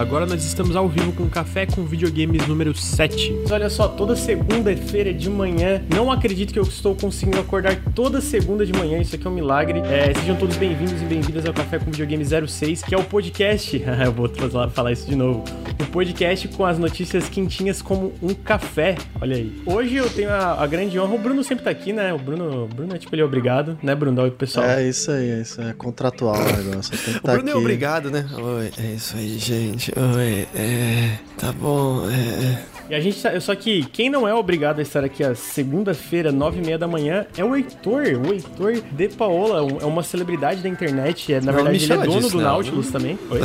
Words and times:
agora 0.00 0.24
nós 0.24 0.42
estamos 0.42 0.74
ao 0.76 0.88
vivo 0.88 1.12
com 1.12 1.28
Café 1.28 1.66
com 1.66 1.84
Videogames 1.84 2.46
número 2.46 2.74
7. 2.74 3.40
Mas 3.42 3.50
olha 3.50 3.68
só, 3.68 3.86
toda 3.86 4.16
segunda-feira 4.16 5.12
de 5.12 5.28
manhã, 5.28 5.82
não 5.94 6.10
acredito 6.10 6.54
que 6.54 6.58
eu 6.58 6.62
estou 6.62 6.96
conseguindo 6.96 7.38
acordar 7.38 7.76
toda 7.94 8.18
segunda 8.22 8.64
de 8.64 8.72
manhã, 8.72 8.98
isso 8.98 9.14
aqui 9.14 9.26
é 9.26 9.30
um 9.30 9.34
milagre. 9.34 9.80
É, 9.80 10.14
sejam 10.14 10.36
todos 10.36 10.56
bem-vindos 10.56 11.02
e 11.02 11.04
bem-vindas 11.04 11.44
ao 11.44 11.52
Café 11.52 11.78
com 11.78 11.90
Videogames 11.90 12.30
06, 12.48 12.82
que 12.82 12.94
é 12.94 12.98
o 12.98 13.04
podcast, 13.04 13.76
eu 14.02 14.12
vou 14.12 14.30
falar 14.70 14.92
isso 14.92 15.06
de 15.06 15.14
novo, 15.14 15.44
o 15.78 15.86
podcast 15.90 16.48
com 16.48 16.64
as 16.64 16.78
notícias 16.78 17.28
quentinhas 17.28 17.82
como 17.82 18.14
um 18.22 18.32
café, 18.32 18.96
olha 19.20 19.36
aí. 19.36 19.60
Hoje 19.66 19.96
eu 19.96 20.08
tenho 20.08 20.30
a, 20.30 20.62
a 20.62 20.66
grande 20.66 20.98
honra, 20.98 21.14
o 21.14 21.18
Bruno 21.18 21.44
sempre 21.44 21.64
tá 21.64 21.70
aqui, 21.70 21.92
né, 21.92 22.10
o 22.14 22.18
Bruno, 22.18 22.64
o 22.64 22.68
Bruno 22.68 22.94
é 22.94 22.98
tipo, 22.98 23.14
ele 23.14 23.20
é 23.20 23.24
obrigado, 23.24 23.78
né, 23.82 23.94
Bruno, 23.94 24.16
dá 24.16 24.22
oi 24.22 24.30
pro 24.30 24.38
pessoal. 24.38 24.64
É 24.64 24.88
isso 24.88 25.10
aí, 25.10 25.30
é 25.30 25.40
isso 25.42 25.60
é 25.60 25.74
contratual 25.74 26.36
o 26.36 26.56
negócio, 26.56 26.96
tem 26.96 27.12
que 27.12 27.18
O 27.18 27.32
Bruno 27.32 27.50
é 27.50 27.54
obrigado, 27.54 28.10
né? 28.10 28.26
Oi, 28.34 28.70
é 28.78 28.94
isso 28.94 29.14
aí, 29.16 29.38
gente. 29.38 29.89
Oi, 29.96 30.46
é. 30.54 31.18
Tá 31.36 31.52
bom, 31.52 32.08
é. 32.08 32.69
E 32.90 32.94
a 32.94 33.00
gente 33.00 33.22
tá, 33.22 33.38
só 33.40 33.54
que 33.54 33.84
quem 33.84 34.10
não 34.10 34.26
é 34.26 34.34
obrigado 34.34 34.80
a 34.80 34.82
estar 34.82 35.04
aqui 35.04 35.22
a 35.22 35.32
segunda-feira, 35.32 36.32
nove 36.32 36.58
e 36.60 36.64
meia 36.64 36.76
da 36.76 36.88
manhã, 36.88 37.24
é 37.38 37.44
o 37.44 37.54
Heitor. 37.54 38.02
O 38.26 38.32
Heitor 38.32 38.82
de 38.90 39.08
Paola, 39.08 39.78
é 39.80 39.84
uma 39.84 40.02
celebridade 40.02 40.60
da 40.60 40.68
internet. 40.68 41.32
É, 41.32 41.40
na 41.40 41.52
Não, 41.52 41.62
verdade, 41.62 41.84
ele 41.84 41.92
é 41.92 41.96
dono 41.96 42.18
disso, 42.18 42.30
do 42.30 42.36
não. 42.38 42.44
Nautilus 42.50 42.90
também. 42.90 43.16
Oi. 43.30 43.40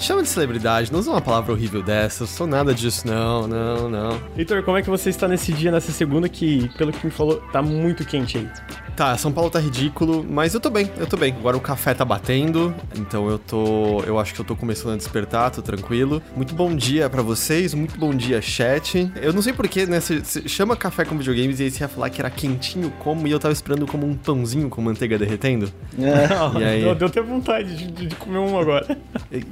Chama 0.00 0.24
de 0.24 0.28
celebridade, 0.28 0.92
não 0.92 0.98
usa 0.98 1.12
uma 1.12 1.20
palavra 1.20 1.52
horrível 1.52 1.84
dessa. 1.84 2.24
Eu 2.24 2.26
sou 2.26 2.48
nada 2.48 2.74
disso, 2.74 3.06
não, 3.06 3.46
não, 3.46 3.88
não. 3.88 4.20
Heitor, 4.36 4.64
como 4.64 4.76
é 4.76 4.82
que 4.82 4.90
você 4.90 5.08
está 5.08 5.28
nesse 5.28 5.52
dia, 5.52 5.70
nessa 5.70 5.92
segunda, 5.92 6.28
que, 6.28 6.68
pelo 6.76 6.92
que 6.92 7.06
me 7.06 7.12
falou, 7.12 7.36
tá 7.52 7.62
muito 7.62 8.04
quente 8.04 8.38
aí? 8.38 8.48
Tá, 8.96 9.16
São 9.16 9.32
Paulo 9.32 9.50
tá 9.50 9.58
ridículo, 9.58 10.24
mas 10.28 10.54
eu 10.54 10.60
tô 10.60 10.70
bem, 10.70 10.88
eu 10.96 11.06
tô 11.06 11.16
bem. 11.16 11.34
Agora 11.36 11.56
o 11.56 11.60
café 11.60 11.94
tá 11.94 12.04
batendo, 12.04 12.72
então 12.96 13.28
eu 13.28 13.40
tô. 13.40 14.00
Eu 14.06 14.20
acho 14.20 14.32
que 14.32 14.40
eu 14.40 14.44
tô 14.44 14.54
começando 14.54 14.92
a 14.94 14.96
despertar, 14.96 15.50
tô 15.50 15.60
tranquilo. 15.60 16.22
Muito 16.36 16.54
bom 16.54 16.74
dia 16.74 17.10
pra 17.10 17.20
vocês, 17.20 17.74
muito 17.74 17.98
bom 17.98 18.14
dia, 18.14 18.40
chat. 18.64 19.10
Eu 19.20 19.32
não 19.32 19.42
sei 19.42 19.52
porquê, 19.52 19.86
né? 19.86 20.00
Você 20.00 20.20
você 20.24 20.48
chama 20.48 20.76
café 20.76 21.04
com 21.04 21.16
videogames 21.16 21.60
e 21.60 21.64
aí 21.64 21.70
você 21.70 21.84
ia 21.84 21.88
falar 21.88 22.10
que 22.10 22.20
era 22.20 22.30
quentinho 22.30 22.90
como, 23.00 23.26
e 23.26 23.30
eu 23.30 23.38
tava 23.38 23.52
esperando 23.52 23.86
como 23.86 24.06
um 24.06 24.14
pãozinho 24.14 24.68
com 24.68 24.80
manteiga 24.82 25.18
derretendo. 25.18 25.70
É. 25.98 26.24
E 26.60 26.64
aí? 26.64 26.82
Deu, 26.82 26.94
deu 26.94 27.08
até 27.08 27.20
vontade 27.22 27.74
de, 27.76 28.06
de 28.08 28.16
comer 28.16 28.38
um 28.38 28.58
agora. 28.58 28.96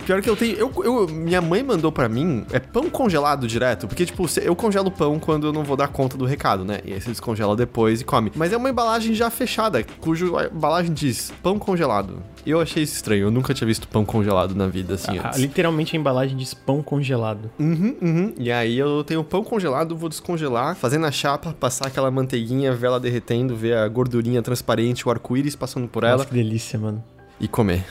Pior 0.06 0.20
que 0.22 0.28
eu 0.28 0.36
tenho. 0.36 0.56
Eu, 0.56 0.72
eu- 0.84 1.08
minha 1.08 1.40
mãe 1.40 1.62
mandou 1.62 1.90
pra 1.90 2.08
mim 2.08 2.44
é 2.52 2.58
pão 2.58 2.88
congelado 2.90 3.46
direto. 3.46 3.86
Porque, 3.88 4.04
tipo, 4.06 4.26
eu 4.40 4.54
congelo 4.54 4.90
pão 4.90 5.18
quando 5.18 5.46
eu 5.48 5.52
não 5.52 5.64
vou 5.64 5.76
dar 5.76 5.88
conta 5.88 6.16
do 6.16 6.24
recado, 6.24 6.64
né? 6.64 6.80
E 6.84 6.92
aí 6.92 7.00
você 7.00 7.10
descongela 7.10 7.56
depois 7.56 8.00
e 8.00 8.04
come. 8.04 8.30
Mas 8.34 8.52
é 8.52 8.56
uma 8.56 8.70
embalagem 8.70 9.14
já 9.14 9.30
fechada, 9.30 9.84
cujo 10.00 10.36
a 10.36 10.46
embalagem 10.46 10.92
diz 10.92 11.32
pão 11.42 11.58
congelado. 11.58 12.22
Eu 12.46 12.60
achei 12.60 12.82
isso 12.82 12.94
estranho. 12.94 13.24
Eu 13.26 13.30
nunca 13.30 13.54
tinha 13.54 13.66
visto 13.66 13.86
pão 13.88 14.04
congelado 14.04 14.54
na 14.54 14.66
vida, 14.66 14.94
assim, 14.94 15.18
Ah, 15.18 15.28
antes. 15.28 15.40
literalmente 15.40 15.96
a 15.96 15.98
embalagem 16.00 16.36
diz 16.36 16.52
pão 16.54 16.82
congelado. 16.82 17.50
Uhum, 17.58 17.96
uhum. 18.02 18.34
E 18.38 18.50
aí 18.50 18.78
eu 18.78 19.01
tenho 19.04 19.22
pão 19.24 19.42
congelado, 19.44 19.96
vou 19.96 20.08
descongelar, 20.08 20.74
fazer 20.76 20.98
na 20.98 21.10
chapa, 21.10 21.52
passar 21.58 21.86
aquela 21.86 22.10
manteiguinha, 22.10 22.72
ver 22.74 22.86
ela 22.88 23.00
derretendo, 23.00 23.54
ver 23.56 23.76
a 23.76 23.86
gordurinha 23.88 24.42
transparente, 24.42 25.06
o 25.06 25.10
arco-íris 25.10 25.56
passando 25.56 25.88
por 25.88 26.04
ela 26.04 26.18
Nossa, 26.18 26.28
que 26.28 26.34
delícia, 26.34 26.78
mano. 26.78 27.02
e 27.40 27.46
comer. 27.48 27.84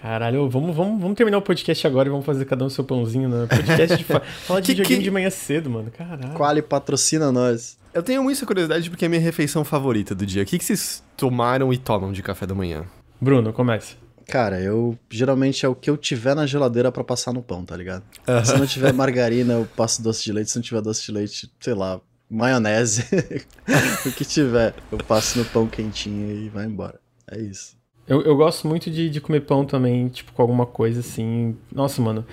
Caralho, 0.00 0.48
vamos, 0.50 0.74
vamos, 0.74 1.00
vamos 1.00 1.16
terminar 1.16 1.38
o 1.38 1.42
podcast 1.42 1.86
agora 1.86 2.08
e 2.08 2.10
vamos 2.10 2.26
fazer 2.26 2.44
cada 2.44 2.64
um 2.64 2.68
seu 2.68 2.82
pãozinho, 2.82 3.28
né? 3.28 3.46
Podcast 3.46 3.96
de 3.96 4.02
fa 4.04 4.20
falar 4.46 4.58
de 4.60 4.66
Que- 4.66 4.72
videogame 4.72 4.98
que- 4.98 5.04
de 5.04 5.10
manhã 5.12 5.30
cedo, 5.30 5.70
mano. 5.70 5.92
Caralho. 5.96 6.34
Quali 6.34 6.60
patrocina 6.60 7.30
nós. 7.30 7.78
Eu 7.94 8.02
tenho 8.02 8.20
muita 8.22 8.44
curiosidade 8.44 8.90
porque 8.90 9.04
é 9.04 9.06
a 9.06 9.08
minha 9.08 9.20
refeição 9.20 9.62
favorita 9.64 10.12
do 10.14 10.26
dia. 10.26 10.42
O 10.42 10.46
que, 10.46 10.58
que 10.58 10.64
vocês 10.64 11.04
tomaram 11.16 11.72
e 11.72 11.76
tomam 11.78 12.10
de 12.10 12.20
café 12.22 12.46
da 12.46 12.54
manhã? 12.54 12.82
Bruno, 13.20 13.52
comece. 13.52 13.94
Cara, 14.32 14.58
eu 14.58 14.98
geralmente 15.10 15.66
é 15.66 15.68
o 15.68 15.74
que 15.74 15.90
eu 15.90 15.96
tiver 15.98 16.34
na 16.34 16.46
geladeira 16.46 16.90
pra 16.90 17.04
passar 17.04 17.34
no 17.34 17.42
pão, 17.42 17.66
tá 17.66 17.76
ligado? 17.76 18.02
Se 18.46 18.56
não 18.56 18.66
tiver 18.66 18.90
margarina, 18.90 19.52
eu 19.52 19.68
passo 19.76 20.02
doce 20.02 20.24
de 20.24 20.32
leite. 20.32 20.50
Se 20.50 20.56
não 20.56 20.62
tiver 20.62 20.80
doce 20.80 21.04
de 21.04 21.12
leite, 21.12 21.52
sei 21.60 21.74
lá, 21.74 22.00
maionese. 22.30 23.04
o 24.06 24.10
que 24.10 24.24
tiver, 24.24 24.74
eu 24.90 24.96
passo 24.96 25.38
no 25.38 25.44
pão 25.44 25.66
quentinho 25.66 26.34
e 26.34 26.48
vai 26.48 26.64
embora. 26.64 26.98
É 27.30 27.38
isso. 27.42 27.76
Eu, 28.08 28.22
eu 28.22 28.34
gosto 28.34 28.66
muito 28.66 28.90
de, 28.90 29.10
de 29.10 29.20
comer 29.20 29.42
pão 29.42 29.66
também, 29.66 30.08
tipo, 30.08 30.32
com 30.32 30.40
alguma 30.40 30.64
coisa 30.64 31.00
assim. 31.00 31.54
Nossa, 31.70 32.00
mano. 32.00 32.24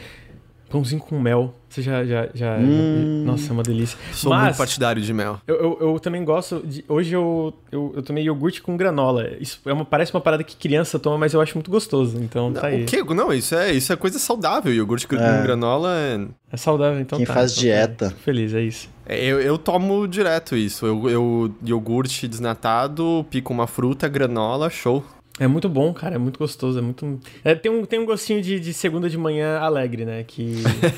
Pãozinho 0.70 1.02
com 1.02 1.20
mel. 1.20 1.54
Você 1.68 1.82
já. 1.82 2.04
já, 2.06 2.30
já 2.34 2.58
Hum. 2.58 3.24
Nossa, 3.26 3.50
é 3.50 3.52
uma 3.52 3.64
delícia. 3.64 3.98
Sou 4.14 4.32
muito 4.34 4.46
Mas 4.46 4.58
partidário 4.58 5.02
de 5.02 5.14
mel. 5.14 5.40
eu, 5.48 5.56
eu, 5.56 5.78
eu 5.94 6.00
também 6.00 6.24
gosto. 6.24 6.62
De, 6.66 6.84
hoje 6.88 7.14
eu, 7.14 7.54
eu, 7.72 7.94
eu 7.96 8.02
tomei 8.04 8.24
iogurte 8.24 8.62
com 8.62 8.76
granola. 8.78 9.30
Isso 9.40 9.60
é 9.66 9.74
uma, 9.74 9.86
parece 9.86 10.14
uma 10.14 10.22
parada 10.22 10.44
que 10.44 10.56
criança 10.56 10.98
toma, 11.00 11.18
mas 11.18 11.34
eu 11.34 11.42
acho 11.42 11.56
muito 11.56 11.70
gostoso. 11.70 12.18
Então 12.22 12.52
tá 12.54 12.68
aí. 12.68 12.84
O 12.84 12.86
quê? 12.86 13.04
Não, 13.14 13.34
isso 13.34 13.56
é, 13.56 13.72
isso 13.74 13.92
é 13.94 13.96
coisa 13.96 14.18
saudável. 14.20 14.74
Iogurte 14.74 15.08
com 15.08 15.16
É. 15.16 15.42
granola 15.44 15.96
é... 15.96 16.28
É 16.52 16.58
saudável, 16.58 17.00
então 17.00 17.18
Quem 17.18 17.26
tá. 17.28 17.34
faz 17.34 17.52
então 17.52 17.62
dieta. 17.64 18.10
Tá. 18.10 18.16
Feliz, 18.24 18.54
é 18.54 18.62
isso. 18.62 18.90
é, 19.06 19.24
Eu, 19.24 19.40
eu 19.40 19.58
tomo 19.58 20.08
direto 20.08 20.56
isso. 20.56 20.86
Eu, 20.86 21.10
eu 21.10 21.54
iogurte 21.64 22.28
desnatado, 22.28 23.26
pico 23.30 23.54
uma 23.54 23.68
fruta, 23.68 24.08
granola, 24.08 24.70
show. 24.70 25.04
É 25.40 25.48
muito 25.48 25.70
bom, 25.70 25.94
cara, 25.94 26.16
é 26.16 26.18
muito 26.18 26.38
gostoso, 26.38 26.78
é 26.78 26.82
muito... 26.82 27.20
É, 27.44 27.56
tem, 27.56 27.72
um, 27.72 27.86
tem 27.86 28.00
um 28.00 28.06
gostinho 28.06 28.42
de, 28.42 28.60
de 28.60 28.74
segunda 28.74 29.10
de 29.10 29.18
manhã 29.18 29.58
alegre, 29.60 30.06
né, 30.06 30.24
que, 30.24 30.56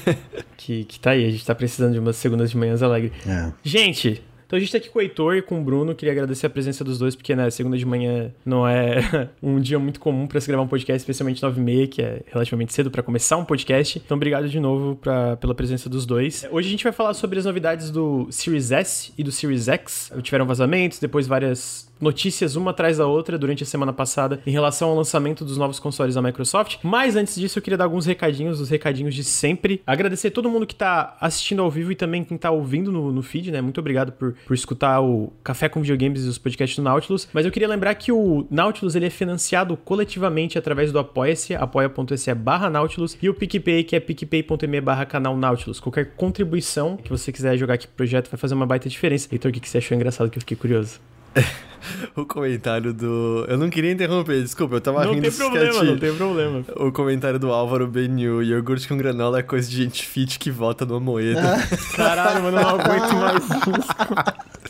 que, 0.58 0.84
que 0.86 1.00
tá 1.00 1.12
aí, 1.12 1.26
a 1.26 1.32
gente 1.32 1.46
tá 1.46 1.54
precisando 1.54 1.94
de 1.94 2.00
umas 2.00 2.16
segundas 2.16 2.50
de 2.50 2.58
manhãs 2.58 2.82
alegre. 2.82 3.12
É. 3.28 3.52
Gente, 3.64 4.24
então 4.52 4.58
a 4.58 4.60
gente 4.60 4.70
tá 4.70 4.80
aqui 4.80 4.90
com 4.90 5.00
o 5.00 5.02
Heitor 5.02 5.38
e 5.38 5.42
com 5.42 5.62
o 5.62 5.64
Bruno, 5.64 5.96
queria 5.96 6.12
agradecer 6.12 6.46
a 6.46 6.50
presença 6.50 6.84
dos 6.84 7.00
dois, 7.00 7.16
porque, 7.16 7.34
né, 7.34 7.50
segunda 7.50 7.78
de 7.78 7.86
manhã 7.86 8.34
não 8.46 8.68
é 8.68 9.30
um 9.42 9.62
dia 9.62 9.80
muito 9.80 9.98
comum 9.98 10.28
pra 10.28 10.42
se 10.42 10.48
gravar 10.50 10.62
um 10.62 10.68
podcast, 10.68 10.98
especialmente 10.98 11.42
9 11.42 11.62
e 11.62 11.64
meia, 11.64 11.88
que 11.88 12.02
é 12.02 12.22
relativamente 12.28 12.74
cedo 12.74 12.92
pra 12.92 13.02
começar 13.02 13.38
um 13.38 13.46
podcast. 13.46 14.02
Então, 14.04 14.18
obrigado 14.18 14.50
de 14.50 14.60
novo 14.60 14.98
pra, 14.98 15.38
pela 15.38 15.56
presença 15.56 15.88
dos 15.88 16.06
dois. 16.06 16.46
Hoje 16.52 16.68
a 16.68 16.72
gente 16.72 16.84
vai 16.84 16.92
falar 16.92 17.14
sobre 17.14 17.40
as 17.40 17.46
novidades 17.46 17.90
do 17.90 18.28
Series 18.30 18.72
S 18.72 19.14
e 19.18 19.24
do 19.24 19.32
Series 19.32 19.70
X. 19.70 20.12
Tiveram 20.22 20.46
vazamentos, 20.46 21.00
depois 21.00 21.28
várias 21.28 21.90
notícias 22.02 22.56
uma 22.56 22.72
atrás 22.72 22.98
da 22.98 23.06
outra 23.06 23.38
durante 23.38 23.64
a 23.64 23.66
semana 23.66 23.94
passada 23.94 24.42
em 24.46 24.52
relação 24.52 24.90
ao 24.90 24.96
lançamento 24.96 25.46
dos 25.46 25.58
novos 25.58 25.80
consoles 25.80 26.16
da 26.16 26.22
Microsoft. 26.22 26.78
Mas 26.84 27.16
antes 27.16 27.36
disso, 27.36 27.60
eu 27.60 27.64
queria 27.64 27.78
dar 27.78 27.86
alguns 27.86 28.06
recadinhos, 28.06 28.60
os 28.60 28.70
recadinhos 28.70 29.14
de 29.14 29.24
sempre. 29.24 29.82
Agradecer 29.86 30.32
todo 30.32 30.50
mundo 30.50 30.66
que 30.66 30.76
tá 30.76 31.16
assistindo 31.22 31.62
ao 31.62 31.70
vivo 31.70 31.92
e 31.92 31.96
também 31.96 32.24
quem 32.24 32.38
tá 32.38 32.52
ouvindo 32.52 32.92
no, 32.92 33.12
no 33.12 33.22
feed, 33.22 33.52
né? 33.52 33.62
Muito 33.62 33.80
obrigado 33.80 34.12
por, 34.12 34.36
por 34.46 34.54
escutar 34.54 35.02
o 35.02 35.32
Café 35.44 35.70
com 35.70 35.82
Videogames 35.82 36.26
e 36.26 36.28
os 36.28 36.38
podcasts 36.38 36.78
do 36.78 36.84
Nautilus. 36.84 37.28
Mas 37.34 37.46
eu 37.46 37.52
queria 37.52 37.68
lembrar 37.68 37.94
que 37.96 38.12
o 38.12 38.46
Nautilus 38.50 38.96
ele 38.96 39.06
é 39.06 39.10
financiado 39.10 39.78
coletivamente 39.78 40.58
através 40.58 40.92
do 40.92 41.00
Apoia-se, 41.00 41.54
apoia.se 41.54 42.34
barra 42.34 42.70
Nautilus, 42.70 43.18
e 43.22 43.30
o 43.30 43.34
PicPay, 43.34 43.84
que 43.84 43.96
é 43.96 44.00
picpay.me 44.00 44.82
barra 44.82 45.06
canal 45.06 45.36
Nautilus. 45.38 45.80
Qualquer 45.80 46.16
contribuição 46.16 46.98
que 46.98 47.10
você 47.10 47.32
quiser 47.32 47.58
jogar 47.58 47.76
aqui 47.76 47.88
pro 47.88 47.98
projeto 47.98 48.30
vai 48.30 48.38
fazer 48.38 48.54
uma 48.54 48.66
baita 48.66 48.90
diferença. 48.90 49.28
Heitor, 49.32 49.50
o 49.50 49.54
que 49.54 49.60
que 49.60 49.70
você 49.70 49.78
achou 49.78 49.96
engraçado 49.96 50.30
que 50.30 50.38
eu 50.38 50.42
fiquei 50.42 50.58
curioso? 50.58 51.00
O 52.16 52.26
comentário 52.26 52.94
do... 52.94 53.44
Eu 53.50 53.58
não 53.58 53.70
queria 53.70 53.92
interromper, 53.92 54.42
desculpa, 54.42 54.76
eu 54.76 54.82
tava 54.82 55.04
Não 55.04 55.14
rindo 55.14 55.24
tem 55.24 55.32
problema, 55.32 55.70
sketch. 55.72 55.88
não 55.90 55.98
tem 55.98 56.14
problema. 56.16 56.64
O 56.76 56.92
comentário 56.92 57.40
do 57.40 57.52
Álvaro 57.52 57.88
Benil, 57.88 58.44
iogurte 58.44 58.88
com 58.88 58.96
granola 58.96 59.40
é 59.40 59.44
coisa 59.44 59.68
de 59.70 59.78
gente 59.78 60.06
fit 60.06 60.38
que 60.38 60.52
vota 60.52 60.86
no 60.86 61.00
Moeda. 61.02 61.42
Caralho, 61.96 62.44
mano, 62.44 62.58
eu 62.58 62.62
não 62.64 62.70
aguento 62.70 63.14
mais 63.16 63.44
isso. 63.44 64.52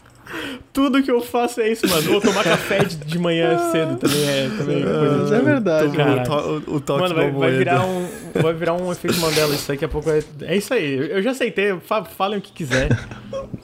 Tudo 0.74 1.04
que 1.04 1.12
eu 1.12 1.22
faço 1.22 1.62
é 1.62 1.72
isso, 1.72 1.88
mano. 1.88 2.02
Vou 2.04 2.22
tomar 2.22 2.44
café 2.44 2.84
de, 2.84 2.96
de 2.98 3.20
manhã 3.20 3.58
cedo 3.72 3.98
também 3.98 4.28
é, 4.28 4.50
também 4.58 4.82
é 4.82 4.84
coisa 4.84 5.36
é 5.36 5.42
verdade. 5.42 5.98
Caralho. 5.98 6.22
o, 6.22 6.62
to, 6.62 6.72
o 6.72 6.80
toque 6.80 7.02
Mano, 7.02 7.14
do 7.14 7.22
vai, 7.22 7.32
vai 7.32 7.52
virar 7.52 7.86
um, 7.86 8.08
vai 8.42 8.54
virar 8.54 8.74
um 8.74 8.92
efeito 8.92 9.20
Mandela 9.20 9.54
isso 9.54 9.68
daqui 9.68 9.86
a 9.86 9.90
pouco. 9.90 10.10
É, 10.10 10.24
é 10.44 10.56
isso 10.56 10.74
aí. 10.74 11.12
Eu 11.12 11.22
já 11.22 11.32
aceitei. 11.32 11.78
Fa, 11.80 12.04
falem 12.06 12.40
o 12.40 12.42
que 12.42 12.52
quiser. 12.52 12.90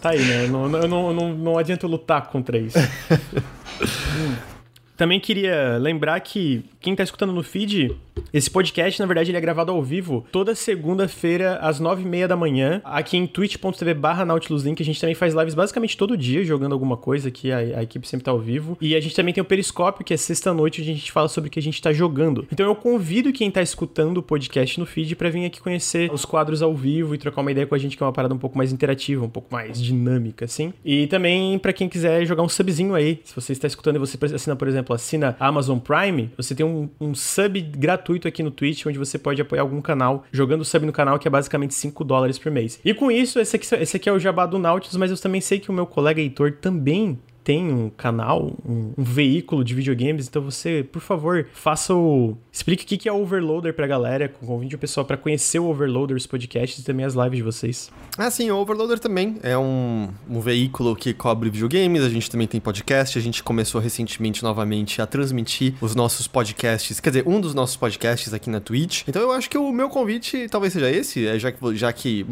Tá 0.01 0.09
aí, 0.09 0.19
né? 0.19 0.47
Não, 0.47 0.67
não, 0.67 0.87
não, 0.87 1.13
não, 1.13 1.33
não 1.33 1.57
adianta 1.57 1.85
eu 1.85 1.89
lutar 1.89 2.27
contra 2.27 2.57
isso. 2.57 2.77
Hum. 2.77 4.35
Também 4.97 5.19
queria 5.19 5.77
lembrar 5.77 6.19
que 6.21 6.65
quem 6.81 6.95
tá 6.95 7.03
escutando 7.03 7.31
no 7.31 7.43
feed, 7.43 7.95
esse 8.33 8.49
podcast, 8.49 8.99
na 8.99 9.05
verdade, 9.05 9.31
ele 9.31 9.37
é 9.37 9.41
gravado 9.41 9.71
ao 9.71 9.81
vivo 9.81 10.25
toda 10.31 10.55
segunda-feira, 10.55 11.57
às 11.61 11.79
nove 11.79 12.03
e 12.03 12.05
meia 12.05 12.27
da 12.27 12.35
manhã, 12.35 12.81
aqui 12.83 13.17
em 13.17 13.25
twitch.tv 13.25 13.93
barra 13.93 14.25
nautiluslink. 14.25 14.81
A 14.81 14.85
gente 14.85 14.99
também 14.99 15.15
faz 15.15 15.33
lives 15.33 15.53
basicamente 15.53 15.97
todo 15.97 16.17
dia, 16.17 16.43
jogando 16.43 16.73
alguma 16.73 16.97
coisa 16.97 17.29
aqui, 17.29 17.51
a, 17.51 17.57
a 17.57 17.83
equipe 17.83 18.07
sempre 18.07 18.25
tá 18.25 18.31
ao 18.31 18.39
vivo. 18.39 18.77
E 18.81 18.95
a 18.95 18.99
gente 18.99 19.15
também 19.15 19.33
tem 19.33 19.41
o 19.41 19.45
Periscópio, 19.45 20.03
que 20.03 20.13
é 20.13 20.17
sexta-noite, 20.17 20.81
onde 20.81 20.91
a 20.91 20.93
gente 20.93 21.11
fala 21.11 21.27
sobre 21.27 21.47
o 21.47 21.51
que 21.51 21.59
a 21.59 21.61
gente 21.61 21.81
tá 21.81 21.93
jogando. 21.93 22.47
Então 22.51 22.65
eu 22.65 22.75
convido 22.75 23.31
quem 23.31 23.49
tá 23.49 23.61
escutando 23.61 24.17
o 24.17 24.23
podcast 24.23 24.79
no 24.79 24.85
feed 24.85 25.15
pra 25.15 25.29
vir 25.29 25.45
aqui 25.45 25.61
conhecer 25.61 26.11
os 26.11 26.25
quadros 26.25 26.61
ao 26.61 26.75
vivo 26.75 27.15
e 27.15 27.17
trocar 27.17 27.41
uma 27.41 27.51
ideia 27.51 27.65
com 27.65 27.75
a 27.75 27.77
gente, 27.77 27.95
que 27.95 28.03
é 28.03 28.05
uma 28.05 28.13
parada 28.13 28.33
um 28.33 28.37
pouco 28.37 28.57
mais 28.57 28.71
interativa, 28.71 29.25
um 29.25 29.29
pouco 29.29 29.47
mais 29.51 29.81
dinâmica, 29.81 30.45
assim. 30.45 30.73
E 30.83 31.07
também 31.07 31.57
pra 31.59 31.73
quem 31.73 31.87
quiser 31.87 32.25
jogar 32.25 32.43
um 32.43 32.49
subzinho 32.49 32.95
aí, 32.95 33.21
se 33.23 33.33
você 33.35 33.51
está 33.51 33.67
escutando 33.67 33.97
e 33.97 33.99
você 33.99 34.17
assina, 34.33 34.55
por 34.55 34.67
exemplo, 34.67 34.95
assina 34.95 35.35
Amazon 35.39 35.79
Prime, 35.79 36.29
você 36.35 36.53
tem 36.53 36.65
um, 36.65 36.89
um 36.99 37.13
sub 37.13 37.59
gratuito 37.61 38.06
aqui 38.27 38.41
no 38.41 38.51
Twitch, 38.51 38.85
onde 38.85 38.97
você 38.97 39.17
pode 39.17 39.41
apoiar 39.41 39.61
algum 39.61 39.81
canal, 39.81 40.23
jogando 40.31 40.63
sub 40.63 40.85
no 40.85 40.93
canal, 40.93 41.19
que 41.19 41.27
é 41.27 41.31
basicamente 41.31 41.73
5 41.73 42.03
dólares 42.03 42.37
por 42.39 42.51
mês. 42.51 42.79
E 42.83 42.93
com 42.93 43.11
isso, 43.11 43.39
esse 43.39 43.55
aqui, 43.55 43.75
esse 43.75 43.97
aqui 43.97 44.09
é 44.09 44.13
o 44.13 44.19
jabá 44.19 44.45
do 44.45 44.57
Nautilus, 44.59 44.97
mas 44.97 45.11
eu 45.11 45.17
também 45.17 45.41
sei 45.41 45.59
que 45.59 45.69
o 45.69 45.73
meu 45.73 45.85
colega 45.85 46.21
Heitor 46.21 46.53
também 46.53 47.19
tem 47.47 47.71
um 47.71 47.89
canal, 47.89 48.51
um, 48.67 48.91
um 48.97 49.03
veículo 49.05 49.63
de 49.63 49.73
videogames, 49.73 50.27
então 50.27 50.41
você, 50.41 50.83
por 50.83 51.01
favor, 51.01 51.47
faça 51.53 51.95
o. 51.95 52.37
Explique 52.51 52.83
o 52.83 52.99
que 52.99 53.07
é 53.07 53.11
o 53.13 53.21
Overloader 53.21 53.73
pra 53.73 53.87
galera, 53.87 54.27
convide 54.27 54.75
o 54.75 54.77
pessoal 54.77 55.05
para 55.05 55.15
conhecer 55.15 55.57
o 55.57 55.69
Overloader, 55.69 56.17
os 56.17 56.27
podcasts 56.27 56.79
e 56.79 56.83
também 56.83 57.05
as 57.05 57.13
lives 57.13 57.37
de 57.37 57.43
vocês. 57.43 57.89
Ah, 58.17 58.29
sim, 58.29 58.51
o 58.51 58.57
Overloader 58.57 58.99
também 58.99 59.37
é 59.43 59.57
um, 59.57 60.09
um 60.29 60.41
veículo 60.41 60.93
que 60.93 61.13
cobre 61.13 61.49
videogames, 61.49 62.03
a 62.03 62.09
gente 62.09 62.29
também 62.29 62.47
tem 62.47 62.59
podcast, 62.59 63.17
a 63.17 63.21
gente 63.21 63.41
começou 63.41 63.79
recentemente 63.79 64.43
novamente 64.43 65.01
a 65.01 65.07
transmitir 65.07 65.73
os 65.79 65.95
nossos 65.95 66.27
podcasts, 66.27 66.99
quer 66.99 67.11
dizer, 67.11 67.23
um 67.25 67.39
dos 67.39 67.53
nossos 67.53 67.77
podcasts 67.77 68.33
aqui 68.33 68.49
na 68.49 68.59
Twitch. 68.59 69.03
Então 69.07 69.21
eu 69.21 69.31
acho 69.31 69.49
que 69.49 69.57
o 69.57 69.71
meu 69.71 69.87
convite 69.87 70.49
talvez 70.49 70.73
seja 70.73 70.91
esse, 70.91 71.25
é 71.25 71.39
já 71.39 71.49
que, 71.49 71.75
já 71.77 71.93
que 71.93 72.25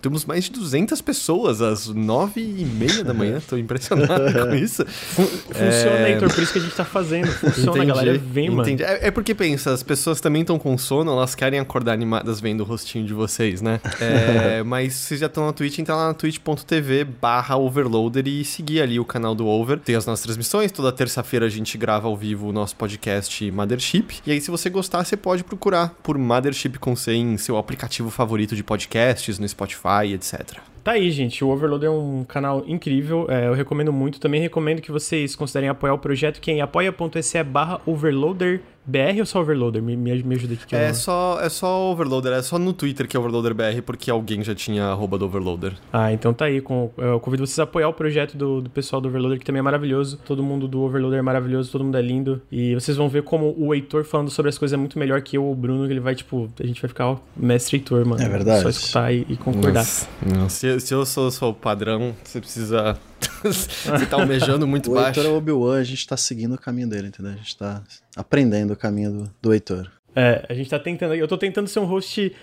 temos 0.00 0.24
mais 0.24 0.44
de 0.44 0.52
200 0.52 1.00
pessoas 1.00 1.60
às 1.60 1.86
9 1.86 2.40
e 2.40 2.64
meia 2.64 3.04
da 3.04 3.12
manhã. 3.12 3.40
Tô 3.46 3.56
impressionado 3.56 4.32
com 4.48 4.54
isso. 4.54 4.84
Funciona, 4.86 5.98
é... 5.98 6.12
Heitor, 6.12 6.32
por 6.32 6.42
isso 6.42 6.52
que 6.52 6.58
a 6.58 6.62
gente 6.62 6.74
tá 6.74 6.84
fazendo. 6.84 7.28
Funciona, 7.28 7.70
entendi, 7.70 7.86
galera. 7.86 8.18
Vem, 8.18 8.46
entendi. 8.46 8.82
mano. 8.82 8.94
É, 8.94 9.08
é, 9.08 9.10
porque 9.10 9.34
pensa, 9.34 9.72
as 9.72 9.82
pessoas 9.82 10.20
também 10.20 10.42
estão 10.42 10.58
com 10.58 10.76
sono, 10.78 11.12
elas 11.12 11.34
querem 11.34 11.58
acordar 11.58 11.92
animadas 11.92 12.40
vendo 12.40 12.60
o 12.60 12.64
rostinho 12.64 13.06
de 13.06 13.12
vocês, 13.12 13.60
né? 13.60 13.80
É, 14.00 14.62
mas 14.64 14.94
vocês 14.94 15.20
já 15.20 15.26
estão 15.26 15.46
na 15.46 15.52
Twitch, 15.52 15.78
entra 15.78 15.94
lá 15.94 16.08
na 16.08 16.14
twitch.tv 16.14 17.04
barra 17.04 17.56
overloader 17.56 18.26
e 18.26 18.44
seguir 18.44 18.80
ali 18.80 18.98
o 18.98 19.04
canal 19.04 19.34
do 19.34 19.46
Over. 19.46 19.78
Tem 19.78 19.94
as 19.94 20.06
nossas 20.06 20.24
transmissões, 20.24 20.72
toda 20.72 20.90
terça-feira 20.92 21.46
a 21.46 21.48
gente 21.48 21.76
grava 21.76 22.08
ao 22.08 22.16
vivo 22.16 22.48
o 22.48 22.52
nosso 22.52 22.76
podcast 22.76 23.50
Mothership. 23.50 24.20
E 24.26 24.32
aí, 24.32 24.40
se 24.40 24.50
você 24.50 24.70
gostar, 24.70 25.04
você 25.04 25.16
pode 25.16 25.44
procurar 25.44 25.94
por 26.02 26.16
Mothership 26.16 26.78
com 26.78 26.96
C 26.96 27.12
em 27.12 27.36
seu 27.36 27.56
aplicativo 27.56 28.10
favorito 28.10 28.56
de 28.56 28.62
podcasts, 28.62 29.38
no 29.38 29.48
Spotify, 29.48 29.79
etc. 30.14 30.60
Tá 30.82 30.92
aí, 30.92 31.10
gente. 31.10 31.44
O 31.44 31.48
Overload 31.48 31.84
é 31.84 31.90
um 31.90 32.24
canal 32.24 32.64
incrível. 32.66 33.26
É, 33.28 33.48
eu 33.48 33.54
recomendo 33.54 33.92
muito. 33.92 34.20
Também 34.20 34.40
recomendo 34.40 34.80
que 34.80 34.90
vocês 34.90 35.36
considerem 35.36 35.68
apoiar 35.68 35.94
o 35.94 35.98
projeto, 35.98 36.40
que 36.40 36.50
é 36.50 36.54
em 36.54 36.60
apoia.se 36.60 37.42
barra 37.44 37.80
overloader 37.86 38.60
BR 38.84 39.20
ou 39.20 39.26
só 39.26 39.40
Overloader? 39.40 39.82
Me, 39.82 39.96
me, 39.96 40.22
me 40.22 40.34
ajuda 40.34 40.54
aqui. 40.54 40.66
Que 40.66 40.76
é, 40.76 40.92
só, 40.92 41.38
é 41.40 41.48
só 41.48 41.92
Overloader, 41.92 42.32
é 42.32 42.42
só 42.42 42.58
no 42.58 42.72
Twitter 42.72 43.06
que 43.06 43.16
é 43.16 43.20
Overloader 43.20 43.54
BR, 43.54 43.82
porque 43.84 44.10
alguém 44.10 44.42
já 44.42 44.54
tinha 44.54 44.86
arroba 44.86 45.18
do 45.18 45.26
Overloader. 45.26 45.74
Ah, 45.92 46.12
então 46.12 46.32
tá 46.32 46.46
aí. 46.46 46.60
Com, 46.60 46.90
eu 46.96 47.20
convido 47.20 47.46
vocês 47.46 47.58
a 47.58 47.62
apoiar 47.64 47.88
o 47.88 47.92
projeto 47.92 48.36
do, 48.36 48.60
do 48.60 48.70
pessoal 48.70 49.00
do 49.00 49.08
Overloader, 49.08 49.38
que 49.38 49.44
também 49.44 49.60
é 49.60 49.62
maravilhoso. 49.62 50.18
Todo 50.24 50.42
mundo 50.42 50.66
do 50.66 50.80
Overloader 50.80 51.18
é 51.18 51.22
maravilhoso, 51.22 51.70
todo 51.70 51.84
mundo 51.84 51.96
é 51.96 52.02
lindo. 52.02 52.42
E 52.50 52.74
vocês 52.74 52.96
vão 52.96 53.08
ver 53.08 53.22
como 53.22 53.54
o 53.56 53.74
Heitor 53.74 54.04
falando 54.04 54.30
sobre 54.30 54.48
as 54.48 54.58
coisas 54.58 54.74
é 54.74 54.76
muito 54.76 54.98
melhor 54.98 55.20
que 55.22 55.36
eu 55.36 55.44
ou 55.44 55.52
o 55.52 55.54
Bruno, 55.54 55.86
que 55.86 55.92
ele 55.92 56.00
vai, 56.00 56.14
tipo, 56.14 56.50
a 56.58 56.66
gente 56.66 56.80
vai 56.80 56.88
ficar, 56.88 57.10
ó, 57.10 57.18
mestre 57.36 57.76
Heitor, 57.76 58.06
mano. 58.06 58.22
É 58.22 58.28
verdade. 58.28 58.62
Só 58.62 58.68
escutar 58.68 59.12
e, 59.12 59.26
e 59.28 59.36
concordar. 59.36 59.80
Nossa, 59.80 60.08
nossa. 60.26 60.69
Se, 60.78 60.86
se 60.86 60.94
eu 60.94 61.04
sou, 61.06 61.30
sou 61.30 61.50
o 61.50 61.54
padrão, 61.54 62.14
você 62.22 62.40
precisa 62.40 62.98
você 63.42 64.06
tá 64.06 64.16
almejando 64.16 64.66
muito 64.66 64.90
o 64.90 64.94
baixo. 64.94 65.20
O 65.20 65.22
Heitor 65.22 65.34
é 65.34 65.36
Obi-Wan, 65.36 65.78
a 65.78 65.84
gente 65.84 66.06
tá 66.06 66.16
seguindo 66.16 66.54
o 66.54 66.58
caminho 66.58 66.88
dele, 66.88 67.08
entendeu? 67.08 67.32
A 67.32 67.36
gente 67.36 67.56
tá 67.56 67.82
aprendendo 68.16 68.72
o 68.72 68.76
caminho 68.76 69.10
do, 69.10 69.30
do 69.42 69.52
Heitor. 69.52 69.90
É, 70.14 70.44
a 70.48 70.54
gente 70.54 70.68
tá 70.68 70.78
tentando. 70.78 71.14
Eu 71.14 71.28
tô 71.28 71.38
tentando 71.38 71.68
ser 71.68 71.78
um 71.78 71.84
host 71.84 72.34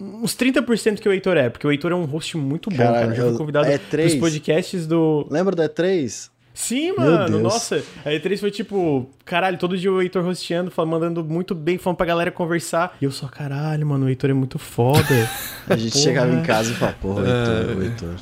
uns 0.00 0.34
30% 0.34 1.00
que 1.00 1.08
o 1.08 1.12
Heitor 1.12 1.36
é, 1.36 1.50
porque 1.50 1.66
o 1.66 1.70
Heitor 1.70 1.92
é 1.92 1.94
um 1.94 2.04
host 2.04 2.36
muito 2.36 2.70
bom, 2.70 2.76
cara. 2.76 2.92
cara. 2.92 3.12
Eu 3.12 3.16
já 3.16 3.22
fui 3.24 3.36
convidado 3.36 3.68
E3, 3.68 3.88
pros 3.90 4.14
podcasts 4.14 4.86
do. 4.86 5.26
Lembra 5.30 5.54
da 5.54 5.68
E3? 5.68 6.29
Sim, 6.52 6.92
mano, 6.92 7.38
nossa. 7.40 7.82
A 8.04 8.10
E3 8.10 8.38
foi 8.38 8.50
tipo, 8.50 9.08
caralho, 9.24 9.56
todo 9.56 9.78
dia 9.78 9.90
o 9.90 10.02
Heitor 10.02 10.24
rosteando, 10.24 10.72
mandando 10.86 11.24
muito 11.24 11.54
bem, 11.54 11.78
falando 11.78 11.96
pra 11.96 12.06
galera 12.06 12.30
conversar. 12.30 12.96
E 13.00 13.04
eu 13.04 13.10
só, 13.10 13.28
caralho, 13.28 13.86
mano, 13.86 14.06
o 14.06 14.08
Heitor 14.08 14.30
é 14.30 14.34
muito 14.34 14.58
foda. 14.58 15.00
a 15.68 15.76
gente 15.76 15.92
porra. 15.92 16.04
chegava 16.04 16.32
em 16.32 16.42
casa 16.42 16.72
e 16.72 16.74
falava, 16.74 16.96
porra, 17.00 17.22
o 17.22 17.26
Heitor, 17.26 17.76
o 17.76 17.82
Heitor. 17.82 18.14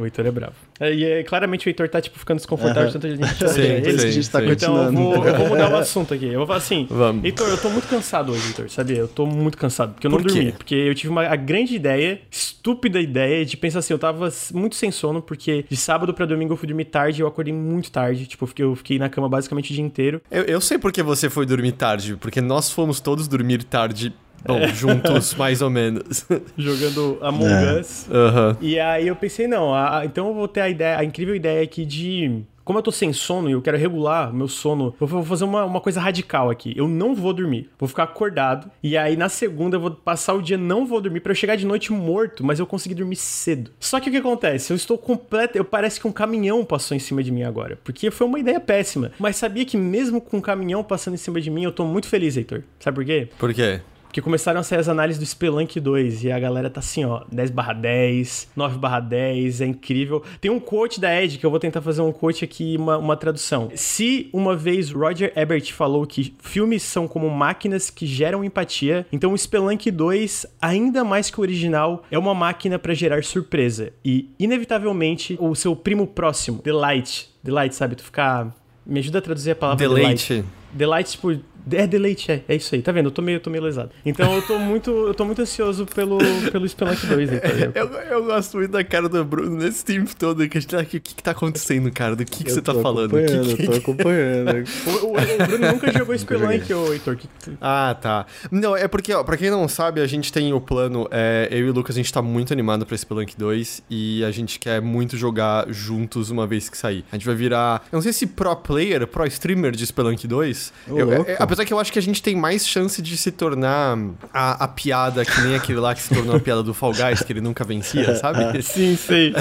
O 0.00 0.04
Heitor 0.04 0.26
é 0.26 0.30
bravo. 0.30 0.54
É, 0.78 0.94
e 0.94 1.04
é, 1.04 1.22
claramente 1.22 1.66
o 1.66 1.68
Heitor 1.68 1.88
tá, 1.88 2.00
tipo, 2.00 2.18
ficando 2.18 2.38
desconfortável 2.38 2.84
uhum. 2.84 2.92
tanto 2.92 3.06
a 3.06 3.10
gente... 3.10 3.26
sim, 3.36 3.98
sim, 3.98 4.06
a 4.06 4.10
gente 4.10 4.30
tá 4.30 4.42
Então 4.44 4.84
eu 4.84 4.92
vou, 4.92 5.26
eu 5.26 5.36
vou, 5.36 5.48
mudar 5.48 5.70
o 5.70 5.76
assunto 5.78 6.14
aqui. 6.14 6.26
Eu 6.26 6.38
vou 6.38 6.46
falar 6.46 6.58
assim, 6.58 6.86
Vamos. 6.88 7.22
Heitor, 7.22 7.48
eu 7.48 7.58
tô 7.58 7.68
muito 7.68 7.86
cansado 7.86 8.32
hoje, 8.32 8.46
Heitor, 8.48 8.70
sabia? 8.70 8.96
Eu 8.96 9.08
tô 9.08 9.26
muito 9.26 9.58
cansado, 9.58 9.92
porque 9.92 10.06
eu 10.06 10.10
não 10.10 10.18
Por 10.18 10.28
dormi. 10.28 10.52
Porque 10.52 10.74
eu 10.74 10.94
tive 10.94 11.10
uma 11.10 11.26
a 11.26 11.36
grande 11.36 11.74
ideia, 11.74 12.20
estúpida 12.30 12.98
ideia, 12.98 13.44
de 13.44 13.56
pensar 13.56 13.80
assim, 13.80 13.92
eu 13.92 13.98
tava 13.98 14.32
muito 14.54 14.74
sem 14.74 14.90
sono, 14.90 15.20
porque 15.20 15.66
de 15.68 15.76
sábado 15.76 16.14
pra 16.14 16.24
domingo 16.24 16.54
eu 16.54 16.56
fui 16.56 16.66
dormir 16.66 16.86
tarde 16.86 17.20
e 17.20 17.22
eu 17.22 17.26
acordei 17.26 17.52
muito 17.52 17.90
tarde. 17.90 18.26
Tipo, 18.26 18.48
eu 18.58 18.74
fiquei 18.74 18.98
na 18.98 19.08
cama 19.10 19.28
basicamente 19.28 19.70
o 19.70 19.74
dia 19.74 19.84
inteiro. 19.84 20.22
Eu, 20.30 20.44
eu 20.44 20.60
sei 20.60 20.78
porque 20.78 21.02
você 21.02 21.28
foi 21.28 21.44
dormir 21.44 21.72
tarde, 21.72 22.16
porque 22.16 22.40
nós 22.40 22.70
fomos 22.70 23.00
todos 23.00 23.28
dormir 23.28 23.62
tarde 23.64 24.14
Bom, 24.44 24.58
é. 24.58 24.68
juntos 24.68 25.34
mais 25.34 25.62
ou 25.62 25.70
menos. 25.70 26.26
Jogando 26.56 27.18
Among 27.20 27.52
é. 27.52 27.80
Us. 27.80 28.06
Uhum. 28.08 28.56
E 28.60 28.78
aí 28.78 29.06
eu 29.06 29.16
pensei, 29.16 29.46
não, 29.46 29.74
a, 29.74 30.02
então 30.04 30.28
eu 30.28 30.34
vou 30.34 30.48
ter 30.48 30.60
a 30.60 30.68
ideia, 30.68 30.98
a 30.98 31.04
incrível 31.04 31.34
ideia 31.34 31.62
aqui 31.62 31.84
de 31.84 32.44
como 32.70 32.78
eu 32.78 32.84
tô 32.84 32.92
sem 32.92 33.12
sono 33.12 33.48
e 33.48 33.52
eu 33.52 33.60
quero 33.60 33.76
regular 33.76 34.32
meu 34.32 34.46
sono, 34.46 34.94
eu 35.00 35.04
vou 35.04 35.24
fazer 35.24 35.42
uma, 35.42 35.64
uma 35.64 35.80
coisa 35.80 36.00
radical 36.00 36.50
aqui. 36.50 36.72
Eu 36.76 36.86
não 36.86 37.16
vou 37.16 37.32
dormir. 37.32 37.68
Vou 37.76 37.88
ficar 37.88 38.04
acordado. 38.04 38.70
E 38.80 38.96
aí 38.96 39.16
na 39.16 39.28
segunda 39.28 39.76
eu 39.76 39.80
vou 39.80 39.90
passar 39.90 40.34
o 40.34 40.40
dia 40.40 40.56
não 40.56 40.86
vou 40.86 41.00
dormir 41.00 41.18
para 41.18 41.32
eu 41.32 41.36
chegar 41.36 41.56
de 41.56 41.66
noite 41.66 41.92
morto, 41.92 42.44
mas 42.44 42.60
eu 42.60 42.66
consegui 42.66 42.94
dormir 42.94 43.16
cedo. 43.16 43.72
Só 43.80 43.98
que 43.98 44.08
o 44.08 44.12
que 44.12 44.18
acontece? 44.18 44.72
Eu 44.72 44.76
estou 44.76 44.96
completo. 44.96 45.58
Eu 45.58 45.64
parece 45.64 45.98
que 45.98 46.06
um 46.06 46.12
caminhão 46.12 46.64
passou 46.64 46.96
em 46.96 47.00
cima 47.00 47.24
de 47.24 47.32
mim 47.32 47.42
agora. 47.42 47.76
Porque 47.82 48.08
foi 48.08 48.24
uma 48.24 48.38
ideia 48.38 48.60
péssima. 48.60 49.10
Mas 49.18 49.34
sabia 49.34 49.64
que 49.64 49.76
mesmo 49.76 50.20
com 50.20 50.36
um 50.36 50.40
caminhão 50.40 50.84
passando 50.84 51.14
em 51.14 51.16
cima 51.16 51.40
de 51.40 51.50
mim, 51.50 51.64
eu 51.64 51.72
tô 51.72 51.84
muito 51.84 52.06
feliz, 52.06 52.36
Heitor. 52.36 52.62
Sabe 52.78 52.94
por 52.94 53.04
quê? 53.04 53.28
Por 53.36 53.52
quê? 53.52 53.80
Porque 54.10 54.20
começaram 54.20 54.58
a 54.58 54.64
sair 54.64 54.80
as 54.80 54.88
análises 54.88 55.20
do 55.20 55.24
Spelunk 55.24 55.78
2 55.78 56.24
e 56.24 56.32
a 56.32 56.38
galera 56.40 56.68
tá 56.68 56.80
assim, 56.80 57.04
ó, 57.04 57.22
10 57.30 57.50
barra 57.52 57.72
10, 57.74 58.48
9 58.56 58.76
barra 58.76 58.98
10, 58.98 59.60
é 59.60 59.66
incrível. 59.66 60.20
Tem 60.40 60.50
um 60.50 60.58
quote 60.58 61.00
da 61.00 61.22
Ed, 61.22 61.38
que 61.38 61.46
eu 61.46 61.50
vou 61.50 61.60
tentar 61.60 61.80
fazer 61.80 62.02
um 62.02 62.10
quote 62.10 62.44
aqui, 62.44 62.74
uma, 62.76 62.98
uma 62.98 63.16
tradução. 63.16 63.70
Se 63.76 64.28
uma 64.32 64.56
vez 64.56 64.90
Roger 64.90 65.32
Ebert 65.36 65.72
falou 65.72 66.04
que 66.04 66.34
filmes 66.40 66.82
são 66.82 67.06
como 67.06 67.30
máquinas 67.30 67.88
que 67.88 68.04
geram 68.04 68.42
empatia, 68.42 69.06
então 69.12 69.32
o 69.32 69.38
Spelunk 69.38 69.88
2, 69.88 70.44
ainda 70.60 71.04
mais 71.04 71.30
que 71.30 71.38
o 71.38 71.42
original, 71.42 72.02
é 72.10 72.18
uma 72.18 72.34
máquina 72.34 72.80
para 72.80 72.92
gerar 72.94 73.22
surpresa. 73.22 73.92
E, 74.04 74.28
inevitavelmente, 74.40 75.36
o 75.38 75.54
seu 75.54 75.76
primo 75.76 76.04
próximo, 76.04 76.60
Delight, 76.64 77.30
Delight, 77.44 77.76
sabe? 77.76 77.94
Tu 77.94 78.02
ficar... 78.02 78.52
Me 78.84 78.98
ajuda 78.98 79.20
a 79.20 79.22
traduzir 79.22 79.52
a 79.52 79.54
palavra 79.54 79.86
Delight. 79.86 80.28
Delight. 80.28 80.48
Delight, 80.72 81.10
tipo, 81.12 81.38
é 81.72 81.86
deleite, 81.86 82.30
é, 82.30 82.42
é 82.48 82.56
isso 82.56 82.74
aí, 82.74 82.82
tá 82.82 82.92
vendo? 82.92 83.06
Eu 83.06 83.10
tô 83.10 83.22
meio, 83.22 83.36
eu 83.36 83.40
tô 83.40 83.50
meio 83.50 83.62
lesado. 83.62 83.90
Então 84.04 84.34
eu 84.34 84.42
tô 84.42 84.58
muito, 84.58 84.90
eu 84.90 85.14
tô 85.14 85.24
muito 85.24 85.42
ansioso 85.42 85.86
pelo, 85.86 86.18
pelo 86.50 86.68
Spelunk 86.68 87.06
2 87.06 87.32
aí, 87.32 87.40
tá 87.40 87.48
eu, 87.74 87.86
eu 87.86 88.24
gosto 88.24 88.56
muito 88.58 88.70
da 88.70 88.84
cara 88.84 89.08
do 89.08 89.24
Bruno 89.24 89.56
nesse 89.56 89.84
tempo 89.84 90.14
todo, 90.16 90.48
que 90.48 90.58
a 90.58 90.60
gente 90.60 90.70
tá 90.70 90.80
aqui, 90.80 90.96
o 90.96 91.00
que 91.00 91.14
que 91.14 91.22
tá 91.22 91.32
acontecendo, 91.32 91.90
cara? 91.90 92.16
Do 92.16 92.24
que 92.24 92.44
que 92.44 92.50
você 92.50 92.62
tá 92.62 92.74
falando? 92.74 93.10
Que, 93.10 93.56
que... 93.56 93.62
Eu 93.62 93.70
tô 93.70 93.76
acompanhando. 93.76 94.50
o, 94.86 95.06
o, 95.06 95.12
o, 95.12 95.46
Bruno 95.46 95.72
nunca 95.72 95.92
jogou 95.92 96.16
Spelunk, 96.16 96.72
ô 96.72 96.92
Heitor. 96.92 97.16
Que... 97.16 97.28
Ah, 97.60 97.96
tá. 98.00 98.26
Não, 98.50 98.76
é 98.76 98.88
porque, 98.88 99.12
ó, 99.12 99.22
pra 99.22 99.36
quem 99.36 99.50
não 99.50 99.68
sabe, 99.68 100.00
a 100.00 100.06
gente 100.06 100.32
tem 100.32 100.52
o 100.52 100.60
plano, 100.60 101.08
é, 101.10 101.48
eu 101.50 101.66
e 101.66 101.70
o 101.70 101.72
Lucas, 101.72 101.96
a 101.96 101.98
gente 101.98 102.12
tá 102.12 102.22
muito 102.22 102.52
animado 102.52 102.86
pra 102.86 102.96
Spelunk 102.96 103.36
2 103.36 103.82
e 103.90 104.24
a 104.24 104.30
gente 104.30 104.58
quer 104.58 104.80
muito 104.80 105.16
jogar 105.16 105.66
juntos 105.68 106.30
uma 106.30 106.46
vez 106.46 106.68
que 106.68 106.76
sair. 106.76 107.04
A 107.10 107.16
gente 107.16 107.26
vai 107.26 107.34
virar, 107.34 107.84
eu 107.90 107.96
não 107.96 108.02
sei 108.02 108.12
se 108.12 108.26
pro 108.26 108.54
player, 108.56 109.06
pro 109.06 109.26
streamer 109.26 109.72
de 109.72 109.86
Spelunk 109.86 110.26
2, 110.26 110.72
eu, 110.88 111.12
é, 111.12 111.36
apesar 111.50 111.64
que 111.64 111.72
eu 111.72 111.80
acho 111.80 111.92
que 111.92 111.98
a 111.98 112.02
gente 112.02 112.22
tem 112.22 112.36
mais 112.36 112.64
chance 112.64 113.02
de 113.02 113.16
se 113.16 113.32
tornar 113.32 113.98
a, 114.32 114.64
a 114.64 114.68
piada 114.68 115.24
que 115.24 115.40
nem 115.40 115.56
aquele 115.56 115.80
lá 115.80 115.92
que 115.96 116.00
se 116.00 116.14
tornou 116.14 116.36
a 116.36 116.38
piada 116.38 116.62
do 116.62 116.72
Fall 116.72 116.92
Guys, 116.92 117.24
que 117.24 117.32
ele 117.32 117.40
nunca 117.40 117.64
vencia, 117.64 118.14
sabe? 118.14 118.62
sim, 118.62 118.94
sim. 118.94 119.32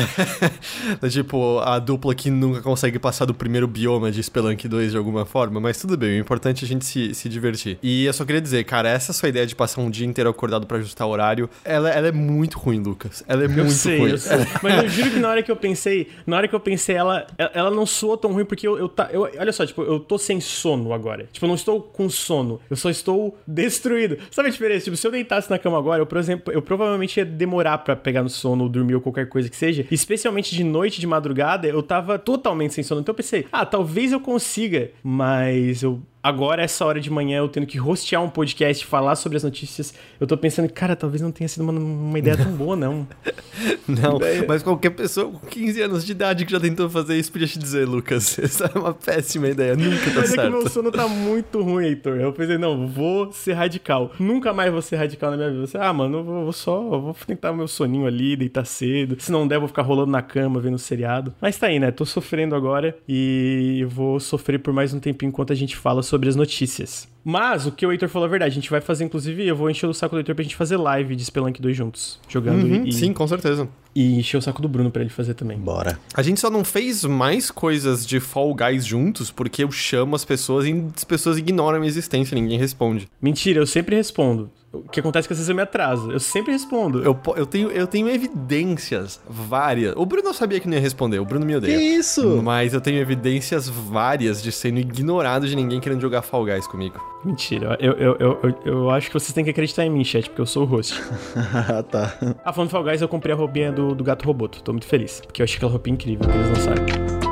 tipo, 1.12 1.60
a 1.60 1.78
dupla 1.78 2.16
que 2.16 2.32
nunca 2.32 2.62
consegue 2.64 2.98
passar 2.98 3.26
do 3.26 3.34
primeiro 3.34 3.68
bioma 3.68 4.12
de 4.12 4.24
Spelunk 4.24 4.68
2 4.68 4.92
de 4.92 4.98
alguma 4.98 5.24
forma, 5.24 5.60
mas 5.60 5.78
tudo 5.80 5.96
bem, 5.96 6.18
o 6.18 6.20
importante 6.20 6.64
é 6.64 6.66
a 6.66 6.68
gente 6.68 6.84
se, 6.84 7.14
se 7.14 7.30
divertir. 7.30 7.78
E 7.84 8.06
eu 8.06 8.14
só 8.14 8.26
queria 8.26 8.42
dizer, 8.42 8.64
cara, 8.64 8.90
essa 8.90 9.14
sua 9.14 9.30
ideia 9.30 9.46
de 9.46 9.56
passar 9.56 9.82
um 9.82 9.90
dia 9.92 10.08
inteiro 10.08 10.32
acordado 10.32 10.66
para 10.66 10.78
ajustar 10.78 11.08
o 11.08 11.12
horário, 11.12 11.48
ela, 11.64 11.92
ela 11.92 12.08
é 12.08 12.12
muito 12.12 12.58
ruim, 12.58 12.80
Lucas. 12.80 13.24
Ela 13.28 13.44
é 13.44 13.46
eu 13.46 13.50
muito 13.52 13.70
sei, 13.70 14.00
ruim. 14.00 14.12
Eu 14.12 14.18
sei. 14.18 14.38
Mas 14.64 14.84
eu 14.84 14.90
juro 14.90 15.12
que 15.12 15.20
na 15.20 15.30
hora 15.30 15.44
que 15.44 15.52
eu 15.52 15.56
pensei, 15.56 16.08
na 16.26 16.38
hora 16.38 16.48
que 16.48 16.56
eu 16.56 16.60
pensei, 16.60 16.96
ela, 16.96 17.28
ela 17.38 17.70
não 17.70 17.86
soou 17.86 18.18
tão 18.18 18.34
ruim, 18.34 18.46
porque 18.46 18.68
eu, 18.68 18.80
eu, 18.80 18.92
eu 19.12 19.22
olha 19.40 19.54
só, 19.54 19.64
tipo, 19.64 19.84
eu 19.84 20.00
tô 20.00 20.18
sem 20.18 20.42
sono 20.42 20.92
agora. 20.92 21.30
Tipo, 21.32 21.46
eu 21.46 21.50
não 21.50 21.56
estou 21.56 21.82
com 22.00 22.10
sono. 22.10 22.62
Eu 22.70 22.78
só 22.78 22.90
estou 22.90 23.38
destruído. 23.46 24.18
Sabe 24.32 24.48
a 24.48 24.52
diferença? 24.54 24.86
Tipo, 24.86 24.96
se 24.96 25.06
eu 25.06 25.12
deitasse 25.12 25.50
na 25.50 25.60
cama 25.60 25.78
agora, 25.78 26.02
eu, 26.02 26.06
por 26.06 26.18
exemplo, 26.18 26.54
eu 26.54 26.62
provavelmente 26.62 27.18
ia 27.18 27.26
demorar 27.26 27.80
para 27.80 27.94
pegar 27.94 28.24
no 28.24 28.30
sono 28.30 28.64
ou 28.64 28.70
dormir 28.70 28.96
ou 28.96 29.02
qualquer 29.02 29.28
coisa 29.28 29.50
que 29.50 29.56
seja. 29.58 29.86
Especialmente 29.92 30.56
de 30.56 30.64
noite, 30.64 31.02
de 31.02 31.06
madrugada, 31.06 31.68
eu 31.68 31.84
tava 31.84 32.18
totalmente 32.18 32.74
sem 32.74 32.86
sono. 32.86 33.02
Então 33.02 33.12
eu 33.12 33.18
pensei, 33.18 33.46
ah, 33.52 33.66
talvez 33.66 34.14
eu 34.14 34.22
consiga, 34.22 34.92
mas 35.04 35.84
eu 35.84 36.02
agora, 36.30 36.64
essa 36.64 36.86
hora 36.86 37.00
de 37.00 37.10
manhã, 37.10 37.40
eu 37.40 37.50
tendo 37.50 37.66
que 37.66 37.78
rostear 37.78 38.24
um 38.24 38.30
podcast, 38.30 38.86
falar 38.86 39.16
sobre 39.16 39.38
as 39.38 39.44
notícias, 39.44 39.94
eu 40.20 40.28
tô 40.28 40.38
pensando, 40.38 40.70
cara, 40.70 40.96
talvez 40.96 41.22
não 41.22 41.32
tenha 41.32 41.48
sido 41.48 41.64
uma, 41.64 41.74
uma 41.74 42.20
ideia 42.20 42.38
tão 42.38 42.52
boa, 42.52 42.76
não. 42.76 43.08
não, 43.88 44.20
mas 44.48 44.64
qualquer 44.64 44.92
pessoa 44.92 45.32
com 45.32 45.40
15 45.40 45.82
anos 45.82 46.06
de 46.06 46.12
idade 46.12 46.46
que 46.46 46.52
já 46.52 46.60
tentou 46.60 46.90
fazer 46.90 47.18
isso 47.18 47.32
podia 47.32 47.48
te 47.48 47.60
dizer, 47.60 47.88
Lucas, 47.88 48.38
essa 48.40 48.72
é 48.74 48.78
uma 48.78 48.94
péssima 48.94 49.48
ideia, 49.48 49.76
nunca 49.76 50.12
tá 50.12 50.20
mas 50.20 50.30
certo. 50.30 50.38
Mas 50.38 50.38
é 50.38 50.44
que 50.44 50.50
meu 50.50 50.70
sono 50.70 50.92
tá 50.92 51.08
muito 51.08 51.62
ruim, 51.62 51.86
Heitor. 51.86 52.18
Eu 52.18 52.32
pensei, 52.32 52.58
não, 52.58 52.88
vou 52.88 53.32
ser 53.32 53.54
radical. 53.54 54.12
Nunca 54.20 54.54
mais 54.54 54.72
vou 54.72 54.82
ser 54.82 54.98
radical 54.98 55.32
na 55.32 55.38
minha 55.38 55.50
vida. 55.50 55.66
Você, 55.66 55.78
ah, 55.78 55.92
mano, 55.92 56.20
eu 56.20 56.24
vou 56.24 56.54
só, 56.54 56.78
eu 56.78 57.02
vou 57.02 57.16
tentar 57.26 57.54
meu 57.54 57.68
soninho 57.68 58.06
ali, 58.06 58.36
deitar 58.36 58.66
cedo. 58.66 59.18
Se 59.20 59.32
não 59.32 59.48
der, 59.48 59.60
vou 59.60 59.68
ficar 59.68 59.82
rolando 59.82 60.12
na 60.12 60.22
cama, 60.22 60.60
vendo 60.60 60.78
seriado. 60.78 61.34
Mas 61.42 61.58
tá 61.58 61.68
aí, 61.68 61.80
né? 61.80 61.92
Tô 61.92 62.06
sofrendo 62.06 62.56
agora 62.56 62.98
e 63.08 63.86
vou 63.90 64.20
sofrer 64.20 64.60
por 64.60 64.74
mais 64.74 64.94
um 64.94 65.00
tempinho 65.00 65.30
enquanto 65.30 65.54
a 65.54 65.56
gente 65.56 65.76
fala 65.76 66.04
sobre 66.04 66.19
as 66.28 66.36
notícias. 66.36 67.08
Mas 67.24 67.68
o 67.68 67.72
que 67.72 67.86
o 67.86 67.92
Heitor 67.92 68.10
falou 68.10 68.28
é 68.28 68.30
verdade. 68.32 68.52
A 68.52 68.56
gente 68.56 68.70
vai 68.70 68.82
fazer, 68.82 69.04
inclusive, 69.04 69.46
eu 69.46 69.56
vou 69.56 69.70
encher 69.70 69.88
o 69.88 69.94
saco 69.94 70.16
do 70.16 70.20
Heitor 70.20 70.34
pra 70.34 70.44
gente 70.44 70.56
fazer 70.56 70.78
live 70.78 71.16
de 71.16 71.24
Spelunk 71.24 71.62
2 71.62 71.78
juntos, 71.78 72.20
jogando 72.28 72.64
uhum, 72.64 72.86
e, 72.86 72.92
Sim, 72.92 73.14
com 73.14 73.28
certeza. 73.28 73.70
E 73.94 74.18
encher 74.18 74.38
o 74.38 74.42
saco 74.42 74.62
do 74.62 74.68
Bruno 74.68 74.90
pra 74.90 75.02
ele 75.02 75.12
fazer 75.12 75.34
também. 75.36 75.58
Bora. 75.58 76.00
A 76.14 76.22
gente 76.22 76.40
só 76.40 76.50
não 76.50 76.64
fez 76.64 77.04
mais 77.04 77.52
coisas 77.52 78.06
de 78.06 78.20
Fall 78.20 78.56
Guys 78.56 78.86
juntos 78.86 79.30
porque 79.30 79.64
eu 79.64 79.72
chamo 79.72 80.16
as 80.16 80.26
pessoas 80.26 80.66
e 80.66 80.86
as 80.96 81.04
pessoas 81.04 81.38
ignoram 81.38 81.78
a 81.78 81.80
minha 81.80 81.90
existência, 81.90 82.36
ninguém 82.36 82.58
responde. 82.58 83.08
Mentira, 83.22 83.60
eu 83.60 83.68
sempre 83.68 83.96
respondo. 83.96 84.50
O 84.72 84.84
que 84.84 85.00
acontece 85.00 85.26
é 85.26 85.28
que 85.28 85.34
às 85.34 85.40
vezes 85.40 85.50
eu 85.50 85.56
me 85.56 85.64
atraso. 85.64 86.12
Eu 86.12 86.20
sempre 86.20 86.52
respondo. 86.52 87.02
Eu, 87.02 87.20
eu, 87.36 87.46
tenho, 87.46 87.72
eu 87.72 87.88
tenho 87.88 88.08
evidências 88.08 89.20
várias. 89.28 89.96
O 89.96 90.06
Bruno 90.06 90.32
sabia 90.34 90.60
que 90.60 90.68
não 90.68 90.76
ia 90.76 90.82
responder, 90.82 91.20
o 91.20 91.26
Bruno 91.26 91.46
me 91.46 91.56
odeia. 91.56 91.78
Que 91.78 91.84
isso? 91.84 92.42
Mas 92.44 92.74
eu 92.74 92.82
tenho 92.82 93.00
evidências 93.00 93.68
várias 93.68 94.44
de 94.44 94.52
sendo 94.52 94.80
ignorado 94.80 95.48
de 95.48 95.56
ninguém 95.56 95.80
querendo 95.80 96.02
jogar 96.02 96.22
Fall 96.22 96.46
Guys 96.46 96.68
comigo. 96.68 97.00
Mentira, 97.26 97.78
eu, 97.82 97.94
eu, 97.94 98.16
eu, 98.20 98.40
eu, 98.44 98.56
eu 98.66 98.90
acho 98.92 99.08
que 99.08 99.14
vocês 99.14 99.34
têm 99.34 99.44
que 99.44 99.50
acreditar 99.50 99.84
em 99.86 99.90
mim, 99.90 100.04
chat, 100.04 100.30
porque 100.30 100.42
eu 100.42 100.46
sou 100.46 100.64
o 100.64 100.66
host. 100.66 101.02
Ah, 101.36 101.82
tá. 101.90 102.14
Ah, 102.46 102.54
falando 102.54 102.70
Fall 102.70 102.84
Guys, 102.84 103.02
eu 103.02 103.08
comprei 103.08 103.34
a 103.34 103.38
roupinha 103.38 103.72
do, 103.72 103.96
do 103.96 104.04
gato 104.04 104.26
roboto. 104.26 104.62
Tô 104.62 104.72
muito 104.72 104.86
feliz, 104.86 105.20
porque 105.20 105.42
eu 105.42 105.46
achei 105.46 105.58
aquela 105.58 105.72
roupinha 105.72 105.96
incrível 105.96 106.30
que 106.30 106.38
eles 106.38 106.48
lançaram. 106.48 107.29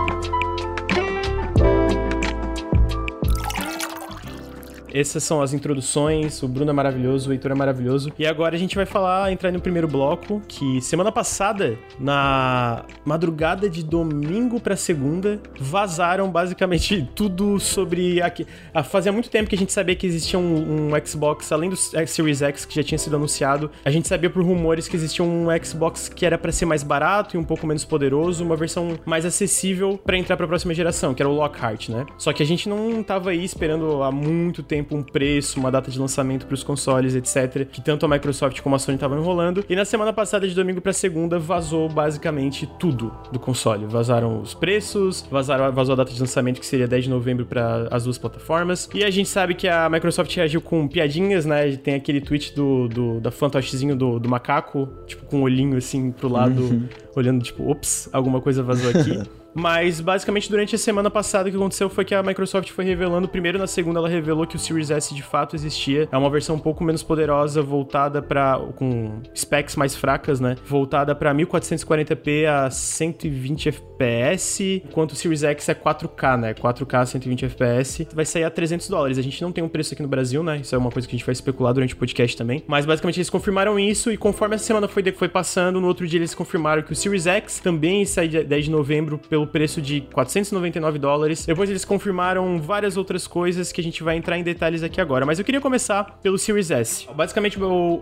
Essas 4.99 5.23
são 5.23 5.43
as 5.43 5.53
introduções. 5.53 6.41
O 6.41 6.47
Bruno 6.47 6.71
é 6.71 6.73
maravilhoso, 6.73 7.29
o 7.29 7.33
Heitor 7.33 7.51
é 7.51 7.55
maravilhoso. 7.55 8.11
E 8.17 8.25
agora 8.25 8.55
a 8.55 8.57
gente 8.57 8.75
vai 8.75 8.85
falar, 8.85 9.31
entrar 9.31 9.51
no 9.51 9.61
primeiro 9.61 9.87
bloco, 9.87 10.41
que 10.47 10.81
semana 10.81 11.11
passada, 11.11 11.77
na 11.99 12.83
madrugada 13.05 13.69
de 13.69 13.83
domingo 13.83 14.59
para 14.59 14.75
segunda, 14.75 15.39
vazaram 15.59 16.31
basicamente 16.31 17.07
tudo 17.13 17.59
sobre. 17.59 18.21
Aqui. 18.21 18.47
Fazia 18.89 19.11
muito 19.11 19.29
tempo 19.29 19.47
que 19.47 19.55
a 19.55 19.57
gente 19.57 19.71
sabia 19.71 19.95
que 19.95 20.07
existia 20.07 20.39
um, 20.39 20.89
um, 20.89 21.05
Xbox, 21.05 21.51
além 21.51 21.69
do 21.69 21.75
Series 21.75 22.41
X 22.41 22.65
que 22.65 22.73
já 22.73 22.83
tinha 22.83 22.97
sido 22.97 23.15
anunciado. 23.15 23.69
A 23.85 23.91
gente 23.91 24.07
sabia 24.07 24.31
por 24.31 24.43
rumores 24.43 24.87
que 24.87 24.95
existia 24.95 25.23
um 25.23 25.47
Xbox 25.63 26.09
que 26.09 26.25
era 26.25 26.39
para 26.39 26.51
ser 26.51 26.65
mais 26.65 26.81
barato 26.81 27.35
e 27.35 27.39
um 27.39 27.43
pouco 27.43 27.67
menos 27.67 27.85
poderoso, 27.85 28.43
uma 28.43 28.55
versão 28.55 28.97
mais 29.05 29.25
acessível 29.25 29.99
para 30.03 30.17
entrar 30.17 30.35
para 30.35 30.45
a 30.45 30.49
próxima 30.49 30.73
geração, 30.73 31.13
que 31.13 31.21
era 31.21 31.29
o 31.29 31.33
Lockhart, 31.33 31.89
né? 31.89 32.05
Só 32.17 32.33
que 32.33 32.41
a 32.41 32.45
gente 32.45 32.67
não 32.67 33.03
tava 33.03 33.29
aí 33.29 33.43
esperando 33.43 34.01
há 34.01 34.11
muito 34.11 34.63
tempo 34.63 34.86
tempo 34.87 34.95
um 34.95 35.03
preço, 35.03 35.59
uma 35.59 35.69
data 35.69 35.91
de 35.91 35.99
lançamento 35.99 36.45
para 36.45 36.55
os 36.55 36.63
consoles, 36.63 37.13
etc, 37.13 37.65
que 37.65 37.81
tanto 37.81 38.05
a 38.05 38.09
Microsoft 38.09 38.61
como 38.61 38.75
a 38.75 38.79
Sony 38.79 38.95
estavam 38.95 39.19
enrolando. 39.19 39.65
E 39.69 39.75
na 39.75 39.83
semana 39.83 40.13
passada, 40.13 40.47
de 40.47 40.55
domingo 40.55 40.79
para 40.79 40.93
segunda, 40.93 41.37
vazou 41.37 41.89
basicamente 41.89 42.67
tudo 42.79 43.11
do 43.31 43.39
console. 43.39 43.85
Vazaram 43.85 44.41
os 44.41 44.53
preços, 44.53 45.25
vazaram, 45.29 45.71
vazou 45.71 45.93
a 45.93 45.97
data 45.97 46.13
de 46.13 46.19
lançamento 46.19 46.59
que 46.59 46.65
seria 46.65 46.87
10 46.87 47.03
de 47.03 47.09
novembro 47.09 47.45
para 47.45 47.87
as 47.91 48.05
duas 48.05 48.17
plataformas. 48.17 48.89
E 48.93 49.03
a 49.03 49.11
gente 49.11 49.29
sabe 49.29 49.53
que 49.53 49.67
a 49.67 49.89
Microsoft 49.89 50.33
reagiu 50.35 50.61
com 50.61 50.87
piadinhas, 50.87 51.45
né? 51.45 51.75
Tem 51.75 51.95
aquele 51.95 52.21
tweet 52.21 52.55
do, 52.55 52.87
do 52.87 53.19
da 53.19 53.31
fantochezinho 53.31 53.95
do, 53.95 54.19
do 54.19 54.29
macaco, 54.29 54.87
tipo 55.05 55.25
com 55.25 55.39
um 55.39 55.41
olhinho 55.41 55.77
assim 55.77 56.11
pro 56.11 56.29
lado, 56.29 56.61
uhum. 56.61 56.87
olhando 57.15 57.43
tipo, 57.43 57.69
ops, 57.69 58.09
alguma 58.13 58.39
coisa 58.39 58.63
vazou 58.63 58.89
aqui. 58.89 59.21
Mas 59.57 59.99
basicamente 59.99 60.49
durante 60.49 60.75
a 60.75 60.77
semana 60.77 61.09
passada 61.09 61.49
o 61.49 61.51
que 61.51 61.57
aconteceu 61.57 61.89
foi 61.89 62.05
que 62.05 62.13
a 62.13 62.21
Microsoft 62.21 62.69
foi 62.69 62.85
revelando, 62.85 63.27
primeiro 63.27 63.57
na 63.57 63.65
segunda 63.65 63.99
ela 63.99 64.07
revelou 64.07 64.45
que 64.45 64.55
o 64.55 64.59
Series 64.59 64.91
S 64.91 65.15
de 65.15 65.23
fato 65.23 65.55
existia. 65.55 66.07
É 66.11 66.17
uma 66.17 66.29
versão 66.29 66.55
um 66.55 66.59
pouco 66.59 66.83
menos 66.83 67.01
poderosa, 67.01 67.61
voltada 67.63 68.21
para 68.21 68.59
com 68.75 69.19
specs 69.35 69.75
mais 69.75 69.95
fracas, 69.95 70.39
né? 70.39 70.55
Voltada 70.63 71.15
para 71.15 71.33
1440p 71.33 72.45
a 72.45 72.69
120 72.69 73.69
FPS, 73.69 74.83
enquanto 74.85 75.13
o 75.13 75.15
Series 75.15 75.43
X 75.43 75.69
é 75.69 75.73
4K, 75.73 76.37
né? 76.39 76.53
4K 76.53 76.99
a 76.99 77.05
120 77.05 77.45
FPS. 77.45 78.07
Vai 78.13 78.25
sair 78.25 78.43
a 78.43 78.51
300 78.51 78.87
dólares. 78.87 79.17
A 79.17 79.23
gente 79.23 79.41
não 79.41 79.51
tem 79.51 79.63
um 79.63 79.69
preço 79.69 79.95
aqui 79.95 80.03
no 80.03 80.07
Brasil, 80.07 80.43
né? 80.43 80.57
Isso 80.57 80.75
é 80.75 80.77
uma 80.77 80.91
coisa 80.91 81.07
que 81.07 81.15
a 81.15 81.17
gente 81.17 81.25
vai 81.25 81.33
especular 81.33 81.73
durante 81.73 81.95
o 81.95 81.97
podcast 81.97 82.37
também. 82.37 82.63
Mas 82.67 82.85
basicamente 82.85 83.17
eles 83.17 83.29
confirmaram 83.29 83.79
isso 83.79 84.11
e 84.11 84.17
conforme 84.17 84.53
essa 84.53 84.65
semana 84.65 84.87
foi, 84.87 85.03
foi 85.13 85.29
passando, 85.29 85.81
no 85.81 85.87
outro 85.87 86.05
dia 86.05 86.19
eles 86.19 86.35
confirmaram 86.35 86.83
que 86.83 86.91
o 86.91 86.95
Series 86.95 87.25
X 87.25 87.59
também 87.59 88.05
sai 88.05 88.27
10 88.27 88.65
de 88.65 88.71
novembro 88.71 89.17
pelo 89.17 89.46
preço 89.47 89.81
de 89.81 90.01
499 90.13 90.99
dólares. 90.99 91.45
Depois 91.45 91.69
eles 91.69 91.85
confirmaram 91.85 92.59
várias 92.59 92.97
outras 92.97 93.27
coisas 93.27 93.71
que 93.71 93.81
a 93.81 93.83
gente 93.83 94.03
vai 94.03 94.17
entrar 94.17 94.37
em 94.37 94.43
detalhes 94.43 94.83
aqui 94.83 94.99
agora. 94.99 95.25
Mas 95.25 95.39
eu 95.39 95.45
queria 95.45 95.61
começar 95.61 96.19
pelo 96.21 96.37
Series 96.37 96.71
S. 96.71 97.07
Basicamente, 97.15 97.57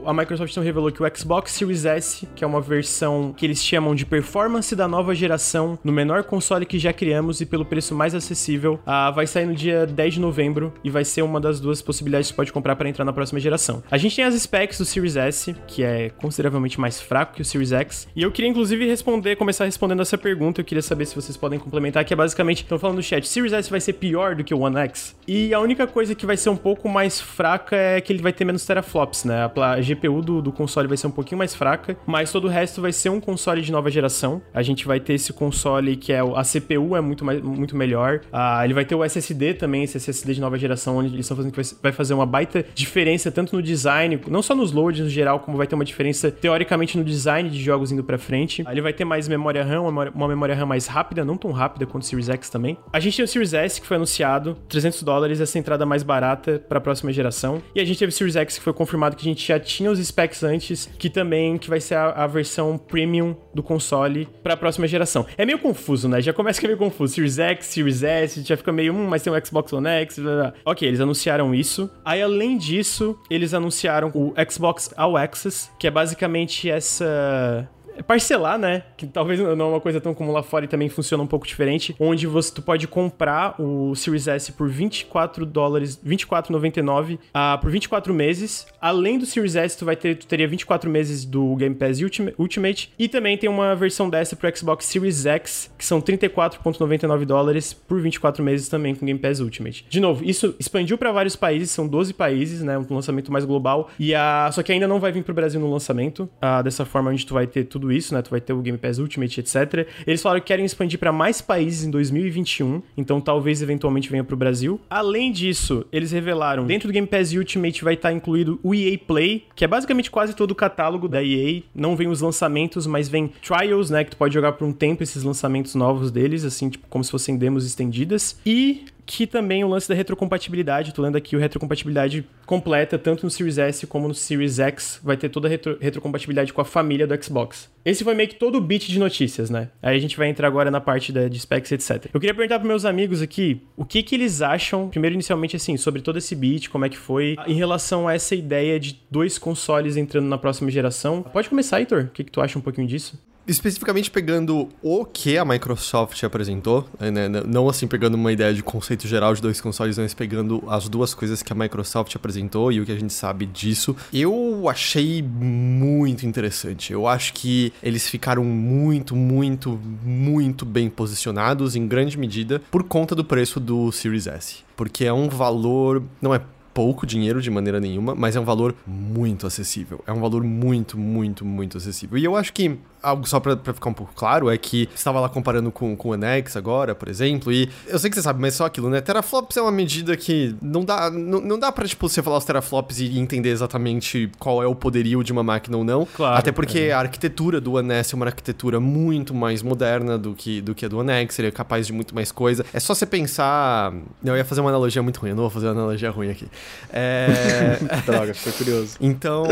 a 0.06 0.14
Microsoft 0.14 0.56
revelou 0.58 0.92
que 0.92 1.02
o 1.02 1.18
Xbox 1.18 1.52
Series 1.52 1.86
S, 1.86 2.28
que 2.36 2.44
é 2.44 2.48
uma 2.48 2.62
versão 2.62 3.34
que 3.36 3.46
eles 3.46 3.64
chamam 3.64 3.96
de 3.96 4.06
performance 4.06 4.75
da 4.75 4.88
nova 4.88 5.14
geração, 5.14 5.78
no 5.84 5.92
menor 5.92 6.24
console 6.24 6.66
que 6.66 6.80
já 6.80 6.94
criamos 6.94 7.42
e 7.42 7.46
pelo 7.46 7.66
preço 7.66 7.94
mais 7.94 8.16
acessível, 8.16 8.80
uh, 8.86 9.14
vai 9.14 9.28
sair 9.28 9.46
no 9.46 9.54
dia 9.54 9.86
10 9.86 10.16
de 10.16 10.20
novembro 10.20 10.74
e 10.84 10.90
vai 10.90 11.06
ser 11.06 11.22
uma 11.22 11.40
das 11.40 11.60
duas 11.60 11.82
possibilidades 11.82 12.28
que 12.28 12.34
você 12.34 12.38
pode 12.38 12.54
comprar 12.54 12.75
para 12.75 12.90
entrar 12.90 13.06
na 13.06 13.14
próxima 13.14 13.40
geração. 13.40 13.84
A 13.90 13.98
gente 13.98 14.16
tem 14.16 14.25
as 14.25 14.36
specs 14.36 14.78
do 14.78 14.86
Series 14.86 15.16
S, 15.16 15.56
que 15.68 15.84
é 15.84 16.10
consideravelmente 16.10 16.80
mais 16.80 17.00
fraco 17.02 17.34
que 17.36 17.42
o 17.42 17.46
Series 17.46 17.72
X, 17.72 18.08
e 18.16 18.24
eu 18.24 18.32
queria 18.32 18.50
inclusive 18.50 18.86
responder, 18.86 19.36
começar 19.36 19.66
respondendo 19.66 20.02
essa 20.02 20.18
pergunta. 20.18 20.62
Eu 20.62 20.66
queria 20.66 20.82
saber 20.82 21.06
se 21.06 21.16
vocês 21.16 21.35
vocês 21.36 21.38
podem 21.38 21.60
complementar, 21.60 22.04
que 22.04 22.13
é 22.13 22.15
basicamente, 22.18 22.63
estão 22.63 22.80
falando 22.80 22.98
no 22.98 23.04
chat, 23.04 23.27
Series 23.27 23.54
S 23.54 23.70
vai 23.70 23.80
ser 23.80 23.94
pior 23.94 24.36
do 24.36 24.44
que 24.44 24.54
o 24.54 24.60
One 24.60 24.77
X? 24.77 25.15
E 25.27 25.54
a 25.54 25.60
única 25.60 25.86
coisa 25.86 26.15
que 26.15 26.25
vai 26.25 26.38
ser 26.38 26.50
um 26.50 26.58
pouco 26.58 26.88
mais 26.89 27.20
fraca 27.20 27.75
é 27.75 28.01
que 28.01 28.12
ele 28.12 28.22
vai 28.22 28.34
ter 28.34 28.46
menos 28.46 28.65
teraflops, 28.65 29.25
né? 29.25 29.44
A 29.44 29.82
GPU 29.82 30.22
do, 30.22 30.42
do 30.42 30.51
console 30.51 30.88
vai 30.88 30.98
ser 30.98 31.08
um 31.08 31.12
pouquinho 31.12 31.38
mais 31.38 31.54
fraca, 31.54 31.98
mas 32.06 32.32
todo 32.32 32.46
o 32.46 32.48
resto 32.48 32.82
vai 32.82 32.92
ser 32.92 33.10
um 33.10 33.20
console 33.20 33.62
de 33.62 33.72
nova 33.72 33.89
geração. 33.92 34.42
A 34.54 34.62
gente 34.62 34.86
vai 34.86 35.00
ter 35.00 35.13
esse 35.13 35.34
console 35.34 35.96
que 35.96 36.13
é 36.13 36.20
a 36.20 36.44
CPU 36.44 36.96
é 36.96 37.01
muito, 37.01 37.25
mais, 37.25 37.42
muito 37.42 37.75
melhor. 37.75 38.22
Ah, 38.32 38.62
ele 38.63 38.74
vai 38.74 38.86
ter 38.86 38.96
o 38.96 39.04
SSD 39.04 39.56
também, 39.56 39.84
esse 39.84 39.98
SSD 39.98 40.36
de 40.36 40.42
nova 40.42 40.58
geração, 40.58 40.98
onde 40.98 41.10
eles 41.10 41.25
estão 41.25 41.38
fazendo 41.38 41.51
que 41.51 41.75
vai 41.82 41.92
fazer 41.92 42.13
uma 42.13 42.25
baita 42.25 42.65
diferença 42.74 43.32
tanto 43.32 43.56
no 43.56 43.62
design, 43.62 44.20
não 44.27 44.42
só 44.42 44.56
nos 44.56 44.72
loads 44.72 45.01
no 45.01 45.10
geral, 45.10 45.39
como 45.39 45.58
vai 45.58 45.68
ter 45.68 45.75
uma 45.75 45.86
diferença 45.86 46.32
teoricamente 46.32 46.98
no 46.98 47.04
design 47.04 47.50
de 47.50 47.62
jogos 47.62 47.92
indo 47.92 48.04
para 48.04 48.18
frente. 48.18 48.63
Ele 48.70 48.82
vai 48.82 48.94
ter 48.94 49.06
mais 49.06 49.27
memória 49.27 49.63
RAM, 49.63 49.82
uma 49.82 50.27
memória 50.27 50.56
RAM 50.56 50.65
mais 50.65 50.88
rápida, 50.88 51.25
não 51.25 51.38
tão 51.38 51.51
rápida 51.51 51.86
quanto 51.86 52.03
o 52.03 52.05
Series 52.05 52.29
X 52.29 52.50
também. 52.50 52.77
A 52.91 53.00
gente 53.00 53.17
tem 53.17 53.25
o 53.25 53.27
Series 53.27 53.53
S, 53.53 53.82
que 53.82 53.88
foi 53.88 53.98
anunciado, 53.98 54.58
300 54.70 55.03
dólares, 55.03 55.41
essa 55.41 55.58
entrada 55.60 55.86
mais 55.86 56.03
barata 56.03 56.63
para 56.67 56.77
a 56.77 56.82
próxima 56.82 57.12
geração. 57.12 57.62
E 57.74 57.79
a 57.79 57.86
gente 57.86 58.00
teve 58.00 58.10
o 58.10 58.13
Series 58.13 58.36
X, 58.36 58.58
que 58.58 58.63
foi 58.63 58.74
confirmado 58.74 59.15
que 59.15 59.22
a 59.22 59.29
gente 59.29 59.46
já 59.46 59.60
tinha 59.60 59.91
os 59.91 60.00
specs 60.00 60.44
antes, 60.44 60.89
que 60.98 61.10
também 61.10 61.58
que 61.58 61.70
vai 61.70 61.79
ser 61.79 61.96
a, 61.96 62.12
a 62.12 62.27
versão 62.27 62.77
premium 62.77 63.36
do 63.53 63.63
console 63.63 64.27
para 64.44 64.53
a 64.53 64.58
próxima 64.58 64.88
geração. 64.88 65.25
É 65.38 65.46
meio 65.46 65.60
confuso, 65.60 66.08
né? 66.08 66.22
Já 66.22 66.34
começa 66.34 66.60
que 66.60 66.65
é 66.65 66.70
meio 66.70 66.79
confuso. 66.79 67.13
Series 67.15 67.39
X, 67.39 67.65
Series 67.67 68.03
S, 68.03 68.41
já 68.41 68.58
fica 68.58 68.72
meio, 68.72 68.94
hum, 68.94 69.08
mas 69.08 69.24
tem 69.24 69.32
o 69.32 69.46
Xbox 69.46 69.72
One 69.74 69.88
X, 69.88 70.20
blá, 70.20 70.36
blá. 70.36 70.53
Ok, 70.65 70.88
eles 70.88 71.00
anunciaram 71.00 71.53
isso. 71.53 71.89
Aí, 72.03 72.22
além 72.22 72.58
disso, 72.58 73.17
eles 73.29 73.53
anunciaram 73.53 74.12
o 74.13 74.34
Xbox 74.50 74.94
All 74.96 75.17
Access, 75.17 75.70
que 75.79 75.88
é 75.88 75.91
basicamente 75.91 76.70
essa 76.70 77.70
parcelar, 78.04 78.58
né? 78.58 78.84
Que 78.98 79.06
talvez 79.06 79.40
não 79.40 79.50
é 79.50 79.70
uma 79.70 79.82
coisa 79.82 80.00
tão 80.02 80.14
comum 80.14 80.32
lá 80.32 80.44
fora 80.44 80.66
e 80.66 80.68
também 80.68 80.90
funciona 80.90 81.24
um 81.24 81.28
pouco 81.28 81.46
diferente, 81.46 81.96
onde 82.00 82.28
você 82.28 82.54
tu 82.54 82.62
pode 82.62 82.88
comprar 82.88 83.60
o 83.60 83.96
Series 83.96 84.28
S 84.28 84.52
por 84.52 84.70
24 84.70 85.46
dólares, 85.46 86.00
24,99 86.06 87.16
uh, 87.16 87.62
por 87.62 87.70
24 87.70 88.14
meses. 88.14 88.68
Além 88.80 89.18
do 89.18 89.25
Series 89.25 89.56
S, 89.56 89.78
tu 89.78 89.86
vai 89.86 89.96
ter, 89.96 90.16
tu 90.16 90.28
teria 90.28 90.48
24 90.48 90.90
meses 90.90 91.25
do 91.25 91.56
Game 91.56 91.75
Pass 91.75 92.00
Ultimate 92.38 92.94
e 92.98 93.08
também 93.08 93.38
tem 93.38 93.50
uma 93.50 93.75
versão 93.75 94.10
dessa 94.10 94.36
pro 94.36 94.56
Xbox 94.56 94.86
Series 94.86 95.25
X, 95.25 95.72
que 95.78 95.86
são 95.86 96.02
34,99 96.02 97.25
dólares 97.25 97.74
por 97.74 98.00
24 98.02 98.44
meses 98.44 98.68
também 98.68 98.96
com 98.96 99.06
Game 99.06 99.20
Pass 99.20 99.40
Ultimate. 99.40 99.86
De 99.90 100.00
novo, 100.00 100.24
isso 100.24 100.56
expandiu 100.60 100.98
para 100.98 101.12
vários 101.12 101.36
países, 101.36 101.72
são 101.72 101.88
12 101.88 102.14
países, 102.14 102.62
né? 102.64 102.78
Um 102.78 102.86
lançamento 102.90 103.32
mais 103.32 103.46
global 103.46 103.90
e 104.00 104.14
a 104.14 104.50
só 104.52 104.64
que 104.64 104.72
ainda 104.72 104.88
não 104.88 105.00
vai 105.00 105.12
vir 105.12 105.24
pro 105.24 105.34
Brasil 105.34 105.60
no 105.60 105.72
lançamento, 105.72 106.30
uh, 106.42 106.64
dessa 106.64 106.86
forma 106.86 107.12
onde 107.12 107.25
tu 107.25 107.34
vai 107.34 107.48
ter 107.48 107.66
tudo 107.66 107.85
tudo 107.86 107.92
isso, 107.92 108.13
né? 108.13 108.22
Tu 108.22 108.32
vai 108.32 108.42
ter 108.42 108.54
o 108.54 108.62
Game 108.62 108.77
Pass 108.77 108.98
Ultimate, 108.98 109.39
etc. 109.39 109.88
Eles 110.08 110.22
falaram 110.22 110.42
que 110.42 110.48
querem 110.48 110.65
expandir 110.65 110.98
para 110.98 111.12
mais 111.12 111.42
países 111.42 111.84
em 111.84 111.92
2021, 111.92 112.82
então 112.98 113.22
talvez 113.22 113.62
eventualmente 113.62 114.10
venha 114.10 114.24
pro 114.24 114.36
Brasil. 114.36 114.80
Além 114.89 115.32
disso, 115.32 115.86
eles 115.92 116.12
revelaram, 116.12 116.65
dentro 116.65 116.88
do 116.89 116.92
Game 116.92 117.08
Pass 117.08 117.34
Ultimate 117.34 117.84
vai 117.84 117.94
estar 117.94 118.12
incluído 118.12 118.60
o 118.63 118.74
EA 118.74 118.98
Play, 118.98 119.46
que 119.56 119.63
é 119.63 119.68
basicamente 119.68 120.10
quase 120.10 120.36
todo 120.36 120.51
o 120.51 120.56
catálogo 120.56 121.08
da 121.08 121.24
EA. 121.24 121.62
Não 121.74 121.96
vem 121.96 122.08
os 122.08 122.22
lançamentos, 122.22 122.88
mas 122.88 123.08
vem 123.08 123.32
trials, 123.46 123.89
né, 123.89 124.04
que 124.04 124.12
tu 124.12 124.18
pode 124.18 124.34
jogar 124.34 124.54
por 124.54 124.65
um 124.65 124.74
tempo 124.74 125.04
esses 125.04 125.24
lançamentos 125.24 125.75
novos 125.75 126.10
deles, 126.10 126.44
assim, 126.44 126.70
tipo 126.70 126.88
como 126.89 127.04
se 127.04 127.12
fossem 127.12 127.38
demos 127.38 127.65
estendidas. 127.65 128.39
E 128.46 128.86
que 129.06 129.28
também 129.28 129.64
o 129.64 129.68
lance 129.68 129.88
da 129.88 129.96
retrocompatibilidade, 129.96 130.94
tô 130.94 131.02
lendo 131.02 131.16
aqui 131.16 131.36
o 131.36 131.40
retrocompatibilidade 131.40 132.26
completa, 132.46 132.98
tanto 132.98 133.24
no 133.24 133.30
Series 133.30 133.58
S 133.58 133.86
como 133.86 134.08
no 134.08 134.14
Series 134.14 134.60
X, 134.60 135.00
vai 135.04 135.16
ter 135.16 135.30
toda 135.30 135.48
a 135.48 135.50
retro 135.50 135.78
retrocompatibilidade 135.80 136.52
com 136.52 136.62
a 136.62 136.66
família 136.66 137.06
do 137.06 137.24
Xbox. 137.24 137.70
Esse 137.84 138.04
foi 138.04 138.16
meio 138.16 138.28
que 138.28 138.36
todo 138.36 138.58
o 138.58 138.62
beat 138.62 138.88
de 138.88 138.98
notícias, 138.98 139.50
né? 139.50 139.70
Aí 139.82 139.96
a 139.96 140.00
gente 140.00 140.18
vai 140.18 140.28
entrar 140.28 140.48
agora 140.48 140.72
na 140.72 140.82
parte 140.82 141.12
da, 141.12 141.28
de 141.28 141.40
specs, 141.40 141.72
etc. 141.72 142.10
Eu 142.14 142.20
queria 142.20 142.34
perguntar 142.34 142.60
para 142.60 142.68
meus 142.68 142.84
amigos 142.84 143.22
aqui 143.22 143.62
o 143.78 143.86
que 143.86 144.02
que 144.02 144.16
eles 144.16 144.42
acham, 144.42 144.90
primeiro 144.90 145.14
inicialmente 145.14 145.56
assim, 145.56 145.78
sobre 145.78 146.02
todo 146.02 146.18
esse 146.18 146.36
beat, 146.36 146.70
como 146.70 146.86
é 146.86 146.90
que 146.90 146.98
foi, 146.98 147.36
em 147.46 147.54
relação 147.54 148.08
a 148.08 148.16
essa 148.16 148.34
ideia 148.34 148.80
de 148.80 149.00
dois 149.12 149.38
consoles 149.38 149.98
entrando 149.98 150.26
na 150.26 150.38
próxima 150.38 150.72
geração. 150.72 151.22
Pode 151.22 151.50
começar, 151.50 151.80
Heitor? 151.80 152.06
O 152.06 152.08
que, 152.08 152.24
que 152.24 152.32
tu 152.32 152.42
acha 152.42 152.58
um 152.58 152.62
pouquinho 152.62 152.88
disso? 152.88 153.20
Especificamente 153.48 154.10
pegando 154.10 154.70
o 154.82 155.06
que 155.06 155.38
a 155.38 155.46
Microsoft 155.46 156.24
apresentou, 156.24 156.88
né, 157.00 157.28
não 157.46 157.70
assim 157.70 157.88
pegando 157.88 158.16
uma 158.16 158.32
ideia 158.32 158.54
de 158.54 158.64
conceito 158.64 159.08
geral 159.08 159.34
de 159.34 159.42
dois 159.42 159.62
consoles, 159.62 159.98
mas 159.98 160.14
pegando 160.14 160.64
as 160.68 160.90
duas 160.90 161.14
coisas 161.14 161.44
que 161.44 161.52
a 161.52 161.56
Microsoft 161.56 162.16
apresentou 162.16 162.72
e 162.72 162.82
o 162.82 162.86
que 162.86 162.92
a 162.92 163.00
gente 163.00 163.14
sabe 163.14 163.46
disso, 163.46 163.96
eu 164.14 164.68
achei 164.70 165.22
muito 165.22 166.25
interessante. 166.25 166.92
Eu 166.92 167.08
acho 167.08 167.34
que 167.34 167.72
eles 167.82 168.08
ficaram 168.08 168.44
muito, 168.44 169.16
muito, 169.16 169.80
muito 170.04 170.66
bem 170.66 170.90
posicionados 170.90 171.75
em 171.75 171.88
grande 171.88 172.18
medida 172.18 172.62
por 172.72 172.84
conta 172.84 173.16
do 173.16 173.24
preço 173.24 173.60
do 173.60 173.92
Series 173.92 174.28
S. 174.28 174.64
Porque 174.75 175.06
é 175.06 175.14
um 175.14 175.30
valor, 175.30 176.04
não 176.22 176.34
é 176.34 176.42
pouco 176.75 177.08
dinheiro 177.08 177.42
de 177.42 177.50
maneira 177.50 177.80
nenhuma, 177.80 178.14
mas 178.14 178.36
é 178.36 178.40
um 178.40 178.44
valor 178.44 178.75
muito 178.86 179.48
acessível. 179.48 180.04
É 180.06 180.12
um 180.12 180.20
valor 180.20 180.44
muito, 180.44 181.00
muito, 181.00 181.46
muito 181.46 181.78
acessível. 181.78 182.18
E 182.18 182.25
eu 182.25 182.36
acho 182.36 182.52
que 182.52 182.78
algo 183.06 183.28
só 183.28 183.40
pra, 183.40 183.56
pra, 183.56 183.74
ficar 183.74 183.90
um 183.90 183.94
pouco 183.94 184.14
claro 184.16 184.50
é 184.50 184.58
que 184.58 184.90
estava 184.96 185.20
lá 185.20 185.30
comparando 185.30 185.72
com, 185.72 185.96
com 185.96 186.10
o 186.10 186.18
NX 186.18 186.58
agora, 186.58 186.96
por 186.96 187.08
exemplo, 187.08 187.52
e 187.52 187.70
eu 187.88 188.00
sei 188.00 188.10
que 188.10 188.16
você 188.16 188.22
sabe, 188.22 188.42
mas 188.42 188.56
só 188.56 188.66
aquilo, 188.66 188.90
né? 188.90 189.00
Teraflops 189.02 189.56
é 189.58 189.62
uma 189.62 189.72
medida 189.72 190.18
que 190.18 190.56
não 190.62 190.84
dá, 190.84 191.10
não, 191.10 191.40
não 191.40 191.60
dá 191.60 191.72
pra, 191.72 191.88
tipo, 191.88 192.10
você 192.10 192.24
falar 192.24 192.38
os 192.38 192.46
teraflops 192.46 193.00
e 193.00 193.20
entender 193.20 193.50
exatamente 193.50 194.30
qual 194.40 194.64
é 194.64 194.68
o 194.68 194.74
poderio 194.74 195.24
de 195.24 195.32
uma 195.32 195.44
máquina 195.44 195.78
ou 195.78 195.84
não. 195.84 196.06
Claro. 196.06 196.38
Até 196.38 196.52
porque 196.52 196.80
é. 196.80 196.94
a 196.94 197.00
arquitetura 197.00 197.62
do 197.62 197.74
One 197.74 197.94
S 197.94 198.14
é 198.14 198.16
uma 198.16 198.26
arquitetura 198.26 198.80
muito 198.80 199.34
mais 199.34 199.62
moderna 199.62 200.18
do 200.18 200.34
que, 200.34 200.62
do 200.62 200.74
que 200.74 200.86
a 200.86 200.88
do 200.88 200.98
One 200.98 201.12
X, 201.12 201.38
ele 201.40 201.50
é 201.50 201.52
capaz 201.52 201.86
de 201.86 201.94
muito 201.94 202.16
mais 202.16 202.32
coisa. 202.32 202.66
É 202.74 202.80
só 202.80 202.96
você 202.96 203.06
pensar... 203.06 203.94
Eu 204.24 204.36
ia 204.36 204.46
fazer 204.46 204.62
uma 204.62 204.70
analogia 204.70 205.04
muito 205.04 205.20
ruim, 205.20 205.30
eu 205.30 205.36
não 205.36 205.44
vou 205.44 205.52
fazer 205.52 205.68
uma 205.68 205.74
analogia 205.74 206.10
ruim 206.10 206.32
aqui. 206.32 206.48
É... 206.92 207.78
Droga, 208.06 208.34
foi 208.34 208.52
curioso. 208.54 208.98
Então, 209.00 209.46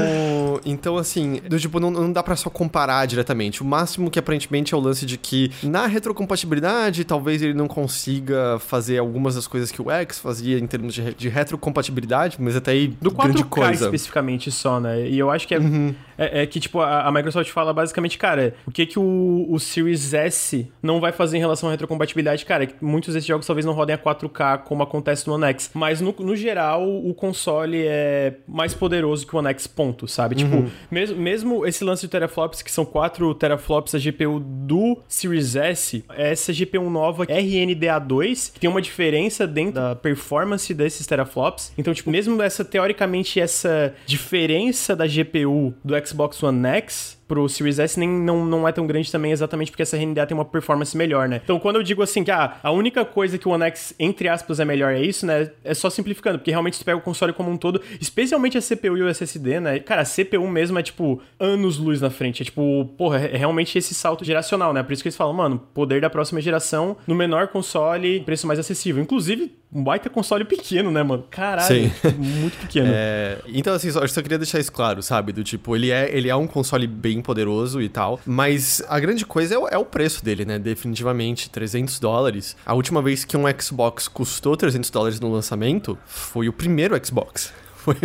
então 0.66 0.98
assim, 0.98 1.42
do, 1.48 1.60
tipo, 1.60 1.80
não, 1.80 1.92
não 1.92 2.12
dá 2.12 2.24
pra 2.24 2.36
só 2.36 2.50
comparar 2.50 3.06
diretamente 3.06 3.43
o 3.62 3.66
máximo 3.66 4.10
que 4.10 4.20
aparentemente 4.20 4.74
é 4.74 4.78
o 4.78 4.80
lance 4.80 5.06
de 5.06 5.18
que 5.18 5.52
na 5.62 5.86
retrocompatibilidade 5.86 7.04
talvez 7.04 7.42
ele 7.42 7.54
não 7.54 7.68
consiga 7.68 8.60
fazer 8.60 8.98
algumas 8.98 9.36
das 9.36 9.48
coisas 9.48 9.72
que 9.72 9.82
o 9.82 9.90
X 9.92 10.20
fazia 10.20 10.60
em 10.60 10.68
termos 10.68 10.94
de, 10.94 11.14
de 11.14 11.30
retrocompatibilidade, 11.30 12.38
mas 12.40 12.56
até 12.56 12.72
aí 12.72 12.88
do 12.88 13.12
4K 13.12 13.24
grande 13.24 13.44
coisa. 13.46 13.86
especificamente 13.86 14.52
só, 14.52 14.80
né? 14.80 15.08
E 15.08 15.18
eu 15.18 15.30
acho 15.30 15.48
que 15.48 15.56
é, 15.56 15.60
uhum. 15.60 15.94
É, 16.18 16.44
é, 16.44 16.46
que 16.46 16.60
tipo 16.60 16.80
a, 16.80 17.08
a, 17.08 17.12
Microsoft 17.12 17.50
fala 17.52 17.74
basicamente, 17.74 18.18
cara, 18.18 18.56
o 18.66 18.72
que 18.72 18.86
que 18.86 19.00
o, 19.00 19.46
o 19.50 19.60
Series 19.60 20.14
S 20.14 20.72
não 20.82 21.00
vai 21.00 21.12
fazer 21.12 21.38
em 21.38 21.40
relação 21.40 21.70
à 21.70 21.72
retrocompatibilidade, 21.72 22.46
cara, 22.46 22.66
que 22.66 22.76
muitos 22.84 23.14
desses 23.14 23.28
jogos 23.28 23.46
talvez 23.46 23.66
não 23.66 23.74
rodem 23.74 23.96
a 23.96 23.98
4K 23.98 24.60
como 24.60 24.84
acontece 24.84 25.28
no 25.28 25.34
One 25.34 25.46
X, 25.46 25.72
mas 25.74 26.02
no, 26.02 26.16
no 26.20 26.36
geral 26.36 26.84
o 26.84 27.14
console 27.14 27.84
é 27.86 28.36
mais 28.48 28.74
poderoso 28.74 29.26
que 29.28 29.36
o 29.36 29.40
One 29.40 29.50
X, 29.50 29.68
ponto, 29.68 30.08
sabe? 30.08 30.36
Tipo, 30.36 30.56
uhum. 30.56 30.64
Tipo, 30.64 30.72
mesmo, 30.92 31.22
mesmo 31.22 31.66
esse 31.66 31.84
lance 31.84 32.04
de 32.04 32.08
teraflops 32.08 32.62
que 32.62 32.72
são 32.72 32.86
quatro 32.86 33.34
teraflops 33.34 33.96
a 33.96 34.00
GPU 34.00 34.40
do 34.40 35.00
Series 35.08 35.56
S, 35.56 36.04
essa 36.16 36.54
GPU 36.54 36.90
nova 36.90 37.26
RNDA2, 37.26 38.54
que 38.54 38.60
tem 38.60 38.70
uma 38.70 38.82
diferença 38.82 39.48
dentro 39.48 39.74
da 39.74 39.96
performance 39.96 40.74
desses 40.74 41.06
teraflops. 41.06 41.72
Então, 41.78 41.94
tipo, 41.94 42.10
mesmo 42.10 42.42
essa, 42.42 42.64
teoricamente, 42.64 43.40
essa 43.40 43.94
diferença 44.06 44.96
da 44.96 45.06
GPU 45.08 45.74
do 45.84 45.96
Xbox 46.04 46.42
One 46.44 46.66
X 46.66 47.18
pro 47.28 47.48
Series 47.48 47.80
S 47.80 48.00
nem, 48.00 48.10
não, 48.10 48.46
não 48.46 48.68
é 48.68 48.72
tão 48.72 48.86
grande 48.86 49.12
também, 49.12 49.32
exatamente 49.32 49.72
porque 49.72 49.84
essa 49.84 49.98
RNDA 49.98 50.26
tem 50.26 50.36
uma 50.36 50.46
performance 50.46 50.96
melhor, 50.96 51.28
né? 51.28 51.42
Então, 51.44 51.60
quando 51.60 51.78
eu 51.78 51.84
digo 51.84 52.02
assim 52.02 52.24
que 52.24 52.32
ah, 52.32 52.58
a 52.62 52.72
única 52.72 53.06
coisa 53.06 53.38
que 53.38 53.48
o 53.48 53.52
One 53.52 53.64
X, 53.66 53.94
entre 54.00 54.28
aspas, 54.28 54.60
é 54.60 54.66
melhor 54.66 54.94
é 54.94 55.02
isso, 55.02 55.26
né? 55.26 55.52
É 55.64 55.74
só 55.74 55.90
simplificando, 55.90 56.40
porque 56.40 56.52
realmente 56.52 56.80
tu 56.80 56.86
pega 56.86 56.98
o 56.98 57.02
console 57.02 57.34
como 57.34 57.50
um 57.50 57.58
todo, 57.58 57.82
especialmente 58.00 58.58
a 58.58 58.62
CPU 58.62 58.98
e 58.98 59.04
o 59.04 59.08
SSD, 59.08 59.60
né? 59.60 59.80
Cara, 59.80 60.02
a 60.02 60.06
CPU 60.06 60.48
mesmo 60.48 60.78
é 60.80 60.84
tipo 60.84 61.22
anos 61.40 61.78
luz 61.78 62.02
na 62.02 62.10
frente. 62.10 62.42
É 62.42 62.46
tipo, 62.46 62.86
porra, 62.98 63.20
é 63.20 63.38
realmente 63.38 63.78
esse 63.78 63.94
salto 63.94 64.24
geracional, 64.24 64.74
né? 64.74 64.84
Por 64.84 64.94
isso 64.94 65.02
que 65.02 65.10
eles 65.10 65.18
falam, 65.18 65.34
mano, 65.34 65.62
poder 65.74 66.02
da 66.02 66.10
próxima 66.10 66.42
geração 66.42 66.98
no 67.08 67.16
menor 67.16 67.48
console, 67.48 68.22
preço 68.22 68.48
mais 68.48 68.60
acessível. 68.60 69.02
Inclusive, 69.02 69.52
um 69.74 69.84
baita 69.84 70.10
console 70.10 70.46
pequeno, 70.46 70.92
né, 70.92 71.02
mano? 71.02 71.26
Caralho, 71.30 71.68
Sim. 71.68 71.92
muito 72.18 72.58
pequeno. 72.58 72.84
É... 72.96 73.38
Então, 73.48 73.74
assim, 73.74 73.90
só, 73.90 74.06
só 74.06 74.22
queria 74.22 74.38
deixar 74.38 74.60
isso 74.60 74.72
claro, 74.72 75.02
sabe? 75.02 75.32
Do 75.32 75.44
tipo, 75.44 75.76
ele 75.76 75.90
é, 75.90 76.16
ele 76.16 76.30
é 76.30 76.36
um 76.36 76.46
console 76.46 76.86
bem 76.86 77.13
poderoso 77.22 77.82
e 77.82 77.90
tal, 77.90 78.20
mas 78.26 78.84
a 78.88 79.00
grande 79.00 79.26
coisa 79.26 79.56
é 79.56 79.58
o, 79.58 79.68
é 79.68 79.78
o 79.78 79.86
preço 79.86 80.24
dele, 80.24 80.46
né? 80.46 80.60
Definitivamente, 80.60 81.50
300 81.50 82.00
dólares. 82.00 82.56
A 82.66 82.74
última 82.74 83.02
vez 83.02 83.24
que 83.26 83.38
um 83.38 83.44
Xbox 83.60 84.08
custou 84.08 84.56
300 84.58 84.90
dólares 84.90 85.20
no 85.20 85.32
lançamento 85.32 85.98
foi 86.06 86.48
o 86.48 86.54
primeiro 86.54 87.00
Xbox. 87.06 87.54
Foi 87.84 87.96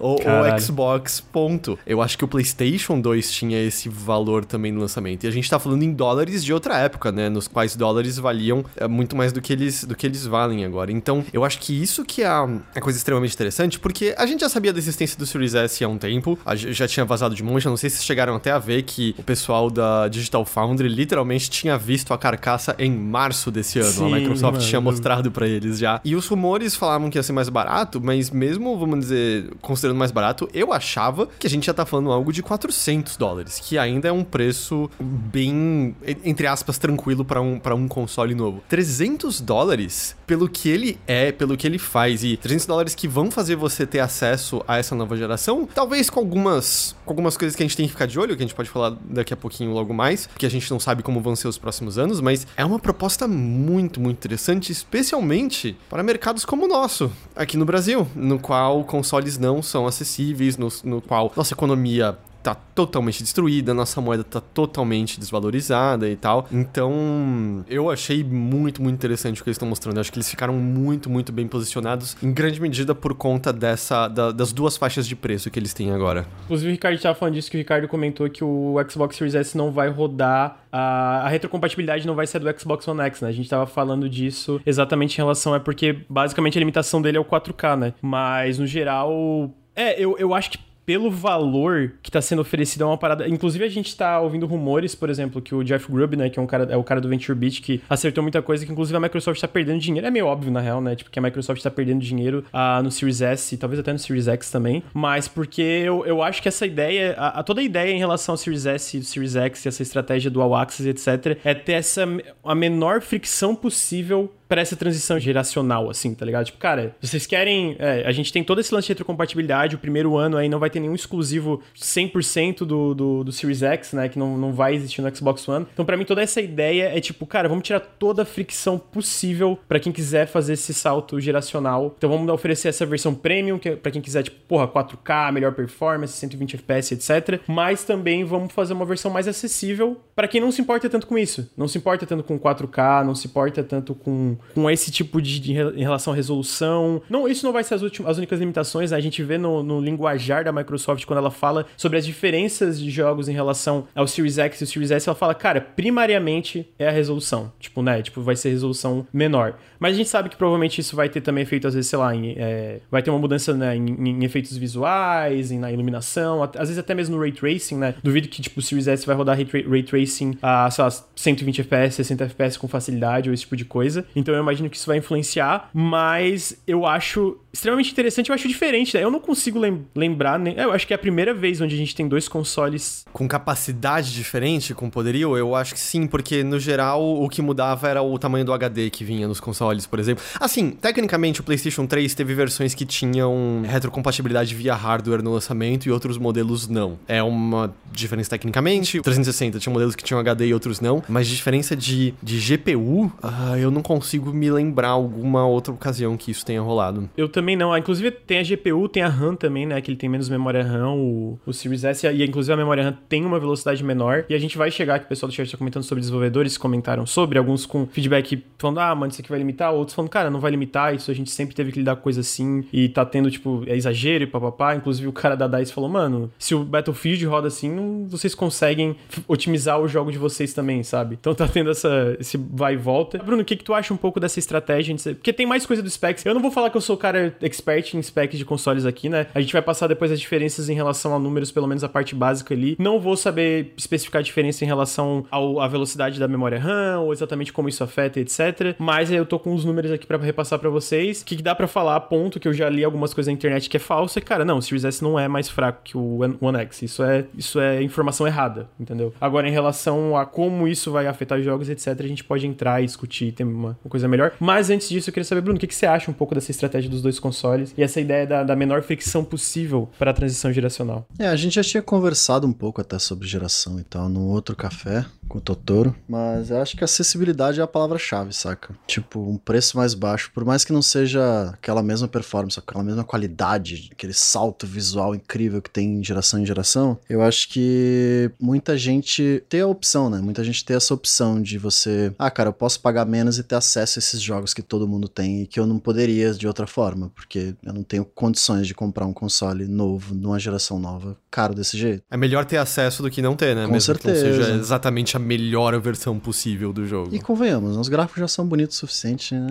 o, 0.00 0.14
o, 0.14 0.60
Xbox, 0.60 1.20
ponto. 1.20 1.78
Eu 1.86 2.00
acho 2.00 2.16
que 2.16 2.24
o 2.24 2.28
PlayStation 2.28 2.98
2 2.98 3.30
tinha 3.30 3.62
esse 3.62 3.86
valor 3.88 4.46
também 4.46 4.72
no 4.72 4.80
lançamento. 4.80 5.24
E 5.24 5.26
a 5.26 5.30
gente 5.30 5.48
tá 5.50 5.58
falando 5.58 5.82
em 5.82 5.92
dólares 5.92 6.42
de 6.42 6.54
outra 6.54 6.78
época, 6.78 7.12
né? 7.12 7.28
Nos 7.28 7.46
quais 7.46 7.76
dólares 7.76 8.18
valiam 8.18 8.64
é, 8.76 8.88
muito 8.88 9.14
mais 9.14 9.32
do 9.32 9.42
que 9.42 9.52
eles, 9.52 9.84
do 9.84 9.94
que 9.94 10.06
eles 10.06 10.24
valem 10.24 10.64
agora. 10.64 10.90
Então, 10.90 11.22
eu 11.34 11.44
acho 11.44 11.58
que 11.58 11.82
isso 11.82 12.02
que 12.02 12.22
é 12.22 12.26
a, 12.26 12.48
a 12.74 12.80
coisa 12.80 12.98
extremamente 12.98 13.34
interessante, 13.34 13.78
porque 13.78 14.14
a 14.16 14.24
gente 14.24 14.40
já 14.40 14.48
sabia 14.48 14.72
da 14.72 14.78
existência 14.78 15.18
do 15.18 15.26
Series 15.26 15.54
S 15.54 15.84
há 15.84 15.88
um 15.88 15.98
tempo, 15.98 16.38
a, 16.46 16.56
já 16.56 16.88
tinha 16.88 17.04
vazado 17.04 17.34
de 17.34 17.42
monte. 17.42 17.66
Eu 17.66 17.70
não 17.70 17.76
sei 17.76 17.90
se 17.90 18.02
chegaram 18.02 18.34
até 18.34 18.50
a 18.50 18.58
ver 18.58 18.84
que 18.84 19.14
o 19.18 19.22
pessoal 19.22 19.70
da 19.70 20.08
Digital 20.08 20.46
Foundry 20.46 20.88
literalmente 20.88 21.50
tinha 21.50 21.76
visto 21.76 22.14
a 22.14 22.18
carcaça 22.18 22.74
em 22.78 22.90
março 22.90 23.50
desse 23.50 23.78
ano. 23.78 23.92
Sim, 23.92 24.14
a 24.14 24.16
Microsoft 24.16 24.54
mano. 24.54 24.66
tinha 24.66 24.80
mostrado 24.80 25.30
para 25.30 25.46
eles 25.46 25.78
já. 25.78 26.00
E 26.02 26.16
os 26.16 26.26
rumores 26.26 26.74
falavam 26.74 27.10
que 27.10 27.18
ia 27.18 27.22
ser 27.22 27.32
mais 27.32 27.48
barato, 27.48 28.00
mas 28.02 28.30
mesmo, 28.30 28.78
vamos 28.78 29.00
dizer, 29.00 29.25
considerando 29.60 29.98
mais 29.98 30.10
barato, 30.10 30.48
eu 30.52 30.72
achava 30.72 31.28
que 31.38 31.46
a 31.46 31.50
gente 31.50 31.66
já 31.66 31.74
tá 31.74 31.84
falando 31.84 32.12
algo 32.12 32.32
de 32.32 32.42
400 32.42 33.16
dólares, 33.16 33.60
que 33.62 33.78
ainda 33.78 34.08
é 34.08 34.12
um 34.12 34.24
preço 34.24 34.90
bem, 35.00 35.94
entre 36.24 36.46
aspas, 36.46 36.78
tranquilo 36.78 37.24
para 37.24 37.40
um, 37.40 37.58
pra 37.58 37.74
um 37.74 37.88
console 37.88 38.34
novo. 38.34 38.62
300 38.68 39.40
dólares, 39.40 40.16
pelo 40.26 40.48
que 40.48 40.68
ele 40.68 40.98
é, 41.06 41.32
pelo 41.32 41.56
que 41.56 41.66
ele 41.66 41.78
faz, 41.78 42.24
e 42.24 42.36
300 42.36 42.66
dólares 42.66 42.94
que 42.94 43.08
vão 43.08 43.30
fazer 43.30 43.56
você 43.56 43.86
ter 43.86 44.00
acesso 44.00 44.62
a 44.66 44.78
essa 44.78 44.94
nova 44.94 45.16
geração, 45.16 45.68
talvez 45.72 46.10
com 46.10 46.20
algumas, 46.20 46.94
com 47.04 47.12
algumas 47.12 47.36
coisas 47.36 47.56
que 47.56 47.62
a 47.62 47.66
gente 47.66 47.76
tem 47.76 47.86
que 47.86 47.92
ficar 47.92 48.06
de 48.06 48.18
olho, 48.18 48.36
que 48.36 48.42
a 48.42 48.46
gente 48.46 48.54
pode 48.54 48.68
falar 48.68 48.96
daqui 49.08 49.32
a 49.32 49.36
pouquinho 49.36 49.72
logo 49.72 49.94
mais, 49.94 50.26
porque 50.26 50.46
a 50.46 50.50
gente 50.50 50.70
não 50.70 50.80
sabe 50.80 51.02
como 51.02 51.20
vão 51.20 51.36
ser 51.36 51.48
os 51.48 51.58
próximos 51.58 51.98
anos, 51.98 52.20
mas 52.20 52.46
é 52.56 52.64
uma 52.64 52.78
proposta 52.78 53.26
muito, 53.26 54.00
muito 54.00 54.16
interessante, 54.16 54.72
especialmente 54.72 55.76
para 55.88 56.02
mercados 56.02 56.44
como 56.44 56.64
o 56.64 56.68
nosso, 56.68 57.10
aqui 57.34 57.56
no 57.56 57.64
Brasil, 57.64 58.06
no 58.14 58.38
qual 58.38 58.80
o 58.80 58.84
console 58.84 59.15
consoles 59.16 59.38
não 59.38 59.62
são 59.62 59.86
acessíveis, 59.86 60.56
no, 60.56 60.68
no 60.84 61.00
qual 61.00 61.32
nossa 61.36 61.54
economia 61.54 62.16
tá 62.46 62.54
totalmente 62.54 63.24
destruída, 63.24 63.74
nossa 63.74 64.00
moeda 64.00 64.22
tá 64.22 64.40
totalmente 64.40 65.18
desvalorizada 65.18 66.08
e 66.08 66.14
tal. 66.14 66.46
Então, 66.52 67.64
eu 67.68 67.90
achei 67.90 68.22
muito, 68.22 68.80
muito 68.80 68.94
interessante 68.94 69.40
o 69.40 69.44
que 69.44 69.50
eles 69.50 69.56
estão 69.56 69.68
mostrando. 69.68 69.96
Eu 69.96 70.02
acho 70.02 70.12
que 70.12 70.18
eles 70.18 70.30
ficaram 70.30 70.54
muito, 70.54 71.10
muito 71.10 71.32
bem 71.32 71.48
posicionados, 71.48 72.16
em 72.22 72.32
grande 72.32 72.60
medida 72.60 72.94
por 72.94 73.14
conta 73.14 73.52
dessa 73.52 74.06
da, 74.06 74.30
das 74.30 74.52
duas 74.52 74.76
faixas 74.76 75.08
de 75.08 75.16
preço 75.16 75.50
que 75.50 75.58
eles 75.58 75.74
têm 75.74 75.90
agora. 75.90 76.24
Inclusive, 76.44 76.70
o 76.70 76.72
Ricardo 76.72 76.94
estava 76.94 77.14
falando 77.16 77.34
disso, 77.34 77.50
que 77.50 77.56
o 77.56 77.58
Ricardo 77.58 77.88
comentou 77.88 78.30
que 78.30 78.44
o 78.44 78.76
Xbox 78.88 79.16
Series 79.16 79.34
S 79.34 79.56
não 79.56 79.72
vai 79.72 79.88
rodar, 79.88 80.60
a, 80.70 81.22
a 81.24 81.28
retrocompatibilidade 81.28 82.06
não 82.06 82.14
vai 82.14 82.28
ser 82.28 82.38
do 82.38 82.60
Xbox 82.60 82.86
One 82.86 83.00
X, 83.00 83.22
né? 83.22 83.28
A 83.28 83.32
gente 83.32 83.46
estava 83.46 83.66
falando 83.66 84.08
disso 84.08 84.60
exatamente 84.64 85.14
em 85.14 85.16
relação, 85.16 85.54
é 85.54 85.58
porque 85.58 86.04
basicamente 86.08 86.56
a 86.56 86.60
limitação 86.60 87.02
dele 87.02 87.16
é 87.16 87.20
o 87.20 87.24
4K, 87.24 87.76
né? 87.76 87.94
Mas, 88.00 88.58
no 88.58 88.66
geral... 88.66 89.52
É, 89.74 90.02
eu, 90.02 90.16
eu 90.18 90.32
acho 90.32 90.52
que 90.52 90.58
pelo 90.86 91.10
valor 91.10 91.94
que 92.00 92.08
está 92.08 92.22
sendo 92.22 92.40
oferecido 92.40 92.84
é 92.84 92.86
uma 92.86 92.96
parada. 92.96 93.28
Inclusive, 93.28 93.64
a 93.64 93.68
gente 93.68 93.88
está 93.88 94.20
ouvindo 94.20 94.46
rumores, 94.46 94.94
por 94.94 95.10
exemplo, 95.10 95.42
que 95.42 95.52
o 95.54 95.64
Jeff 95.64 95.90
Grubb, 95.90 96.16
né, 96.16 96.30
que 96.30 96.38
é, 96.38 96.42
um 96.42 96.46
cara, 96.46 96.64
é 96.70 96.76
o 96.76 96.84
cara 96.84 97.00
do 97.00 97.08
Venture 97.08 97.36
Beat, 97.36 97.60
que 97.60 97.82
acertou 97.90 98.22
muita 98.22 98.40
coisa, 98.40 98.64
que 98.64 98.70
inclusive 98.70 98.96
a 98.96 99.00
Microsoft 99.00 99.36
está 99.36 99.48
perdendo 99.48 99.80
dinheiro. 99.80 100.06
É 100.06 100.10
meio 100.10 100.26
óbvio, 100.26 100.52
na 100.52 100.60
real, 100.60 100.80
né? 100.80 100.94
Tipo, 100.94 101.10
que 101.10 101.18
a 101.18 101.22
Microsoft 101.22 101.58
está 101.58 101.70
perdendo 101.70 102.00
dinheiro 102.00 102.44
uh, 102.52 102.82
no 102.82 102.90
Series 102.90 103.20
S 103.20 103.54
e 103.54 103.58
talvez 103.58 103.80
até 103.80 103.92
no 103.92 103.98
Series 103.98 104.28
X 104.28 104.50
também. 104.50 104.82
Mas 104.94 105.26
porque 105.26 105.60
eu, 105.60 106.06
eu 106.06 106.22
acho 106.22 106.40
que 106.40 106.48
essa 106.48 106.64
ideia, 106.64 107.14
a, 107.18 107.40
a 107.40 107.42
toda 107.42 107.60
a 107.60 107.64
ideia 107.64 107.92
em 107.92 107.98
relação 107.98 108.34
ao 108.34 108.36
Series 108.36 108.64
S 108.64 108.96
e 108.96 109.02
Series 109.02 109.34
X, 109.34 109.66
essa 109.66 109.82
estratégia 109.82 110.30
do 110.30 110.40
All 110.40 110.54
Access, 110.54 110.88
etc., 110.88 111.38
é 111.44 111.52
ter 111.52 111.72
essa 111.72 112.06
a 112.44 112.54
menor 112.54 113.00
fricção 113.00 113.56
possível 113.56 114.32
para 114.48 114.60
essa 114.60 114.76
transição 114.76 115.18
geracional, 115.18 115.90
assim, 115.90 116.14
tá 116.14 116.24
ligado? 116.24 116.46
Tipo, 116.46 116.58
cara, 116.58 116.94
vocês 117.00 117.26
querem. 117.26 117.76
É, 117.78 118.04
a 118.06 118.12
gente 118.12 118.32
tem 118.32 118.42
todo 118.44 118.60
esse 118.60 118.74
lance 118.74 118.86
de 118.86 118.92
retrocompatibilidade, 118.92 119.76
o 119.76 119.78
primeiro 119.78 120.16
ano 120.16 120.36
aí 120.36 120.48
não 120.48 120.58
vai 120.58 120.70
ter 120.70 120.80
nenhum 120.80 120.94
exclusivo 120.94 121.62
100% 121.76 122.58
do, 122.58 122.94
do, 122.94 123.24
do 123.24 123.32
Series 123.32 123.62
X, 123.62 123.92
né? 123.92 124.08
Que 124.08 124.18
não, 124.18 124.36
não 124.36 124.52
vai 124.52 124.74
existir 124.74 125.02
no 125.02 125.14
Xbox 125.14 125.48
One. 125.48 125.66
Então, 125.72 125.84
para 125.84 125.96
mim, 125.96 126.04
toda 126.04 126.22
essa 126.22 126.40
ideia 126.40 126.96
é 126.96 127.00
tipo, 127.00 127.26
cara, 127.26 127.48
vamos 127.48 127.64
tirar 127.64 127.80
toda 127.80 128.22
a 128.22 128.24
fricção 128.24 128.78
possível 128.78 129.58
para 129.68 129.80
quem 129.80 129.92
quiser 129.92 130.26
fazer 130.26 130.54
esse 130.54 130.72
salto 130.74 131.20
geracional. 131.20 131.94
Então, 131.96 132.10
vamos 132.10 132.28
oferecer 132.32 132.68
essa 132.68 132.86
versão 132.86 133.14
premium, 133.14 133.58
que 133.58 133.70
é 133.70 133.76
pra 133.76 133.90
quem 133.90 134.00
quiser, 134.00 134.22
tipo, 134.22 134.36
porra, 134.46 134.68
4K, 134.68 135.32
melhor 135.32 135.52
performance, 135.52 136.14
120 136.14 136.56
FPS, 136.56 136.94
etc. 136.94 137.40
Mas 137.46 137.84
também 137.84 138.24
vamos 138.24 138.52
fazer 138.52 138.72
uma 138.72 138.84
versão 138.84 139.10
mais 139.10 139.26
acessível 139.26 140.00
para 140.14 140.28
quem 140.28 140.40
não 140.40 140.50
se 140.50 140.60
importa 140.60 140.88
tanto 140.88 141.06
com 141.06 141.18
isso. 141.18 141.50
Não 141.56 141.68
se 141.68 141.78
importa 141.78 142.06
tanto 142.06 142.24
com 142.24 142.38
4K, 142.38 143.04
não 143.04 143.14
se 143.14 143.26
importa 143.26 143.62
tanto 143.62 143.94
com, 143.94 144.35
com 144.54 144.70
esse 144.70 144.90
tipo 144.90 145.20
de, 145.20 145.40
de 145.40 145.52
em 145.52 145.82
relação 145.82 146.12
à 146.12 146.16
resolução. 146.16 147.02
Não, 147.08 147.28
isso 147.28 147.44
não 147.44 147.52
vai 147.52 147.64
ser 147.64 147.74
as, 147.74 147.82
últimas, 147.82 148.10
as 148.10 148.18
únicas 148.18 148.38
limitações, 148.40 148.90
né? 148.90 148.96
A 148.96 149.00
gente 149.00 149.22
vê 149.22 149.38
no, 149.38 149.62
no 149.62 149.80
linguajar 149.80 150.44
da 150.44 150.52
Microsoft 150.52 151.04
quando 151.04 151.18
ela 151.18 151.30
fala 151.30 151.66
sobre 151.76 151.98
as 151.98 152.06
diferenças 152.06 152.80
de 152.80 152.90
jogos 152.90 153.28
em 153.28 153.32
relação 153.32 153.86
ao 153.94 154.06
Series 154.06 154.38
X 154.38 154.60
e 154.60 154.64
o 154.64 154.66
Series 154.66 154.90
S, 154.90 155.08
ela 155.08 155.16
fala, 155.16 155.34
cara, 155.34 155.60
primariamente 155.60 156.68
é 156.78 156.88
a 156.88 156.92
resolução. 156.92 157.52
Tipo, 157.58 157.82
né? 157.82 158.02
Tipo, 158.02 158.20
vai 158.22 158.36
ser 158.36 158.50
resolução 158.50 159.06
menor. 159.12 159.56
Mas 159.78 159.94
a 159.94 159.96
gente 159.96 160.08
sabe 160.08 160.28
que 160.28 160.36
provavelmente 160.36 160.80
isso 160.80 160.96
vai 160.96 161.08
ter 161.08 161.20
também 161.20 161.42
efeito, 161.42 161.66
às 161.66 161.74
vezes, 161.74 161.88
sei 161.88 161.98
lá, 161.98 162.14
em, 162.14 162.34
é, 162.36 162.80
vai 162.90 163.02
ter 163.02 163.10
uma 163.10 163.18
mudança 163.18 163.52
né, 163.54 163.76
em, 163.76 163.86
em, 163.86 164.24
efeitos 164.24 164.56
visuais, 164.56 165.50
em, 165.50 165.58
na 165.58 165.70
iluminação, 165.70 166.42
às 166.42 166.68
vezes 166.68 166.78
até 166.78 166.94
mesmo 166.94 167.16
no 167.16 167.22
Ray 167.22 167.32
Tracing, 167.32 167.76
né? 167.76 167.94
Duvido 168.02 168.28
que, 168.28 168.40
tipo, 168.40 168.60
o 168.60 168.62
Series 168.62 168.88
S 168.88 169.06
vai 169.06 169.14
rodar 169.14 169.36
Ray, 169.36 169.46
Ray 169.68 169.82
Tracing 169.82 170.38
a, 170.40 170.70
sei 170.70 170.84
lá, 170.84 170.90
120 170.90 171.60
FPS, 171.60 171.96
60 171.96 172.24
FPS 172.24 172.58
com 172.58 172.68
facilidade 172.68 173.28
ou 173.28 173.34
esse 173.34 173.42
tipo 173.42 173.56
de 173.56 173.64
coisa. 173.64 174.04
Então 174.14 174.25
eu 174.34 174.40
imagino 174.40 174.68
que 174.68 174.76
isso 174.76 174.86
vai 174.86 174.98
influenciar, 174.98 175.70
mas 175.72 176.60
eu 176.66 176.86
acho 176.86 177.38
extremamente 177.52 177.90
interessante, 177.90 178.28
eu 178.28 178.34
acho 178.34 178.46
diferente, 178.46 178.96
né? 178.96 179.02
Eu 179.02 179.10
não 179.10 179.20
consigo 179.20 179.58
lem 179.58 179.86
lembrar, 179.94 180.38
nem... 180.38 180.56
eu 180.56 180.72
acho 180.72 180.86
que 180.86 180.92
é 180.92 180.96
a 180.96 180.98
primeira 180.98 181.32
vez 181.32 181.60
onde 181.60 181.74
a 181.74 181.78
gente 181.78 181.94
tem 181.94 182.06
dois 182.06 182.28
consoles... 182.28 183.04
Com 183.12 183.26
capacidade 183.26 184.12
diferente, 184.12 184.74
com 184.74 184.90
poderio? 184.90 185.36
Eu 185.36 185.54
acho 185.54 185.74
que 185.74 185.80
sim, 185.80 186.06
porque 186.06 186.44
no 186.44 186.60
geral 186.60 187.02
o 187.02 187.28
que 187.28 187.40
mudava 187.40 187.88
era 187.88 188.02
o 188.02 188.18
tamanho 188.18 188.44
do 188.44 188.52
HD 188.52 188.90
que 188.90 189.04
vinha 189.04 189.26
nos 189.26 189.40
consoles, 189.40 189.86
por 189.86 189.98
exemplo. 189.98 190.22
Assim, 190.38 190.70
tecnicamente 190.70 191.40
o 191.40 191.44
PlayStation 191.44 191.86
3 191.86 192.14
teve 192.14 192.34
versões 192.34 192.74
que 192.74 192.84
tinham 192.84 193.62
retrocompatibilidade 193.66 194.54
via 194.54 194.74
hardware 194.74 195.22
no 195.22 195.32
lançamento 195.32 195.86
e 195.86 195.90
outros 195.90 196.18
modelos 196.18 196.68
não. 196.68 196.98
É 197.08 197.22
uma 197.22 197.74
diferença 197.90 198.30
tecnicamente. 198.30 199.00
360 199.00 199.58
tinha 199.58 199.72
modelos 199.72 199.94
que 199.94 200.04
tinham 200.04 200.20
HD 200.20 200.48
e 200.48 200.54
outros 200.54 200.80
não, 200.80 201.02
mas 201.08 201.26
diferença 201.26 201.76
de, 201.76 202.14
de 202.22 202.38
GPU, 202.38 203.06
uh, 203.06 203.56
eu 203.58 203.70
não 203.70 203.82
consigo 203.82 204.15
me 204.20 204.50
lembrar 204.50 204.88
alguma 204.88 205.46
outra 205.46 205.72
ocasião 205.72 206.16
que 206.16 206.30
isso 206.30 206.44
tenha 206.44 206.60
rolado. 206.60 207.08
Eu 207.16 207.28
também 207.28 207.46
também 207.46 207.54
não. 207.54 207.72
Ah, 207.72 207.78
inclusive 207.78 208.10
tem 208.10 208.40
a 208.40 208.42
GPU, 208.42 208.88
tem 208.88 209.04
a 209.04 209.08
RAM 209.08 209.36
também, 209.36 209.64
né? 209.64 209.80
Que 209.80 209.90
ele 209.90 209.96
tem 209.96 210.08
menos 210.08 210.28
memória 210.28 210.64
RAM, 210.64 210.94
o, 210.94 211.38
o 211.46 211.52
Series 211.52 211.84
S. 211.84 212.06
E 212.06 212.24
inclusive 212.24 212.52
a 212.52 212.56
memória 212.56 212.82
RAM 212.82 212.98
tem 213.08 213.24
uma 213.24 213.38
velocidade 213.38 213.84
menor. 213.84 214.24
E 214.28 214.34
a 214.34 214.38
gente 214.38 214.58
vai 214.58 214.70
chegar, 214.70 214.98
que 214.98 215.06
o 215.06 215.08
pessoal 215.08 215.30
do 215.30 215.34
chat 215.34 215.46
está 215.46 215.56
comentando 215.56 215.84
sobre 215.84 216.00
desenvolvedores, 216.00 216.58
comentaram 216.58 217.06
sobre, 217.06 217.38
alguns 217.38 217.64
com 217.64 217.86
feedback 217.86 218.42
falando, 218.58 218.80
ah, 218.80 218.94
mano, 218.94 219.12
isso 219.12 219.20
aqui 219.20 219.30
vai 219.30 219.38
limitar. 219.38 219.72
Outros 219.72 219.94
falando, 219.94 220.10
cara, 220.10 220.28
não 220.28 220.40
vai 220.40 220.50
limitar, 220.50 220.94
isso 220.94 221.10
a 221.10 221.14
gente 221.14 221.30
sempre 221.30 221.54
teve 221.54 221.70
que 221.70 221.78
lidar 221.78 221.96
com 221.96 222.02
coisa 222.02 222.20
assim. 222.20 222.64
E 222.72 222.88
tá 222.88 223.04
tendo, 223.04 223.30
tipo, 223.30 223.62
é 223.66 223.76
exagero 223.76 224.24
e 224.24 224.26
papapá. 224.26 224.74
Inclusive 224.74 225.06
o 225.06 225.12
cara 225.12 225.36
da 225.36 225.46
DICE 225.46 225.72
falou, 225.72 225.88
mano, 225.88 226.30
se 226.38 226.54
o 226.54 226.64
Battlefield 226.64 227.24
roda 227.26 227.48
assim, 227.48 228.06
vocês 228.08 228.34
conseguem 228.34 228.96
otimizar 229.28 229.80
o 229.80 229.86
jogo 229.86 230.10
de 230.10 230.18
vocês 230.18 230.52
também, 230.52 230.82
sabe? 230.82 231.16
Então 231.20 231.34
tá 231.34 231.46
tendo 231.46 231.70
essa, 231.70 232.16
esse 232.18 232.36
vai 232.36 232.74
e 232.74 232.76
volta. 232.76 233.18
Bruno, 233.18 233.42
o 233.42 233.44
que, 233.44 233.56
que 233.56 233.64
tu 233.64 233.72
acha 233.72 233.94
um 233.94 233.96
pouco 233.96 234.05
dessa 234.20 234.38
estratégia? 234.38 234.94
Porque 235.14 235.32
tem 235.32 235.46
mais 235.46 235.66
coisa 235.66 235.82
do 235.82 235.90
specs. 235.90 236.24
Eu 236.24 236.34
não 236.34 236.40
vou 236.40 236.50
falar 236.50 236.70
que 236.70 236.76
eu 236.76 236.80
sou 236.80 236.96
o 236.96 236.98
cara 236.98 237.34
expert 237.42 237.94
em 237.94 238.02
specs 238.02 238.38
de 238.38 238.44
consoles 238.44 238.86
aqui, 238.86 239.08
né? 239.08 239.26
A 239.34 239.40
gente 239.40 239.52
vai 239.52 239.62
passar 239.62 239.86
depois 239.86 240.10
as 240.10 240.20
diferenças 240.20 240.68
em 240.68 240.74
relação 240.74 241.14
a 241.14 241.18
números, 241.18 241.50
pelo 241.50 241.66
menos 241.66 241.84
a 241.84 241.88
parte 241.88 242.14
básica 242.14 242.54
ali. 242.54 242.76
Não 242.78 243.00
vou 243.00 243.16
saber 243.16 243.72
especificar 243.76 244.20
a 244.20 244.22
diferença 244.22 244.64
em 244.64 244.66
relação 244.66 245.26
ao, 245.30 245.60
à 245.60 245.68
velocidade 245.68 246.18
da 246.18 246.28
memória 246.28 246.58
RAM, 246.58 247.00
ou 247.00 247.12
exatamente 247.12 247.52
como 247.52 247.68
isso 247.68 247.82
afeta, 247.82 248.20
etc. 248.20 248.74
Mas 248.78 249.10
eu 249.10 249.24
tô 249.26 249.38
com 249.38 249.54
os 249.54 249.64
números 249.64 249.90
aqui 249.90 250.06
para 250.06 250.18
repassar 250.18 250.58
para 250.58 250.70
vocês. 250.70 251.22
O 251.22 251.24
que, 251.24 251.36
dá 251.42 251.54
para 251.54 251.66
falar, 251.66 251.98
ponto, 252.00 252.40
que 252.40 252.48
eu 252.48 252.52
já 252.52 252.68
li 252.68 252.84
algumas 252.84 253.12
coisas 253.12 253.28
na 253.30 253.34
internet 253.34 253.68
que 253.68 253.76
é 253.76 253.80
falso, 253.80 254.18
é, 254.18 254.22
cara, 254.22 254.44
não, 254.44 254.58
o 254.58 254.62
Series 254.62 254.84
S 254.84 255.02
não 255.02 255.18
é 255.18 255.28
mais 255.28 255.48
fraco 255.48 255.80
que 255.84 255.96
o 255.96 256.20
One 256.40 256.58
X. 256.58 256.82
Isso 256.82 257.02
é, 257.02 257.24
isso 257.36 257.60
é 257.60 257.82
informação 257.82 258.26
errada, 258.26 258.68
entendeu? 258.78 259.12
Agora, 259.20 259.48
em 259.48 259.52
relação 259.52 260.16
a 260.16 260.26
como 260.26 260.66
isso 260.66 260.90
vai 260.90 261.06
afetar 261.06 261.40
jogos, 261.40 261.68
etc., 261.68 261.98
a 262.00 262.08
gente 262.08 262.24
pode 262.24 262.46
entrar 262.46 262.82
e 262.82 262.86
discutir, 262.86 263.32
tem 263.32 263.46
uma, 263.46 263.78
uma 263.84 263.90
coisa 263.90 263.95
melhor. 264.04 264.32
Mas 264.40 264.70
antes 264.70 264.88
disso, 264.88 265.10
eu 265.10 265.14
queria 265.14 265.24
saber, 265.24 265.40
Bruno, 265.40 265.56
o 265.56 265.60
que, 265.60 265.66
que 265.66 265.74
você 265.74 265.86
acha 265.86 266.10
um 266.10 266.14
pouco 266.14 266.34
dessa 266.34 266.50
estratégia 266.50 266.90
dos 266.90 267.02
dois 267.02 267.18
consoles? 267.18 267.66
e 267.76 267.82
essa 267.82 268.00
ideia 268.00 268.26
da, 268.26 268.42
da 268.42 268.56
menor 268.56 268.82
fricção 268.82 269.24
possível 269.24 269.88
para 269.98 270.10
a 270.10 270.14
transição 270.14 270.52
geracional. 270.52 271.06
É, 271.18 271.26
a 271.26 271.36
gente 271.36 271.54
já 271.54 271.62
tinha 271.62 271.82
conversado 271.82 272.46
um 272.46 272.52
pouco 272.52 272.80
até 272.80 272.98
sobre 272.98 273.26
geração 273.26 273.78
e 273.78 273.84
tal, 273.84 274.08
num 274.08 274.28
outro 274.28 274.56
café 274.56 275.04
com 275.28 275.38
o 275.38 275.40
Totoro, 275.40 275.94
mas 276.08 276.50
eu 276.50 276.60
acho 276.60 276.76
que 276.76 276.84
acessibilidade 276.84 277.60
é 277.60 277.62
a 277.62 277.66
palavra-chave, 277.66 278.32
saca? 278.32 278.74
Tipo, 278.86 279.20
um 279.20 279.36
preço 279.36 279.76
mais 279.76 279.94
baixo, 279.94 280.30
por 280.32 280.44
mais 280.44 280.64
que 280.64 280.72
não 280.72 280.82
seja 280.82 281.50
aquela 281.52 281.82
mesma 281.82 282.08
performance, 282.08 282.58
aquela 282.58 282.84
mesma 282.84 283.04
qualidade, 283.04 283.88
aquele 283.92 284.12
salto 284.12 284.66
visual 284.66 285.14
incrível 285.14 285.60
que 285.60 285.70
tem 285.70 286.02
geração 286.02 286.40
em 286.40 286.46
geração, 286.46 286.98
eu 287.08 287.22
acho 287.22 287.48
que 287.48 288.30
muita 288.40 288.78
gente 288.78 289.42
tem 289.48 289.60
a 289.60 289.66
opção, 289.66 290.08
né? 290.08 290.20
Muita 290.20 290.44
gente 290.44 290.64
tem 290.64 290.76
essa 290.76 290.94
opção 290.94 291.42
de 291.42 291.58
você, 291.58 292.12
ah, 292.18 292.30
cara, 292.30 292.50
eu 292.50 292.54
posso 292.54 292.80
pagar 292.80 293.04
menos 293.04 293.38
e 293.38 293.42
ter 293.42 293.56
acesso 293.56 293.85
a 293.94 294.00
esses 294.00 294.20
jogos 294.20 294.52
que 294.52 294.62
todo 294.62 294.88
mundo 294.88 295.08
tem 295.08 295.42
e 295.42 295.46
que 295.46 295.60
eu 295.60 295.66
não 295.66 295.78
poderia 295.78 296.32
de 296.34 296.46
outra 296.46 296.66
forma, 296.66 297.10
porque 297.14 297.54
eu 297.62 297.72
não 297.72 297.82
tenho 297.82 298.04
condições 298.04 298.66
de 298.66 298.74
comprar 298.74 299.06
um 299.06 299.12
console 299.12 299.66
novo, 299.66 300.14
numa 300.14 300.38
geração 300.38 300.78
nova, 300.78 301.16
caro 301.36 301.54
desse 301.54 301.76
jeito. 301.76 302.02
É 302.10 302.16
melhor 302.16 302.46
ter 302.46 302.56
acesso 302.56 303.02
do 303.02 303.10
que 303.10 303.20
não 303.20 303.36
ter, 303.36 303.54
né? 303.54 303.66
Com 303.66 303.72
Mesmo 303.72 303.94
certeza. 303.94 304.24
que 304.24 304.30
não 304.30 304.36
seja 304.36 304.54
exatamente 304.54 305.18
a 305.18 305.20
melhor 305.20 305.78
versão 305.78 306.18
possível 306.18 306.72
do 306.72 306.86
jogo. 306.86 307.14
E 307.14 307.20
convenhamos, 307.20 307.76
os 307.76 307.90
gráficos 307.90 308.20
já 308.20 308.28
são 308.28 308.46
bonitos 308.46 308.76
o 308.76 308.80
suficiente, 308.80 309.34
né? 309.34 309.46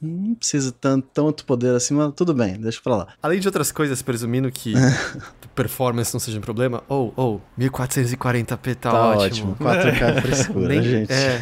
não 0.00 0.34
precisa 0.36 0.70
tanto, 0.70 1.08
tanto 1.12 1.44
poder 1.44 1.74
assim, 1.74 1.94
mas 1.94 2.12
tudo 2.14 2.32
bem, 2.32 2.60
deixa 2.60 2.80
pra 2.80 2.94
lá. 2.94 3.08
Além 3.20 3.40
de 3.40 3.48
outras 3.48 3.72
coisas, 3.72 4.00
presumindo 4.02 4.52
que 4.52 4.72
performance 5.56 6.12
não 6.14 6.20
seja 6.20 6.38
um 6.38 6.40
problema, 6.40 6.84
ou, 6.88 7.12
oh, 7.16 7.22
oh, 7.22 7.60
1440p 7.60 8.74
tá, 8.76 8.90
tá 8.92 9.08
ótimo. 9.08 9.52
ótimo. 9.52 9.68
4K 9.68 10.02
é 10.02 10.20
frescura, 10.20 10.68
Nem, 10.68 10.82
gente. 10.82 11.12
É, 11.12 11.40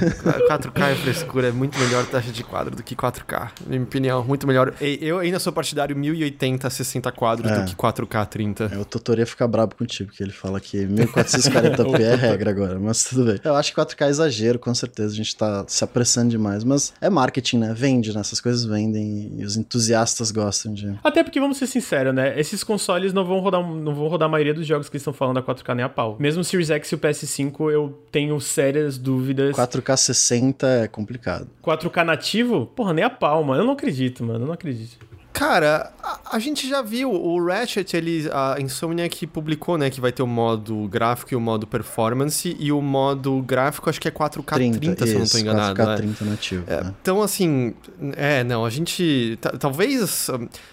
4K 0.48 0.82
é 0.82 0.94
frescura, 0.94 1.48
é 1.48 1.52
muito 1.52 1.78
melhor 1.78 2.06
taxa 2.06 2.32
de 2.32 2.42
quadro 2.42 2.74
do 2.74 2.82
que 2.82 2.96
4K. 2.96 3.50
Na 3.60 3.68
minha 3.68 3.82
opinião, 3.82 4.24
muito 4.24 4.46
melhor. 4.46 4.72
Eu 4.80 5.18
ainda 5.18 5.38
sou 5.38 5.52
partidário 5.52 5.94
1080 5.94 6.70
60 6.70 7.12
quadros 7.12 7.50
é. 7.50 7.60
do 7.60 7.66
que 7.66 7.76
4K 7.76 8.26
30. 8.26 8.70
É, 8.72 8.78
o 8.78 8.84
tutor 8.84 9.18
ia 9.18 9.26
ficar 9.26 9.46
brabo 9.58 9.74
contigo, 9.74 10.10
porque 10.10 10.22
ele 10.22 10.32
fala 10.32 10.60
que 10.60 10.86
1440p 10.86 11.98
é 12.00 12.14
regra 12.14 12.50
agora, 12.50 12.78
mas 12.78 13.04
tudo 13.04 13.24
bem. 13.24 13.40
Eu 13.42 13.56
acho 13.56 13.74
que 13.74 13.80
4K 13.80 14.06
é 14.06 14.08
exagero, 14.08 14.58
com 14.58 14.72
certeza, 14.74 15.12
a 15.12 15.16
gente 15.16 15.36
tá 15.36 15.64
se 15.66 15.82
apressando 15.82 16.30
demais, 16.30 16.62
mas 16.62 16.92
é 17.00 17.10
marketing, 17.10 17.58
né? 17.58 17.74
Vende, 17.74 18.14
né? 18.14 18.20
Essas 18.20 18.40
coisas 18.40 18.64
vendem 18.64 19.34
e 19.38 19.44
os 19.44 19.56
entusiastas 19.56 20.30
gostam 20.30 20.72
de... 20.72 20.96
Até 21.02 21.24
porque, 21.24 21.40
vamos 21.40 21.56
ser 21.58 21.66
sinceros, 21.66 22.14
né? 22.14 22.38
Esses 22.38 22.62
consoles 22.62 23.12
não 23.12 23.24
vão 23.24 23.40
rodar, 23.40 23.60
não 23.62 23.94
vão 23.94 24.06
rodar 24.06 24.28
a 24.28 24.30
maioria 24.30 24.54
dos 24.54 24.66
jogos 24.66 24.88
que 24.88 24.96
eles 24.96 25.02
estão 25.02 25.12
falando 25.12 25.38
a 25.38 25.42
4K 25.42 25.74
nem 25.74 25.84
a 25.84 25.88
pau. 25.88 26.16
Mesmo 26.20 26.42
o 26.42 26.44
Series 26.44 26.70
X 26.70 26.92
e 26.92 26.94
o 26.94 26.98
PS5, 26.98 27.72
eu 27.72 27.98
tenho 28.12 28.40
sérias 28.40 28.96
dúvidas. 28.96 29.56
4K 29.56 29.96
60 29.96 30.66
é 30.66 30.88
complicado. 30.88 31.48
4K 31.64 32.04
nativo? 32.04 32.66
Porra, 32.66 32.92
nem 32.92 33.04
a 33.04 33.10
pau, 33.10 33.42
mano. 33.42 33.62
Eu 33.62 33.66
não 33.66 33.72
acredito, 33.72 34.22
mano. 34.24 34.44
Eu 34.44 34.46
não 34.46 34.54
acredito. 34.54 35.07
Cara, 35.38 35.92
a, 36.02 36.36
a, 36.36 36.38
gente 36.40 36.68
já 36.68 36.82
viu, 36.82 37.12
o 37.12 37.46
Ratchet, 37.46 37.96
ele, 37.96 38.28
a 38.32 38.56
Insomniac 38.60 39.24
publicou, 39.28 39.78
né, 39.78 39.88
que 39.88 40.00
vai 40.00 40.10
ter 40.10 40.20
o 40.20 40.26
modo 40.26 40.88
gráfico 40.88 41.32
e 41.32 41.36
o 41.36 41.40
modo 41.40 41.64
performance, 41.64 42.56
e 42.58 42.72
o 42.72 42.82
modo 42.82 43.40
gráfico 43.42 43.88
acho 43.88 44.00
que 44.00 44.08
é 44.08 44.10
4K 44.10 44.54
30, 44.54 44.78
30 44.80 45.06
se 45.06 45.12
eu 45.12 45.18
não 45.20 45.26
tô 45.28 45.38
enganado. 45.38 45.80
4K 45.80 45.96
30 45.96 46.24
né? 46.24 46.30
nativo. 46.32 46.64
É, 46.66 46.82
né? 46.82 46.94
Então, 47.00 47.22
assim, 47.22 47.72
é, 48.16 48.42
não, 48.42 48.64
a 48.64 48.70
gente, 48.70 49.38
talvez, 49.60 50.28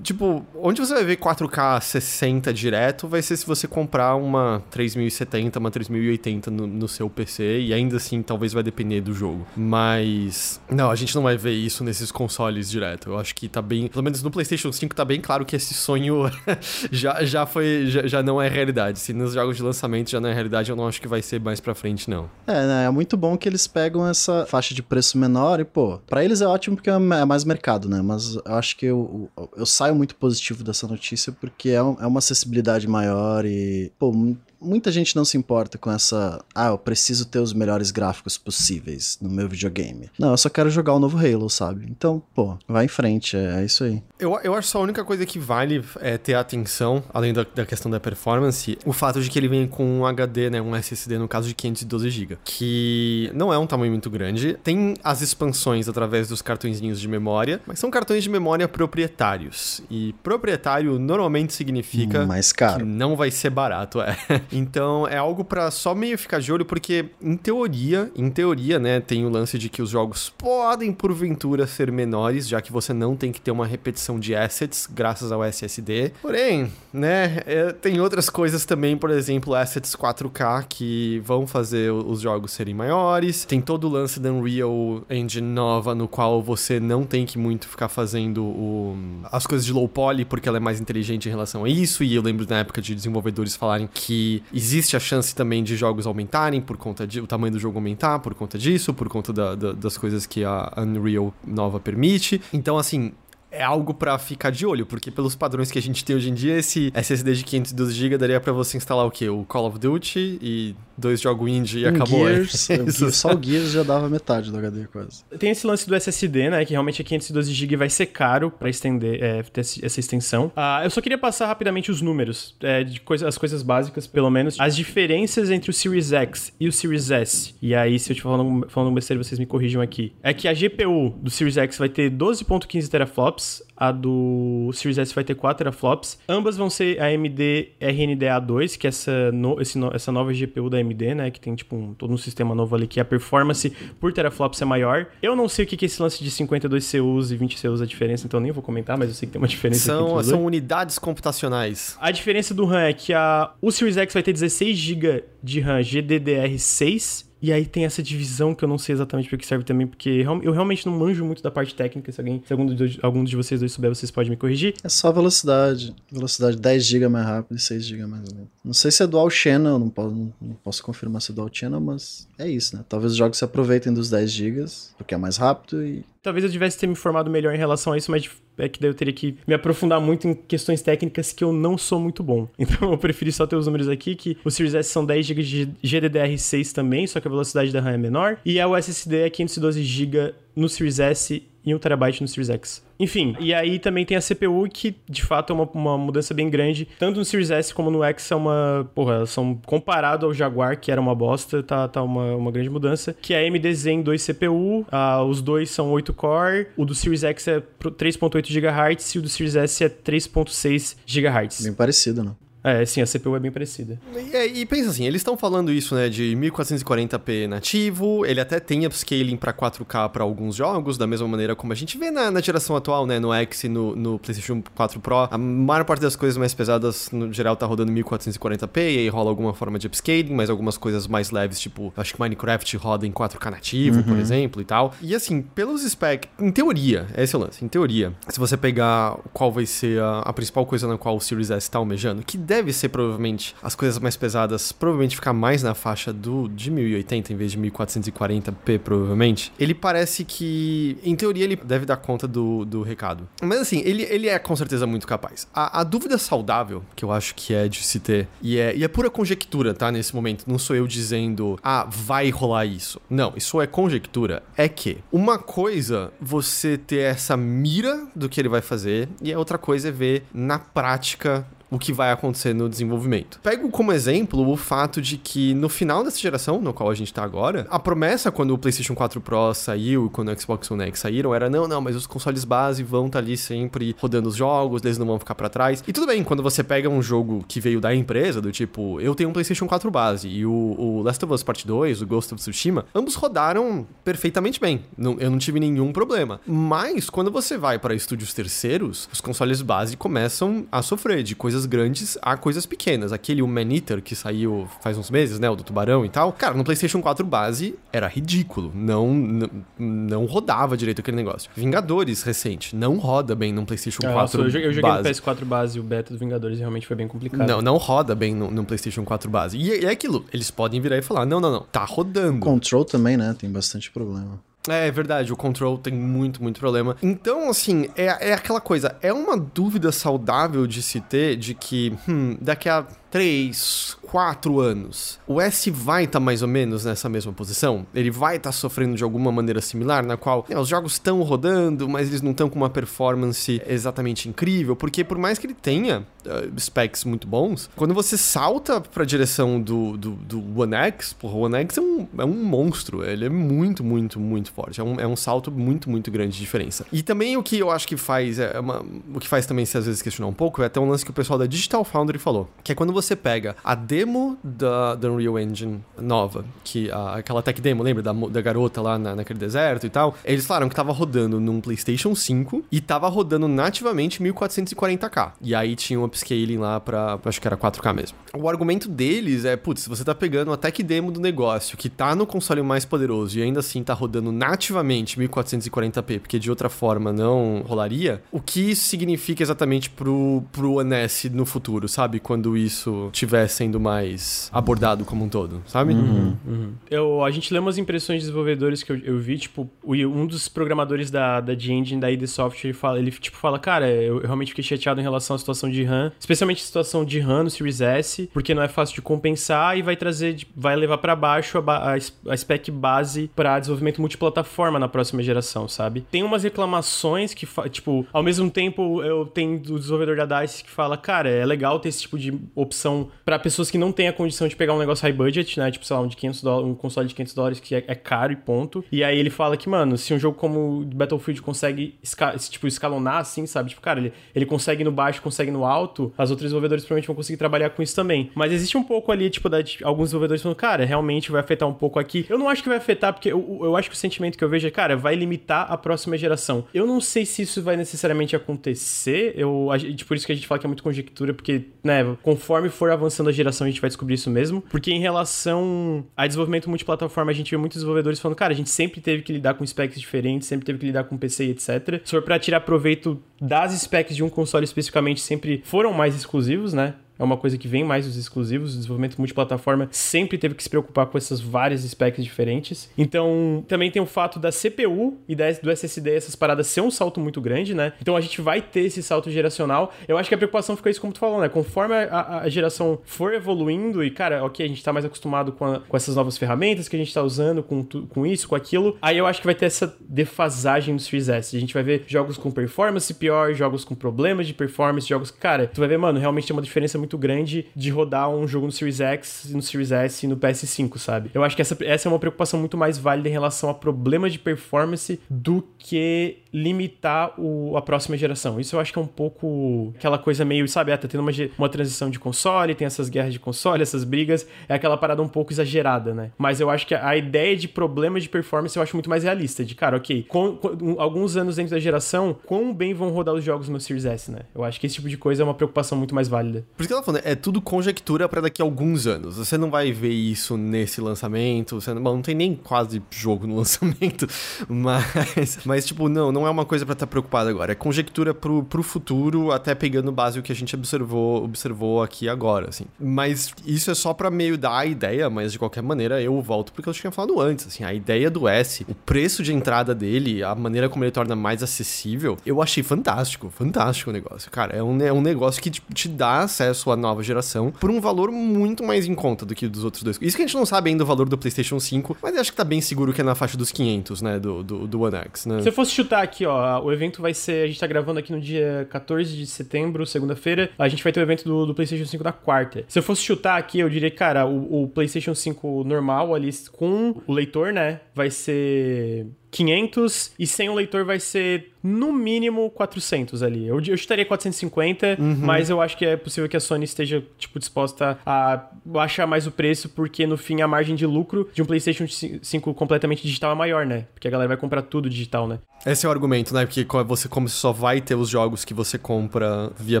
tipo, 0.02 0.44
onde 0.56 0.80
você 0.80 0.92
vai 0.92 1.04
ver 1.04 1.18
4K 1.18 1.80
60 1.80 2.52
direto 2.52 3.06
vai 3.06 3.22
ser 3.22 3.36
se 3.36 3.46
você 3.46 3.68
comprar 3.68 4.16
uma 4.16 4.60
3070, 4.72 5.56
uma 5.56 5.70
3080 5.70 6.50
no, 6.50 6.66
no 6.66 6.88
seu 6.88 7.08
PC, 7.08 7.60
e 7.60 7.72
ainda 7.72 7.96
assim, 7.98 8.22
talvez 8.22 8.52
vai 8.52 8.64
depender 8.64 9.02
do 9.02 9.14
jogo. 9.14 9.46
Mas, 9.56 10.60
não, 10.68 10.90
a 10.90 10.96
gente 10.96 11.14
não 11.14 11.22
vai 11.22 11.36
ver 11.36 11.52
isso 11.52 11.84
nesses 11.84 12.10
consoles 12.10 12.68
direto. 12.68 13.10
Eu 13.10 13.18
acho 13.18 13.36
que 13.36 13.48
tá 13.48 13.62
bem, 13.62 13.86
pelo 13.86 14.02
menos 14.02 14.20
no 14.20 14.32
PlayStation 14.32 14.47
PlayStation 14.48 14.72
5 14.72 14.94
tá 14.94 15.04
bem 15.04 15.20
claro 15.20 15.44
que 15.44 15.54
esse 15.54 15.74
sonho 15.74 16.30
já, 16.90 17.22
já 17.24 17.44
foi 17.44 17.86
já, 17.86 18.06
já, 18.06 18.22
não 18.22 18.40
é 18.40 18.48
realidade. 18.48 18.98
Se 18.98 19.12
nos 19.12 19.34
jogos 19.34 19.56
de 19.56 19.62
lançamento 19.62 20.10
já 20.10 20.20
não 20.20 20.28
é 20.28 20.32
realidade, 20.32 20.70
eu 20.70 20.76
não 20.76 20.88
acho 20.88 21.00
que 21.00 21.06
vai 21.08 21.20
ser 21.20 21.40
mais 21.40 21.60
pra 21.60 21.74
frente, 21.74 22.08
não. 22.08 22.30
É, 22.46 22.66
né? 22.66 22.84
É 22.86 22.90
muito 22.90 23.16
bom 23.16 23.36
que 23.36 23.48
eles 23.48 23.66
pegam 23.66 24.06
essa 24.06 24.46
faixa 24.46 24.74
de 24.74 24.82
preço 24.82 25.18
menor 25.18 25.60
e, 25.60 25.64
pô, 25.64 25.98
pra 26.06 26.24
eles 26.24 26.40
é 26.40 26.46
ótimo 26.46 26.76
porque 26.76 26.88
é 26.88 26.98
mais 26.98 27.44
mercado, 27.44 27.88
né? 27.88 28.00
Mas 28.00 28.36
eu 28.36 28.54
acho 28.54 28.76
que 28.76 28.86
eu, 28.86 29.30
eu, 29.36 29.50
eu 29.58 29.66
saio 29.66 29.94
muito 29.94 30.14
positivo 30.14 30.64
dessa 30.64 30.86
notícia 30.86 31.32
porque 31.32 31.70
é, 31.70 31.74
é 31.74 31.82
uma 31.82 32.18
acessibilidade 32.18 32.88
maior 32.88 33.44
e, 33.44 33.92
pô, 33.98 34.12
muita 34.60 34.90
gente 34.90 35.14
não 35.16 35.24
se 35.24 35.36
importa 35.36 35.78
com 35.78 35.90
essa. 35.90 36.44
Ah, 36.54 36.68
eu 36.68 36.78
preciso 36.78 37.24
ter 37.24 37.38
os 37.38 37.52
melhores 37.52 37.90
gráficos 37.90 38.36
possíveis 38.36 39.18
no 39.20 39.30
meu 39.30 39.48
videogame. 39.48 40.10
Não, 40.18 40.30
eu 40.30 40.36
só 40.36 40.48
quero 40.48 40.70
jogar 40.70 40.94
o 40.94 40.98
novo 40.98 41.18
Halo, 41.18 41.48
sabe? 41.48 41.86
Então, 41.90 42.22
pô, 42.34 42.56
vai 42.66 42.84
em 42.84 42.88
frente, 42.88 43.36
é, 43.36 43.60
é 43.60 43.64
isso 43.64 43.84
aí. 43.84 44.02
Eu, 44.18 44.38
eu 44.42 44.54
acho 44.54 44.68
só 44.68 44.78
a 44.78 44.82
única 44.82 45.04
coisa 45.04 45.24
que 45.24 45.38
vale 45.38 45.84
é 46.00 46.18
ter 46.18 46.34
atenção, 46.34 47.02
além 47.12 47.32
da, 47.32 47.46
da 47.54 47.64
questão 47.64 47.90
da 47.90 48.00
performance, 48.00 48.78
o 48.84 48.92
fato 48.92 49.20
de 49.20 49.30
que 49.30 49.38
ele 49.38 49.48
vem 49.48 49.66
com 49.66 50.00
um 50.00 50.06
HD, 50.06 50.50
né? 50.50 50.60
Um 50.60 50.74
SSD, 50.74 51.18
no 51.18 51.28
caso 51.28 51.48
de 51.48 51.54
512 51.54 52.10
GB, 52.10 52.38
que 52.44 53.30
não 53.34 53.52
é 53.52 53.58
um 53.58 53.66
tamanho 53.66 53.92
muito 53.92 54.10
grande. 54.10 54.58
Tem 54.62 54.94
as 55.02 55.22
expansões 55.22 55.88
através 55.88 56.28
dos 56.28 56.42
cartõezinhos 56.42 57.00
de 57.00 57.08
memória, 57.08 57.60
mas 57.66 57.78
são 57.78 57.90
cartões 57.90 58.22
de 58.22 58.30
memória 58.30 58.66
proprietários. 58.68 59.80
E 59.90 60.14
proprietário 60.22 60.98
normalmente 60.98 61.52
significa 61.52 62.26
mais 62.26 62.52
caro. 62.52 62.78
que 62.78 62.84
não 62.84 63.16
vai 63.16 63.30
ser 63.30 63.50
barato, 63.50 64.00
é. 64.00 64.16
Então 64.52 65.06
é 65.06 65.16
algo 65.16 65.44
para 65.44 65.70
só 65.70 65.94
meio 65.94 66.18
ficar 66.18 66.40
de 66.40 66.52
olho, 66.52 66.64
porque 66.64 67.06
em 67.20 67.36
teoria, 67.36 68.10
em 68.16 68.30
teoria, 68.30 68.78
né, 68.78 69.00
tem 69.00 69.24
o 69.24 69.28
lance 69.28 69.58
de 69.58 69.68
que 69.68 69.82
os 69.82 69.90
jogos 69.90 70.30
podem 70.30 70.92
porventura 70.92 71.66
ser 71.66 71.90
menores, 71.90 72.48
já 72.48 72.60
que 72.60 72.72
você 72.72 72.92
não 72.92 73.16
tem 73.16 73.32
que 73.32 73.40
ter 73.40 73.50
uma 73.50 73.66
repetição 73.66 74.18
de 74.18 74.34
assets 74.34 74.88
graças 74.90 75.32
ao 75.32 75.44
SSD. 75.44 76.12
Porém, 76.20 76.70
né, 76.92 77.42
é, 77.46 77.72
tem 77.72 78.00
outras 78.00 78.30
coisas 78.30 78.64
também, 78.64 78.96
por 78.96 79.10
exemplo, 79.10 79.54
assets 79.54 79.94
4K 79.94 80.66
que 80.68 81.20
vão 81.24 81.46
fazer 81.46 81.92
os 81.92 82.20
jogos 82.20 82.52
serem 82.52 82.74
maiores. 82.74 83.44
Tem 83.44 83.60
todo 83.60 83.84
o 83.84 83.90
lance 83.90 84.20
da 84.20 84.32
Unreal 84.32 85.02
Engine 85.10 85.46
nova, 85.46 85.94
no 85.94 86.08
qual 86.08 86.42
você 86.42 86.80
não 86.80 87.04
tem 87.04 87.24
que 87.26 87.38
muito 87.38 87.68
ficar 87.68 87.88
fazendo 87.88 88.44
o, 88.44 88.96
as 89.30 89.46
coisas 89.46 89.64
de 89.64 89.72
low 89.72 89.88
poly, 89.88 90.24
porque 90.24 90.48
ela 90.48 90.58
é 90.58 90.60
mais 90.60 90.80
inteligente 90.80 91.26
em 91.26 91.30
relação 91.30 91.64
a 91.64 91.68
isso. 91.68 92.02
E 92.02 92.14
eu 92.14 92.22
lembro 92.22 92.46
na 92.48 92.58
época 92.58 92.80
de 92.80 92.94
desenvolvedores 92.94 93.56
falarem 93.56 93.88
que 93.92 94.37
existe 94.52 94.96
a 94.96 95.00
chance 95.00 95.34
também 95.34 95.62
de 95.62 95.76
jogos 95.76 96.06
aumentarem 96.06 96.60
por 96.60 96.76
conta 96.76 97.06
de 97.06 97.20
o 97.20 97.26
tamanho 97.26 97.52
do 97.52 97.58
jogo 97.58 97.78
aumentar 97.78 98.18
por 98.18 98.34
conta 98.34 98.58
disso, 98.58 98.94
por 98.94 99.08
conta 99.08 99.32
da, 99.32 99.54
da, 99.54 99.72
das 99.72 99.96
coisas 99.96 100.26
que 100.26 100.44
a 100.44 100.72
Unreal 100.76 101.32
nova 101.46 101.78
permite. 101.80 102.40
Então, 102.52 102.78
assim, 102.78 103.12
é 103.50 103.62
algo 103.62 103.94
para 103.94 104.18
ficar 104.18 104.50
de 104.50 104.66
olho, 104.66 104.86
porque 104.86 105.10
pelos 105.10 105.34
padrões 105.34 105.70
que 105.70 105.78
a 105.78 105.82
gente 105.82 106.04
tem 106.04 106.16
hoje 106.16 106.30
em 106.30 106.34
dia, 106.34 106.56
esse 106.56 106.90
SSD 106.94 107.34
de 107.34 107.44
512 107.44 107.92
GB 107.92 108.18
daria 108.18 108.40
para 108.40 108.52
você 108.52 108.76
instalar 108.76 109.06
o 109.06 109.10
quê? 109.10 109.28
O 109.28 109.44
Call 109.44 109.66
of 109.66 109.78
Duty 109.78 110.38
e 110.40 110.76
dois 110.98 111.20
jogos 111.20 111.48
indie 111.48 111.80
e 111.80 111.86
um 111.86 111.90
acabou. 111.90 112.26
Gears, 112.26 112.70
é 112.70 113.10
só 113.10 113.34
o 113.34 113.42
Gears 113.42 113.70
já 113.70 113.82
dava 113.82 114.08
metade 114.08 114.50
do 114.50 114.58
HD 114.58 114.86
quase. 114.88 115.22
Tem 115.38 115.50
esse 115.50 115.66
lance 115.66 115.88
do 115.88 115.94
SSD, 115.94 116.50
né, 116.50 116.64
que 116.64 116.72
realmente 116.72 117.00
é 117.00 117.04
512 117.04 117.52
GB 117.52 117.76
vai 117.76 117.88
ser 117.88 118.06
caro 118.06 118.50
para 118.50 118.68
estender 118.68 119.22
é, 119.22 119.42
ter 119.42 119.60
essa 119.60 120.00
extensão. 120.00 120.50
Ah, 120.56 120.80
eu 120.82 120.90
só 120.90 121.00
queria 121.00 121.18
passar 121.18 121.46
rapidamente 121.46 121.90
os 121.90 122.02
números, 122.02 122.56
é, 122.60 122.82
de 122.82 123.00
coisa, 123.00 123.28
as 123.28 123.38
coisas 123.38 123.62
básicas, 123.62 124.06
pelo 124.06 124.30
menos, 124.30 124.58
as 124.58 124.74
diferenças 124.74 125.50
entre 125.50 125.70
o 125.70 125.72
Series 125.72 126.12
X 126.12 126.52
e 126.58 126.68
o 126.68 126.72
Series 126.72 127.10
S. 127.10 127.54
E 127.62 127.74
aí, 127.74 127.98
se 127.98 128.10
eu 128.10 128.14
estiver 128.14 128.30
falando, 128.30 128.68
falando 128.68 128.94
besteira, 128.94 129.22
vocês 129.22 129.38
me 129.38 129.46
corrijam 129.46 129.80
aqui. 129.80 130.12
É 130.22 130.34
que 130.34 130.48
a 130.48 130.52
GPU 130.52 131.10
do 131.22 131.30
Series 131.30 131.56
X 131.56 131.78
vai 131.78 131.88
ter 131.88 132.10
12.15 132.10 132.88
teraflops, 132.88 133.37
ups 133.38 133.62
a 133.78 133.92
do 133.92 134.70
Series 134.74 134.98
S 134.98 135.14
vai 135.14 135.22
ter 135.22 135.34
4 135.34 135.58
teraflops. 135.58 136.18
Ambas 136.28 136.56
vão 136.56 136.68
ser 136.68 137.00
AMD 137.00 137.68
RNDA2, 137.80 138.76
que 138.76 138.86
é 138.86 138.88
essa, 138.88 139.30
no, 139.32 139.60
esse, 139.60 139.78
essa 139.92 140.10
nova 140.10 140.32
GPU 140.32 140.68
da 140.68 140.78
AMD, 140.78 141.14
né? 141.14 141.30
Que 141.30 141.40
tem 141.40 141.54
tipo 141.54 141.76
um, 141.76 141.94
todo 141.94 142.12
um 142.12 142.18
sistema 142.18 142.54
novo 142.54 142.74
ali 142.74 142.86
que 142.88 142.98
a 142.98 143.04
performance 143.04 143.70
por 144.00 144.12
teraflops 144.12 144.60
é 144.60 144.64
maior. 144.64 145.06
Eu 145.22 145.36
não 145.36 145.48
sei 145.48 145.64
o 145.64 145.68
que, 145.68 145.76
que 145.76 145.84
é 145.84 145.86
esse 145.86 146.02
lance 146.02 146.22
de 146.22 146.30
52 146.30 146.90
CUs 146.90 147.30
e 147.30 147.36
20 147.36 147.60
CUs 147.60 147.80
a 147.80 147.86
diferença, 147.86 148.26
então 148.26 148.40
nem 148.40 148.50
vou 148.50 148.62
comentar, 148.62 148.98
mas 148.98 149.08
eu 149.08 149.14
sei 149.14 149.26
que 149.26 149.32
tem 149.32 149.40
uma 149.40 149.48
diferença. 149.48 149.84
São, 149.84 150.22
são 150.22 150.44
unidades 150.44 150.98
computacionais. 150.98 151.96
A 152.00 152.10
diferença 152.10 152.52
do 152.52 152.64
RAM 152.64 152.80
é 152.80 152.92
que 152.92 153.12
a, 153.12 153.52
o 153.62 153.70
Series 153.70 153.96
X 153.96 154.12
vai 154.12 154.22
ter 154.22 154.32
16 154.32 154.76
GB 154.76 155.24
de 155.42 155.60
RAM 155.60 155.80
GDDR6 155.80 157.28
e 157.40 157.52
aí 157.52 157.64
tem 157.64 157.84
essa 157.84 158.02
divisão 158.02 158.54
que 158.54 158.64
eu 158.64 158.68
não 158.68 158.78
sei 158.78 158.94
exatamente 158.94 159.28
para 159.28 159.38
que 159.38 159.46
serve 159.46 159.64
também, 159.64 159.86
porque 159.86 160.24
eu 160.42 160.52
realmente 160.52 160.84
não 160.84 160.92
manjo 160.92 161.24
muito 161.24 161.42
da 161.42 161.50
parte 161.50 161.74
técnica. 161.74 162.10
Se 162.10 162.20
alguém, 162.20 162.42
se 162.44 162.52
algum 162.52 162.66
de, 162.66 162.98
algum 163.00 163.22
de 163.22 163.36
vocês 163.36 163.62
dois 163.68 163.72
souber, 163.72 163.94
vocês 163.94 164.10
podem 164.10 164.30
me 164.30 164.36
corrigir. 164.36 164.74
É 164.82 164.88
só 164.88 165.12
velocidade. 165.12 165.94
Velocidade 166.10 166.56
10 166.56 166.84
GB 166.84 167.08
mais 167.08 167.26
rápido 167.26 167.56
e 167.56 167.60
6 167.60 167.84
GB 167.84 168.06
mais 168.06 168.22
lento. 168.32 168.48
Não 168.64 168.72
sei 168.72 168.90
se 168.90 169.02
é 169.02 169.06
dual 169.06 169.28
channel, 169.30 169.78
não 169.78 169.88
posso, 169.88 170.14
não, 170.14 170.32
não 170.40 170.54
posso 170.64 170.82
confirmar 170.82 171.20
se 171.22 171.30
é 171.30 171.34
dual 171.34 171.48
channel, 171.52 171.80
mas 171.80 172.26
é 172.38 172.48
isso, 172.48 172.76
né? 172.76 172.84
Talvez 172.88 173.12
os 173.12 173.18
jogos 173.18 173.38
se 173.38 173.44
aproveitem 173.44 173.92
dos 173.92 174.10
10 174.10 174.30
GB, 174.30 174.64
porque 174.96 175.14
é 175.14 175.18
mais 175.18 175.36
rápido 175.36 175.84
e 175.84 176.04
Talvez 176.28 176.44
eu 176.44 176.50
tivesse 176.50 176.78
ter 176.78 176.86
me 176.86 176.92
informado 176.92 177.30
melhor 177.30 177.54
em 177.54 177.58
relação 177.58 177.92
a 177.92 177.96
isso, 177.96 178.10
mas 178.10 178.28
é 178.58 178.68
que 178.68 178.80
daí 178.80 178.90
eu 178.90 178.94
teria 178.94 179.14
que 179.14 179.38
me 179.46 179.54
aprofundar 179.54 179.98
muito 179.98 180.28
em 180.28 180.34
questões 180.34 180.82
técnicas 180.82 181.32
que 181.32 181.42
eu 181.42 181.52
não 181.52 181.78
sou 181.78 181.98
muito 181.98 182.22
bom. 182.22 182.48
Então 182.58 182.92
eu 182.92 182.98
preferi 182.98 183.32
só 183.32 183.46
ter 183.46 183.56
os 183.56 183.64
números 183.64 183.88
aqui, 183.88 184.14
que 184.14 184.36
o 184.44 184.50
Series 184.50 184.74
S 184.74 184.90
são 184.90 185.06
10 185.06 185.24
GB 185.24 185.42
de 185.42 185.68
GDDR6 185.82 186.72
também, 186.72 187.06
só 187.06 187.18
que 187.18 187.26
a 187.26 187.30
velocidade 187.30 187.72
da 187.72 187.80
RAM 187.80 187.92
é 187.92 187.96
menor. 187.96 188.38
E 188.44 188.60
a 188.60 188.68
SSD 188.78 189.20
é 189.20 189.30
512 189.30 189.82
GB 189.82 190.34
no 190.54 190.68
Series 190.68 190.98
S 190.98 191.42
e 191.70 191.74
1TB 191.74 192.20
no 192.20 192.28
Series 192.28 192.50
X. 192.50 192.84
Enfim, 192.98 193.36
e 193.38 193.54
aí 193.54 193.78
também 193.78 194.04
tem 194.04 194.16
a 194.16 194.20
CPU, 194.20 194.68
que 194.68 194.96
de 195.08 195.22
fato 195.22 195.52
é 195.52 195.54
uma, 195.54 195.68
uma 195.72 195.98
mudança 195.98 196.34
bem 196.34 196.50
grande. 196.50 196.88
Tanto 196.98 197.18
no 197.18 197.24
Series 197.24 197.50
S 197.50 197.72
como 197.72 197.90
no 197.90 198.02
X 198.02 198.30
é 198.30 198.34
uma. 198.34 198.90
Porra, 198.94 199.26
são 199.26 199.54
comparado 199.66 200.26
ao 200.26 200.34
Jaguar, 200.34 200.78
que 200.80 200.90
era 200.90 201.00
uma 201.00 201.14
bosta, 201.14 201.62
tá, 201.62 201.86
tá 201.86 202.02
uma, 202.02 202.34
uma 202.34 202.50
grande 202.50 202.70
mudança. 202.70 203.14
Que 203.20 203.34
é 203.34 203.44
a 203.44 203.48
AMD 203.48 203.74
Zen 203.74 204.02
2 204.02 204.24
CPU, 204.24 204.86
ah, 204.90 205.22
os 205.22 205.40
dois 205.40 205.70
são 205.70 205.90
8 205.92 206.12
core, 206.12 206.66
o 206.76 206.84
do 206.84 206.94
Series 206.94 207.22
X 207.24 207.48
é 207.48 207.60
3.8 207.60 208.48
GHz 208.48 209.14
e 209.14 209.18
o 209.18 209.22
do 209.22 209.28
Series 209.28 209.56
S 209.56 209.84
é 209.84 209.88
3.6 209.88 210.96
GHz. 211.06 211.62
Bem 211.62 211.74
parecido, 211.74 212.24
né? 212.24 212.32
É, 212.62 212.84
sim, 212.84 213.00
a 213.00 213.06
CPU 213.06 213.36
é 213.36 213.40
bem 213.40 213.50
parecida. 213.50 214.00
E, 214.14 214.60
e 214.60 214.66
pensa 214.66 214.90
assim, 214.90 215.04
eles 215.04 215.20
estão 215.20 215.36
falando 215.36 215.72
isso, 215.72 215.94
né, 215.94 216.08
de 216.08 216.36
1440p 216.36 217.46
nativo, 217.46 218.26
ele 218.26 218.40
até 218.40 218.58
tem 218.58 218.86
upscaling 218.86 219.36
para 219.36 219.52
4K 219.52 220.10
para 220.10 220.24
alguns 220.24 220.56
jogos, 220.56 220.98
da 220.98 221.06
mesma 221.06 221.28
maneira 221.28 221.54
como 221.54 221.72
a 221.72 221.76
gente 221.76 221.96
vê 221.96 222.10
na, 222.10 222.30
na 222.30 222.40
geração 222.40 222.76
atual, 222.76 223.06
né, 223.06 223.18
no 223.18 223.32
X 223.32 223.64
e 223.64 223.68
no, 223.68 223.94
no, 223.94 224.18
PlayStation 224.18 224.62
4 224.74 225.00
Pro. 225.00 225.28
A 225.30 225.38
maior 225.38 225.84
parte 225.84 226.00
das 226.00 226.16
coisas 226.16 226.36
mais 226.36 226.52
pesadas, 226.52 227.10
no 227.12 227.32
geral, 227.32 227.56
tá 227.56 227.66
rodando 227.66 227.92
1440p, 227.92 228.76
e 228.76 228.98
aí 228.98 229.08
rola 229.08 229.30
alguma 229.30 229.54
forma 229.54 229.78
de 229.78 229.86
upscaling, 229.86 230.34
mas 230.34 230.50
algumas 230.50 230.76
coisas 230.76 231.06
mais 231.06 231.30
leves, 231.30 231.60
tipo, 231.60 231.92
acho 231.96 232.14
que 232.14 232.20
Minecraft 232.20 232.76
roda 232.76 233.06
em 233.06 233.12
4K 233.12 233.50
nativo, 233.50 233.98
uhum. 233.98 234.02
por 234.02 234.18
exemplo, 234.18 234.60
e 234.60 234.64
tal. 234.64 234.94
E 235.00 235.14
assim, 235.14 235.42
pelos 235.42 235.82
specs, 235.82 236.28
em 236.38 236.50
teoria, 236.50 237.06
esse 237.16 237.34
é 237.34 237.38
o 237.38 237.42
lance, 237.42 237.64
em 237.64 237.68
teoria, 237.68 238.12
se 238.28 238.38
você 238.38 238.56
pegar 238.56 239.16
qual 239.32 239.52
vai 239.52 239.66
ser 239.66 240.00
a, 240.00 240.20
a 240.20 240.32
principal 240.32 240.66
coisa 240.66 240.88
na 240.88 240.98
qual 240.98 241.16
o 241.16 241.20
Series 241.20 241.50
S 241.50 241.70
tá 241.70 241.78
almejando, 241.78 242.22
que 242.22 242.36
deve 242.48 242.72
ser 242.72 242.88
provavelmente 242.88 243.54
as 243.62 243.74
coisas 243.74 243.98
mais 243.98 244.16
pesadas, 244.16 244.72
provavelmente 244.72 245.14
ficar 245.14 245.34
mais 245.34 245.62
na 245.62 245.74
faixa 245.74 246.14
do 246.14 246.48
de 246.48 246.70
1080 246.70 247.30
em 247.30 247.36
vez 247.36 247.52
de 247.52 247.58
1440p, 247.58 248.78
provavelmente. 248.78 249.52
Ele 249.60 249.74
parece 249.74 250.24
que, 250.24 250.96
em 251.04 251.14
teoria, 251.14 251.44
ele 251.44 251.56
deve 251.56 251.84
dar 251.84 251.98
conta 251.98 252.26
do, 252.26 252.64
do 252.64 252.80
recado. 252.80 253.28
Mas 253.42 253.60
assim, 253.60 253.82
ele, 253.84 254.02
ele 254.04 254.28
é 254.28 254.38
com 254.38 254.56
certeza 254.56 254.86
muito 254.86 255.06
capaz. 255.06 255.46
A, 255.52 255.80
a 255.80 255.84
dúvida 255.84 256.16
saudável, 256.16 256.82
que 256.96 257.04
eu 257.04 257.12
acho 257.12 257.34
que 257.34 257.52
é 257.52 257.68
de 257.68 257.82
se 257.82 258.00
ter, 258.00 258.26
e 258.40 258.56
é, 258.56 258.74
e 258.74 258.82
é 258.82 258.88
pura 258.88 259.10
conjectura, 259.10 259.74
tá? 259.74 259.92
Nesse 259.92 260.14
momento, 260.14 260.44
não 260.46 260.58
sou 260.58 260.74
eu 260.74 260.86
dizendo, 260.86 261.58
ah, 261.62 261.86
vai 261.86 262.30
rolar 262.30 262.64
isso. 262.64 262.98
Não, 263.10 263.34
isso 263.36 263.60
é 263.60 263.66
conjectura. 263.66 264.42
É 264.56 264.70
que 264.70 264.98
uma 265.12 265.38
coisa 265.38 266.10
você 266.18 266.78
ter 266.78 267.00
essa 267.00 267.36
mira 267.36 268.06
do 268.16 268.26
que 268.26 268.40
ele 268.40 268.48
vai 268.48 268.62
fazer, 268.62 269.06
e 269.20 269.30
a 269.30 269.38
outra 269.38 269.58
coisa 269.58 269.88
é 269.88 269.92
ver 269.92 270.24
na 270.32 270.58
prática 270.58 271.46
o 271.70 271.78
que 271.78 271.92
vai 271.92 272.10
acontecer 272.10 272.54
no 272.54 272.68
desenvolvimento. 272.68 273.40
Pego 273.42 273.70
como 273.70 273.92
exemplo 273.92 274.48
o 274.48 274.56
fato 274.56 275.00
de 275.00 275.16
que 275.16 275.54
no 275.54 275.68
final 275.68 276.02
dessa 276.02 276.18
geração, 276.18 276.60
no 276.60 276.72
qual 276.72 276.90
a 276.90 276.94
gente 276.94 277.12
tá 277.12 277.22
agora, 277.22 277.66
a 277.70 277.78
promessa 277.78 278.30
quando 278.30 278.52
o 278.52 278.58
PlayStation 278.58 278.94
4 278.94 279.20
Pro 279.20 279.52
saiu 279.54 280.06
e 280.06 280.10
quando 280.10 280.30
o 280.30 280.40
Xbox 280.40 280.70
One 280.70 280.84
X 280.84 281.00
saíram 281.00 281.34
era: 281.34 281.50
não, 281.50 281.68
não, 281.68 281.80
mas 281.80 281.96
os 281.96 282.06
consoles 282.06 282.44
base 282.44 282.82
vão 282.82 283.06
estar 283.06 283.18
tá 283.18 283.24
ali 283.24 283.36
sempre 283.36 283.94
rodando 283.98 284.28
os 284.28 284.36
jogos, 284.36 284.82
eles 284.84 284.98
não 284.98 285.06
vão 285.06 285.18
ficar 285.18 285.34
para 285.34 285.48
trás. 285.48 285.82
E 285.86 285.92
tudo 285.92 286.06
bem, 286.06 286.22
quando 286.24 286.42
você 286.42 286.62
pega 286.62 286.88
um 286.88 287.02
jogo 287.02 287.44
que 287.46 287.60
veio 287.60 287.80
da 287.80 287.94
empresa, 287.94 288.40
do 288.40 288.50
tipo, 288.50 289.00
eu 289.00 289.14
tenho 289.14 289.30
um 289.30 289.32
PlayStation 289.32 289.66
4 289.66 289.90
base 289.90 290.28
e 290.28 290.46
o, 290.46 290.50
o 290.52 291.02
Last 291.02 291.24
of 291.24 291.34
Us 291.34 291.42
Part 291.42 291.66
2, 291.66 292.02
o 292.02 292.06
Ghost 292.06 292.34
of 292.34 292.42
Tsushima, 292.42 292.86
ambos 292.94 293.14
rodaram 293.14 293.86
perfeitamente 294.04 294.60
bem. 294.60 294.84
Não, 294.96 295.16
eu 295.18 295.30
não 295.30 295.38
tive 295.38 295.60
nenhum 295.60 295.92
problema. 295.92 296.40
Mas 296.46 297.10
quando 297.10 297.30
você 297.30 297.56
vai 297.56 297.78
para 297.78 297.94
estúdios 297.94 298.32
terceiros, 298.32 299.08
os 299.12 299.20
consoles 299.20 299.62
base 299.62 299.96
começam 299.96 300.66
a 300.70 300.82
sofrer 300.82 301.22
de 301.22 301.34
coisas 301.34 301.57
coisas 301.58 301.66
grandes 301.66 302.18
a 302.22 302.36
coisas 302.36 302.66
pequenas. 302.66 303.12
Aquele 303.12 303.42
o 303.42 303.48
Man-Eater 303.48 304.02
que 304.02 304.14
saiu 304.14 304.68
faz 304.80 304.96
uns 304.96 305.10
meses, 305.10 305.38
né? 305.38 305.50
O 305.50 305.56
do 305.56 305.64
tubarão 305.64 306.04
e 306.04 306.08
tal. 306.08 306.32
Cara, 306.32 306.54
no 306.54 306.64
PlayStation 306.64 307.00
4 307.00 307.24
base 307.26 307.74
era 307.92 308.06
ridículo. 308.06 308.70
Não, 308.74 309.12
não, 309.12 309.50
não 309.78 310.24
rodava 310.26 310.76
direito 310.76 311.00
aquele 311.00 311.16
negócio. 311.16 311.50
Vingadores 311.56 312.22
recente, 312.22 312.76
não 312.76 312.98
roda 312.98 313.34
bem 313.34 313.52
no 313.52 313.64
PlayStation 313.64 314.02
4 314.02 314.40
eu, 314.40 314.44
eu 314.46 314.72
joguei 314.72 314.90
base. 314.90 315.08
no 315.08 315.14
PS4 315.14 315.44
base 315.44 315.80
o 315.80 315.82
beta 315.82 316.12
do 316.12 316.18
Vingadores 316.18 316.58
realmente 316.58 316.86
foi 316.86 316.96
bem 316.96 317.08
complicado. 317.08 317.48
Não, 317.48 317.60
não 317.60 317.76
roda 317.76 318.14
bem 318.14 318.34
no, 318.34 318.50
no 318.50 318.64
PlayStation 318.64 319.04
4 319.04 319.30
base. 319.30 319.56
E, 319.56 319.80
e 319.80 319.84
é 319.84 319.90
aquilo, 319.90 320.24
eles 320.32 320.50
podem 320.50 320.80
virar 320.80 320.98
e 320.98 321.02
falar: 321.02 321.26
não, 321.26 321.40
não, 321.40 321.50
não, 321.50 321.62
tá 321.62 321.84
rodando. 321.84 322.40
Control 322.40 322.84
também, 322.84 323.16
né? 323.16 323.34
Tem 323.38 323.50
bastante 323.50 323.90
problema. 323.90 324.40
É, 324.66 324.88
é 324.88 324.90
verdade, 324.90 325.32
o 325.32 325.36
Control 325.36 325.78
tem 325.78 325.92
muito, 325.92 326.42
muito 326.42 326.58
problema. 326.58 326.96
Então, 327.02 327.48
assim, 327.48 327.88
é, 327.96 328.30
é 328.30 328.32
aquela 328.32 328.60
coisa, 328.60 328.96
é 329.00 329.12
uma 329.12 329.36
dúvida 329.36 329.92
saudável 329.92 330.66
de 330.66 330.82
se 330.82 331.00
ter 331.00 331.36
de 331.36 331.54
que, 331.54 331.94
hum, 332.08 332.36
daqui 332.40 332.68
a 332.68 332.86
três, 333.10 333.96
quatro 334.02 334.60
anos, 334.60 335.18
o 335.26 335.40
S 335.40 335.70
vai 335.70 336.04
estar 336.04 336.18
tá 336.18 336.24
mais 336.24 336.42
ou 336.42 336.48
menos 336.48 336.84
nessa 336.84 337.08
mesma 337.08 337.32
posição? 337.32 337.86
Ele 337.94 338.10
vai 338.10 338.36
estar 338.36 338.48
tá 338.48 338.52
sofrendo 338.52 338.96
de 338.96 339.04
alguma 339.04 339.30
maneira 339.30 339.60
similar, 339.60 340.04
na 340.04 340.16
qual 340.16 340.46
né, 340.48 340.58
os 340.58 340.68
jogos 340.68 340.94
estão 340.94 341.22
rodando, 341.22 341.88
mas 341.88 342.08
eles 342.08 342.22
não 342.22 342.32
estão 342.32 342.48
com 342.48 342.56
uma 342.56 342.70
performance 342.70 343.60
exatamente 343.66 344.28
incrível, 344.28 344.74
porque 344.74 345.04
por 345.04 345.18
mais 345.18 345.38
que 345.38 345.46
ele 345.46 345.54
tenha 345.54 346.00
uh, 346.00 346.60
specs 346.60 347.04
muito 347.04 347.26
bons, 347.26 347.70
quando 347.76 347.94
você 347.94 348.16
salta 348.16 348.80
para 348.80 349.02
a 349.02 349.06
direção 349.06 349.60
do, 349.60 349.96
do, 349.96 350.10
do, 350.12 350.60
One 350.60 350.74
X, 350.74 351.12
porra, 351.12 351.34
o 351.34 351.40
One 351.40 351.56
X 351.56 351.78
é 351.78 351.80
um, 351.80 352.08
é 352.18 352.24
um 352.24 352.44
monstro, 352.44 353.04
ele 353.04 353.26
é 353.26 353.28
muito, 353.28 353.84
muito, 353.84 354.18
muito 354.18 354.52
forte, 354.52 354.80
é 354.80 354.84
um, 354.84 355.00
é 355.00 355.06
um 355.06 355.16
salto 355.16 355.50
muito, 355.50 355.90
muito 355.90 356.10
grande 356.10 356.34
de 356.34 356.40
diferença. 356.40 356.86
E 356.92 357.02
também 357.02 357.36
o 357.36 357.42
que 357.42 357.58
eu 357.58 357.70
acho 357.70 357.86
que 357.86 357.96
faz, 357.96 358.38
é 358.38 358.58
uma, 358.58 358.84
o 359.14 359.18
que 359.18 359.28
faz 359.28 359.46
também 359.46 359.64
se 359.64 359.76
às 359.76 359.86
vezes 359.86 360.02
questionar 360.02 360.28
um 360.28 360.34
pouco, 360.34 360.62
é 360.62 360.66
até 360.66 360.80
um 360.80 360.88
lance 360.88 361.04
que 361.04 361.10
o 361.10 361.14
pessoal 361.14 361.38
da 361.38 361.46
Digital 361.46 361.84
Foundry 361.84 362.18
falou, 362.18 362.48
que 362.62 362.72
é 362.72 362.74
quando 362.74 362.92
você 363.00 363.14
pega 363.14 363.56
a 363.62 363.74
demo 363.74 364.36
da, 364.42 364.94
da 364.94 365.10
Unreal 365.10 365.38
Engine 365.38 365.80
nova, 365.98 366.44
que 366.64 366.90
a, 366.90 367.16
aquela 367.16 367.42
tech 367.42 367.60
demo, 367.60 367.82
lembra 367.82 368.02
da, 368.02 368.12
da 368.12 368.40
garota 368.40 368.82
lá 368.82 368.98
na, 368.98 369.14
naquele 369.14 369.38
deserto 369.38 369.86
e 369.86 369.90
tal, 369.90 370.16
eles 370.24 370.46
falaram 370.46 370.68
que 370.68 370.74
tava 370.74 370.92
rodando 370.92 371.38
num 371.40 371.60
PlayStation 371.60 372.14
5 372.14 372.64
e 372.70 372.80
tava 372.80 373.08
rodando 373.08 373.46
nativamente 373.46 374.22
1440k. 374.22 375.32
E 375.40 375.54
aí 375.54 375.76
tinha 375.76 375.98
um 375.98 376.04
upscaling 376.04 376.58
lá 376.58 376.80
pra, 376.80 377.18
acho 377.24 377.40
que 377.40 377.46
era 377.46 377.56
4k 377.56 377.94
mesmo. 377.94 378.18
O 378.34 378.48
argumento 378.48 378.88
deles 378.88 379.44
é, 379.44 379.56
putz, 379.56 379.86
você 379.86 380.04
tá 380.04 380.14
pegando 380.14 380.52
a 380.52 380.56
tech 380.56 380.82
demo 380.82 381.10
do 381.10 381.20
negócio 381.20 381.76
que 381.76 381.88
tá 381.88 382.14
no 382.14 382.26
console 382.26 382.62
mais 382.62 382.84
poderoso 382.84 383.38
e 383.38 383.42
ainda 383.42 383.60
assim 383.60 383.82
tá 383.82 383.94
rodando 383.94 384.32
nativamente 384.32 385.18
1440p, 385.18 386.20
porque 386.20 386.38
de 386.38 386.50
outra 386.50 386.68
forma 386.68 387.12
não 387.12 387.62
rolaria, 387.66 388.22
o 388.32 388.40
que 388.40 388.70
isso 388.70 388.86
significa 388.86 389.42
exatamente 389.42 389.90
pro, 389.90 390.42
pro 390.52 390.74
One 390.74 390.94
S 390.94 391.28
no 391.30 391.46
futuro, 391.46 391.88
sabe? 391.88 392.20
Quando 392.20 392.56
isso 392.56 392.87
tiver 393.12 393.46
sendo 393.48 393.78
mais 393.80 394.50
abordado 394.52 395.04
como 395.04 395.24
um 395.24 395.28
todo, 395.28 395.62
sabe? 395.66 395.92
Uhum, 395.94 396.36
uhum. 396.46 396.72
Eu, 396.90 397.24
a 397.24 397.30
gente 397.30 397.52
lê 397.52 397.58
umas 397.58 397.78
impressões 397.78 398.20
de 398.20 398.26
desenvolvedores 398.26 398.82
que 398.82 398.92
eu, 398.92 398.98
eu 398.98 399.18
vi, 399.18 399.38
tipo, 399.38 399.68
um 399.84 400.26
dos 400.26 400.48
programadores 400.48 401.10
da, 401.10 401.40
da 401.40 401.54
G-Engine, 401.54 402.00
da 402.00 402.10
ID 402.10 402.26
Software, 402.26 402.70
ele 402.70 402.78
fala, 402.78 402.98
ele 402.98 403.10
tipo 403.10 403.36
fala, 403.36 403.58
cara, 403.58 403.88
eu, 403.90 404.16
eu, 404.16 404.22
realmente 404.22 404.48
fiquei 404.48 404.64
chateado 404.64 405.00
em 405.00 405.02
relação 405.02 405.36
à 405.36 405.38
situação 405.38 405.70
de 405.70 405.82
RAM, 405.84 406.12
especialmente 406.18 406.62
a 406.62 406.66
situação 406.66 407.04
de 407.04 407.18
RAM 407.18 407.44
no 407.44 407.50
Series 407.50 407.80
S, 407.80 408.28
porque 408.32 408.54
não 408.54 408.62
é 408.62 408.68
fácil 408.68 408.94
de 408.94 409.02
compensar 409.02 409.78
e 409.78 409.82
vai 409.82 409.96
trazer, 409.96 410.36
vai 410.56 410.76
levar 410.76 410.98
para 410.98 411.14
baixo 411.14 411.58
a, 411.58 411.94
a, 411.94 412.32
a 412.32 412.36
spec 412.36 412.70
base 412.70 413.30
para 413.34 413.58
desenvolvimento 413.58 414.00
multiplataforma 414.00 414.78
na 414.78 414.88
próxima 414.88 415.22
geração, 415.22 415.68
sabe? 415.68 416.04
Tem 416.10 416.22
umas 416.22 416.42
reclamações 416.42 417.34
que, 417.34 417.46
tipo, 417.70 418.06
ao 418.12 418.22
mesmo 418.22 418.50
tempo 418.50 419.02
eu 419.02 419.26
tenho 419.26 419.58
do 419.58 419.78
desenvolvedor 419.78 420.16
da 420.16 420.40
DICE 420.40 420.64
que 420.64 420.70
fala, 420.70 420.96
cara, 420.96 421.28
é 421.28 421.44
legal 421.44 421.78
ter 421.80 421.88
esse 421.88 422.02
tipo 422.02 422.18
de 422.18 422.38
opção 422.54 422.77
para 423.24 423.38
pessoas 423.38 423.70
que 423.70 423.78
não 423.78 423.92
têm 423.92 424.08
a 424.08 424.12
condição 424.12 424.48
de 424.48 424.56
pegar 424.56 424.74
um 424.74 424.78
negócio 424.78 425.02
high 425.02 425.12
budget, 425.12 425.58
né? 425.58 425.70
Tipo, 425.70 425.84
sei 425.84 425.96
lá, 425.96 426.02
um, 426.02 426.06
de 426.06 426.16
500 426.16 426.42
dólares, 426.42 426.70
um 426.70 426.74
console 426.74 427.08
de 427.08 427.14
500 427.14 427.34
dólares 427.34 427.60
que 427.60 427.74
é, 427.74 427.84
é, 427.86 427.94
caro 427.94 428.32
e 428.32 428.36
ponto. 428.36 428.84
E 428.90 429.02
aí 429.04 429.18
ele 429.18 429.30
fala 429.30 429.56
que, 429.56 429.68
mano, 429.68 429.96
se 429.96 430.12
um 430.12 430.18
jogo 430.18 430.36
como 430.36 430.84
Battlefield 430.94 431.42
consegue, 431.42 431.98
esca 432.02 432.36
tipo, 432.38 432.66
escalonar 432.66 433.18
assim, 433.18 433.46
sabe? 433.46 433.70
Tipo, 433.70 433.80
cara, 433.80 434.00
ele, 434.00 434.12
ele 434.34 434.46
consegue 434.46 434.84
no 434.84 434.92
baixo, 434.92 435.22
consegue 435.22 435.50
no 435.50 435.64
alto, 435.64 436.12
as 436.16 436.30
outras 436.30 436.46
desenvolvedores 436.46 436.84
provavelmente 436.84 437.06
vão 437.06 437.16
conseguir 437.16 437.36
trabalhar 437.36 437.70
com 437.70 437.82
isso 437.82 437.94
também. 437.94 438.30
Mas 438.34 438.52
existe 438.52 438.76
um 438.76 438.82
pouco 438.82 439.12
ali, 439.12 439.28
tipo, 439.30 439.48
da, 439.48 439.62
de, 439.62 439.78
alguns 439.82 440.06
desenvolvedores 440.06 440.42
falando, 440.42 440.56
cara, 440.56 440.84
realmente 440.84 441.30
vai 441.30 441.40
afetar 441.40 441.68
um 441.68 441.74
pouco 441.74 441.98
aqui. 441.98 442.26
Eu 442.28 442.38
não 442.38 442.48
acho 442.48 442.62
que 442.62 442.68
vai 442.68 442.78
afetar, 442.78 443.12
porque 443.12 443.30
eu, 443.30 443.60
eu 443.62 443.76
acho 443.76 443.88
que 443.88 443.94
o 443.94 443.98
sentimento 443.98 444.36
que 444.36 444.44
eu 444.44 444.48
vejo 444.48 444.66
é, 444.66 444.70
cara, 444.70 444.96
vai 444.96 445.14
limitar 445.14 445.70
a 445.70 445.76
próxima 445.76 446.16
geração. 446.16 446.64
Eu 446.72 446.86
não 446.86 447.00
sei 447.00 447.24
se 447.26 447.42
isso 447.42 447.62
vai 447.62 447.76
necessariamente 447.76 448.34
acontecer. 448.34 449.32
Eu, 449.36 449.70
a, 449.72 449.78
por 450.06 450.16
isso 450.16 450.26
que 450.26 450.32
a 450.32 450.34
gente 450.34 450.46
fala 450.46 450.58
que 450.58 450.66
é 450.66 450.68
muito 450.68 450.82
conjectura, 450.82 451.34
porque, 451.34 451.62
né, 451.82 452.16
conforme 452.22 452.67
for 452.70 452.90
avançando 452.90 453.28
a 453.28 453.32
geração, 453.32 453.66
a 453.66 453.70
gente 453.70 453.80
vai 453.80 453.88
descobrir 453.88 454.14
isso 454.14 454.30
mesmo. 454.30 454.60
Porque 454.62 454.90
em 454.90 455.00
relação 455.00 456.04
a 456.16 456.26
desenvolvimento 456.26 456.68
multiplataforma, 456.68 457.30
a 457.30 457.34
gente 457.34 457.50
vê 457.50 457.56
muitos 457.56 457.76
desenvolvedores 457.76 458.20
falando, 458.20 458.36
cara, 458.36 458.52
a 458.52 458.56
gente 458.56 458.70
sempre 458.70 459.00
teve 459.00 459.22
que 459.22 459.32
lidar 459.32 459.54
com 459.54 459.66
specs 459.66 459.98
diferentes, 459.98 460.48
sempre 460.48 460.66
teve 460.66 460.78
que 460.78 460.86
lidar 460.86 461.04
com 461.04 461.16
PC 461.16 461.46
e 461.46 461.50
etc. 461.50 462.00
Se 462.04 462.10
for 462.10 462.38
tirar 462.38 462.60
proveito 462.60 463.20
das 463.40 463.72
specs 463.72 464.14
de 464.14 464.22
um 464.22 464.28
console 464.28 464.64
especificamente, 464.64 465.20
sempre 465.20 465.62
foram 465.64 465.92
mais 465.92 466.14
exclusivos, 466.14 466.72
né? 466.72 466.94
É 467.18 467.24
uma 467.24 467.36
coisa 467.36 467.58
que 467.58 467.66
vem 467.66 467.84
mais 467.84 468.06
dos 468.06 468.16
exclusivos. 468.16 468.74
O 468.74 468.76
desenvolvimento 468.76 469.18
multiplataforma 469.18 469.88
sempre 469.90 470.38
teve 470.38 470.54
que 470.54 470.62
se 470.62 470.70
preocupar 470.70 471.06
com 471.06 471.18
essas 471.18 471.40
várias 471.40 471.82
specs 471.82 472.22
diferentes. 472.22 472.90
Então, 472.96 473.64
também 473.66 473.90
tem 473.90 474.00
o 474.00 474.06
fato 474.06 474.38
da 474.38 474.50
CPU 474.50 475.18
e 475.28 475.34
do 475.34 475.70
SSD, 475.70 476.14
essas 476.14 476.36
paradas 476.36 476.66
ser 476.66 476.80
um 476.80 476.90
salto 476.90 477.20
muito 477.20 477.40
grande, 477.40 477.74
né? 477.74 477.92
Então 478.00 478.16
a 478.16 478.20
gente 478.20 478.40
vai 478.40 478.60
ter 478.60 478.80
esse 478.80 479.02
salto 479.02 479.30
geracional. 479.30 479.92
Eu 480.06 480.18
acho 480.18 480.28
que 480.28 480.34
a 480.34 480.38
preocupação 480.38 480.76
fica 480.76 480.90
isso 480.90 481.00
como 481.00 481.12
tu 481.12 481.18
falou, 481.18 481.40
né? 481.40 481.48
Conforme 481.48 481.94
a, 481.94 482.40
a 482.40 482.48
geração 482.48 483.00
for 483.04 483.34
evoluindo 483.34 484.04
e, 484.04 484.10
cara, 484.10 484.44
ok, 484.44 484.64
a 484.64 484.68
gente 484.68 484.82
tá 484.82 484.92
mais 484.92 485.04
acostumado 485.04 485.52
com, 485.52 485.64
a, 485.64 485.80
com 485.80 485.96
essas 485.96 486.16
novas 486.16 486.36
ferramentas 486.36 486.88
que 486.88 486.96
a 486.96 486.98
gente 486.98 487.12
tá 487.12 487.22
usando, 487.22 487.62
com, 487.62 487.84
com 487.84 488.26
isso, 488.26 488.48
com 488.48 488.54
aquilo, 488.54 488.96
aí 489.00 489.16
eu 489.16 489.26
acho 489.26 489.40
que 489.40 489.46
vai 489.46 489.54
ter 489.54 489.66
essa 489.66 489.96
defasagem 490.00 490.94
dos 490.94 491.06
Series 491.06 491.28
S. 491.28 491.56
A 491.56 491.60
gente 491.60 491.74
vai 491.74 491.82
ver 491.82 492.04
jogos 492.06 492.36
com 492.36 492.50
performance 492.50 493.12
pior, 493.14 493.54
jogos 493.54 493.84
com 493.84 493.94
problemas 493.94 494.46
de 494.46 494.54
performance, 494.54 495.08
jogos 495.08 495.30
cara, 495.30 495.66
tu 495.66 495.80
vai 495.80 495.88
ver, 495.88 495.98
mano, 495.98 496.18
realmente 496.18 496.46
tem 496.46 496.54
uma 496.54 496.62
diferença 496.62 496.98
muito 496.98 497.07
muito 497.08 497.16
grande 497.16 497.66
de 497.74 497.88
rodar 497.88 498.28
um 498.28 498.46
jogo 498.46 498.66
no 498.66 498.72
Series 498.72 499.00
X, 499.00 499.50
no 499.50 499.62
Series 499.62 499.90
S 499.90 500.26
e 500.26 500.28
no 500.28 500.36
PS5, 500.36 500.98
sabe? 500.98 501.30
Eu 501.32 501.42
acho 501.42 501.56
que 501.56 501.62
essa, 501.62 501.76
essa 501.80 502.06
é 502.06 502.10
uma 502.10 502.18
preocupação 502.18 502.60
muito 502.60 502.76
mais 502.76 502.98
válida 502.98 503.28
em 503.28 503.32
relação 503.32 503.70
a 503.70 503.74
problemas 503.74 504.32
de 504.32 504.38
performance 504.38 505.18
do 505.30 505.66
que 505.78 506.38
limitar 506.52 507.38
o, 507.38 507.76
a 507.76 507.82
próxima 507.82 508.16
geração. 508.16 508.60
Isso 508.60 508.76
eu 508.76 508.80
acho 508.80 508.92
que 508.92 508.98
é 508.98 509.02
um 509.02 509.06
pouco 509.06 509.92
aquela 509.96 510.18
coisa 510.18 510.44
meio, 510.44 510.66
sabe, 510.68 510.92
ah, 510.92 510.98
tá 510.98 511.08
tendo 511.08 511.20
uma, 511.20 511.30
uma 511.58 511.68
transição 511.68 512.10
de 512.10 512.18
console, 512.18 512.74
tem 512.74 512.86
essas 512.86 513.08
guerras 513.08 513.32
de 513.32 513.38
console, 513.38 513.82
essas 513.82 514.04
brigas, 514.04 514.46
é 514.68 514.74
aquela 514.74 514.96
parada 514.96 515.22
um 515.22 515.28
pouco 515.28 515.52
exagerada, 515.52 516.14
né? 516.14 516.30
Mas 516.36 516.60
eu 516.60 516.70
acho 516.70 516.86
que 516.86 516.94
a, 516.94 517.16
ideia 517.16 517.56
de 517.56 517.68
problema 517.68 518.20
de 518.20 518.28
performance 518.28 518.76
eu 518.76 518.82
acho 518.82 518.94
muito 518.94 519.10
mais 519.10 519.24
realista, 519.24 519.64
de 519.64 519.74
cara, 519.74 519.96
ok, 519.96 520.24
com, 520.28 520.56
com, 520.56 520.96
alguns 520.98 521.36
anos 521.36 521.56
dentro 521.56 521.72
da 521.72 521.80
geração, 521.80 522.36
quão 522.46 522.72
bem 522.72 522.94
vão 522.94 523.10
rodar 523.10 523.34
os 523.34 523.44
jogos 523.44 523.68
no 523.68 523.80
Series 523.80 524.04
S, 524.04 524.30
né? 524.30 524.40
Eu 524.54 524.64
acho 524.64 524.80
que 524.80 524.86
esse 524.86 524.96
tipo 524.96 525.08
de 525.08 525.16
coisa 525.16 525.42
é 525.42 525.44
uma 525.44 525.54
preocupação 525.54 525.96
muito 525.96 526.14
mais 526.14 526.28
válida. 526.28 526.64
Por 526.76 526.82
isso 526.82 526.88
que 526.88 526.94
falando, 527.02 527.22
é 527.24 527.34
tudo 527.34 527.60
conjectura 527.60 528.28
para 528.28 528.42
daqui 528.42 528.62
a 528.62 528.64
alguns 528.64 529.06
anos. 529.06 529.36
Você 529.36 529.56
não 529.58 529.70
vai 529.70 529.92
ver 529.92 530.12
isso 530.12 530.56
nesse 530.56 531.00
lançamento, 531.00 531.80
você 531.80 531.92
não, 531.94 532.02
bom, 532.02 532.16
não 532.16 532.22
tem 532.22 532.34
nem 532.34 532.54
quase 532.54 533.02
jogo 533.10 533.46
no 533.46 533.56
lançamento, 533.58 534.26
mas, 534.68 535.58
mas 535.64 535.86
tipo, 535.86 536.08
não, 536.08 536.32
não 536.32 536.46
é 536.46 536.50
uma 536.50 536.64
coisa 536.64 536.84
para 536.84 536.92
estar 536.94 537.06
tá 537.06 537.10
preocupado 537.10 537.48
agora. 537.48 537.72
É 537.72 537.74
conjectura 537.74 538.34
pro, 538.34 538.64
pro 538.64 538.82
futuro, 538.82 539.50
até 539.52 539.74
pegando 539.74 540.10
base 540.12 540.38
o 540.38 540.42
que 540.42 540.52
a 540.52 540.54
gente 540.54 540.74
observou, 540.74 541.44
observou 541.44 542.02
aqui 542.02 542.28
agora, 542.28 542.68
assim. 542.68 542.84
Mas 542.98 543.52
isso 543.66 543.90
é 543.90 543.94
só 543.94 544.12
para 544.12 544.30
meio 544.30 544.56
dar 544.56 544.76
a 544.76 544.86
ideia, 544.86 545.28
mas 545.30 545.52
de 545.52 545.58
qualquer 545.58 545.82
maneira 545.82 546.20
eu 546.20 546.40
volto 546.40 546.72
porque 546.72 546.88
eu 546.88 546.94
tinha 546.94 547.10
falado 547.10 547.40
antes, 547.40 547.66
assim, 547.66 547.84
a 547.84 547.92
ideia 547.92 548.30
do 548.30 548.48
S, 548.48 548.84
o 548.88 548.94
preço 548.94 549.42
de 549.42 549.52
entrada 549.52 549.94
dele, 549.94 550.42
a 550.42 550.54
maneira 550.54 550.88
como 550.88 551.04
ele 551.04 551.10
torna 551.10 551.36
mais 551.36 551.62
acessível, 551.62 552.36
eu 552.44 552.62
achei 552.62 552.82
fantástico, 552.82 553.50
fantástico 553.50 554.10
o 554.10 554.12
negócio. 554.12 554.50
Cara, 554.50 554.76
é 554.76 554.82
um, 554.82 555.00
é 555.00 555.12
um 555.12 555.20
negócio 555.20 555.62
que 555.62 555.70
te, 555.70 555.82
te 555.92 556.08
dá 556.08 556.40
acesso 556.40 556.87
à 556.92 556.96
nova 556.96 557.22
geração 557.22 557.70
por 557.70 557.90
um 557.90 558.00
valor 558.00 558.30
muito 558.30 558.84
mais 558.84 559.06
em 559.06 559.14
conta 559.14 559.44
do 559.44 559.54
que 559.54 559.68
dos 559.68 559.84
outros 559.84 560.02
dois. 560.02 560.18
Isso 560.20 560.36
que 560.36 560.42
a 560.42 560.46
gente 560.46 560.56
não 560.56 560.66
sabe 560.66 560.90
ainda 560.90 561.04
o 561.04 561.06
valor 561.06 561.28
do 561.28 561.36
PlayStation 561.36 561.78
5, 561.78 562.16
mas 562.22 562.36
acho 562.36 562.50
que 562.50 562.56
tá 562.56 562.64
bem 562.64 562.80
seguro 562.80 563.12
que 563.12 563.20
é 563.20 563.24
na 563.24 563.34
faixa 563.34 563.56
dos 563.56 563.70
500, 563.70 564.22
né, 564.22 564.38
do, 564.38 564.62
do, 564.62 564.86
do 564.86 565.00
One 565.00 565.16
X, 565.16 565.46
né? 565.46 565.62
Se 565.62 565.68
eu 565.68 565.72
fosse 565.72 565.92
chutar 565.92 566.22
aqui, 566.22 566.46
ó, 566.46 566.80
o 566.82 566.92
evento 566.92 567.20
vai 567.22 567.34
ser. 567.34 567.64
A 567.64 567.66
gente 567.66 567.80
tá 567.80 567.86
gravando 567.86 568.18
aqui 568.18 568.32
no 568.32 568.40
dia 568.40 568.86
14 568.90 569.36
de 569.36 569.46
setembro, 569.46 570.06
segunda-feira. 570.06 570.70
A 570.78 570.88
gente 570.88 571.02
vai 571.02 571.12
ter 571.12 571.20
o 571.20 571.22
evento 571.22 571.44
do, 571.44 571.66
do, 571.66 571.74
PlayStation 571.74 572.06
5 572.06 572.24
da 572.24 572.32
quarta. 572.32 572.84
Se 572.88 572.98
eu 572.98 573.02
fosse 573.02 573.22
chutar 573.22 573.58
aqui, 573.58 573.80
eu 573.80 573.88
diria, 573.88 574.10
cara, 574.10 574.46
o, 574.46 574.84
o 574.84 574.88
PlayStation 574.88 575.34
5 575.34 575.84
normal 575.84 576.34
ali 576.34 576.48
com 576.72 577.14
o 577.26 577.32
leitor, 577.32 577.72
né? 577.72 578.00
Vai 578.14 578.30
ser 578.30 579.26
500 579.50 580.32
e 580.38 580.46
sem 580.46 580.68
o 580.68 580.74
leitor 580.74 581.04
vai 581.04 581.18
ser 581.18 581.72
no 581.82 582.12
mínimo 582.12 582.70
400 582.70 583.42
ali. 583.42 583.66
Eu, 583.66 583.80
eu 583.80 583.96
chutaria 583.96 584.24
450, 584.24 585.16
uhum. 585.18 585.36
mas 585.40 585.70
eu 585.70 585.80
acho 585.80 585.96
que 585.96 586.04
é 586.04 586.16
possível 586.16 586.48
que 586.48 586.56
a 586.56 586.60
Sony 586.60 586.84
esteja 586.84 587.24
tipo 587.38 587.58
disposta 587.58 588.18
a 588.26 588.66
baixar 588.84 589.26
mais 589.26 589.46
o 589.46 589.50
preço 589.50 589.88
porque 589.88 590.26
no 590.26 590.36
fim 590.36 590.60
a 590.60 590.68
margem 590.68 590.96
de 590.96 591.06
lucro 591.06 591.48
de 591.54 591.62
um 591.62 591.64
PlayStation 591.64 592.06
5 592.06 592.74
completamente 592.74 593.22
digital 593.22 593.52
é 593.52 593.54
maior, 593.54 593.86
né? 593.86 594.06
Porque 594.12 594.28
a 594.28 594.30
galera 594.30 594.48
vai 594.48 594.56
comprar 594.56 594.82
tudo 594.82 595.08
digital, 595.08 595.46
né? 595.46 595.58
Esse 595.86 596.04
é 596.04 596.08
o 596.08 596.12
argumento, 596.12 596.52
né? 596.52 596.66
Porque 596.66 596.84
você 597.06 597.28
como 597.28 597.48
só 597.48 597.72
vai 597.72 598.00
ter 598.00 598.16
os 598.16 598.28
jogos 598.28 598.64
que 598.64 598.74
você 598.74 598.98
compra 598.98 599.70
via 599.78 600.00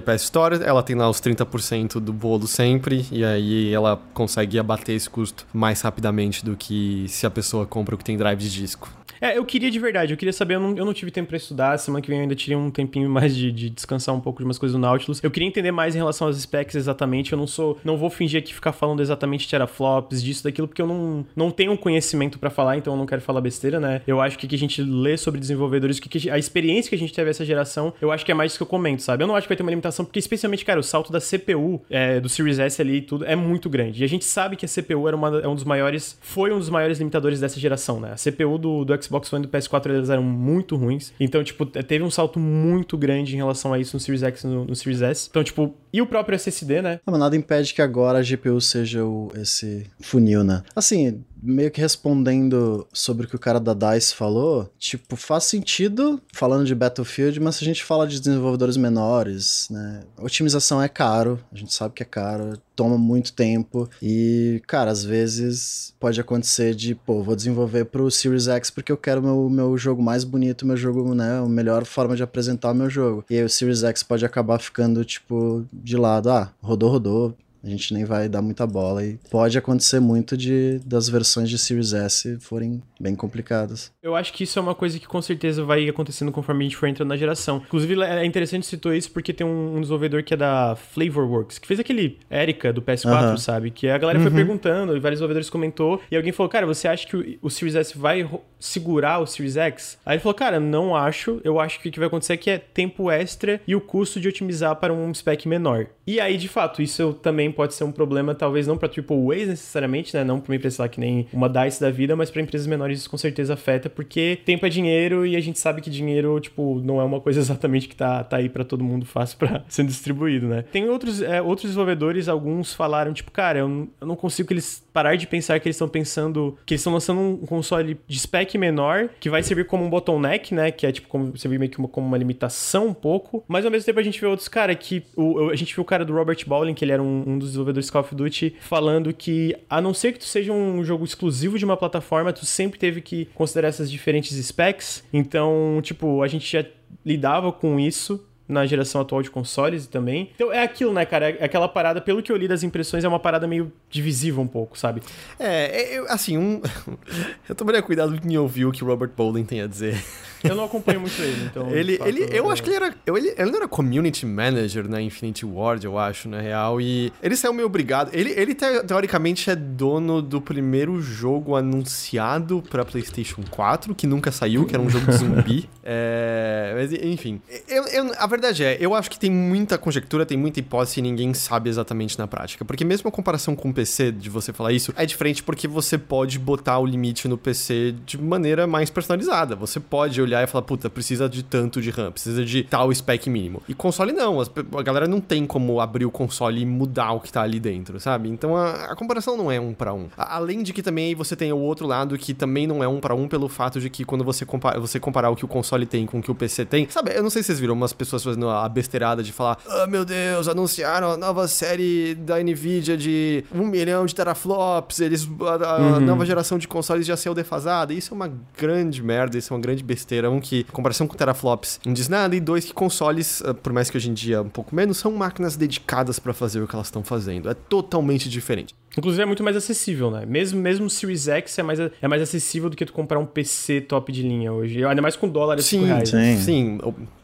PS 0.00 0.24
Store, 0.24 0.62
ela 0.62 0.82
tem 0.82 0.96
lá 0.96 1.08
os 1.08 1.20
30% 1.20 2.00
do 2.00 2.12
bolo 2.12 2.46
sempre 2.46 3.06
e 3.10 3.24
aí 3.24 3.72
ela 3.72 4.00
consegue 4.12 4.58
abater 4.58 4.96
esse 4.96 5.08
custo 5.08 5.46
mais 5.52 5.80
rapidamente 5.80 6.44
do 6.44 6.56
que 6.56 7.06
se 7.08 7.26
a 7.26 7.30
pessoa 7.30 7.64
compra 7.66 7.94
o 7.94 7.98
que 7.98 8.04
tem 8.04 8.16
drive 8.16 8.40
de 8.40 8.50
disco. 8.50 8.90
É, 9.20 9.36
eu 9.36 9.44
queria 9.44 9.70
de 9.70 9.78
verdade, 9.78 10.12
eu 10.12 10.16
queria 10.16 10.32
saber, 10.32 10.54
eu 10.54 10.60
não, 10.60 10.76
eu 10.76 10.84
não 10.84 10.92
tive 10.92 11.10
tempo 11.10 11.28
pra 11.28 11.36
estudar, 11.36 11.78
semana 11.78 12.00
que 12.02 12.08
vem 12.08 12.18
eu 12.18 12.22
ainda 12.22 12.34
tirei 12.34 12.56
um 12.56 12.70
tempinho 12.70 13.08
mais 13.10 13.34
de, 13.34 13.50
de 13.50 13.70
descansar 13.70 14.14
um 14.14 14.20
pouco 14.20 14.38
de 14.38 14.44
umas 14.44 14.58
coisas 14.58 14.74
do 14.74 14.80
Nautilus. 14.80 15.22
Eu 15.22 15.30
queria 15.30 15.48
entender 15.48 15.72
mais 15.72 15.94
em 15.94 15.98
relação 15.98 16.28
às 16.28 16.36
specs 16.36 16.74
exatamente, 16.74 17.32
eu 17.32 17.38
não 17.38 17.46
sou, 17.46 17.78
não 17.84 17.96
vou 17.96 18.10
fingir 18.10 18.40
aqui 18.40 18.54
ficar 18.54 18.72
falando 18.72 19.00
exatamente 19.00 19.44
de 19.44 19.50
teraflops, 19.50 20.22
disso, 20.22 20.44
daquilo, 20.44 20.68
porque 20.68 20.82
eu 20.82 20.86
não, 20.86 21.26
não 21.34 21.50
tenho 21.50 21.76
conhecimento 21.76 22.38
para 22.38 22.50
falar, 22.50 22.76
então 22.76 22.92
eu 22.92 22.98
não 22.98 23.06
quero 23.06 23.20
falar 23.20 23.40
besteira, 23.40 23.80
né? 23.80 24.02
Eu 24.06 24.20
acho 24.20 24.38
que 24.38 24.46
o 24.46 24.48
que 24.48 24.54
a 24.54 24.58
gente 24.58 24.82
lê 24.82 25.16
sobre 25.16 25.40
desenvolvedores, 25.40 26.00
que, 26.00 26.08
que 26.08 26.30
a 26.30 26.38
experiência 26.38 26.88
que 26.88 26.94
a 26.96 26.98
gente 26.98 27.12
teve 27.12 27.30
essa 27.30 27.44
geração, 27.44 27.92
eu 28.00 28.10
acho 28.10 28.24
que 28.24 28.32
é 28.32 28.34
mais 28.34 28.52
isso 28.52 28.58
que 28.58 28.62
eu 28.62 28.66
comento, 28.66 29.02
sabe? 29.02 29.22
Eu 29.22 29.28
não 29.28 29.34
acho 29.34 29.46
que 29.46 29.48
vai 29.48 29.56
ter 29.56 29.62
uma 29.62 29.70
limitação, 29.70 30.04
porque 30.04 30.18
especialmente, 30.18 30.64
cara, 30.64 30.80
o 30.80 30.82
salto 30.82 31.12
da 31.12 31.20
CPU, 31.20 31.82
é, 31.90 32.20
do 32.20 32.28
Series 32.28 32.58
S 32.58 32.80
ali 32.80 32.96
e 32.96 33.02
tudo, 33.02 33.24
é 33.24 33.36
muito 33.36 33.68
grande. 33.68 34.02
E 34.02 34.04
a 34.04 34.08
gente 34.08 34.24
sabe 34.24 34.56
que 34.56 34.64
a 34.64 34.68
CPU 34.68 35.06
era 35.08 35.16
uma, 35.16 35.40
é 35.40 35.48
um 35.48 35.54
dos 35.54 35.64
maiores, 35.64 36.18
foi 36.20 36.52
um 36.52 36.58
dos 36.58 36.70
maiores 36.70 36.98
limitadores 36.98 37.40
dessa 37.40 37.58
geração, 37.58 38.00
né? 38.00 38.12
A 38.12 38.16
CPU 38.16 38.58
do, 38.58 38.84
do 38.84 39.02
Xbox 39.02 39.07
One 39.10 39.44
e 39.44 39.46
do 39.46 39.48
PS4 39.48 39.90
eles 39.90 40.10
eram 40.10 40.22
muito 40.22 40.76
ruins. 40.76 41.12
Então, 41.18 41.42
tipo, 41.42 41.66
teve 41.66 42.04
um 42.04 42.10
salto 42.10 42.38
muito 42.38 42.96
grande 42.96 43.34
em 43.34 43.36
relação 43.36 43.72
a 43.72 43.78
isso 43.78 43.96
no 43.96 44.00
Series 44.00 44.22
X 44.22 44.44
e 44.44 44.46
no, 44.46 44.64
no 44.64 44.76
Series 44.76 45.02
S. 45.02 45.28
Então, 45.30 45.42
tipo, 45.42 45.74
e 45.92 46.00
o 46.00 46.06
próprio 46.06 46.36
SSD, 46.36 46.82
né? 46.82 47.00
Ah, 47.06 47.10
mas 47.10 47.20
nada 47.20 47.36
impede 47.36 47.72
que 47.74 47.82
agora 47.82 48.18
a 48.18 48.22
GPU 48.22 48.60
seja 48.60 49.04
o, 49.04 49.30
esse 49.34 49.86
funil, 50.00 50.44
né? 50.44 50.62
Assim, 50.74 51.22
meio 51.42 51.70
que 51.70 51.80
respondendo 51.80 52.86
sobre 52.92 53.26
o 53.26 53.28
que 53.28 53.36
o 53.36 53.38
cara 53.38 53.60
da 53.60 53.74
DICE 53.74 54.14
falou, 54.14 54.70
tipo, 54.78 55.16
faz 55.16 55.44
sentido 55.44 56.20
falando 56.32 56.66
de 56.66 56.74
Battlefield, 56.74 57.40
mas 57.40 57.56
se 57.56 57.64
a 57.64 57.66
gente 57.66 57.84
fala 57.84 58.06
de 58.06 58.20
desenvolvedores 58.20 58.76
menores, 58.76 59.68
né? 59.70 60.02
Otimização 60.18 60.82
é 60.82 60.88
caro, 60.88 61.38
a 61.52 61.56
gente 61.56 61.72
sabe 61.72 61.94
que 61.94 62.02
é 62.02 62.06
caro, 62.06 62.58
toma 62.74 62.96
muito 62.96 63.32
tempo 63.32 63.88
e, 64.00 64.62
cara, 64.66 64.90
às 64.90 65.02
vezes 65.04 65.94
pode 65.98 66.20
acontecer 66.20 66.74
de, 66.74 66.94
pô, 66.94 67.22
vou 67.22 67.34
desenvolver 67.34 67.86
pro 67.86 68.10
Series 68.10 68.46
X 68.46 68.70
porque 68.70 68.92
eu 68.92 68.96
quero 68.96 69.22
meu, 69.22 69.48
meu 69.50 69.76
jogo 69.76 70.02
mais 70.02 70.22
bonito, 70.22 70.66
meu 70.66 70.76
jogo, 70.76 71.14
né, 71.14 71.40
a 71.40 71.46
melhor 71.46 71.84
forma 71.84 72.14
de 72.14 72.22
apresentar 72.22 72.70
o 72.72 72.74
meu 72.74 72.88
jogo. 72.88 73.24
E 73.28 73.36
aí 73.36 73.44
o 73.44 73.48
Series 73.48 73.82
X 73.82 74.02
pode 74.02 74.24
acabar 74.24 74.58
ficando, 74.58 75.04
tipo, 75.04 75.66
de 75.72 75.96
lado, 75.96 76.30
ah, 76.30 76.52
rodou, 76.62 76.90
rodou, 76.90 77.36
a 77.62 77.68
gente 77.68 77.92
nem 77.92 78.04
vai 78.04 78.28
dar 78.28 78.42
muita 78.42 78.66
bola 78.66 79.04
e 79.04 79.18
pode 79.30 79.56
acontecer 79.58 80.00
muito 80.00 80.36
de 80.36 80.80
das 80.84 81.08
versões 81.08 81.50
de 81.50 81.58
Series 81.58 81.92
S 81.92 82.38
forem 82.40 82.82
bem 83.00 83.14
complicadas. 83.14 83.92
Eu 84.02 84.14
acho 84.14 84.32
que 84.32 84.44
isso 84.44 84.58
é 84.58 84.62
uma 84.62 84.74
coisa 84.74 84.98
que 84.98 85.06
com 85.06 85.20
certeza 85.20 85.64
vai 85.64 85.88
acontecendo 85.88 86.30
conforme 86.32 86.64
a 86.64 86.68
gente 86.68 86.76
for 86.76 86.88
entrando 86.88 87.08
na 87.08 87.16
geração. 87.16 87.62
Inclusive, 87.66 88.02
é 88.02 88.24
interessante 88.24 88.66
citou 88.66 88.94
isso 88.94 89.10
porque 89.10 89.32
tem 89.32 89.46
um, 89.46 89.76
um 89.76 89.80
desenvolvedor 89.80 90.22
que 90.22 90.34
é 90.34 90.36
da 90.36 90.76
Flavorworks, 90.76 91.58
que 91.58 91.66
fez 91.66 91.80
aquele 91.80 92.18
Erika 92.30 92.72
do 92.72 92.82
PS4, 92.82 93.36
sabe? 93.38 93.70
Que 93.70 93.88
a 93.88 93.98
galera 93.98 94.18
uhum. 94.18 94.24
foi 94.24 94.34
perguntando 94.34 94.96
e 94.96 95.00
vários 95.00 95.18
desenvolvedores 95.18 95.50
comentou 95.50 96.00
e 96.10 96.16
alguém 96.16 96.32
falou, 96.32 96.50
cara, 96.50 96.66
você 96.66 96.88
acha 96.88 97.06
que 97.06 97.16
o, 97.16 97.38
o 97.42 97.50
Series 97.50 97.74
S 97.74 97.96
vai 97.96 98.28
segurar 98.58 99.18
o 99.20 99.26
Series 99.26 99.56
X? 99.56 99.98
Aí 100.04 100.14
ele 100.14 100.22
falou, 100.22 100.34
cara, 100.34 100.60
não 100.60 100.94
acho. 100.94 101.40
Eu 101.44 101.60
acho 101.60 101.80
que 101.80 101.88
o 101.88 101.92
que 101.92 101.98
vai 101.98 102.08
acontecer 102.08 102.34
é 102.34 102.36
que 102.36 102.50
é 102.50 102.58
tempo 102.58 103.10
extra 103.10 103.60
e 103.66 103.74
o 103.74 103.80
custo 103.80 104.20
de 104.20 104.28
otimizar 104.28 104.76
para 104.76 104.92
um 104.92 105.12
spec 105.12 105.46
menor. 105.46 105.86
E 106.06 106.20
aí, 106.20 106.38
de 106.38 106.48
fato, 106.48 106.80
isso 106.80 107.12
também 107.12 107.52
pode 107.52 107.74
ser 107.74 107.84
um 107.84 107.92
problema, 107.92 108.34
talvez 108.34 108.66
não 108.66 108.78
para 108.78 108.88
A's 108.88 109.48
necessariamente, 109.48 110.16
né? 110.16 110.24
Não 110.24 110.40
para 110.40 110.50
uma 110.50 110.56
empresa 110.56 110.82
lá 110.82 110.88
que 110.88 110.98
nem 110.98 111.26
uma 111.32 111.50
DICE 111.50 111.80
da 111.80 111.90
vida, 111.90 112.16
mas 112.16 112.30
para 112.30 112.40
empresas 112.40 112.66
menores 112.66 113.00
isso 113.00 113.10
com 113.10 113.18
certeza 113.18 113.52
afeta, 113.52 113.90
porque 113.90 114.38
tempo 114.42 114.64
é 114.64 114.70
dinheiro 114.70 115.26
e 115.26 115.36
a 115.36 115.40
gente 115.40 115.58
sabe 115.58 115.82
que 115.82 115.90
dinheiro, 115.90 116.40
tipo, 116.40 116.80
não 116.82 116.98
é 116.98 117.04
uma 117.04 117.20
coisa 117.20 117.40
exatamente 117.40 117.88
que 117.88 117.94
tá, 117.94 118.24
tá 118.24 118.38
aí 118.38 118.48
para 118.48 118.64
todo 118.64 118.82
mundo 118.82 119.04
fácil 119.04 119.36
para 119.36 119.62
ser 119.68 119.84
distribuído, 119.84 120.48
né? 120.48 120.64
Tem 120.72 120.88
outros, 120.88 121.20
é, 121.20 121.42
outros 121.42 121.68
desenvolvedores, 121.68 122.26
alguns 122.26 122.72
falaram, 122.72 123.12
tipo, 123.12 123.30
cara, 123.30 123.58
eu, 123.58 123.88
eu 124.00 124.06
não 124.06 124.16
consigo 124.16 124.48
que 124.48 124.54
eles 124.54 124.82
parar 124.98 125.14
de 125.14 125.26
pensar 125.26 125.60
que 125.60 125.68
eles 125.68 125.76
estão 125.76 125.88
pensando 125.88 126.58
que 126.64 126.74
eles 126.74 126.80
estão 126.80 126.92
lançando 126.92 127.20
um 127.20 127.46
console 127.46 128.00
de 128.06 128.18
spec 128.18 128.47
menor, 128.56 129.10
que 129.20 129.28
vai 129.28 129.42
servir 129.42 129.66
como 129.66 129.84
um 129.84 129.90
bottleneck, 129.90 130.54
né? 130.54 130.70
Que 130.70 130.86
é 130.86 130.92
tipo 130.92 131.08
como 131.08 131.36
servir 131.36 131.58
meio 131.58 131.70
que 131.70 131.78
uma, 131.78 131.88
como 131.88 132.06
uma 132.06 132.16
limitação 132.16 132.86
um 132.86 132.94
pouco. 132.94 133.44
Mas 133.48 133.64
ao 133.64 133.70
mesmo 133.70 133.84
tempo 133.84 133.98
a 133.98 134.02
gente 134.02 134.20
vê 134.20 134.26
outros, 134.26 134.48
cara, 134.48 134.74
que 134.74 135.02
o, 135.16 135.50
a 135.50 135.56
gente 135.56 135.74
viu 135.74 135.82
o 135.82 135.84
cara 135.84 136.04
do 136.04 136.14
Robert 136.14 136.38
Bowling, 136.46 136.74
que 136.74 136.84
ele 136.84 136.92
era 136.92 137.02
um, 137.02 137.24
um 137.26 137.38
dos 137.38 137.48
desenvolvedores 137.48 137.86
de 137.86 137.92
Call 137.92 138.02
of 138.02 138.14
Duty, 138.14 138.56
falando 138.60 139.12
que 139.12 139.56
a 139.68 139.80
não 139.80 139.92
ser 139.92 140.12
que 140.12 140.20
tu 140.20 140.24
seja 140.24 140.52
um 140.52 140.84
jogo 140.84 141.04
exclusivo 141.04 141.58
de 141.58 141.64
uma 141.64 141.76
plataforma, 141.76 142.32
tu 142.32 142.46
sempre 142.46 142.78
teve 142.78 143.00
que 143.00 143.26
considerar 143.34 143.68
essas 143.68 143.90
diferentes 143.90 144.36
specs. 144.46 145.04
Então, 145.12 145.80
tipo, 145.82 146.22
a 146.22 146.28
gente 146.28 146.50
já 146.50 146.64
lidava 147.04 147.52
com 147.52 147.78
isso 147.80 148.27
na 148.48 148.64
geração 148.66 149.00
atual 149.00 149.22
de 149.22 149.30
consoles 149.30 149.86
também. 149.86 150.30
Então 150.34 150.52
é 150.52 150.62
aquilo, 150.62 150.92
né, 150.92 151.04
cara? 151.04 151.30
É 151.30 151.44
aquela 151.44 151.68
parada, 151.68 152.00
pelo 152.00 152.22
que 152.22 152.32
eu 152.32 152.36
li 152.36 152.48
das 152.48 152.62
impressões, 152.62 153.04
é 153.04 153.08
uma 153.08 153.20
parada 153.20 153.46
meio 153.46 153.70
divisível 153.90 154.42
um 154.42 154.46
pouco, 154.46 154.78
sabe? 154.78 155.02
É, 155.38 155.96
é 155.96 156.04
assim, 156.08 156.38
um. 156.38 156.62
eu 157.48 157.54
tomaria 157.54 157.82
cuidado 157.82 158.18
em 158.24 158.36
ouvir 158.36 158.64
o 158.64 158.72
que 158.72 158.82
o 158.82 158.86
Robert 158.86 159.10
Bowling 159.16 159.44
tem 159.44 159.60
a 159.60 159.66
dizer. 159.66 160.02
Eu 160.42 160.54
não 160.54 160.64
acompanho 160.64 161.00
muito 161.00 161.20
ele, 161.20 161.44
então. 161.50 161.70
ele, 161.74 161.96
fato, 161.96 162.08
ele, 162.08 162.28
eu 162.30 162.48
é... 162.48 162.52
acho 162.52 162.62
que 162.62 162.68
ele 162.68 162.76
era. 162.76 162.94
Ele, 163.06 163.34
ele 163.36 163.50
não 163.50 163.56
era 163.56 163.68
community 163.68 164.24
manager 164.24 164.88
na 164.88 165.00
Infinity 165.00 165.44
Ward, 165.44 165.84
eu 165.84 165.98
acho, 165.98 166.28
na 166.28 166.40
real. 166.40 166.80
E 166.80 167.12
ele 167.22 167.36
saiu 167.36 167.52
meio 167.52 167.66
obrigado. 167.66 168.10
Ele, 168.12 168.30
ele 168.30 168.54
teoricamente 168.54 169.50
é 169.50 169.56
dono 169.56 170.22
do 170.22 170.40
primeiro 170.40 171.00
jogo 171.00 171.56
anunciado 171.56 172.62
pra 172.70 172.84
PlayStation 172.84 173.42
4, 173.50 173.94
que 173.94 174.06
nunca 174.06 174.30
saiu, 174.30 174.64
que 174.64 174.74
era 174.74 174.82
um 174.82 174.90
jogo 174.90 175.06
de 175.06 175.12
zumbi. 175.18 175.68
é, 175.82 176.72
mas, 176.74 176.92
enfim. 176.92 177.40
Eu, 177.68 177.84
eu, 177.88 178.12
a 178.16 178.26
verdade 178.26 178.37
é, 178.44 178.76
eu 178.80 178.94
acho 178.94 179.10
que 179.10 179.18
tem 179.18 179.30
muita 179.30 179.78
conjectura, 179.78 180.24
tem 180.26 180.36
muita 180.36 180.60
hipótese 180.60 181.00
e 181.00 181.02
ninguém 181.02 181.34
sabe 181.34 181.68
exatamente 181.68 182.18
na 182.18 182.26
prática. 182.26 182.64
Porque 182.64 182.84
mesmo 182.84 183.08
a 183.08 183.12
comparação 183.12 183.54
com 183.54 183.70
o 183.70 183.74
PC, 183.74 184.12
de 184.12 184.30
você 184.30 184.52
falar 184.52 184.72
isso, 184.72 184.92
é 184.96 185.04
diferente 185.04 185.42
porque 185.42 185.66
você 185.66 185.98
pode 185.98 186.38
botar 186.38 186.78
o 186.78 186.86
limite 186.86 187.28
no 187.28 187.36
PC 187.36 187.94
de 188.04 188.18
maneira 188.18 188.66
mais 188.66 188.90
personalizada. 188.90 189.56
Você 189.56 189.80
pode 189.80 190.20
olhar 190.20 190.42
e 190.42 190.46
falar, 190.46 190.62
puta, 190.62 190.88
precisa 190.90 191.28
de 191.28 191.42
tanto 191.42 191.80
de 191.80 191.90
RAM, 191.90 192.12
precisa 192.12 192.44
de 192.44 192.62
tal 192.64 192.92
spec 192.94 193.28
mínimo. 193.28 193.62
E 193.68 193.74
console 193.74 194.12
não, 194.12 194.40
a 194.40 194.82
galera 194.82 195.06
não 195.06 195.20
tem 195.20 195.46
como 195.46 195.80
abrir 195.80 196.04
o 196.04 196.10
console 196.10 196.62
e 196.62 196.66
mudar 196.66 197.12
o 197.12 197.20
que 197.20 197.32
tá 197.32 197.42
ali 197.42 197.60
dentro, 197.60 197.98
sabe? 198.00 198.28
Então 198.28 198.56
a, 198.56 198.92
a 198.92 198.96
comparação 198.96 199.36
não 199.36 199.50
é 199.50 199.60
um 199.60 199.72
para 199.72 199.92
um. 199.92 200.08
A, 200.16 200.36
além 200.36 200.62
de 200.62 200.72
que 200.72 200.82
também 200.82 201.14
você 201.14 201.34
tem 201.36 201.52
o 201.52 201.58
outro 201.58 201.86
lado 201.86 202.16
que 202.18 202.34
também 202.34 202.66
não 202.66 202.82
é 202.82 202.88
um 202.88 203.00
para 203.00 203.14
um 203.14 203.28
pelo 203.28 203.48
fato 203.48 203.80
de 203.80 203.90
que 203.90 204.04
quando 204.04 204.24
você, 204.24 204.46
você 204.80 205.00
comparar 205.00 205.30
o 205.30 205.36
que 205.36 205.44
o 205.44 205.48
console 205.48 205.86
tem 205.86 206.06
com 206.06 206.18
o 206.18 206.22
que 206.22 206.30
o 206.30 206.34
PC 206.34 206.64
tem, 206.64 206.88
sabe? 206.88 207.12
Eu 207.14 207.22
não 207.22 207.30
sei 207.30 207.42
se 207.42 207.48
vocês 207.48 207.60
viram 207.60 207.74
umas 207.74 207.92
pessoas 207.92 208.24
fazendo 208.28 208.48
a 208.48 208.68
besteirada 208.68 209.22
de 209.22 209.32
falar, 209.32 209.58
ah, 209.66 209.84
oh, 209.84 209.90
meu 209.90 210.04
Deus, 210.04 210.48
anunciaram 210.48 211.12
a 211.12 211.16
nova 211.16 211.48
série 211.48 212.14
da 212.14 212.42
Nvidia 212.42 212.96
de 212.96 213.44
um 213.54 213.66
milhão 213.66 214.06
de 214.06 214.14
teraflops, 214.14 215.00
eles 215.00 215.28
a, 215.40 215.76
a 215.76 215.78
uhum. 215.78 216.00
nova 216.00 216.24
geração 216.24 216.58
de 216.58 216.68
consoles 216.68 217.06
já 217.06 217.16
saiu 217.16 217.34
defasada. 217.34 217.92
Isso 217.92 218.12
é 218.12 218.14
uma 218.14 218.32
grande 218.56 219.02
merda, 219.02 219.38
isso 219.38 219.52
é 219.52 219.56
uma 219.56 219.62
grande 219.62 219.82
besteira 219.82 220.30
um 220.30 220.40
que, 220.40 220.60
em 220.60 220.72
comparação 220.72 221.06
com 221.06 221.16
teraflops, 221.16 221.80
não 221.84 221.92
diz 221.92 222.08
nada, 222.08 222.34
e 222.34 222.40
dois 222.40 222.64
que 222.64 222.72
consoles, 222.72 223.42
ah, 223.44 223.54
por 223.54 223.72
mais 223.72 223.90
que 223.90 223.96
hoje 223.96 224.10
em 224.10 224.14
dia 224.14 224.42
um 224.42 224.48
pouco 224.48 224.74
menos, 224.74 224.98
são 224.98 225.12
máquinas 225.12 225.56
dedicadas 225.56 226.18
para 226.18 226.32
fazer 226.32 226.62
o 226.62 226.68
que 226.68 226.74
elas 226.74 226.88
estão 226.88 227.02
fazendo. 227.02 227.48
É 227.48 227.54
totalmente 227.54 228.28
diferente. 228.28 228.74
Inclusive 228.96 229.22
é 229.22 229.26
muito 229.26 229.44
mais 229.44 229.56
acessível, 229.56 230.10
né? 230.10 230.24
Mesmo, 230.26 230.60
mesmo 230.60 230.86
o 230.86 230.90
Series 230.90 231.28
X 231.28 231.58
é 231.58 231.62
mais, 231.62 231.78
é 231.78 232.08
mais 232.08 232.22
acessível 232.22 232.68
do 232.68 232.76
que 232.76 232.84
tu 232.84 232.92
comprar 232.92 233.18
um 233.18 233.26
PC 233.26 233.82
top 233.82 234.10
de 234.10 234.22
linha 234.22 234.52
hoje. 234.52 234.84
Ainda 234.84 235.00
mais 235.02 235.14
com 235.14 235.28
dólar 235.28 235.60
sim, 235.60 235.84
reais. 235.84 236.08
Sim, 236.08 236.36
sim. 236.38 236.78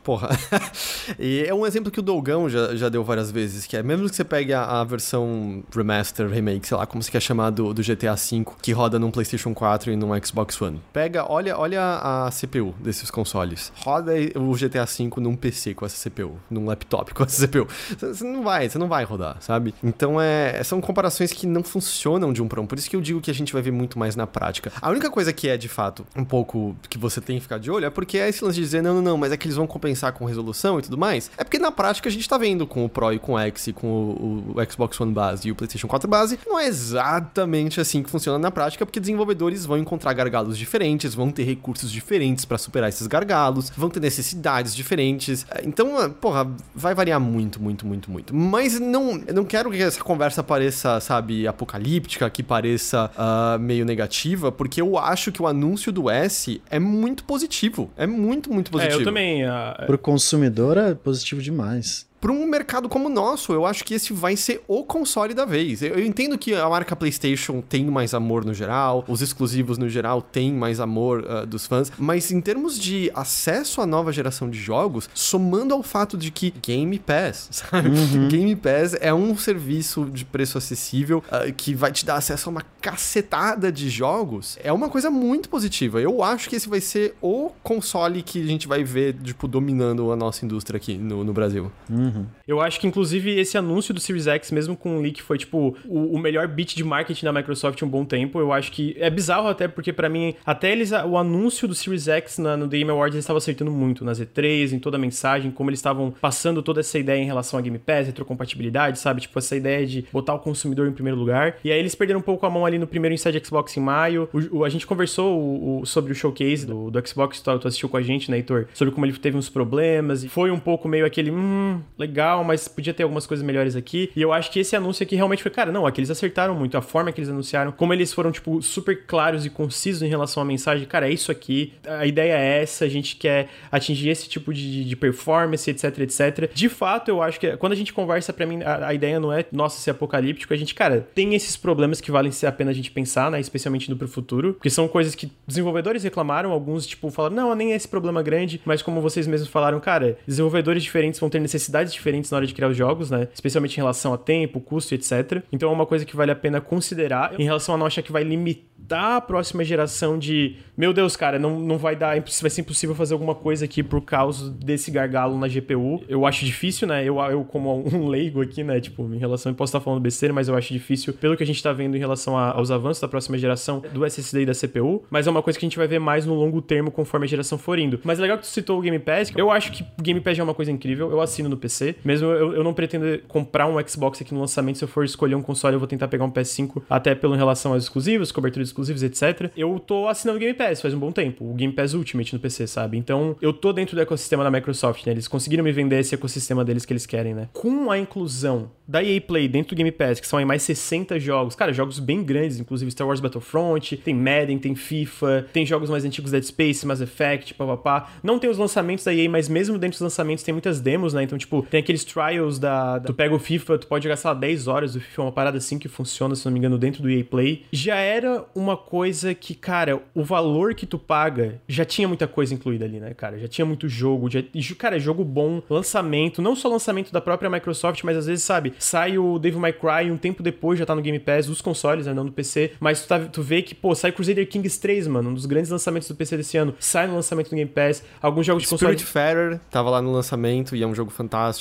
Porra. 0.04 0.28
e 1.18 1.44
é 1.48 1.54
um 1.54 1.66
exemplo 1.66 1.90
que 1.90 1.98
o 1.98 2.02
Dolgão 2.02 2.48
já, 2.48 2.76
já 2.76 2.90
deu 2.90 3.02
várias 3.02 3.30
vezes, 3.30 3.66
que 3.66 3.74
é 3.74 3.82
mesmo 3.82 4.08
que 4.08 4.14
você 4.14 4.22
pegue 4.22 4.52
a, 4.52 4.82
a 4.82 4.84
versão 4.84 5.64
remaster, 5.74 6.28
remake, 6.28 6.68
sei 6.68 6.76
lá, 6.76 6.86
como 6.86 7.02
você 7.02 7.10
quer 7.10 7.20
chamar 7.20 7.48
do, 7.48 7.72
do 7.72 7.82
GTA 7.82 8.14
V, 8.14 8.44
que 8.60 8.70
roda 8.72 8.98
num 8.98 9.10
PlayStation 9.10 9.54
4 9.54 9.92
e 9.92 9.96
num 9.96 10.10
Xbox 10.22 10.60
One. 10.60 10.82
Pega, 10.92 11.24
olha, 11.26 11.56
olha 11.58 11.80
a 11.82 12.30
CPU 12.30 12.74
desses 12.78 13.10
consoles. 13.10 13.72
Roda 13.76 14.12
o 14.36 14.52
GTA 14.52 14.84
V 14.84 15.10
num 15.16 15.34
PC 15.34 15.72
com 15.72 15.86
essa 15.86 16.10
CPU, 16.10 16.38
num 16.50 16.66
laptop 16.66 17.14
com 17.14 17.24
essa 17.24 17.46
CPU. 17.46 17.66
Você 17.98 18.24
não 18.24 18.44
vai, 18.44 18.68
você 18.68 18.78
não 18.78 18.88
vai 18.88 19.04
rodar, 19.04 19.38
sabe? 19.40 19.74
Então 19.82 20.20
é, 20.20 20.62
são 20.62 20.82
comparações 20.82 21.32
que 21.32 21.46
não 21.46 21.62
funcionam 21.62 22.30
de 22.30 22.42
um 22.42 22.48
para 22.48 22.60
um. 22.60 22.66
Por 22.66 22.76
isso 22.76 22.90
que 22.90 22.96
eu 22.96 23.00
digo 23.00 23.22
que 23.22 23.30
a 23.30 23.34
gente 23.34 23.54
vai 23.54 23.62
ver 23.62 23.70
muito 23.70 23.98
mais 23.98 24.14
na 24.14 24.26
prática. 24.26 24.70
A 24.82 24.90
única 24.90 25.10
coisa 25.10 25.32
que 25.32 25.48
é, 25.48 25.56
de 25.56 25.68
fato, 25.68 26.06
um 26.14 26.24
pouco 26.26 26.76
que 26.90 26.98
você 26.98 27.22
tem 27.22 27.36
que 27.36 27.42
ficar 27.42 27.58
de 27.58 27.70
olho 27.70 27.86
é 27.86 27.90
porque 27.90 28.18
é 28.18 28.28
esse 28.28 28.44
lance 28.44 28.56
de 28.56 28.62
dizer, 28.62 28.82
não, 28.82 28.96
não, 28.96 29.02
não, 29.02 29.16
mas 29.16 29.32
é 29.32 29.36
que 29.38 29.46
eles 29.46 29.56
vão 29.56 29.66
compensar 29.66 29.93
com 30.12 30.24
resolução 30.24 30.78
e 30.78 30.82
tudo 30.82 30.98
mais. 30.98 31.30
É 31.36 31.44
porque 31.44 31.58
na 31.58 31.70
prática 31.70 32.08
a 32.08 32.12
gente 32.12 32.28
tá 32.28 32.38
vendo 32.38 32.66
com 32.66 32.84
o 32.84 32.88
Pro 32.88 33.12
e 33.12 33.18
com 33.18 33.32
o 33.32 33.38
X 33.38 33.68
e 33.68 33.72
com 33.72 33.86
o, 33.86 34.54
o 34.56 34.70
Xbox 34.70 35.00
One 35.00 35.12
base 35.12 35.48
e 35.48 35.50
o 35.50 35.54
PlayStation 35.54 35.86
4 35.86 36.08
base, 36.08 36.38
não 36.46 36.58
é 36.58 36.66
exatamente 36.66 37.80
assim 37.80 38.02
que 38.02 38.10
funciona 38.10 38.38
na 38.38 38.50
prática, 38.50 38.84
porque 38.84 39.00
desenvolvedores 39.00 39.66
vão 39.66 39.78
encontrar 39.78 40.12
gargalos 40.12 40.56
diferentes, 40.56 41.14
vão 41.14 41.30
ter 41.30 41.44
recursos 41.44 41.90
diferentes 41.90 42.44
para 42.44 42.58
superar 42.58 42.88
esses 42.88 43.06
gargalos, 43.06 43.70
vão 43.76 43.90
ter 43.90 44.00
necessidades 44.00 44.74
diferentes. 44.74 45.46
Então, 45.62 46.10
porra, 46.20 46.46
vai 46.74 46.94
variar 46.94 47.20
muito, 47.20 47.60
muito, 47.60 47.86
muito, 47.86 48.10
muito. 48.10 48.34
Mas 48.34 48.78
não, 48.78 49.22
eu 49.26 49.34
não 49.34 49.44
quero 49.44 49.70
que 49.70 49.82
essa 49.82 50.02
conversa 50.02 50.42
pareça, 50.42 51.00
sabe, 51.00 51.46
apocalíptica, 51.46 52.28
que 52.30 52.42
pareça 52.42 53.10
uh, 53.16 53.58
meio 53.58 53.84
negativa, 53.84 54.50
porque 54.52 54.80
eu 54.80 54.98
acho 54.98 55.32
que 55.32 55.40
o 55.40 55.46
anúncio 55.46 55.92
do 55.92 56.10
S 56.10 56.60
é 56.70 56.78
muito 56.78 57.24
positivo. 57.24 57.90
É 57.96 58.06
muito, 58.06 58.52
muito 58.52 58.70
positivo. 58.70 58.98
É, 58.98 59.02
eu 59.02 59.04
também. 59.04 59.44
Uh... 59.44 59.83
Pro 59.86 59.98
consumidor 59.98 60.76
é 60.76 60.94
positivo 60.94 61.42
demais. 61.42 62.06
Para 62.24 62.32
um 62.32 62.46
mercado 62.46 62.88
como 62.88 63.08
o 63.08 63.10
nosso, 63.10 63.52
eu 63.52 63.66
acho 63.66 63.84
que 63.84 63.92
esse 63.92 64.14
vai 64.14 64.34
ser 64.34 64.62
o 64.66 64.82
console 64.82 65.34
da 65.34 65.44
vez. 65.44 65.82
Eu, 65.82 65.96
eu 65.96 66.06
entendo 66.06 66.38
que 66.38 66.54
a 66.54 66.66
marca 66.66 66.96
PlayStation 66.96 67.60
tem 67.60 67.84
mais 67.84 68.14
amor 68.14 68.46
no 68.46 68.54
geral, 68.54 69.04
os 69.06 69.20
exclusivos 69.20 69.76
no 69.76 69.90
geral 69.90 70.22
têm 70.22 70.50
mais 70.50 70.80
amor 70.80 71.22
uh, 71.22 71.46
dos 71.46 71.66
fãs, 71.66 71.92
mas 71.98 72.32
em 72.32 72.40
termos 72.40 72.78
de 72.78 73.10
acesso 73.14 73.82
à 73.82 73.86
nova 73.86 74.10
geração 74.10 74.48
de 74.48 74.58
jogos, 74.58 75.06
somando 75.12 75.74
ao 75.74 75.82
fato 75.82 76.16
de 76.16 76.30
que 76.30 76.50
Game 76.62 76.98
Pass, 76.98 77.48
sabe? 77.52 77.90
Uhum. 77.90 78.28
Game 78.28 78.56
Pass 78.56 78.96
é 79.02 79.12
um 79.12 79.36
serviço 79.36 80.06
de 80.06 80.24
preço 80.24 80.56
acessível 80.56 81.22
uh, 81.28 81.52
que 81.52 81.74
vai 81.74 81.92
te 81.92 82.06
dar 82.06 82.14
acesso 82.14 82.48
a 82.48 82.52
uma 82.52 82.62
cacetada 82.80 83.70
de 83.70 83.90
jogos, 83.90 84.56
é 84.64 84.72
uma 84.72 84.88
coisa 84.88 85.10
muito 85.10 85.50
positiva. 85.50 86.00
Eu 86.00 86.22
acho 86.22 86.48
que 86.48 86.56
esse 86.56 86.70
vai 86.70 86.80
ser 86.80 87.14
o 87.20 87.50
console 87.62 88.22
que 88.22 88.42
a 88.42 88.46
gente 88.46 88.66
vai 88.66 88.82
ver, 88.82 89.14
tipo, 89.22 89.46
dominando 89.46 90.10
a 90.10 90.16
nossa 90.16 90.42
indústria 90.42 90.78
aqui 90.78 90.96
no, 90.96 91.22
no 91.22 91.34
Brasil. 91.34 91.70
Uhum. 91.90 92.13
Eu 92.46 92.60
acho 92.60 92.80
que, 92.80 92.86
inclusive, 92.86 93.38
esse 93.38 93.56
anúncio 93.56 93.94
do 93.94 94.00
Series 94.00 94.26
X, 94.26 94.50
mesmo 94.50 94.76
com 94.76 94.98
o 94.98 95.00
leak, 95.00 95.22
foi, 95.22 95.38
tipo, 95.38 95.76
o, 95.86 96.14
o 96.14 96.18
melhor 96.18 96.46
beat 96.48 96.74
de 96.74 96.84
marketing 96.84 97.24
da 97.24 97.32
Microsoft 97.32 97.80
em 97.80 97.84
um 97.84 97.88
bom 97.88 98.04
tempo. 98.04 98.38
Eu 98.38 98.52
acho 98.52 98.72
que 98.72 98.96
é 98.98 99.10
bizarro 99.10 99.48
até, 99.48 99.68
porque 99.68 99.92
para 99.92 100.08
mim, 100.08 100.34
até 100.44 100.72
eles, 100.72 100.92
o 100.92 101.16
anúncio 101.16 101.66
do 101.66 101.74
Series 101.74 102.08
X 102.08 102.38
na, 102.38 102.56
no 102.56 102.68
The 102.68 102.78
Game 102.78 102.90
Awards, 102.90 103.14
eles 103.14 103.24
estavam 103.24 103.38
acertando 103.38 103.70
muito 103.70 104.04
nas 104.04 104.20
E3, 104.20 104.72
em 104.72 104.78
toda 104.78 104.96
a 104.96 105.00
mensagem, 105.00 105.50
como 105.50 105.70
eles 105.70 105.78
estavam 105.78 106.12
passando 106.20 106.62
toda 106.62 106.80
essa 106.80 106.98
ideia 106.98 107.20
em 107.20 107.26
relação 107.26 107.58
a 107.58 107.62
Game 107.62 107.78
Pass, 107.78 108.06
retrocompatibilidade, 108.06 108.98
sabe? 108.98 109.20
Tipo, 109.22 109.38
essa 109.38 109.56
ideia 109.56 109.86
de 109.86 110.04
botar 110.12 110.34
o 110.34 110.38
consumidor 110.38 110.88
em 110.88 110.92
primeiro 110.92 111.18
lugar. 111.18 111.56
E 111.64 111.70
aí 111.70 111.78
eles 111.78 111.94
perderam 111.94 112.20
um 112.20 112.22
pouco 112.22 112.46
a 112.46 112.50
mão 112.50 112.66
ali 112.66 112.78
no 112.78 112.86
primeiro 112.86 113.14
Inside 113.14 113.44
Xbox 113.44 113.76
em 113.76 113.80
maio. 113.80 114.28
O, 114.32 114.58
o, 114.58 114.64
a 114.64 114.68
gente 114.68 114.86
conversou 114.86 115.80
o, 115.80 115.86
sobre 115.86 116.12
o 116.12 116.14
showcase 116.14 116.66
do, 116.66 116.90
do 116.90 117.08
Xbox, 117.08 117.40
tu, 117.40 117.58
tu 117.58 117.68
assistiu 117.68 117.88
com 117.88 117.96
a 117.96 118.02
gente, 118.02 118.30
né, 118.30 118.36
Heitor? 118.36 118.66
Sobre 118.74 118.92
como 118.92 119.06
ele 119.06 119.16
teve 119.16 119.36
uns 119.36 119.48
problemas. 119.48 120.24
E 120.24 120.28
foi 120.28 120.50
um 120.50 120.58
pouco 120.58 120.88
meio 120.88 121.06
aquele, 121.06 121.30
hum, 121.30 121.80
legal, 121.98 122.44
mas 122.44 122.68
podia 122.68 122.92
ter 122.92 123.02
algumas 123.02 123.26
coisas 123.26 123.44
melhores 123.44 123.76
aqui. 123.76 124.10
E 124.14 124.22
eu 124.22 124.32
acho 124.32 124.50
que 124.50 124.60
esse 124.60 124.74
anúncio 124.74 125.02
aqui 125.02 125.16
realmente 125.16 125.42
foi, 125.42 125.50
cara, 125.50 125.70
não, 125.70 125.86
aqui 125.86 126.00
eles 126.00 126.10
acertaram 126.10 126.54
muito. 126.54 126.76
A 126.76 126.82
forma 126.82 127.12
que 127.12 127.20
eles 127.20 127.30
anunciaram, 127.30 127.72
como 127.72 127.92
eles 127.92 128.12
foram, 128.12 128.32
tipo, 128.32 128.60
super 128.62 129.06
claros 129.06 129.46
e 129.46 129.50
concisos 129.50 130.02
em 130.02 130.08
relação 130.08 130.42
à 130.42 130.46
mensagem. 130.46 130.86
Cara, 130.86 131.08
é 131.08 131.12
isso 131.12 131.30
aqui. 131.30 131.72
A 131.86 132.06
ideia 132.06 132.32
é 132.32 132.62
essa, 132.62 132.84
a 132.84 132.88
gente 132.88 133.16
quer 133.16 133.48
atingir 133.70 134.08
esse 134.08 134.28
tipo 134.28 134.52
de, 134.52 134.84
de 134.84 134.96
performance, 134.96 135.70
etc, 135.70 135.98
etc. 136.00 136.50
De 136.52 136.68
fato, 136.68 137.08
eu 137.08 137.22
acho 137.22 137.38
que 137.38 137.56
quando 137.56 137.72
a 137.72 137.76
gente 137.76 137.92
conversa, 137.92 138.32
para 138.32 138.46
mim, 138.46 138.62
a, 138.62 138.88
a, 138.88 138.94
ideia 138.94 139.20
não 139.20 139.32
é, 139.32 139.44
nossa, 139.52 139.80
ser 139.80 139.90
apocalíptico. 139.90 140.52
A 140.52 140.56
gente, 140.56 140.74
cara, 140.74 141.06
tem 141.14 141.34
esses 141.34 141.56
problemas 141.56 142.00
que 142.00 142.10
valem 142.10 142.32
a 142.46 142.52
pena 142.52 142.70
a 142.70 142.74
gente 142.74 142.90
pensar, 142.90 143.30
né? 143.30 143.40
Especialmente 143.40 143.86
indo 143.88 143.96
pro 143.96 144.08
futuro. 144.08 144.54
Porque 144.54 144.70
são 144.70 144.88
coisas 144.88 145.14
que 145.14 145.30
desenvolvedores 145.46 146.02
reclamaram, 146.02 146.50
alguns, 146.50 146.86
tipo, 146.86 147.10
falaram, 147.10 147.36
não, 147.36 147.54
nem 147.54 147.72
é 147.72 147.76
esse 147.76 147.88
problema 147.88 148.22
grande, 148.22 148.60
mas 148.64 148.82
como 148.82 149.00
vocês 149.00 149.26
mesmos 149.26 149.48
falaram, 149.48 149.78
cara, 149.80 150.18
desenvolvedores 150.26 150.82
diferentes 150.82 151.20
vão 151.20 151.30
ter 151.30 151.40
necessidades 151.84 151.92
diferentes 151.92 152.30
na 152.30 152.36
hora 152.38 152.46
de 152.46 152.54
criar 152.54 152.68
os 152.68 152.76
jogos, 152.76 153.10
né? 153.10 153.28
Especialmente 153.32 153.74
em 153.74 153.80
relação 153.80 154.12
a 154.12 154.18
tempo, 154.18 154.60
custo, 154.60 154.94
etc. 154.94 155.42
Então 155.52 155.68
é 155.68 155.72
uma 155.72 155.86
coisa 155.86 156.04
que 156.04 156.16
vale 156.16 156.30
a 156.30 156.36
pena 156.36 156.60
considerar 156.60 157.38
em 157.38 157.44
relação 157.44 157.74
a 157.74 157.78
não 157.78 157.86
achar 157.86 158.02
que 158.02 158.12
vai 158.12 158.24
limitar 158.24 158.74
a 159.16 159.20
próxima 159.20 159.64
geração 159.64 160.18
de, 160.18 160.56
meu 160.76 160.92
Deus, 160.92 161.16
cara, 161.16 161.38
não, 161.38 161.58
não 161.58 161.78
vai 161.78 161.96
dar, 161.96 162.20
vai 162.20 162.50
ser 162.50 162.60
impossível 162.60 162.94
fazer 162.94 163.14
alguma 163.14 163.34
coisa 163.34 163.64
aqui 163.64 163.82
por 163.82 164.02
causa 164.02 164.50
desse 164.50 164.90
gargalo 164.90 165.38
na 165.38 165.48
GPU. 165.48 166.04
Eu 166.06 166.26
acho 166.26 166.44
difícil, 166.44 166.86
né? 166.86 167.02
Eu, 167.02 167.18
eu 167.18 167.44
como 167.44 167.86
um 167.88 168.08
leigo 168.08 168.42
aqui, 168.42 168.62
né? 168.62 168.80
Tipo, 168.80 169.02
em 169.14 169.18
relação, 169.18 169.50
eu 169.52 169.56
posso 169.56 169.70
estar 169.70 169.80
falando 169.80 170.00
besteira, 170.00 170.34
mas 170.34 170.48
eu 170.48 170.54
acho 170.54 170.72
difícil 170.72 171.14
pelo 171.14 171.36
que 171.36 171.42
a 171.42 171.46
gente 171.46 171.62
tá 171.62 171.72
vendo 171.72 171.96
em 171.96 171.98
relação 171.98 172.36
a, 172.36 172.50
aos 172.50 172.70
avanços 172.70 173.00
da 173.00 173.08
próxima 173.08 173.38
geração 173.38 173.82
do 173.92 174.04
SSD 174.04 174.42
e 174.42 174.46
da 174.46 174.52
CPU, 174.52 175.04
mas 175.10 175.26
é 175.26 175.30
uma 175.30 175.42
coisa 175.42 175.58
que 175.58 175.64
a 175.64 175.68
gente 175.68 175.78
vai 175.78 175.88
ver 175.88 175.98
mais 175.98 176.26
no 176.26 176.34
longo 176.34 176.60
termo 176.60 176.90
conforme 176.90 177.24
a 177.24 177.28
geração 177.28 177.56
for 177.56 177.78
indo. 177.78 178.00
Mas 178.04 178.18
é 178.18 178.22
legal 178.22 178.36
que 178.36 178.44
tu 178.44 178.48
citou 178.48 178.78
o 178.78 178.82
Game 178.82 178.98
Pass. 178.98 179.32
Eu 179.34 179.50
acho 179.50 179.72
que 179.72 179.84
Game 180.02 180.20
Pass 180.20 180.38
é 180.38 180.42
uma 180.42 180.54
coisa 180.54 180.70
incrível. 180.70 181.10
Eu 181.10 181.20
assino 181.20 181.48
no 181.48 181.56
PC. 181.56 181.73
Mesmo 182.04 182.28
eu, 182.28 182.54
eu 182.54 182.64
não 182.64 182.74
pretendo 182.74 183.20
comprar 183.28 183.66
um 183.66 183.76
Xbox 183.86 184.20
aqui 184.20 184.32
no 184.34 184.40
lançamento. 184.40 184.78
Se 184.78 184.84
eu 184.84 184.88
for 184.88 185.04
escolher 185.04 185.34
um 185.34 185.42
console, 185.42 185.74
eu 185.74 185.78
vou 185.78 185.88
tentar 185.88 186.08
pegar 186.08 186.24
um 186.24 186.30
PS5, 186.30 186.82
até 186.88 187.14
pelo 187.14 187.34
em 187.34 187.38
relação 187.38 187.72
aos 187.72 187.84
exclusivos, 187.84 188.32
cobertura 188.32 188.62
de 188.62 188.68
exclusivos, 188.68 189.02
etc. 189.02 189.50
Eu 189.56 189.78
tô 189.78 190.08
assinando 190.08 190.36
o 190.36 190.40
Game 190.40 190.54
Pass 190.54 190.80
faz 190.80 190.94
um 190.94 190.98
bom 190.98 191.12
tempo. 191.12 191.50
O 191.50 191.54
Game 191.54 191.72
Pass 191.72 191.94
Ultimate 191.94 192.34
no 192.34 192.40
PC, 192.40 192.66
sabe? 192.66 192.96
Então, 192.96 193.36
eu 193.40 193.52
tô 193.52 193.72
dentro 193.72 193.96
do 193.96 194.02
ecossistema 194.02 194.44
da 194.44 194.50
Microsoft, 194.50 195.04
né? 195.06 195.12
Eles 195.12 195.28
conseguiram 195.28 195.64
me 195.64 195.72
vender 195.72 195.98
esse 195.98 196.14
ecossistema 196.14 196.64
deles 196.64 196.84
que 196.84 196.92
eles 196.92 197.06
querem, 197.06 197.34
né? 197.34 197.48
Com 197.52 197.90
a 197.90 197.98
inclusão 197.98 198.70
da 198.86 199.02
EA 199.02 199.20
Play 199.20 199.48
dentro 199.48 199.74
do 199.74 199.78
Game 199.78 199.90
Pass, 199.90 200.20
que 200.20 200.26
são 200.26 200.38
aí 200.38 200.44
mais 200.44 200.62
60 200.62 201.18
jogos, 201.18 201.54
cara, 201.54 201.72
jogos 201.72 201.98
bem 201.98 202.22
grandes, 202.22 202.60
inclusive 202.60 202.90
Star 202.90 203.06
Wars 203.06 203.20
Battlefront, 203.20 203.96
tem 203.96 204.14
Madden, 204.14 204.58
tem 204.58 204.74
FIFA, 204.74 205.46
tem 205.52 205.64
jogos 205.64 205.88
mais 205.88 206.04
antigos 206.04 206.30
Dead 206.30 206.42
Space, 206.42 206.86
Mass 206.86 207.00
Effect, 207.00 207.54
papapá. 207.54 208.10
Não 208.22 208.38
tem 208.38 208.50
os 208.50 208.58
lançamentos 208.58 209.04
da 209.04 209.14
EA, 209.14 209.28
mas 209.28 209.48
mesmo 209.48 209.78
dentro 209.78 209.94
dos 209.94 210.00
lançamentos 210.00 210.44
tem 210.44 210.52
muitas 210.52 210.80
demos, 210.80 211.14
né? 211.14 211.22
Então, 211.22 211.38
tipo, 211.38 211.63
tem 211.70 211.80
aqueles 211.80 212.04
trials 212.04 212.58
da, 212.58 212.98
da. 212.98 213.06
Tu 213.06 213.14
pega 213.14 213.34
o 213.34 213.38
FIFA, 213.38 213.78
tu 213.78 213.86
pode 213.86 214.04
jogar, 214.04 214.16
sei 214.16 214.28
lá, 214.28 214.34
10 214.34 214.68
horas 214.68 214.92
do 214.94 215.00
FIFA, 215.00 215.22
é 215.22 215.24
uma 215.24 215.32
parada 215.32 215.58
assim 215.58 215.78
que 215.78 215.88
funciona, 215.88 216.34
se 216.34 216.44
não 216.44 216.52
me 216.52 216.58
engano, 216.58 216.78
dentro 216.78 217.02
do 217.02 217.10
EA 217.10 217.24
Play. 217.24 217.64
Já 217.72 217.96
era 217.96 218.44
uma 218.54 218.76
coisa 218.76 219.34
que, 219.34 219.54
cara, 219.54 220.00
o 220.14 220.22
valor 220.22 220.74
que 220.74 220.86
tu 220.86 220.98
paga 220.98 221.60
já 221.68 221.84
tinha 221.84 222.06
muita 222.08 222.26
coisa 222.26 222.54
incluída 222.54 222.84
ali, 222.84 223.00
né, 223.00 223.14
cara? 223.14 223.38
Já 223.38 223.48
tinha 223.48 223.64
muito 223.64 223.88
jogo, 223.88 224.28
já, 224.30 224.42
cara, 224.78 224.98
jogo 224.98 225.24
bom, 225.24 225.62
lançamento, 225.68 226.42
não 226.42 226.54
só 226.56 226.68
lançamento 226.68 227.12
da 227.12 227.20
própria 227.20 227.50
Microsoft, 227.50 228.02
mas 228.04 228.16
às 228.16 228.26
vezes, 228.26 228.44
sabe, 228.44 228.74
sai 228.78 229.18
o 229.18 229.38
Devil 229.38 229.60
May 229.60 229.72
Cry 229.72 230.10
um 230.10 230.16
tempo 230.16 230.42
depois 230.42 230.78
já 230.78 230.86
tá 230.86 230.94
no 230.94 231.02
Game 231.02 231.18
Pass, 231.18 231.46
dos 231.46 231.60
consoles, 231.60 232.06
né, 232.06 232.14
não 232.14 232.24
no 232.24 232.32
PC, 232.32 232.72
mas 232.80 233.02
tu, 233.02 233.08
tá, 233.08 233.18
tu 233.20 233.42
vê 233.42 233.62
que, 233.62 233.74
pô, 233.74 233.94
sai 233.94 234.12
Crusader 234.12 234.48
Kings 234.48 234.80
3, 234.80 235.06
mano, 235.08 235.30
um 235.30 235.34
dos 235.34 235.46
grandes 235.46 235.70
lançamentos 235.70 236.08
do 236.08 236.14
PC 236.14 236.36
desse 236.36 236.56
ano, 236.56 236.74
sai 236.78 237.06
no 237.06 237.14
lançamento 237.14 237.50
do 237.50 237.56
Game 237.56 237.70
Pass, 237.70 238.02
alguns 238.20 238.46
jogos 238.46 238.62
de 238.64 238.68
console... 238.68 238.92
Spiritfarer 238.92 239.60
tava 239.70 239.90
lá 239.90 240.00
no 240.00 240.12
lançamento 240.12 240.76
e 240.76 240.82
é 240.82 240.86
um 240.86 240.94
jogo 240.94 241.10
fantástico. 241.10 241.53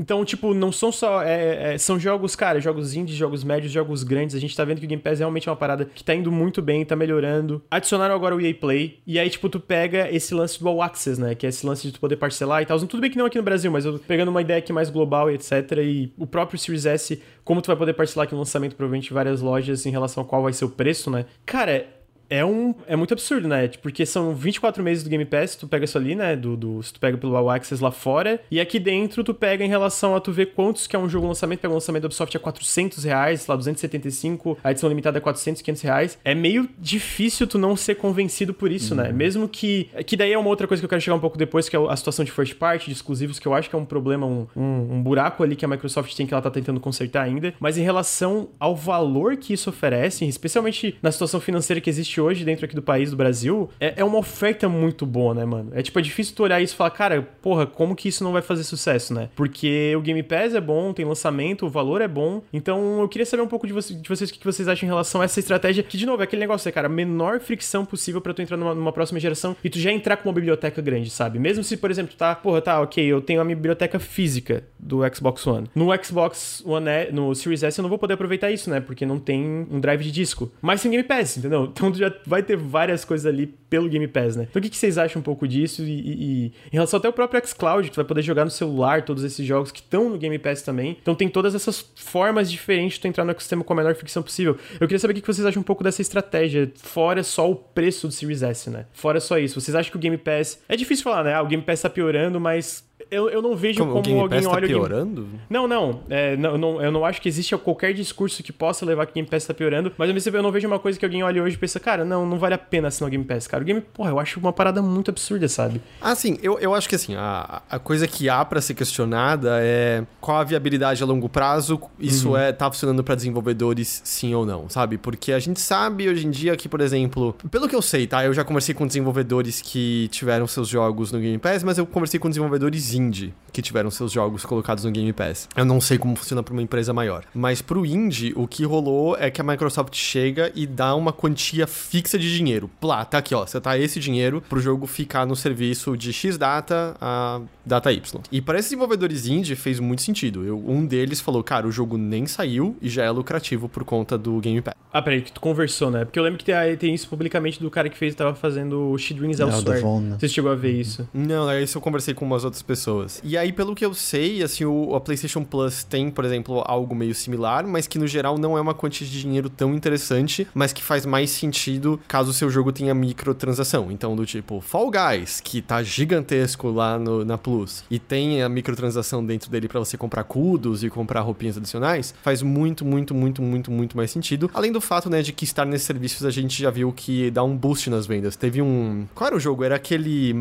Então, 0.00 0.24
tipo, 0.24 0.54
não 0.54 0.72
são 0.72 0.90
só. 0.90 1.22
É, 1.22 1.74
é, 1.74 1.78
são 1.78 2.00
jogos, 2.00 2.34
cara, 2.34 2.58
jogos 2.58 2.94
indies, 2.94 3.14
jogos 3.14 3.44
médios, 3.44 3.70
jogos 3.70 4.02
grandes. 4.02 4.34
A 4.34 4.38
gente 4.38 4.56
tá 4.56 4.64
vendo 4.64 4.78
que 4.78 4.86
o 4.86 4.88
Game 4.88 5.02
Pass 5.02 5.20
é 5.20 5.22
realmente 5.24 5.46
uma 5.46 5.56
parada 5.56 5.84
que 5.84 6.02
tá 6.02 6.14
indo 6.14 6.32
muito 6.32 6.62
bem, 6.62 6.82
tá 6.86 6.96
melhorando. 6.96 7.62
Adicionaram 7.70 8.14
agora 8.14 8.34
o 8.34 8.40
EA 8.40 8.54
Play. 8.54 8.98
E 9.06 9.18
aí, 9.18 9.28
tipo, 9.28 9.46
tu 9.50 9.60
pega 9.60 10.10
esse 10.10 10.32
lance 10.32 10.58
do 10.58 10.66
All 10.66 10.80
Access, 10.80 11.20
né? 11.20 11.34
Que 11.34 11.44
é 11.44 11.50
esse 11.50 11.66
lance 11.66 11.86
de 11.86 11.92
tu 11.92 12.00
poder 12.00 12.16
parcelar 12.16 12.62
e 12.62 12.66
tal. 12.66 12.78
Tudo 12.78 13.02
bem 13.02 13.10
que 13.10 13.18
não 13.18 13.26
aqui 13.26 13.36
no 13.36 13.44
Brasil, 13.44 13.70
mas 13.70 13.84
eu 13.84 13.98
pegando 13.98 14.30
uma 14.30 14.40
ideia 14.40 14.58
aqui 14.58 14.72
mais 14.72 14.88
global 14.88 15.30
e 15.30 15.34
etc. 15.34 15.52
E 15.82 16.10
o 16.16 16.26
próprio 16.26 16.58
Series 16.58 16.86
S, 16.86 17.22
como 17.44 17.60
tu 17.60 17.66
vai 17.66 17.76
poder 17.76 17.92
parcelar 17.92 18.24
aqui 18.24 18.32
no 18.32 18.38
lançamento, 18.38 18.76
provavelmente, 18.76 19.12
várias 19.12 19.42
lojas 19.42 19.84
em 19.84 19.90
relação 19.90 20.22
a 20.22 20.26
qual 20.26 20.42
vai 20.42 20.54
ser 20.54 20.64
o 20.64 20.70
preço, 20.70 21.10
né? 21.10 21.26
Cara, 21.44 21.86
é 22.30 22.44
um 22.44 22.74
é 22.86 22.94
muito 22.96 23.12
absurdo, 23.12 23.48
né? 23.48 23.68
Porque 23.82 24.06
são 24.06 24.34
24 24.34 24.82
meses 24.82 25.02
do 25.02 25.10
Game 25.10 25.24
Pass, 25.24 25.56
tu 25.56 25.66
pega 25.66 25.84
isso 25.84 25.98
ali, 25.98 26.14
né? 26.14 26.36
Do, 26.36 26.56
do, 26.56 26.82
se 26.82 26.92
tu 26.92 27.00
pega 27.00 27.18
pelo 27.18 27.36
All 27.36 27.50
Access 27.50 27.82
lá 27.82 27.90
fora. 27.90 28.40
E 28.50 28.60
aqui 28.60 28.78
dentro 28.78 29.24
tu 29.24 29.34
pega 29.34 29.64
em 29.64 29.68
relação 29.68 30.14
a 30.14 30.20
tu 30.20 30.32
ver 30.32 30.54
quantos 30.54 30.86
que 30.86 30.94
é 30.94 30.98
um 30.98 31.08
jogo 31.08 31.26
lançamento. 31.26 31.60
Pega 31.60 31.72
o 31.72 31.74
lançamento 31.74 32.02
do 32.02 32.06
Ubisoft 32.06 32.36
a 32.36 32.40
400 32.40 33.04
reais, 33.04 33.46
lá 33.46 33.56
275, 33.56 34.56
a 34.62 34.70
edição 34.70 34.88
limitada 34.88 35.18
a 35.18 35.20
400, 35.20 35.60
500 35.60 35.82
reais. 35.82 36.18
É 36.24 36.34
meio 36.34 36.68
difícil 36.78 37.46
tu 37.46 37.58
não 37.58 37.76
ser 37.76 37.96
convencido 37.96 38.54
por 38.54 38.70
isso, 38.70 38.94
né? 38.94 39.04
uhum. 39.04 39.08
né? 39.08 39.14
Mesmo 39.14 39.48
que... 39.48 39.90
Que 40.06 40.16
daí 40.16 40.32
é 40.32 40.38
uma 40.38 40.48
outra 40.48 40.66
coisa 40.66 40.80
que 40.80 40.84
eu 40.84 40.88
quero 40.88 41.00
chegar 41.00 41.16
um 41.16 41.20
pouco 41.20 41.36
depois, 41.36 41.68
que 41.68 41.76
é 41.76 41.78
a 41.78 41.96
situação 41.96 42.24
de 42.24 42.30
first 42.30 42.54
party, 42.54 42.86
de 42.86 42.92
exclusivos, 42.92 43.38
que 43.38 43.48
eu 43.48 43.54
acho 43.54 43.68
que 43.68 43.74
é 43.74 43.78
um 43.78 43.84
problema, 43.84 44.26
um, 44.26 44.46
um, 44.56 44.94
um 44.94 45.02
buraco 45.02 45.42
ali 45.42 45.56
que 45.56 45.64
a 45.64 45.68
Microsoft 45.68 46.14
tem 46.14 46.26
que 46.26 46.32
ela 46.32 46.42
tá 46.42 46.50
tentando 46.50 46.78
consertar 46.78 47.22
ainda. 47.22 47.52
Mas 47.58 47.76
em 47.76 47.82
relação 47.82 48.50
ao 48.58 48.76
valor 48.76 49.36
que 49.36 49.52
isso 49.52 49.70
oferece, 49.70 50.24
especialmente 50.26 50.96
na 51.02 51.10
situação 51.10 51.40
financeira 51.40 51.80
que 51.80 51.90
existe 51.90 52.19
hoje 52.20 52.44
dentro 52.44 52.64
aqui 52.64 52.74
do 52.74 52.82
país, 52.82 53.10
do 53.10 53.16
Brasil, 53.16 53.70
é, 53.80 53.94
é 53.96 54.04
uma 54.04 54.18
oferta 54.18 54.68
muito 54.68 55.06
boa, 55.06 55.34
né, 55.34 55.44
mano? 55.44 55.70
É 55.74 55.82
tipo, 55.82 55.98
é 55.98 56.02
difícil 56.02 56.34
tu 56.34 56.42
olhar 56.42 56.60
isso 56.60 56.74
e 56.74 56.76
falar, 56.76 56.90
cara, 56.90 57.22
porra, 57.42 57.66
como 57.66 57.94
que 57.94 58.08
isso 58.08 58.22
não 58.24 58.32
vai 58.32 58.42
fazer 58.42 58.64
sucesso, 58.64 59.14
né? 59.14 59.28
Porque 59.34 59.94
o 59.96 60.00
Game 60.00 60.22
Pass 60.22 60.54
é 60.54 60.60
bom, 60.60 60.92
tem 60.92 61.04
lançamento, 61.04 61.66
o 61.66 61.68
valor 61.68 62.00
é 62.00 62.08
bom. 62.08 62.42
Então 62.52 63.00
eu 63.00 63.08
queria 63.08 63.26
saber 63.26 63.42
um 63.42 63.48
pouco 63.48 63.66
de, 63.66 63.72
você, 63.72 63.94
de 63.94 64.08
vocês 64.08 64.30
o 64.30 64.32
que 64.32 64.44
vocês 64.44 64.68
acham 64.68 64.86
em 64.86 64.90
relação 64.90 65.20
a 65.20 65.24
essa 65.24 65.40
estratégia, 65.40 65.82
que 65.82 65.96
de 65.96 66.06
novo 66.06 66.22
é 66.22 66.24
aquele 66.24 66.40
negócio, 66.40 66.68
né, 66.68 66.72
cara, 66.72 66.88
menor 66.88 67.40
fricção 67.40 67.84
possível 67.84 68.20
para 68.20 68.34
tu 68.34 68.42
entrar 68.42 68.56
numa, 68.56 68.74
numa, 68.74 68.92
próxima 68.92 69.18
geração 69.18 69.56
e 69.62 69.70
tu 69.70 69.78
já 69.78 69.90
entrar 69.90 70.16
com 70.16 70.28
uma 70.28 70.34
biblioteca 70.34 70.80
grande, 70.82 71.10
sabe? 71.10 71.38
Mesmo 71.38 71.64
se, 71.64 71.76
por 71.76 71.90
exemplo, 71.90 72.12
tu 72.12 72.16
tá, 72.16 72.34
porra, 72.34 72.60
tá, 72.60 72.80
ok, 72.80 73.04
eu 73.04 73.20
tenho 73.20 73.40
a 73.40 73.44
minha 73.44 73.56
biblioteca 73.56 73.98
física 73.98 74.64
do 74.78 75.00
Xbox 75.14 75.46
One. 75.46 75.68
No 75.74 75.88
Xbox 76.02 76.62
One, 76.64 77.10
no 77.12 77.34
Series 77.34 77.62
S 77.62 77.78
eu 77.78 77.82
não 77.82 77.88
vou 77.88 77.98
poder 77.98 78.14
aproveitar 78.14 78.50
isso, 78.50 78.68
né? 78.70 78.80
Porque 78.80 79.06
não 79.06 79.18
tem 79.18 79.66
um 79.70 79.80
drive 79.80 80.02
de 80.02 80.10
disco. 80.10 80.50
Mas 80.60 80.82
tem 80.82 80.90
Game 80.90 81.04
Pass, 81.04 81.36
entendeu? 81.36 81.64
Então 81.64 81.90
tu 81.90 81.98
já 81.98 82.09
vai 82.26 82.42
ter 82.42 82.56
várias 82.56 83.04
coisas 83.04 83.26
ali 83.26 83.46
pelo 83.46 83.88
Game 83.88 84.06
Pass, 84.08 84.36
né? 84.36 84.46
Então 84.50 84.60
o 84.60 84.62
que, 84.62 84.68
que 84.68 84.76
vocês 84.76 84.98
acham 84.98 85.20
um 85.20 85.22
pouco 85.22 85.46
disso? 85.46 85.82
E, 85.82 85.86
e, 85.86 86.12
e, 86.12 86.46
em 86.46 86.72
relação 86.72 86.98
até 86.98 87.08
o 87.08 87.12
próprio 87.12 87.40
xCloud, 87.46 87.88
que 87.88 87.94
tu 87.94 87.96
vai 87.96 88.04
poder 88.04 88.22
jogar 88.22 88.44
no 88.44 88.50
celular 88.50 89.04
todos 89.04 89.22
esses 89.24 89.46
jogos 89.46 89.70
que 89.70 89.80
estão 89.80 90.10
no 90.10 90.18
Game 90.18 90.38
Pass 90.38 90.62
também. 90.62 90.96
Então 91.00 91.14
tem 91.14 91.28
todas 91.28 91.54
essas 91.54 91.84
formas 91.94 92.50
diferentes 92.50 92.94
de 92.94 93.00
tu 93.00 93.08
entrar 93.08 93.24
no 93.24 93.30
ecossistema 93.30 93.62
com 93.62 93.72
a 93.72 93.76
menor 93.76 93.94
fricção 93.94 94.22
possível. 94.22 94.56
Eu 94.74 94.86
queria 94.86 94.98
saber 94.98 95.12
o 95.12 95.20
que 95.20 95.26
vocês 95.26 95.46
acham 95.46 95.60
um 95.60 95.64
pouco 95.64 95.84
dessa 95.84 96.02
estratégia, 96.02 96.70
fora 96.76 97.22
só 97.22 97.50
o 97.50 97.54
preço 97.54 98.06
do 98.08 98.12
Series 98.12 98.42
S, 98.42 98.68
né? 98.70 98.86
Fora 98.92 99.20
só 99.20 99.38
isso. 99.38 99.60
Vocês 99.60 99.74
acham 99.74 99.90
que 99.90 99.96
o 99.96 100.00
Game 100.00 100.18
Pass. 100.18 100.60
É 100.68 100.76
difícil 100.76 101.04
falar, 101.04 101.24
né? 101.24 101.34
Ah, 101.34 101.42
o 101.42 101.46
Game 101.46 101.62
Pass 101.62 101.82
tá 101.82 101.90
piorando, 101.90 102.40
mas 102.40 102.89
eu, 103.10 103.28
eu 103.28 103.42
não 103.42 103.56
vejo 103.56 103.80
como, 103.80 104.02
como 104.02 104.20
alguém 104.20 104.42
tá 104.42 104.50
olha 104.50 104.66
piorando? 104.66 105.22
o 105.22 105.24
Game... 105.24 105.40
Não, 105.50 105.66
não, 105.66 106.00
é, 106.08 106.36
não, 106.36 106.56
não. 106.56 106.82
Eu 106.82 106.92
não 106.92 107.04
acho 107.04 107.20
que 107.20 107.28
existe 107.28 107.56
qualquer 107.56 107.92
discurso 107.92 108.42
que 108.42 108.52
possa 108.52 108.86
levar 108.86 109.06
que 109.06 109.12
o 109.12 109.14
Game 109.14 109.28
Pass 109.28 109.44
tá 109.44 109.52
piorando, 109.52 109.92
mas 109.98 110.08
ao 110.08 110.14
mesmo 110.14 110.24
tempo 110.24 110.36
eu 110.36 110.42
não 110.42 110.52
vejo 110.52 110.66
uma 110.66 110.78
coisa 110.78 110.98
que 110.98 111.04
alguém 111.04 111.22
olha 111.22 111.42
hoje 111.42 111.56
e 111.56 111.58
pensa, 111.58 111.80
cara, 111.80 112.04
não, 112.04 112.24
não 112.24 112.38
vale 112.38 112.54
a 112.54 112.58
pena 112.58 112.88
assinar 112.88 113.08
o 113.08 113.10
Game 113.10 113.24
Pass, 113.24 113.46
cara. 113.46 113.62
O 113.62 113.66
Game, 113.66 113.80
porra, 113.80 114.10
eu 114.10 114.18
acho 114.20 114.38
uma 114.38 114.52
parada 114.52 114.80
muito 114.80 115.10
absurda, 115.10 115.48
sabe? 115.48 115.80
Ah, 116.00 116.14
sim, 116.14 116.38
eu, 116.42 116.58
eu 116.58 116.74
acho 116.74 116.88
que 116.88 116.94
assim, 116.94 117.14
a, 117.16 117.62
a 117.68 117.78
coisa 117.78 118.06
que 118.06 118.28
há 118.28 118.44
para 118.44 118.60
ser 118.60 118.74
questionada 118.74 119.58
é 119.60 120.04
qual 120.20 120.38
a 120.38 120.44
viabilidade 120.44 121.02
a 121.02 121.06
longo 121.06 121.28
prazo, 121.28 121.80
isso 121.98 122.30
uhum. 122.30 122.36
é, 122.36 122.52
tá 122.52 122.70
funcionando 122.70 123.02
para 123.02 123.14
desenvolvedores 123.14 124.02
sim 124.04 124.34
ou 124.34 124.46
não, 124.46 124.68
sabe? 124.68 124.98
Porque 124.98 125.32
a 125.32 125.38
gente 125.38 125.60
sabe 125.60 126.08
hoje 126.08 126.26
em 126.26 126.30
dia 126.30 126.56
que, 126.56 126.68
por 126.68 126.80
exemplo, 126.80 127.34
pelo 127.50 127.68
que 127.68 127.74
eu 127.74 127.82
sei, 127.82 128.06
tá? 128.06 128.24
Eu 128.24 128.32
já 128.32 128.44
conversei 128.44 128.74
com 128.74 128.86
desenvolvedores 128.86 129.60
que 129.60 130.08
tiveram 130.12 130.46
seus 130.46 130.68
jogos 130.68 131.10
no 131.10 131.18
Game 131.18 131.38
Pass, 131.38 131.62
mas 131.62 131.78
eu 131.78 131.86
conversei 131.86 132.20
com 132.20 132.28
desenvolvedores 132.28 132.94
indie 133.00 133.34
que 133.50 133.60
tiveram 133.60 133.90
seus 133.90 134.12
jogos 134.12 134.44
colocados 134.44 134.84
no 134.84 134.90
Game 134.90 135.12
Pass. 135.12 135.48
Eu 135.56 135.64
não 135.64 135.80
sei 135.80 135.98
como 135.98 136.16
funciona 136.16 136.42
para 136.42 136.52
uma 136.52 136.62
empresa 136.62 136.92
maior, 136.92 137.24
mas 137.34 137.60
pro 137.60 137.84
indie, 137.84 138.32
o 138.36 138.46
que 138.46 138.64
rolou 138.64 139.16
é 139.18 139.30
que 139.30 139.40
a 139.40 139.44
Microsoft 139.44 139.94
chega 139.94 140.52
e 140.54 140.66
dá 140.66 140.94
uma 140.94 141.12
quantia 141.12 141.66
fixa 141.66 142.18
de 142.18 142.34
dinheiro. 142.34 142.70
Plá, 142.80 143.04
tá 143.04 143.18
aqui, 143.18 143.34
ó, 143.34 143.46
você 143.46 143.60
tá 143.60 143.76
esse 143.78 143.98
dinheiro 144.00 144.42
pro 144.48 144.60
jogo 144.60 144.86
ficar 144.86 145.26
no 145.26 145.36
serviço 145.36 145.96
de 145.96 146.12
X 146.12 146.38
data 146.38 146.96
a 147.00 147.40
data 147.64 147.92
Y. 147.92 148.20
E 148.30 148.40
para 148.40 148.58
esses 148.58 148.70
desenvolvedores 148.70 149.26
indie 149.26 149.56
fez 149.56 149.80
muito 149.80 150.02
sentido. 150.02 150.44
Eu, 150.44 150.62
um 150.66 150.86
deles 150.86 151.20
falou, 151.20 151.42
cara, 151.42 151.66
o 151.66 151.72
jogo 151.72 151.98
nem 151.98 152.26
saiu 152.26 152.76
e 152.80 152.88
já 152.88 153.04
é 153.04 153.10
lucrativo 153.10 153.68
por 153.68 153.84
conta 153.84 154.16
do 154.16 154.38
Game 154.40 154.60
Pass. 154.60 154.74
Ah, 154.92 155.00
peraí, 155.00 155.22
que 155.22 155.30
tu 155.30 155.40
conversou, 155.40 155.90
né? 155.90 156.04
Porque 156.04 156.18
eu 156.18 156.22
lembro 156.22 156.38
que 156.38 156.44
tem, 156.44 156.54
tem 156.76 156.94
isso 156.94 157.08
publicamente 157.08 157.60
do 157.60 157.70
cara 157.70 157.88
que 157.88 157.96
fez, 157.96 158.14
tava 158.14 158.34
fazendo 158.34 158.90
o 158.90 158.98
Shidwings 158.98 159.38
Elsewhere. 159.38 159.84
Né? 160.00 160.16
Você 160.18 160.28
chegou 160.28 160.50
a 160.50 160.56
ver 160.56 160.72
isso? 160.72 161.08
Não, 161.14 161.48
é 161.48 161.62
isso 161.62 161.78
eu 161.78 161.82
conversei 161.82 162.12
com 162.12 162.24
umas 162.24 162.44
outras 162.44 162.62
pessoas. 162.62 162.89
E 163.22 163.36
aí, 163.36 163.52
pelo 163.52 163.74
que 163.74 163.84
eu 163.84 163.94
sei, 163.94 164.42
assim, 164.42 164.64
o, 164.64 164.94
a 164.94 165.00
PlayStation 165.00 165.44
Plus 165.44 165.84
tem, 165.84 166.10
por 166.10 166.24
exemplo, 166.24 166.62
algo 166.66 166.94
meio 166.94 167.14
similar, 167.14 167.66
mas 167.66 167.86
que 167.86 167.98
no 167.98 168.06
geral 168.06 168.38
não 168.38 168.56
é 168.56 168.60
uma 168.60 168.74
quantia 168.74 169.06
de 169.06 169.20
dinheiro 169.20 169.48
tão 169.48 169.74
interessante, 169.74 170.46
mas 170.54 170.72
que 170.72 170.82
faz 170.82 171.06
mais 171.06 171.30
sentido 171.30 172.00
caso 172.08 172.30
o 172.30 172.34
seu 172.34 172.50
jogo 172.50 172.72
tenha 172.72 172.94
microtransação. 172.94 173.90
Então, 173.90 174.16
do 174.16 174.26
tipo, 174.26 174.60
Fall 174.60 174.90
Guys, 174.90 175.40
que 175.40 175.62
tá 175.62 175.82
gigantesco 175.82 176.70
lá 176.70 176.98
no, 176.98 177.24
na 177.24 177.38
Plus, 177.38 177.84
e 177.90 177.98
tem 177.98 178.42
a 178.42 178.48
microtransação 178.48 179.24
dentro 179.24 179.50
dele 179.50 179.68
para 179.68 179.80
você 179.80 179.96
comprar 179.96 180.24
cudos 180.24 180.82
e 180.82 180.90
comprar 180.90 181.20
roupinhas 181.20 181.56
adicionais, 181.56 182.14
faz 182.22 182.42
muito, 182.42 182.84
muito, 182.84 183.14
muito, 183.14 183.42
muito, 183.42 183.70
muito 183.70 183.96
mais 183.96 184.10
sentido. 184.10 184.50
Além 184.52 184.72
do 184.72 184.80
fato, 184.80 185.08
né, 185.08 185.22
de 185.22 185.32
que 185.32 185.44
estar 185.44 185.64
nesses 185.64 185.86
serviços 185.86 186.24
a 186.24 186.30
gente 186.30 186.60
já 186.60 186.70
viu 186.70 186.92
que 186.92 187.30
dá 187.30 187.42
um 187.42 187.56
boost 187.56 187.88
nas 187.90 188.06
vendas. 188.06 188.36
Teve 188.36 188.62
um. 188.62 189.06
Qual 189.14 189.28
era 189.28 189.36
o 189.36 189.40
jogo? 189.40 189.64
Era 189.64 189.76
aquele 189.76 190.34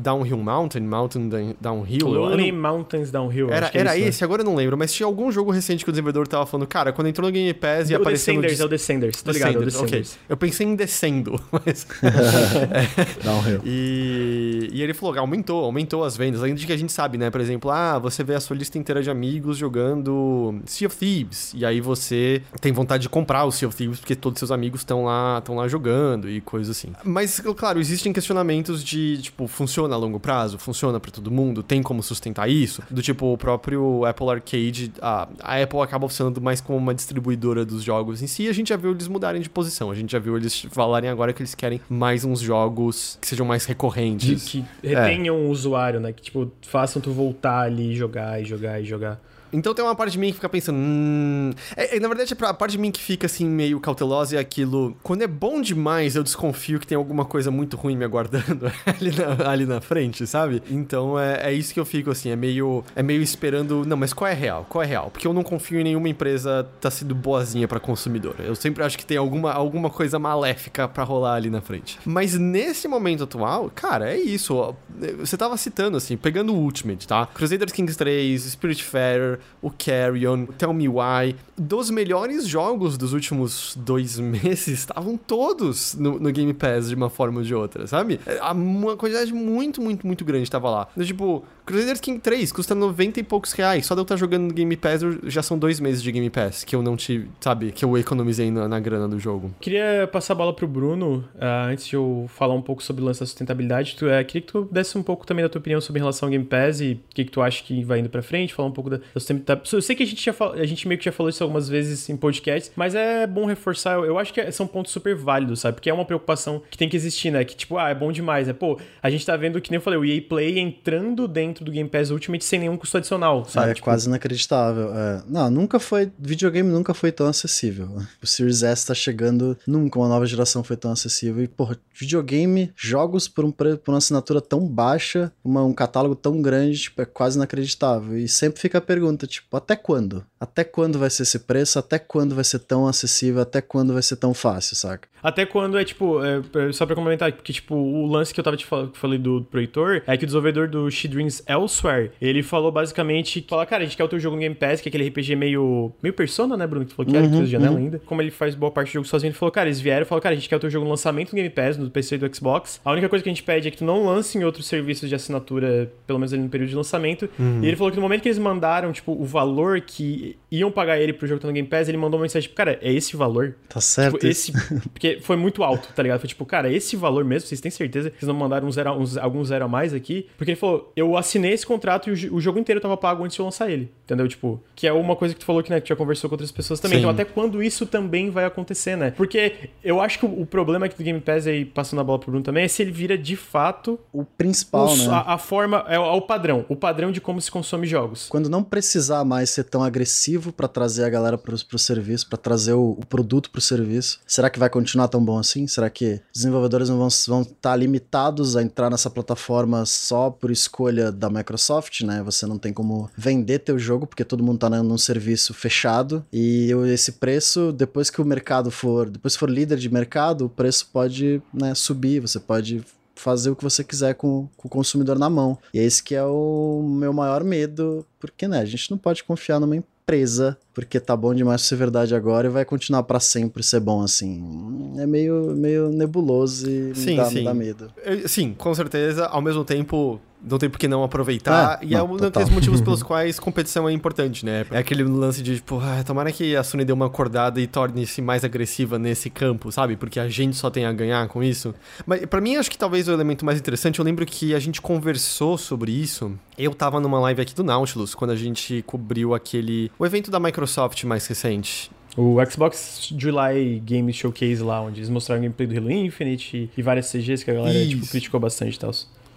Downhill 0.00 0.38
Mountain? 0.38 0.82
Mountain 0.82 1.54
Downhill? 1.60 1.81
Lonely 2.02 2.52
Mountains 2.52 3.10
Downhill. 3.10 3.50
Era, 3.50 3.70
é 3.72 3.78
era 3.78 3.96
isso, 3.96 4.02
né? 4.02 4.08
esse, 4.08 4.20
né? 4.20 4.24
agora 4.24 4.42
eu 4.42 4.46
não 4.46 4.54
lembro, 4.54 4.76
mas 4.76 4.92
tinha 4.92 5.06
algum 5.06 5.30
jogo 5.30 5.50
recente 5.50 5.84
que 5.84 5.90
o 5.90 5.92
desenvolvedor 5.92 6.26
tava 6.26 6.46
falando, 6.46 6.66
cara, 6.66 6.92
quando 6.92 7.08
entrou 7.08 7.28
no 7.28 7.32
Game 7.32 7.52
Pass 7.54 7.90
e 7.90 7.94
o 7.94 7.96
apareceu. 7.96 8.34
Descenders, 8.34 8.58
no... 8.58 8.62
é 8.62 8.66
o 8.66 8.68
Descenders, 8.68 9.22
tô 9.22 9.30
ligado, 9.30 9.52
Descenders, 9.52 9.74
é 9.74 9.78
o 9.78 9.82
Descenders. 9.82 10.12
Ok. 10.12 10.22
Eu 10.28 10.36
pensei 10.36 10.66
em 10.66 10.74
descendo, 10.74 11.40
mas. 11.52 11.86
é. 12.02 13.24
Downhill. 13.24 13.60
E, 13.64 14.70
e 14.72 14.82
ele 14.82 14.94
falou, 14.94 15.18
aumentou, 15.18 15.64
aumentou 15.64 16.04
as 16.04 16.16
vendas. 16.16 16.40
Além 16.40 16.54
de 16.54 16.66
que 16.66 16.72
a 16.72 16.76
gente 16.76 16.92
sabe, 16.92 17.18
né? 17.18 17.30
Por 17.30 17.40
exemplo, 17.40 17.70
ah, 17.70 17.98
você 17.98 18.22
vê 18.24 18.34
a 18.34 18.40
sua 18.40 18.56
lista 18.56 18.78
inteira 18.78 19.02
de 19.02 19.10
amigos 19.10 19.56
jogando 19.56 20.60
Sea 20.66 20.86
of 20.86 20.96
Thieves. 20.96 21.52
E 21.54 21.64
aí 21.64 21.80
você 21.80 22.42
tem 22.60 22.72
vontade 22.72 23.02
de 23.02 23.08
comprar 23.08 23.44
o 23.44 23.52
Sea 23.52 23.68
of 23.68 23.76
Thieves 23.76 24.00
porque 24.00 24.14
todos 24.14 24.38
seus 24.38 24.50
amigos 24.50 24.80
estão 24.80 25.04
lá, 25.04 25.38
estão 25.38 25.56
lá 25.56 25.68
jogando 25.68 26.28
e 26.28 26.40
coisas 26.40 26.76
assim. 26.76 26.92
Mas, 27.04 27.40
claro, 27.56 27.80
existem 27.80 28.12
questionamentos 28.12 28.82
de, 28.82 29.20
tipo, 29.22 29.46
funciona 29.46 29.94
a 29.94 29.98
longo 29.98 30.18
prazo? 30.18 30.58
Funciona 30.58 30.98
para 30.98 31.10
todo 31.10 31.30
mundo? 31.30 31.62
Tem 31.72 31.82
como 31.82 32.02
sustentar 32.02 32.50
isso? 32.50 32.82
Do 32.90 33.00
tipo, 33.00 33.32
o 33.32 33.38
próprio 33.38 34.04
Apple 34.04 34.28
Arcade, 34.28 34.92
a, 35.00 35.26
a 35.42 35.62
Apple 35.62 35.80
acaba 35.80 36.06
funcionando 36.06 36.38
mais 36.38 36.60
como 36.60 36.76
uma 36.76 36.94
distribuidora 36.94 37.64
dos 37.64 37.82
jogos 37.82 38.20
em 38.20 38.26
si. 38.26 38.46
A 38.46 38.52
gente 38.52 38.68
já 38.68 38.76
viu 38.76 38.90
eles 38.90 39.08
mudarem 39.08 39.40
de 39.40 39.48
posição. 39.48 39.90
A 39.90 39.94
gente 39.94 40.12
já 40.12 40.18
viu 40.18 40.36
eles 40.36 40.66
falarem 40.70 41.08
agora 41.08 41.32
que 41.32 41.40
eles 41.40 41.54
querem 41.54 41.80
mais 41.88 42.26
uns 42.26 42.40
jogos 42.40 43.16
que 43.22 43.26
sejam 43.26 43.46
mais 43.46 43.64
recorrentes. 43.64 44.42
De, 44.42 44.62
que 44.62 44.64
retenham 44.86 45.34
é. 45.34 45.38
o 45.38 45.48
usuário, 45.48 45.98
né? 45.98 46.12
Que, 46.12 46.20
tipo, 46.20 46.52
façam 46.60 47.00
tu 47.00 47.10
voltar 47.10 47.60
ali 47.60 47.96
jogar 47.96 48.38
e 48.38 48.44
jogar 48.44 48.78
e 48.78 48.84
jogar. 48.84 49.18
Então 49.52 49.74
tem 49.74 49.84
uma 49.84 49.94
parte 49.94 50.12
de 50.12 50.18
mim 50.18 50.28
que 50.28 50.34
fica 50.34 50.48
pensando. 50.48 50.76
Hum... 50.76 51.50
É, 51.76 51.96
é, 51.96 52.00
na 52.00 52.08
verdade, 52.08 52.34
a 52.40 52.54
parte 52.54 52.72
de 52.72 52.78
mim 52.78 52.90
que 52.90 53.00
fica 53.00 53.26
assim, 53.26 53.46
meio 53.46 53.78
cautelosa 53.80 54.36
é 54.36 54.38
aquilo. 54.38 54.96
Quando 55.02 55.22
é 55.22 55.26
bom 55.26 55.60
demais, 55.60 56.16
eu 56.16 56.22
desconfio 56.22 56.78
que 56.80 56.86
tem 56.86 56.96
alguma 56.96 57.24
coisa 57.24 57.50
muito 57.50 57.76
ruim 57.76 57.96
me 57.96 58.04
aguardando 58.04 58.70
ali 58.86 59.12
na, 59.14 59.50
ali 59.50 59.66
na 59.66 59.80
frente, 59.80 60.26
sabe? 60.26 60.62
Então 60.70 61.18
é, 61.18 61.50
é 61.50 61.52
isso 61.52 61.74
que 61.74 61.80
eu 61.80 61.84
fico 61.84 62.10
assim, 62.10 62.30
é 62.30 62.36
meio, 62.36 62.84
é 62.94 63.02
meio 63.02 63.22
esperando. 63.22 63.84
Não, 63.84 63.96
mas 63.96 64.12
qual 64.12 64.28
é 64.28 64.34
real? 64.34 64.66
Qual 64.68 64.82
é 64.82 64.86
real? 64.86 65.10
Porque 65.10 65.26
eu 65.26 65.32
não 65.32 65.42
confio 65.42 65.80
em 65.80 65.84
nenhuma 65.84 66.08
empresa 66.08 66.66
tá 66.80 66.90
sendo 66.90 67.14
boazinha 67.14 67.68
pra 67.68 67.78
consumidor. 67.78 68.36
Eu 68.38 68.54
sempre 68.54 68.82
acho 68.82 68.96
que 68.96 69.04
tem 69.04 69.16
alguma, 69.16 69.52
alguma 69.52 69.90
coisa 69.90 70.18
maléfica 70.18 70.88
para 70.88 71.04
rolar 71.04 71.34
ali 71.34 71.50
na 71.50 71.60
frente. 71.60 71.98
Mas 72.04 72.38
nesse 72.38 72.88
momento 72.88 73.24
atual, 73.24 73.70
cara, 73.74 74.12
é 74.12 74.18
isso. 74.18 74.74
Você 75.18 75.36
tava 75.36 75.56
citando, 75.56 75.96
assim, 75.96 76.16
pegando 76.16 76.54
o 76.54 76.56
Ultimate, 76.56 77.06
tá? 77.06 77.26
Crusader 77.26 77.70
Kings 77.72 77.96
3, 77.96 78.42
Spiritfarer, 78.42 79.40
o 79.60 79.70
Carrion, 79.70 80.44
o 80.44 80.52
Tell 80.52 80.72
Me 80.72 80.88
Why. 80.88 81.36
Dos 81.56 81.90
melhores 81.90 82.46
jogos 82.46 82.98
dos 82.98 83.12
últimos 83.12 83.76
dois 83.76 84.18
meses 84.20 84.68
estavam 84.68 85.16
todos 85.16 85.94
no, 85.94 86.18
no, 86.18 86.32
Game 86.32 86.52
Pass 86.52 86.88
de 86.88 86.94
uma 86.94 87.08
forma 87.08 87.38
ou 87.38 87.44
de 87.44 87.54
outra, 87.54 87.86
sabe? 87.86 88.20
É, 88.26 88.42
uma 88.52 88.96
quantidade 88.96 89.32
muito, 89.32 89.80
muito, 89.80 90.06
muito 90.06 90.24
grande 90.24 90.44
estava 90.44 90.70
lá. 90.70 90.88
Tipo, 90.98 91.44
Crusader 91.64 92.00
King 92.00 92.18
3 92.18 92.50
custa 92.52 92.74
90 92.74 93.20
e 93.20 93.22
poucos 93.22 93.52
reais. 93.52 93.86
Só 93.86 93.94
de 93.94 94.00
eu 94.00 94.02
estar 94.02 94.16
jogando 94.16 94.44
no 94.44 94.52
Game 94.52 94.76
Pass 94.76 95.02
já 95.24 95.42
são 95.42 95.58
dois 95.58 95.80
meses 95.80 96.02
de 96.02 96.10
Game 96.10 96.28
Pass 96.30 96.64
que 96.64 96.74
eu 96.74 96.82
não 96.82 96.96
tive, 96.96 97.28
sabe? 97.40 97.72
Que 97.72 97.84
eu 97.84 97.96
economizei 97.96 98.50
na, 98.50 98.68
na 98.68 98.80
grana 98.80 99.08
do 99.08 99.18
jogo. 99.18 99.54
Queria 99.60 100.08
passar 100.10 100.34
a 100.34 100.36
bola 100.36 100.52
pro 100.52 100.66
Bruno, 100.66 101.24
uh, 101.34 101.70
antes 101.70 101.86
de 101.86 101.96
eu 101.96 102.26
falar 102.28 102.54
um 102.54 102.62
pouco 102.62 102.82
sobre 102.82 103.02
o 103.02 103.06
lance 103.06 103.20
da 103.20 103.26
sustentabilidade. 103.26 103.96
Tu, 103.96 104.06
uh, 104.06 104.24
queria 104.24 104.42
que 104.42 104.52
tu 104.52 104.68
desse 104.70 104.96
um 104.98 105.02
pouco 105.02 105.26
também 105.26 105.44
da 105.44 105.48
tua 105.48 105.60
opinião 105.60 105.80
sobre 105.80 106.00
relação 106.00 106.26
ao 106.26 106.30
Game 106.30 106.44
Pass 106.44 106.80
e 106.80 106.92
o 106.92 107.14
que, 107.14 107.24
que 107.24 107.30
tu 107.30 107.40
acha 107.40 107.62
que 107.62 107.84
vai 107.84 108.00
indo 108.00 108.08
pra 108.08 108.22
frente, 108.22 108.54
falar 108.54 108.68
um 108.68 108.72
pouco 108.72 108.90
da, 108.90 108.96
da 108.98 109.02
sustentabilidade. 109.14 109.72
Eu 109.72 109.82
sei 109.82 109.96
que 109.96 110.02
a 110.02 110.06
gente, 110.06 110.24
já 110.24 110.34
a 110.54 110.66
gente 110.66 110.86
meio 110.88 110.98
que 110.98 111.04
já 111.04 111.12
falou 111.12 111.30
isso 111.30 111.42
algumas 111.42 111.68
vezes 111.68 112.08
em 112.08 112.16
podcasts, 112.16 112.72
mas 112.76 112.94
é 112.94 113.26
bom 113.26 113.46
reforçar. 113.46 113.94
Eu, 113.94 114.04
eu 114.04 114.18
acho 114.18 114.32
que 114.32 114.40
é, 114.40 114.50
são 114.50 114.66
pontos 114.66 114.92
super 114.92 115.14
válidos, 115.14 115.60
sabe? 115.60 115.76
Porque 115.76 115.90
é 115.90 115.94
uma 115.94 116.04
preocupação 116.04 116.62
que 116.70 116.76
tem 116.76 116.88
que 116.88 116.96
existir, 116.96 117.30
né? 117.30 117.44
Que 117.44 117.56
tipo, 117.56 117.78
ah, 117.78 117.90
é 117.90 117.94
bom 117.94 118.12
demais. 118.12 118.48
É, 118.48 118.52
pô, 118.52 118.78
a 119.02 119.10
gente 119.10 119.24
tá 119.24 119.36
vendo 119.36 119.60
que 119.60 119.70
nem 119.70 119.76
eu 119.76 119.82
falei, 119.82 119.98
o 119.98 120.04
EA 120.04 120.20
Play 120.22 120.58
entrando 120.58 121.26
dentro 121.28 121.51
do 121.60 121.70
Game 121.70 121.88
Pass 121.88 122.10
Ultimate 122.10 122.44
sem 122.44 122.60
nenhum 122.60 122.76
custo 122.76 122.96
adicional, 122.96 123.44
sabe? 123.44 123.70
É 123.70 123.74
tipo... 123.74 123.84
quase 123.84 124.08
inacreditável. 124.08 124.96
É. 124.96 125.22
Não, 125.28 125.50
nunca 125.50 125.78
foi. 125.78 126.10
Videogame 126.18 126.68
nunca 126.68 126.94
foi 126.94 127.10
tão 127.10 127.26
acessível. 127.26 127.88
O 128.22 128.26
Series 128.26 128.62
S 128.62 128.86
tá 128.86 128.94
chegando, 128.94 129.56
nunca 129.66 129.98
uma 129.98 130.08
nova 130.08 130.26
geração 130.26 130.62
foi 130.62 130.76
tão 130.76 130.92
acessível. 130.92 131.42
E, 131.42 131.48
porra, 131.48 131.78
videogame, 131.94 132.72
jogos 132.76 133.28
por, 133.28 133.44
um, 133.44 133.50
por 133.50 133.68
uma 133.88 133.98
assinatura 133.98 134.40
tão 134.40 134.66
baixa, 134.66 135.32
uma, 135.44 135.62
um 135.64 135.72
catálogo 135.72 136.14
tão 136.14 136.40
grande, 136.40 136.78
tipo, 136.78 137.02
é 137.02 137.04
quase 137.04 137.36
inacreditável. 137.36 138.16
E 138.16 138.28
sempre 138.28 138.60
fica 138.60 138.78
a 138.78 138.80
pergunta, 138.80 139.26
tipo, 139.26 139.56
até 139.56 139.76
quando? 139.76 140.24
Até 140.38 140.64
quando 140.64 140.98
vai 140.98 141.10
ser 141.10 141.22
esse 141.22 141.38
preço? 141.38 141.78
Até 141.78 141.98
quando 141.98 142.34
vai 142.34 142.44
ser 142.44 142.60
tão 142.60 142.86
acessível? 142.86 143.42
Até 143.42 143.60
quando 143.60 143.92
vai 143.92 144.02
ser 144.02 144.16
tão 144.16 144.34
fácil, 144.34 144.76
saca? 144.76 145.08
Até 145.22 145.46
quando 145.46 145.78
é, 145.78 145.84
tipo, 145.84 146.22
é, 146.24 146.42
é 146.68 146.72
só 146.72 146.84
pra 146.84 146.96
complementar, 146.96 147.32
porque, 147.32 147.52
tipo, 147.52 147.74
o 147.74 148.06
lance 148.06 148.34
que 148.34 148.40
eu 148.40 148.44
tava 148.44 148.56
te 148.56 148.66
falando, 148.66 148.90
que 148.90 148.98
falei 148.98 149.18
do 149.18 149.46
pro 149.50 149.60
Heitor, 149.60 150.02
é 150.06 150.16
que 150.16 150.24
o 150.24 150.26
desenvolvedor 150.26 150.68
do 150.68 150.90
She 150.90 151.06
Dreams 151.06 151.41
Elsewhere, 151.46 152.10
ele 152.20 152.42
falou 152.42 152.70
basicamente, 152.70 153.44
fala, 153.48 153.66
cara, 153.66 153.82
a 153.82 153.86
gente 153.86 153.96
quer 153.96 154.04
o 154.04 154.08
teu 154.08 154.18
jogo 154.18 154.36
no 154.36 154.42
Game 154.42 154.54
Pass, 154.54 154.80
que 154.80 154.88
é 154.88 154.90
aquele 154.90 155.08
RPG 155.08 155.36
meio, 155.36 155.92
meio 156.02 156.12
Persona, 156.14 156.56
né, 156.56 156.66
Bruno, 156.66 156.84
que 156.84 156.92
tu 156.92 156.96
falou 156.96 157.10
que 157.10 157.16
era, 157.16 157.26
uhum, 157.26 157.40
que 157.40 157.46
janela 157.46 157.72
uhum. 157.72 157.78
ainda. 157.78 157.98
Como 158.04 158.20
ele 158.20 158.30
faz 158.30 158.54
boa 158.54 158.70
parte 158.70 158.90
do 158.90 158.94
jogo 158.94 159.06
sozinho, 159.06 159.28
ele 159.30 159.36
falou, 159.36 159.52
cara, 159.52 159.68
eles 159.68 159.80
vieram 159.80 160.02
e 160.02 160.04
falaram, 160.04 160.22
cara, 160.22 160.34
a 160.34 160.38
gente 160.38 160.48
quer 160.48 160.56
o 160.56 160.60
teu 160.60 160.70
jogo 160.70 160.84
no 160.84 160.90
lançamento 160.90 161.30
no 161.32 161.36
Game 161.36 161.50
Pass, 161.50 161.76
no 161.76 161.90
PC 161.90 162.16
e 162.16 162.18
do 162.18 162.34
Xbox. 162.34 162.80
A 162.84 162.92
única 162.92 163.08
coisa 163.08 163.22
que 163.22 163.28
a 163.28 163.32
gente 163.32 163.42
pede 163.42 163.68
é 163.68 163.70
que 163.70 163.78
tu 163.78 163.84
não 163.84 164.04
lance 164.04 164.38
em 164.38 164.44
outros 164.44 164.66
serviços 164.66 165.08
de 165.08 165.14
assinatura, 165.14 165.92
pelo 166.06 166.18
menos 166.18 166.32
ali 166.32 166.42
no 166.42 166.48
período 166.48 166.70
de 166.70 166.76
lançamento. 166.76 167.28
Uhum. 167.38 167.60
E 167.62 167.66
ele 167.66 167.76
falou 167.76 167.90
que 167.90 167.96
no 167.96 168.02
momento 168.02 168.22
que 168.22 168.28
eles 168.28 168.38
mandaram, 168.38 168.92
tipo, 168.92 169.12
o 169.12 169.24
valor 169.24 169.80
que 169.80 170.36
iam 170.58 170.70
pagar 170.70 170.98
ele 171.00 171.12
pro 171.12 171.26
jogo 171.26 171.38
estar 171.38 171.48
no 171.48 171.54
Game 171.54 171.66
Pass, 171.66 171.88
ele 171.88 171.96
mandou 171.98 172.18
uma 172.18 172.22
mensagem, 172.24 172.42
tipo, 172.48 172.54
cara, 172.54 172.78
é 172.82 172.92
esse 172.92 173.16
valor? 173.16 173.54
Tá 173.68 173.80
certo. 173.80 174.14
Tipo, 174.18 174.26
esse... 174.26 174.52
Porque 174.92 175.18
foi 175.22 175.36
muito 175.36 175.62
alto, 175.64 175.88
tá 175.94 176.02
ligado? 176.02 176.20
Foi 176.20 176.28
tipo, 176.28 176.44
cara, 176.44 176.70
esse 176.72 176.94
valor 176.96 177.24
mesmo, 177.24 177.48
vocês 177.48 177.60
têm 177.60 177.70
certeza 177.70 178.10
que 178.10 178.18
vocês 178.18 178.28
não 178.28 178.34
mandaram 178.34 178.68
um 178.68 178.72
zero, 178.72 178.92
uns, 178.92 179.16
algum 179.16 179.44
zero 179.44 179.64
a 179.64 179.68
mais 179.68 179.94
aqui? 179.94 180.28
Porque 180.36 180.50
ele 180.52 180.58
falou, 180.60 180.92
eu 180.94 181.16
assinei 181.16 181.52
esse 181.52 181.66
contrato 181.66 182.10
e 182.10 182.28
o, 182.28 182.34
o 182.36 182.40
jogo 182.40 182.58
inteiro 182.58 182.80
tava 182.80 182.96
pago 182.96 183.24
antes 183.24 183.34
de 183.34 183.40
eu 183.40 183.44
lançar 183.46 183.70
ele, 183.70 183.90
entendeu? 184.04 184.28
Tipo, 184.28 184.62
que 184.76 184.86
é 184.86 184.92
uma 184.92 185.16
coisa 185.16 185.32
que 185.34 185.40
tu 185.40 185.46
falou 185.46 185.62
que, 185.62 185.70
né, 185.70 185.80
que 185.80 185.88
já 185.88 185.96
conversou 185.96 186.28
com 186.28 186.34
outras 186.34 186.52
pessoas 186.52 186.80
também. 186.80 186.98
Sim. 186.98 187.04
Então, 187.04 187.10
até 187.10 187.24
quando 187.24 187.62
isso 187.62 187.86
também 187.86 188.30
vai 188.30 188.44
acontecer, 188.44 188.96
né? 188.96 189.10
Porque 189.12 189.54
eu 189.82 190.00
acho 190.00 190.18
que 190.18 190.26
o, 190.26 190.40
o 190.42 190.46
problema 190.46 190.86
aqui 190.86 190.96
do 190.96 191.02
Game 191.04 191.20
Pass, 191.20 191.46
aí, 191.46 191.64
passando 191.64 192.00
a 192.00 192.04
bola 192.04 192.18
pro 192.18 192.30
Bruno 192.30 192.44
também, 192.44 192.64
é 192.64 192.68
se 192.68 192.82
ele 192.82 192.90
vira 192.90 193.16
de 193.16 193.36
fato 193.36 193.98
O 194.12 194.24
principal, 194.24 194.88
o- 194.88 194.96
né? 194.96 195.06
a, 195.08 195.34
a 195.34 195.38
forma, 195.38 195.84
é, 195.88 195.94
é 195.94 195.98
o 195.98 196.20
padrão, 196.20 196.64
o 196.68 196.76
padrão 196.76 197.10
de 197.12 197.20
como 197.20 197.40
se 197.40 197.50
consome 197.50 197.86
jogos. 197.86 198.28
Quando 198.28 198.48
não 198.48 198.62
precisar 198.62 199.24
mais 199.24 199.50
ser 199.50 199.64
tão 199.64 199.82
agressivo 199.82 200.41
pra 200.50 200.66
trazer 200.66 201.04
a 201.04 201.10
galera 201.10 201.36
pro, 201.36 201.54
pro 201.66 201.78
serviço, 201.78 202.26
pra 202.26 202.38
trazer 202.38 202.72
o, 202.72 202.92
o 202.92 203.04
produto 203.06 203.50
pro 203.50 203.60
serviço, 203.60 204.18
será 204.26 204.48
que 204.48 204.58
vai 204.58 204.70
continuar 204.70 205.08
tão 205.08 205.22
bom 205.22 205.38
assim? 205.38 205.66
Será 205.66 205.90
que 205.90 206.22
desenvolvedores 206.32 206.88
não 206.88 206.96
vão 207.26 207.42
estar 207.42 207.76
limitados 207.76 208.56
a 208.56 208.62
entrar 208.62 208.88
nessa 208.88 209.10
plataforma 209.10 209.84
só 209.84 210.30
por 210.30 210.50
escolha 210.50 211.12
da 211.12 211.28
Microsoft, 211.28 212.00
né? 212.00 212.22
Você 212.22 212.46
não 212.46 212.56
tem 212.58 212.72
como 212.72 213.10
vender 213.16 213.58
teu 213.58 213.78
jogo 213.78 214.06
porque 214.06 214.24
todo 214.24 214.42
mundo 214.42 214.58
tá 214.58 214.70
num 214.70 214.96
serviço 214.98 215.52
fechado 215.52 216.24
e 216.32 216.74
o- 216.74 216.86
esse 216.86 217.12
preço, 217.12 217.72
depois 217.72 218.08
que 218.08 218.22
o 218.22 218.24
mercado 218.24 218.70
for, 218.70 219.10
depois 219.10 219.36
for 219.36 219.50
líder 219.50 219.76
de 219.76 219.92
mercado, 219.92 220.46
o 220.46 220.48
preço 220.48 220.88
pode 220.90 221.42
né, 221.52 221.74
subir, 221.74 222.20
você 222.20 222.40
pode 222.40 222.82
fazer 223.14 223.50
o 223.50 223.56
que 223.56 223.62
você 223.62 223.84
quiser 223.84 224.14
com, 224.14 224.48
com 224.56 224.66
o 224.68 224.70
consumidor 224.70 225.18
na 225.18 225.28
mão. 225.28 225.58
E 225.72 225.78
é 225.78 225.82
esse 225.84 226.02
que 226.02 226.14
é 226.14 226.24
o 226.24 226.82
meu 226.82 227.12
maior 227.12 227.44
medo, 227.44 228.04
porque 228.18 228.48
né, 228.48 228.58
a 228.60 228.64
gente 228.64 228.90
não 228.90 228.96
pode 228.98 229.22
confiar 229.22 229.60
numa 229.60 229.76
empresa 230.02 230.58
porque 230.74 230.98
tá 230.98 231.16
bom 231.16 231.32
demais 231.34 231.62
ser 231.62 231.76
verdade 231.76 232.14
agora 232.14 232.48
e 232.48 232.50
vai 232.50 232.64
continuar 232.64 233.02
pra 233.04 233.20
sempre 233.20 233.62
ser 233.62 233.80
bom 233.80 234.02
assim. 234.02 234.94
É 234.98 235.06
meio, 235.06 235.54
meio 235.56 235.90
nebuloso 235.90 236.68
e 236.68 236.94
Sim, 236.94 237.10
me, 237.12 237.16
dá, 237.16 237.24
sim. 237.26 237.34
me 237.38 237.44
dá 237.44 237.54
medo. 237.54 237.90
Eu- 238.04 238.28
Sim, 238.28 238.54
com 238.54 238.74
certeza. 238.74 239.26
Ao 239.26 239.40
mesmo 239.40 239.64
tempo, 239.64 240.20
não 240.42 240.58
tem 240.58 240.68
por 240.68 240.78
que 240.78 240.88
não 240.88 241.02
aproveitar. 241.04 241.78
É, 241.82 241.86
e 241.86 241.94
é 241.94 241.98
não, 241.98 242.06
um 242.06 242.08
total. 242.10 242.30
daqueles 242.30 242.50
motivos 242.50 242.80
pelos 242.82 243.02
quais 243.02 243.38
competição 243.38 243.88
é 243.88 243.92
importante, 243.92 244.44
né? 244.44 244.66
É 244.70 244.78
aquele 244.78 245.04
lance 245.04 245.42
de, 245.42 245.56
tipo, 245.56 245.78
ah, 245.80 246.02
tomara 246.04 246.32
que 246.32 246.56
a 246.56 246.62
Sony 246.62 246.84
dê 246.84 246.92
uma 246.92 247.06
acordada 247.06 247.60
e 247.60 247.66
torne-se 247.66 248.20
mais 248.20 248.44
agressiva 248.44 248.98
nesse 248.98 249.30
campo, 249.30 249.70
sabe? 249.70 249.96
Porque 249.96 250.18
a 250.18 250.28
gente 250.28 250.56
só 250.56 250.70
tem 250.70 250.84
a 250.84 250.92
ganhar 250.92 251.26
com 251.28 251.42
isso. 251.42 251.74
Mas 252.06 252.24
pra 252.26 252.40
mim, 252.40 252.56
acho 252.56 252.70
que 252.70 252.78
talvez 252.78 253.08
o 253.08 253.12
elemento 253.12 253.44
mais 253.44 253.58
interessante, 253.58 253.98
eu 253.98 254.04
lembro 254.04 254.26
que 254.26 254.54
a 254.54 254.58
gente 254.58 254.80
conversou 254.80 255.56
sobre 255.56 255.92
isso. 255.92 256.32
Eu 256.58 256.74
tava 256.74 257.00
numa 257.00 257.20
live 257.20 257.40
aqui 257.40 257.54
do 257.54 257.64
Nautilus, 257.64 258.14
quando 258.14 258.32
a 258.32 258.36
gente 258.36 258.82
cobriu 258.86 259.34
aquele... 259.34 259.90
O 259.98 260.04
evento 260.04 260.30
da 260.30 260.40
Microsoft 260.40 261.04
mais 261.04 261.26
recente. 261.26 261.90
O 262.16 262.36
Xbox 262.44 263.10
July 263.16 263.80
Game 263.84 264.12
Showcase 264.12 264.62
lá, 264.62 264.82
onde 264.82 265.00
eles 265.00 265.08
mostraram 265.08 265.40
o 265.40 265.42
gameplay 265.44 265.66
do 265.66 265.78
Halo 265.78 265.90
Infinite 265.90 266.70
e, 266.76 266.82
várias 266.82 267.10
CGs 267.10 267.42
que 267.42 267.50
a 267.50 267.54
galera 267.54 267.86
tipo, 267.86 268.06
criticou 268.06 268.38
bastante 268.38 268.74
e 268.74 268.78
tal. 268.78 268.90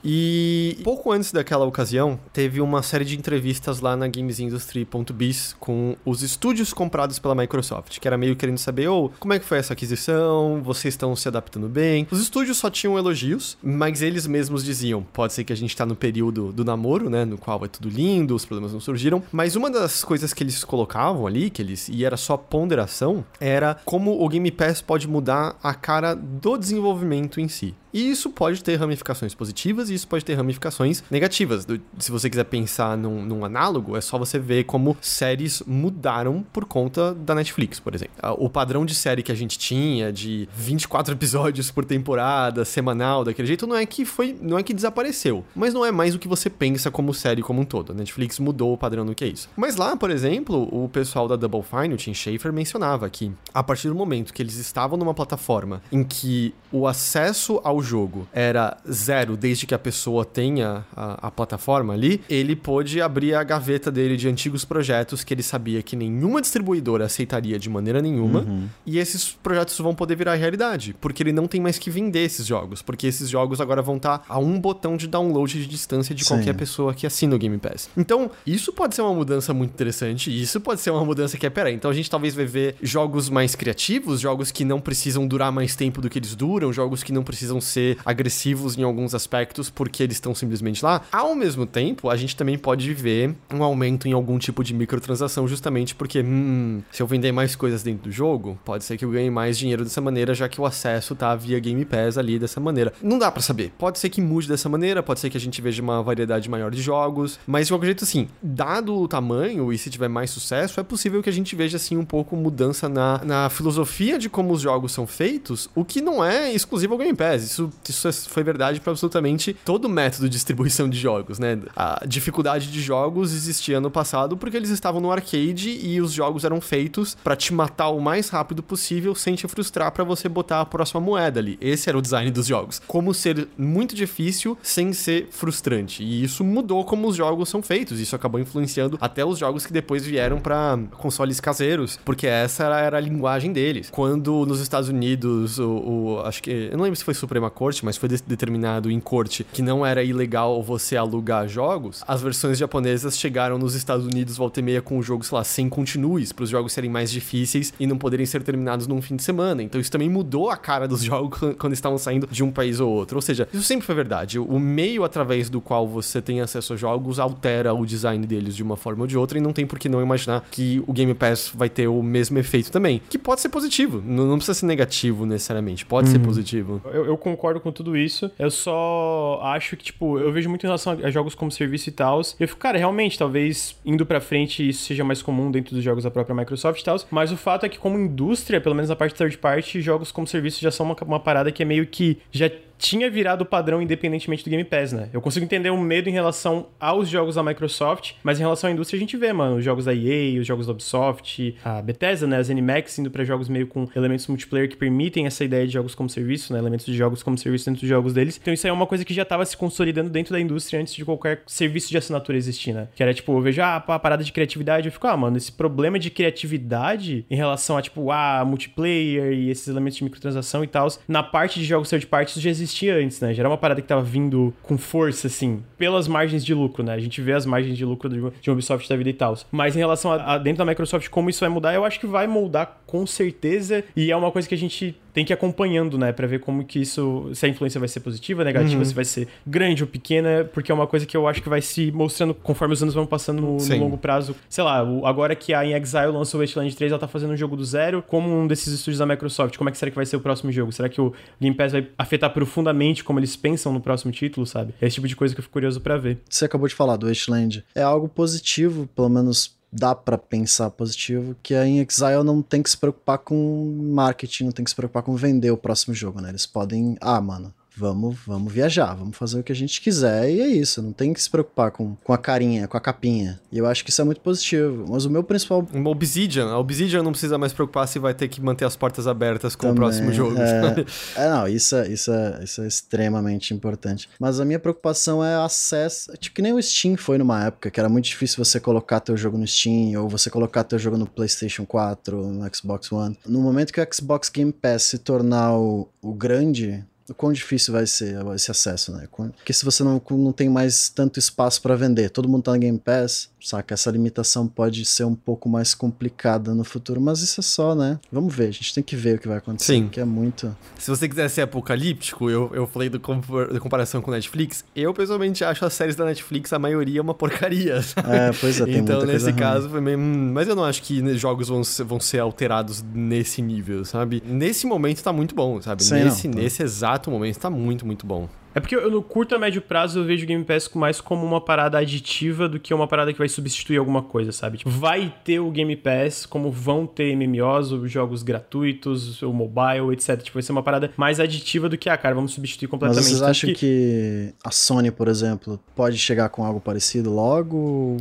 E 0.08 0.78
pouco 0.84 1.12
antes 1.12 1.32
daquela 1.32 1.66
ocasião, 1.66 2.20
teve 2.32 2.62
uma 2.62 2.84
série 2.84 3.04
de 3.04 3.18
entrevistas 3.18 3.80
lá 3.80 3.98
na 3.98 4.08
GamesIndustry.biz 4.08 5.56
com 5.60 5.96
os 6.06 6.22
estúdios 6.22 6.72
comprados 6.72 7.18
pela 7.18 7.34
Microsoft, 7.34 8.00
que 8.00 8.08
era 8.08 8.16
meio 8.16 8.36
querendo 8.36 8.60
saber, 8.60 8.88
ô, 8.88 9.10
como 9.20 9.34
é 9.34 9.40
que 9.40 9.46
foi 9.46 9.58
essa 9.58 9.74
aquisição? 9.74 10.62
Vocês 10.64 10.94
estão 10.94 11.16
se 11.16 11.28
adaptando 11.28 11.68
bem? 11.68 12.08
Os 12.12 12.22
estúdios 12.22 12.60
só 12.60 12.70
tinham 12.70 13.00
elogios, 13.00 13.58
mas 13.64 14.04
eles 14.04 14.28
mesmos 14.28 14.64
diziam, 14.64 15.02
pode 15.12 15.34
ser 15.34 15.44
que 15.44 15.52
a 15.52 15.58
gente 15.58 15.76
tá 15.76 15.88
no 15.88 15.96
período 15.96 16.54
do 16.54 16.64
namoro, 16.64 17.10
né, 17.10 17.26
no 17.26 17.40
qual 17.40 17.66
é 17.66 17.68
tudo 17.68 17.90
lindo, 17.90 18.36
os 18.36 18.46
problemas 18.46 18.74
não 18.74 18.80
surgiram, 18.80 19.24
mas 19.32 19.56
uma 19.56 19.72
das 19.72 20.04
coisas 20.04 20.34
que 20.34 20.44
eles 20.44 20.64
colocavam 20.64 21.26
ali, 21.26 21.50
que 21.50 21.64
eles 21.64 21.90
e 21.90 22.06
era 22.06 22.16
só 22.16 22.38
ponderação, 22.38 23.26
era 23.40 23.80
como 23.84 24.24
o 24.24 24.30
Game 24.30 24.52
Pass 24.52 24.82
pode 24.82 25.08
mudar 25.08 25.58
a 25.64 25.74
cara 25.74 26.14
do 26.14 26.58
desenvolvimento 26.58 27.42
em 27.42 27.48
si. 27.48 27.74
E 27.96 28.12
isso 28.12 28.30
pode 28.30 28.62
ter 28.62 28.76
ramificações 28.76 29.34
positivas 29.34 29.90
e 29.90 29.94
isso 29.94 30.06
pode 30.06 30.26
ter 30.26 30.34
ramificações 30.34 31.02
negativas. 31.10 31.66
Se 31.98 32.12
você 32.12 32.30
quiser 32.30 32.44
pensar 32.44 32.98
num, 32.98 33.24
num 33.26 33.46
análogo, 33.46 33.96
é 33.96 34.02
só 34.02 34.18
você 34.18 34.38
ver 34.38 34.66
como 34.66 34.98
séries 35.00 35.64
mudaram 35.66 36.46
por 36.52 36.66
conta 36.66 37.14
da 37.14 37.34
Netflix, 37.34 37.80
por 37.80 37.96
exemplo. 37.96 38.14
Ah, 38.22 38.34
O 38.34 38.50
padrão 38.50 38.86
de 38.86 38.94
série 38.94 39.24
que 39.24 39.32
a 39.32 39.36
gente 39.36 39.58
tinha, 39.58 40.12
de 40.12 40.50
24 40.58 41.14
episódios 41.14 41.72
por 41.72 41.86
temporada, 41.86 42.66
semanal, 42.66 43.24
daquele 43.24 43.48
jeito, 43.48 43.66
não 43.66 43.78
é 43.78 43.86
que 43.86 44.04
foi. 44.04 44.36
não 44.42 44.58
é 44.60 44.64
que 44.64 44.74
desapareceu. 44.74 45.46
Mas 45.56 45.74
não 45.74 45.86
é 45.86 45.92
mais 45.92 46.14
o 46.14 46.20
que 46.20 46.28
você 46.28 46.50
pensa 46.50 46.92
como 46.92 47.14
série 47.14 47.42
como 47.42 47.62
um 47.62 47.66
todo. 47.66 47.92
A 47.94 47.96
Netflix 47.96 48.40
mudou 48.40 48.74
o 48.74 48.78
padrão 48.78 49.06
do 49.06 49.16
que 49.16 49.24
é 49.24 49.28
isso. 49.28 49.48
Mas 49.56 49.78
lá, 49.78 49.96
por 49.96 50.10
exemplo, 50.12 50.68
o 50.70 50.90
pessoal 50.90 51.30
da 51.30 51.38
Double 51.38 51.64
Fine, 51.64 51.94
o 51.94 51.98
Tim 51.98 52.14
Schafer, 52.14 52.52
mencionava 52.52 53.10
que 53.10 53.32
a 53.54 53.64
partir 53.64 53.88
do 53.88 53.96
momento 53.96 54.34
que 54.34 54.42
eles 54.42 54.58
estavam 54.58 54.98
numa 54.98 55.14
plataforma 55.14 55.82
em 55.90 56.04
que 56.04 56.54
o 56.74 56.88
acesso 56.88 57.62
ao 57.64 57.85
jogo 57.86 58.28
era 58.34 58.78
zero 58.92 59.38
desde 59.38 59.66
que 59.66 59.74
a 59.74 59.80
pessoa 59.80 60.26
tenha 60.26 60.84
a, 60.96 61.28
a 61.28 61.32
plataforma 61.32 61.94
ali, 61.94 62.22
ele 62.30 62.56
pôde 62.56 63.02
abrir 63.02 63.36
a 63.36 63.44
gaveta 63.44 63.92
dele 63.92 64.18
de 64.18 64.28
antigos 64.28 64.66
projetos 64.66 65.24
que 65.24 65.34
ele 65.34 65.44
sabia 65.44 65.82
que 65.82 65.96
nenhuma 65.96 66.42
distribuidora 66.42 67.06
aceitaria 67.06 67.58
de 67.58 67.70
maneira 67.70 68.02
nenhuma, 68.02 68.46
e 68.86 68.98
esses 68.98 69.32
projetos 69.32 69.78
vão 69.78 69.94
poder 69.94 70.16
virar 70.16 70.36
realidade, 70.36 70.96
porque 71.00 71.24
ele 71.24 71.32
não 71.32 71.48
tem 71.48 71.62
mais 71.62 71.78
que 71.78 71.90
vender 71.90 72.24
esses 72.24 72.46
jogos, 72.46 72.82
porque 72.82 73.08
esses 73.08 73.30
jogos 73.30 73.62
agora 73.62 73.82
vão 73.82 73.98
estar 73.98 74.26
a 74.28 74.40
um 74.40 74.60
botão 74.60 74.98
de 74.98 75.08
download 75.08 75.54
de 75.54 75.68
distância 75.68 76.16
de 76.16 76.24
Sim. 76.24 76.36
qualquer 76.36 76.56
pessoa 76.56 76.94
que 76.94 77.06
assina 77.06 77.36
o 77.36 77.40
Game 77.40 77.58
Pass. 77.58 77.90
Então, 77.96 78.32
isso 78.46 78.74
pode 78.74 78.96
ser 78.96 79.02
uma 79.02 79.14
mudança 79.14 79.54
muito 79.54 79.72
interessante, 79.72 80.32
e 80.32 80.42
isso 80.42 80.60
pode 80.60 80.82
ser 80.82 80.90
uma 80.90 81.06
mudança 81.06 81.38
que 81.38 81.46
é, 81.46 81.50
peraí, 81.50 81.76
então 81.76 81.92
a 81.92 81.94
gente 81.94 82.10
talvez 82.10 82.34
vai 82.34 82.46
ver 82.46 82.76
jogos 82.82 83.30
mais 83.30 83.56
criativos, 83.56 84.20
jogos 84.20 84.52
que 84.52 84.66
não 84.66 84.82
precisam 84.82 85.28
durar 85.28 85.52
mais 85.52 85.76
tempo 85.76 86.02
do 86.02 86.10
que 86.10 86.20
eles 86.20 86.36
duram, 86.36 86.74
jogos 86.74 87.04
que 87.04 87.12
não 87.12 87.24
precisam 87.24 87.62
ser 87.76 87.98
agressivos 88.06 88.78
em 88.78 88.84
alguns 88.84 89.14
aspectos 89.14 89.70
porque 89.70 90.04
eles 90.04 90.16
estão 90.16 90.34
simplesmente 90.34 90.84
lá. 90.84 91.02
Ao 91.12 91.36
mesmo 91.36 91.66
tempo, 91.66 92.10
a 92.10 92.16
gente 92.16 92.36
também 92.36 92.58
pode 92.58 92.94
ver 92.94 93.36
um 93.54 93.64
aumento 93.64 94.08
em 94.08 94.14
algum 94.14 94.38
tipo 94.40 94.64
de 94.64 94.74
microtransação, 94.74 95.48
justamente 95.48 95.94
porque, 95.94 96.22
hum, 96.22 96.82
se 96.92 97.02
eu 97.02 97.08
vender 97.08 97.32
mais 97.32 97.56
coisas 97.56 97.84
dentro 97.84 98.04
do 98.04 98.12
jogo, 98.12 98.58
pode 98.64 98.84
ser 98.84 98.98
que 98.98 99.04
eu 99.04 99.12
ganhe 99.12 99.30
mais 99.30 99.58
dinheiro 99.58 99.84
dessa 99.84 100.00
maneira, 100.00 100.34
já 100.34 100.48
que 100.48 100.60
o 100.60 100.66
acesso 100.66 101.16
tá 101.16 101.36
via 101.36 101.60
Game 101.60 101.84
Pass 101.86 102.18
ali 102.18 102.40
dessa 102.40 102.60
maneira. 102.60 102.94
Não 103.02 103.20
dá 103.20 103.30
pra 103.32 103.42
saber. 103.42 103.74
Pode 103.78 104.00
ser 104.00 104.10
que 104.10 104.22
mude 104.22 104.48
dessa 104.48 104.70
maneira, 104.70 105.04
pode 105.04 105.20
ser 105.20 105.30
que 105.30 105.38
a 105.38 105.40
gente 105.40 105.62
veja 105.62 105.82
uma 105.82 106.02
variedade 106.02 106.50
maior 106.50 106.72
de 106.72 106.82
jogos, 106.82 107.40
mas 107.46 107.68
de 107.68 107.74
qualquer 107.74 107.88
jeito, 107.88 108.04
assim, 108.04 108.28
dado 108.42 108.96
o 108.96 109.08
tamanho 109.08 109.72
e 109.74 109.78
se 109.78 109.90
tiver 109.90 110.08
mais 110.08 110.30
sucesso, 110.30 110.80
é 110.80 110.84
possível 110.84 111.22
que 111.22 111.30
a 111.30 111.34
gente 111.34 111.56
veja, 111.56 111.78
assim, 111.78 111.98
um 111.98 112.06
pouco 112.06 112.36
mudança 112.36 112.88
na, 112.88 113.22
na 113.24 113.50
filosofia 113.50 114.18
de 114.18 114.30
como 114.30 114.54
os 114.54 114.62
jogos 114.62 114.92
são 114.92 115.06
feitos, 115.06 115.70
o 115.76 115.84
que 115.84 116.02
não 116.02 116.24
é 116.24 116.52
exclusivo 116.54 116.94
ao 116.94 117.00
Game 117.00 117.16
Pass. 117.16 117.44
Isso, 117.44 117.65
isso 117.88 118.08
é- 118.08 118.12
foi 118.12 118.44
verdade 118.44 118.80
para 118.80 118.92
absolutamente 118.92 119.56
todo 119.66 119.88
método 119.90 120.24
de 120.30 120.36
distribuição 120.36 120.90
de 120.90 120.98
jogos, 121.00 121.40
né? 121.40 121.60
A 121.76 122.04
dificuldade 122.08 122.72
de 122.72 122.82
jogos 122.82 123.34
existia 123.34 123.80
no 123.80 123.90
passado 123.92 124.36
porque 124.38 124.58
eles 124.58 124.70
estavam 124.70 125.00
no 125.02 125.12
arcade 125.12 125.70
e 125.82 126.00
os 126.02 126.12
jogos 126.12 126.44
eram 126.44 126.60
feitos 126.62 127.16
para 127.24 127.36
te 127.36 127.54
matar 127.54 127.90
o 127.90 128.00
mais 128.00 128.30
rápido 128.30 128.62
possível 128.64 129.16
sem 129.16 129.36
te 129.36 129.48
frustrar 129.48 129.92
para 129.92 130.04
você 130.04 130.28
botar 130.30 130.62
a 130.62 130.66
próxima 130.66 131.00
moeda 131.02 131.40
ali. 131.40 131.58
Esse 131.62 131.90
era 131.90 131.98
o 131.98 132.02
design 132.02 132.30
dos 132.32 132.48
jogos. 132.48 132.82
Como 132.88 133.14
ser 133.14 133.48
muito 133.58 133.96
difícil 133.96 134.58
sem 134.62 134.94
ser 134.94 135.28
frustrante. 135.32 136.04
E 136.04 136.24
isso 136.24 136.44
mudou 136.44 136.84
como 136.86 137.08
os 137.08 137.16
jogos 137.16 137.50
são 137.50 137.62
feitos. 137.62 138.00
Isso 138.00 138.16
acabou 138.16 138.40
influenciando 138.40 138.98
até 139.02 139.24
os 139.26 139.38
jogos 139.40 139.66
que 139.66 139.74
depois 139.74 140.06
vieram 140.06 140.40
para 140.40 140.78
consoles 140.98 141.40
caseiros, 141.40 142.00
porque 142.04 142.28
essa 142.28 142.64
era, 142.64 142.98
a 142.98 143.00
linguagem 143.00 143.52
deles. 143.54 143.90
Quando 143.92 144.46
nos 144.46 144.60
Estados 144.60 144.90
Unidos, 144.90 145.60
o, 145.60 145.70
o- 145.70 146.22
acho 146.26 146.42
que 146.42 146.70
eu 146.72 146.78
não 146.78 146.84
lembro 146.84 146.98
se 146.98 147.04
foi 147.04 147.14
Suprema 147.46 147.50
Corte, 147.50 147.86
mas 147.86 147.98
foi 147.98 148.10
de- 148.10 148.22
determinado 148.26 148.90
em 148.92 149.00
corte 149.00 149.46
que 149.54 149.62
não 149.62 149.86
era 149.86 150.04
ilegal 150.04 150.62
você 150.64 150.96
alugar 150.98 151.48
jogos. 151.48 152.04
As 152.08 152.22
versões 152.22 152.58
japonesas 152.58 153.18
chegaram 153.18 153.58
nos 153.58 153.76
Estados 153.76 154.06
Unidos 154.06 154.38
volta 154.38 154.60
e 154.60 154.64
meia 154.64 154.82
com 154.82 154.98
o 154.98 155.04
jogo, 155.04 155.24
sei 155.24 155.38
lá, 155.38 155.44
sem 155.44 155.70
continues, 155.70 156.32
para 156.32 156.44
os 156.44 156.50
jogos 156.50 156.74
serem 156.74 156.90
mais 156.90 157.12
difíceis 157.12 157.74
e 157.80 157.86
não 157.88 157.98
poderem 157.98 158.26
ser 158.26 158.42
terminados 158.44 158.88
num 158.88 159.02
fim 159.02 159.16
de 159.16 159.24
semana. 159.24 159.62
Então 159.64 159.80
isso 159.80 159.92
também 159.92 160.10
mudou 160.10 160.50
a 160.50 160.58
cara 160.58 160.88
dos 160.88 161.02
jogos 161.04 161.40
quando 161.60 161.74
estavam 161.74 161.98
saindo 161.98 162.28
de 162.30 162.44
um 162.44 162.52
país 162.52 162.80
ou 162.80 162.92
outro. 162.92 163.18
Ou 163.18 163.22
seja, 163.22 163.48
isso 163.54 163.64
sempre 163.64 163.86
foi 163.86 163.96
verdade. 163.96 164.40
O 164.40 164.60
meio 164.60 165.04
através 165.04 165.50
do 165.50 165.62
qual 165.62 165.88
você 165.88 166.22
tem 166.22 166.42
acesso 166.42 166.74
aos 166.74 166.80
jogos 166.80 167.20
altera 167.20 167.74
o 167.74 167.86
design 167.86 168.26
deles 168.26 168.56
de 168.56 168.64
uma 168.64 168.76
forma 168.76 169.04
ou 169.04 169.08
de 169.08 169.18
outra 169.18 169.38
e 169.38 169.42
não 169.42 169.54
tem 169.54 169.66
por 169.66 169.78
que 169.80 169.88
não 169.90 170.02
imaginar 170.02 170.44
que 170.52 170.84
o 170.88 170.94
Game 170.94 171.14
Pass 171.14 171.52
vai 171.54 171.70
ter 171.70 171.88
o 171.88 172.02
mesmo 172.02 172.38
efeito 172.38 172.72
também. 172.72 173.02
Que 173.10 173.18
pode 173.18 173.42
ser 173.42 173.50
positivo, 173.50 174.02
não, 174.06 174.36
precisa 174.38 174.54
ser 174.54 174.66
negativo 174.66 175.26
necessariamente, 175.26 175.86
pode 175.86 176.10
ser 176.10 176.20
positivo. 176.20 176.82
Eu, 176.86 177.06
eu 177.06 177.18
concordo 177.36 177.60
com 177.60 177.72
tudo 177.72 177.98
isso. 177.98 178.32
Eu 178.40 178.50
só 178.50 179.40
acho 179.44 179.76
que, 179.76 179.84
tipo, 179.86 180.18
eu 180.20 180.32
vejo 180.32 180.50
muito 180.50 180.64
em 180.64 180.68
relação 180.68 180.98
a 181.04 181.10
jogos 181.10 181.36
como 181.36 181.52
serviço 181.52 181.90
e 181.90 181.92
tal. 181.92 182.22
Eu 182.40 182.48
fico, 182.48 182.60
cara, 182.60 182.78
realmente, 182.78 183.18
talvez 183.18 183.80
indo 183.86 184.06
pra 184.06 184.22
frente 184.22 184.68
isso 184.68 184.86
seja 184.86 185.04
mais 185.04 185.22
comum 185.22 185.52
dentro 185.52 185.76
dos 185.76 185.84
jogos 185.84 186.04
da 186.04 186.12
própria 186.12 186.36
Microsoft 186.36 186.82
e 186.82 186.84
tal. 186.84 186.98
Mas 187.12 187.32
o 187.32 187.38
fato 187.38 187.66
é 187.66 187.70
que, 187.70 187.78
como 187.78 188.00
indústria, 188.00 188.62
pelo 188.62 188.76
menos 188.76 188.90
na 188.90 188.96
parte 188.96 189.16
third 189.16 189.38
party, 189.38 189.82
jogos 189.82 190.12
como 190.12 190.26
serviço 190.26 190.62
já 190.62 190.72
são 190.72 190.86
uma, 190.86 190.96
uma 191.06 191.20
parada 191.20 191.52
que 191.52 191.62
é 191.62 191.66
meio 191.66 191.86
que 191.86 192.18
já 192.32 192.50
tinha 192.78 193.10
virado 193.10 193.46
padrão 193.46 193.82
independentemente 193.82 194.44
do 194.44 194.50
Game 194.50 194.64
Pass, 194.64 194.92
né? 194.92 195.10
Eu 195.14 195.22
consigo 195.22 195.46
entender 195.46 195.70
o 195.70 195.78
medo 195.78 196.10
em 196.10 196.12
relação 196.12 196.68
aos 196.80 197.08
jogos 197.10 197.36
da 197.36 197.44
Microsoft, 197.44 198.14
mas 198.24 198.40
em 198.40 198.44
relação 198.44 198.70
à 198.70 198.74
indústria 198.74 198.98
a 198.98 199.00
gente 199.00 199.18
vê, 199.18 199.32
mano, 199.34 199.58
os 199.58 199.64
jogos 199.64 199.86
da 199.86 199.94
EA, 199.94 200.40
os 200.40 200.48
jogos 200.48 200.68
da 200.68 200.74
Ubisoft, 200.74 201.56
a 201.64 201.82
Bethesda, 201.82 202.28
né, 202.28 202.38
as 202.38 202.50
NMAX 202.50 203.00
indo 203.00 203.12
para 203.12 203.24
jogos 203.24 203.50
meio 203.50 203.68
com 203.68 203.88
elementos 203.96 204.28
multiplayer 204.28 204.70
que 204.70 204.76
permitem 204.76 205.26
essa 205.26 205.44
ideia 205.44 205.66
de 205.66 205.74
jogos 205.74 205.96
como 205.96 206.10
serviço, 206.10 206.54
né, 206.54 206.60
elementos 206.60 206.86
de 206.86 206.94
jogos 206.94 207.24
como 207.24 207.38
serviço 207.38 207.66
dentro 207.66 207.82
dos 207.82 207.90
jogos 207.90 208.14
deles. 208.14 208.40
Então 208.42 208.54
isso 208.54 208.66
aí 208.68 208.70
é 208.70 208.74
uma 208.74 208.88
coisa 208.88 209.06
que 209.06 209.14
já 209.14 209.24
estava 209.24 209.46
se 209.46 209.56
consolidando 209.56 210.10
dentro 210.10 210.34
da 210.34 210.40
indústria 210.40 210.80
antes 210.80 210.94
de 210.94 211.06
qualquer 211.06 211.44
serviço 211.46 211.90
de 211.90 211.98
assinatura 211.98 212.38
existir, 212.38 212.74
né? 212.74 212.88
Que 212.96 213.04
era 213.04 213.14
tipo, 213.14 213.32
eu 213.32 213.42
vejo 213.42 213.62
ah, 213.62 213.78
a 213.78 214.00
parada 214.00 214.24
de 214.24 214.32
criatividade, 214.32 214.88
eu 214.88 214.92
fico, 214.92 215.08
ah, 215.08 215.18
mano, 215.18 215.38
esse 215.38 215.52
problema 215.52 215.98
de 215.98 216.10
criatividade 216.10 217.26
em 217.30 217.36
relação 217.36 217.78
a 217.78 217.82
tipo, 217.82 218.12
ah, 218.12 218.44
multiplayer 218.46 219.34
e 219.34 219.50
esses 219.50 219.68
elementos 219.68 219.98
de 219.98 220.04
microtransação 220.04 220.64
e 220.64 220.68
tal, 220.68 220.88
na 221.08 221.24
parte 221.24 221.60
de 221.60 221.66
jogos 221.66 221.90
third 221.90 222.06
parties 222.08 222.42
já 222.42 222.50
existia 222.66 222.96
antes, 222.96 223.20
né? 223.22 223.34
Já 223.34 223.42
era 223.42 223.50
uma 223.50 223.58
parada 223.58 223.82
que 223.82 223.88
tava 223.88 224.02
vindo 224.02 224.54
com 224.64 224.78
força, 224.78 225.28
assim, 225.28 225.64
pelas 225.78 226.08
margens 226.08 226.44
de 226.44 226.54
lucro, 226.54 226.84
né? 226.84 226.94
A 226.94 227.00
gente 227.00 227.22
vê 227.22 227.34
as 227.34 227.46
margens 227.46 227.78
de 227.78 227.86
lucro 227.86 228.10
de 228.42 228.52
Ubisoft 228.52 228.90
da 228.90 228.96
vida 228.96 229.10
e 229.10 229.14
tal. 229.14 229.38
Mas 229.52 229.76
em 229.76 229.80
relação 229.80 230.12
a, 230.12 230.34
a 230.34 230.38
dentro 230.38 230.60
da 230.60 230.66
Microsoft, 230.66 231.10
como 231.10 231.30
isso 231.30 231.40
vai 231.40 231.50
mudar, 231.50 231.74
eu 231.74 231.86
acho 231.86 232.00
que 232.00 232.08
vai 232.08 232.28
moldar 232.28 232.82
com 232.86 233.06
certeza. 233.06 233.84
E 233.96 234.12
é 234.12 234.16
uma 234.16 234.32
coisa 234.32 234.48
que 234.48 234.56
a 234.56 234.58
gente 234.58 234.96
tem 235.16 235.24
que 235.24 235.32
ir 235.32 235.34
acompanhando, 235.34 235.98
né? 235.98 236.12
Pra 236.12 236.28
ver 236.28 236.42
como 236.42 236.66
que 236.66 236.82
isso. 236.82 237.30
Se 237.34 237.46
a 237.46 237.50
influência 237.50 237.80
vai 237.80 237.88
ser 237.88 238.02
positiva, 238.02 238.44
negativa, 238.44 238.80
uhum. 238.80 238.86
se 238.86 238.94
vai 238.94 239.06
ser 239.06 239.30
grande 239.48 239.82
ou 239.82 239.88
pequena, 239.88 240.44
porque 240.54 240.70
é 240.70 240.76
uma 240.76 240.86
coisa 240.86 241.06
que 241.06 241.16
eu 241.16 241.26
acho 241.26 241.42
que 241.42 241.48
vai 241.48 241.62
se 241.62 241.90
mostrando 241.90 242.34
conforme 242.34 242.74
os 242.74 242.84
anos 242.84 242.94
vão 242.94 243.06
passando 243.06 243.42
no, 243.42 243.56
no 243.56 243.78
longo 243.78 243.98
prazo. 243.98 244.36
Sei 244.50 244.62
lá, 244.62 244.80
agora 245.06 245.34
que 245.34 245.54
a 245.54 245.66
In 245.66 245.72
Exile 245.72 246.08
lançou 246.08 246.42
o 246.42 246.44
Wasteland 246.44 246.76
3, 246.76 246.92
ela 246.92 247.00
tá 247.00 247.08
fazendo 247.08 247.32
um 247.32 247.38
jogo 247.38 247.56
do 247.56 247.64
zero, 247.64 248.04
como 248.04 248.30
um 248.30 248.46
desses 248.46 248.74
estúdios 248.74 249.00
da 249.00 249.06
Microsoft. 249.06 249.56
Como 249.56 249.70
é 249.70 249.72
que 249.72 249.78
será 249.78 249.90
que 249.90 249.96
vai 249.96 250.06
ser 250.06 250.18
o 250.18 250.20
próximo 250.20 250.52
jogo? 250.52 250.74
Será 250.74 250.90
que 250.90 251.00
o 251.00 251.14
Game 251.40 251.56
Pass 251.56 251.72
vai 251.72 251.88
afetar 251.98 252.34
profundamente 252.34 253.02
como 253.02 253.18
eles 253.18 253.38
pensam 253.38 253.72
no 253.72 253.80
próximo 253.80 254.12
título, 254.12 254.46
sabe? 254.46 254.74
É 254.82 254.88
esse 254.88 254.96
tipo 254.96 255.08
de 255.08 255.16
coisa 255.16 255.34
que 255.34 255.40
eu 255.40 255.44
fico 255.44 255.54
curioso 255.54 255.80
para 255.80 255.96
ver. 255.96 256.18
Você 256.30 256.44
acabou 256.44 256.68
de 256.68 256.76
falar 256.76 256.98
do 256.98 257.08
Wasteland. 257.08 257.64
É 257.74 257.82
algo 257.82 258.10
positivo, 258.10 258.90
pelo 258.94 259.08
menos 259.08 259.56
dá 259.76 259.94
para 259.94 260.18
pensar 260.18 260.70
positivo, 260.72 261.36
que 261.44 261.54
a 261.54 261.68
In 261.68 261.80
Exile 261.80 262.24
não 262.24 262.42
tem 262.42 262.64
que 262.64 262.70
se 262.70 262.78
preocupar 262.78 263.18
com 263.18 263.92
marketing, 263.94 264.46
não 264.46 264.52
tem 264.52 264.64
que 264.64 264.72
se 264.72 264.76
preocupar 264.76 265.04
com 265.04 265.16
vender 265.16 265.52
o 265.52 265.58
próximo 265.58 265.94
jogo, 265.94 266.22
né? 266.22 266.30
Eles 266.30 266.46
podem, 266.46 266.96
ah, 267.02 267.20
mano, 267.20 267.54
vamos, 267.76 268.18
vamos 268.26 268.52
viajar, 268.52 268.94
vamos 268.94 269.18
fazer 269.18 269.40
o 269.40 269.44
que 269.44 269.52
a 269.52 269.56
gente 269.56 269.82
quiser 269.82 270.30
e 270.30 270.42
é 270.42 270.48
isso. 270.48 270.82
Não 270.82 270.94
tem 270.94 271.14
que 271.14 271.22
se 271.22 271.30
preocupar 271.30 271.72
com, 271.72 271.96
com 272.04 272.14
a 272.14 272.18
carinha, 272.18 272.68
com 272.68 272.78
a 272.78 272.80
capinha. 272.80 273.40
E 273.52 273.58
eu 273.58 273.66
acho 273.66 273.84
que 273.84 273.90
isso 273.90 274.02
é 274.02 274.06
muito 274.06 274.22
positivo. 274.22 274.86
Mas 274.90 275.06
o 275.06 275.10
meu 275.10 275.24
principal. 275.24 275.68
Uma 275.74 275.90
Obsidian. 275.90 276.48
A 276.48 276.58
Obsidian 276.58 277.04
não 277.04 277.12
precisa 277.12 277.38
mais 277.38 277.54
preocupar 277.54 277.88
se 277.88 278.00
vai 278.00 278.14
ter 278.14 278.28
que 278.28 278.42
manter 278.42 278.66
as 278.66 278.76
portas 278.76 279.08
abertas 279.08 279.56
com 279.56 279.68
Também, 279.68 279.74
o 279.74 279.76
próximo 279.78 280.14
jogo. 280.14 280.38
É, 280.38 280.86
é, 281.26 281.30
não, 281.30 281.48
isso 281.48 281.76
é, 281.76 281.88
isso, 281.88 282.12
é, 282.12 282.44
isso 282.44 282.62
é 282.62 282.68
extremamente 282.68 283.54
importante. 283.54 284.10
Mas 284.20 284.40
a 284.40 284.46
minha 284.46 284.60
preocupação 284.60 285.24
é 285.24 285.36
acesso. 285.36 286.12
Tipo, 286.18 286.36
que 286.36 286.42
nem 286.42 286.54
o 286.54 286.62
Steam 286.62 286.98
foi 286.98 287.18
numa 287.18 287.46
época, 287.46 287.70
que 287.70 287.80
era 287.80 287.90
muito 287.90 288.06
difícil 288.06 288.44
você 288.44 288.60
colocar 288.60 289.00
teu 289.00 289.16
jogo 289.18 289.38
no 289.38 289.48
Steam, 289.48 290.02
ou 290.02 290.10
você 290.10 290.30
colocar 290.30 290.64
teu 290.64 290.80
jogo 290.80 290.98
no 290.98 291.08
PlayStation 291.08 291.66
4, 291.66 292.32
no 292.32 292.56
Xbox 292.56 292.92
One. 292.92 293.18
No 293.26 293.42
momento 293.42 293.72
que 293.72 293.82
o 293.82 293.88
Xbox 293.92 294.30
Game 294.30 294.52
Pass 294.52 294.84
se 294.84 294.98
tornar 294.98 295.58
o, 295.58 295.88
o 296.02 296.14
grande, 296.14 296.84
o 297.10 297.14
quão 297.14 297.32
difícil 297.32 297.74
vai 297.74 297.86
ser 297.86 298.16
esse 298.36 298.50
acesso, 298.50 298.92
né? 298.92 299.08
Porque 299.12 299.54
se 299.54 299.64
você 299.64 299.84
não, 299.84 300.02
não 300.12 300.32
tem 300.32 300.50
mais 300.50 300.90
tanto 300.90 301.20
espaço 301.20 301.62
para 301.62 301.76
vender, 301.76 302.10
todo 302.10 302.28
mundo 302.28 302.44
tá 302.44 302.54
no 302.54 302.60
Game 302.60 302.80
Pass, 302.80 303.30
saca? 303.46 303.74
Essa 303.74 303.92
limitação 303.92 304.48
pode 304.48 304.84
ser 304.86 305.04
um 305.04 305.16
pouco 305.16 305.48
mais 305.48 305.74
complicada 305.76 306.54
no 306.54 306.64
futuro, 306.64 307.00
mas 307.00 307.22
isso 307.22 307.40
é 307.40 307.44
só, 307.44 307.76
né? 307.76 308.00
Vamos 308.12 308.34
ver, 308.34 308.48
a 308.48 308.52
gente 308.52 308.74
tem 308.74 308.84
que 308.84 308.96
ver 308.96 309.18
o 309.18 309.20
que 309.20 309.28
vai 309.28 309.38
acontecer, 309.38 309.74
Sim. 309.74 309.88
que 309.88 310.00
é 310.00 310.06
muito... 310.06 310.56
Se 310.80 310.90
você 310.90 311.08
quiser 311.08 311.30
ser 311.30 311.42
apocalíptico, 311.42 312.30
eu, 312.30 312.52
eu 312.54 312.66
falei 312.68 312.90
do, 312.90 313.00
da 313.00 313.60
comparação 313.60 314.02
com 314.02 314.12
Netflix, 314.12 314.64
eu 314.76 314.94
pessoalmente 314.94 315.44
acho 315.44 315.66
as 315.66 315.74
séries 315.74 315.96
da 315.96 316.06
Netflix, 316.06 316.52
a 316.52 316.60
maioria, 316.60 317.02
uma 317.02 317.14
porcaria. 317.14 317.76
É, 317.76 318.32
pois 318.40 318.60
é, 318.60 318.66
tem 318.66 318.78
Então, 318.78 318.98
muita 318.98 319.14
nesse 319.14 319.34
caso, 319.34 319.70
foi 319.70 319.82
meio... 319.82 319.98
Hum, 319.98 320.32
mas 320.34 320.48
eu 320.48 320.56
não 320.56 320.64
acho 320.64 320.82
que 320.82 321.16
jogos 321.18 321.48
vão 321.48 321.64
ser, 321.64 321.84
vão 321.84 322.00
ser 322.00 322.20
alterados 322.20 322.84
nesse 322.94 323.42
nível, 323.42 323.86
sabe? 323.86 324.22
Nesse 324.26 324.66
momento 324.66 325.02
tá 325.02 325.14
muito 325.14 325.36
bom, 325.36 325.62
sabe? 325.62 325.84
Nesse, 325.84 326.28
não, 326.28 326.36
tá. 326.36 326.42
nesse 326.42 326.64
exato 326.64 327.12
momento 327.12 327.38
tá 327.38 327.50
muito, 327.50 327.86
muito 327.86 328.06
bom. 328.06 328.28
É 328.56 328.62
porque 328.62 328.74
eu, 328.74 328.90
no 328.90 329.04
curto 329.04 329.36
a 329.36 329.38
médio 329.38 329.62
prazo 329.62 330.00
eu 330.00 330.06
vejo 330.06 330.24
o 330.24 330.28
Game 330.28 330.46
Pass 330.46 330.70
mais 330.74 331.02
como 331.02 331.26
uma 331.26 331.42
parada 331.42 331.78
aditiva 331.78 332.48
do 332.48 332.58
que 332.58 332.74
uma 332.74 332.88
parada 332.88 333.12
que 333.12 333.20
vai 333.20 333.28
substituir 333.28 333.78
alguma 333.78 334.02
coisa, 334.02 334.32
sabe? 334.32 334.60
Tipo, 334.60 334.70
vai 334.70 335.14
ter 335.26 335.42
o 335.42 335.52
Game 335.52 335.76
Pass, 335.76 336.26
como 336.26 336.50
vão 336.50 336.88
ter 336.88 337.14
MMOs, 337.18 337.74
os 337.74 337.92
jogos 337.92 338.24
gratuitos, 338.24 339.22
o 339.22 339.34
mobile, 339.34 339.92
etc. 339.92 340.22
Tipo, 340.22 340.36
vai 340.36 340.42
ser 340.42 340.54
uma 340.54 340.64
parada 340.64 340.90
mais 340.96 341.20
aditiva 341.20 341.68
do 341.68 341.78
que, 341.78 341.90
ah, 341.90 341.98
cara, 341.98 342.16
vamos 342.16 342.32
substituir 342.32 342.70
completamente. 342.70 343.04
Mas 343.04 343.12
vocês 343.12 343.22
acham 343.22 343.50
que... 343.50 343.56
que... 343.56 344.34
a 344.42 344.52
Sony, 344.52 344.90
por 344.90 345.10
exemplo, 345.10 345.60
pode 345.76 345.98
chegar 345.98 346.30
com 346.30 346.46
algo 346.46 346.62
parecido 346.62 347.12
logo? 347.12 347.98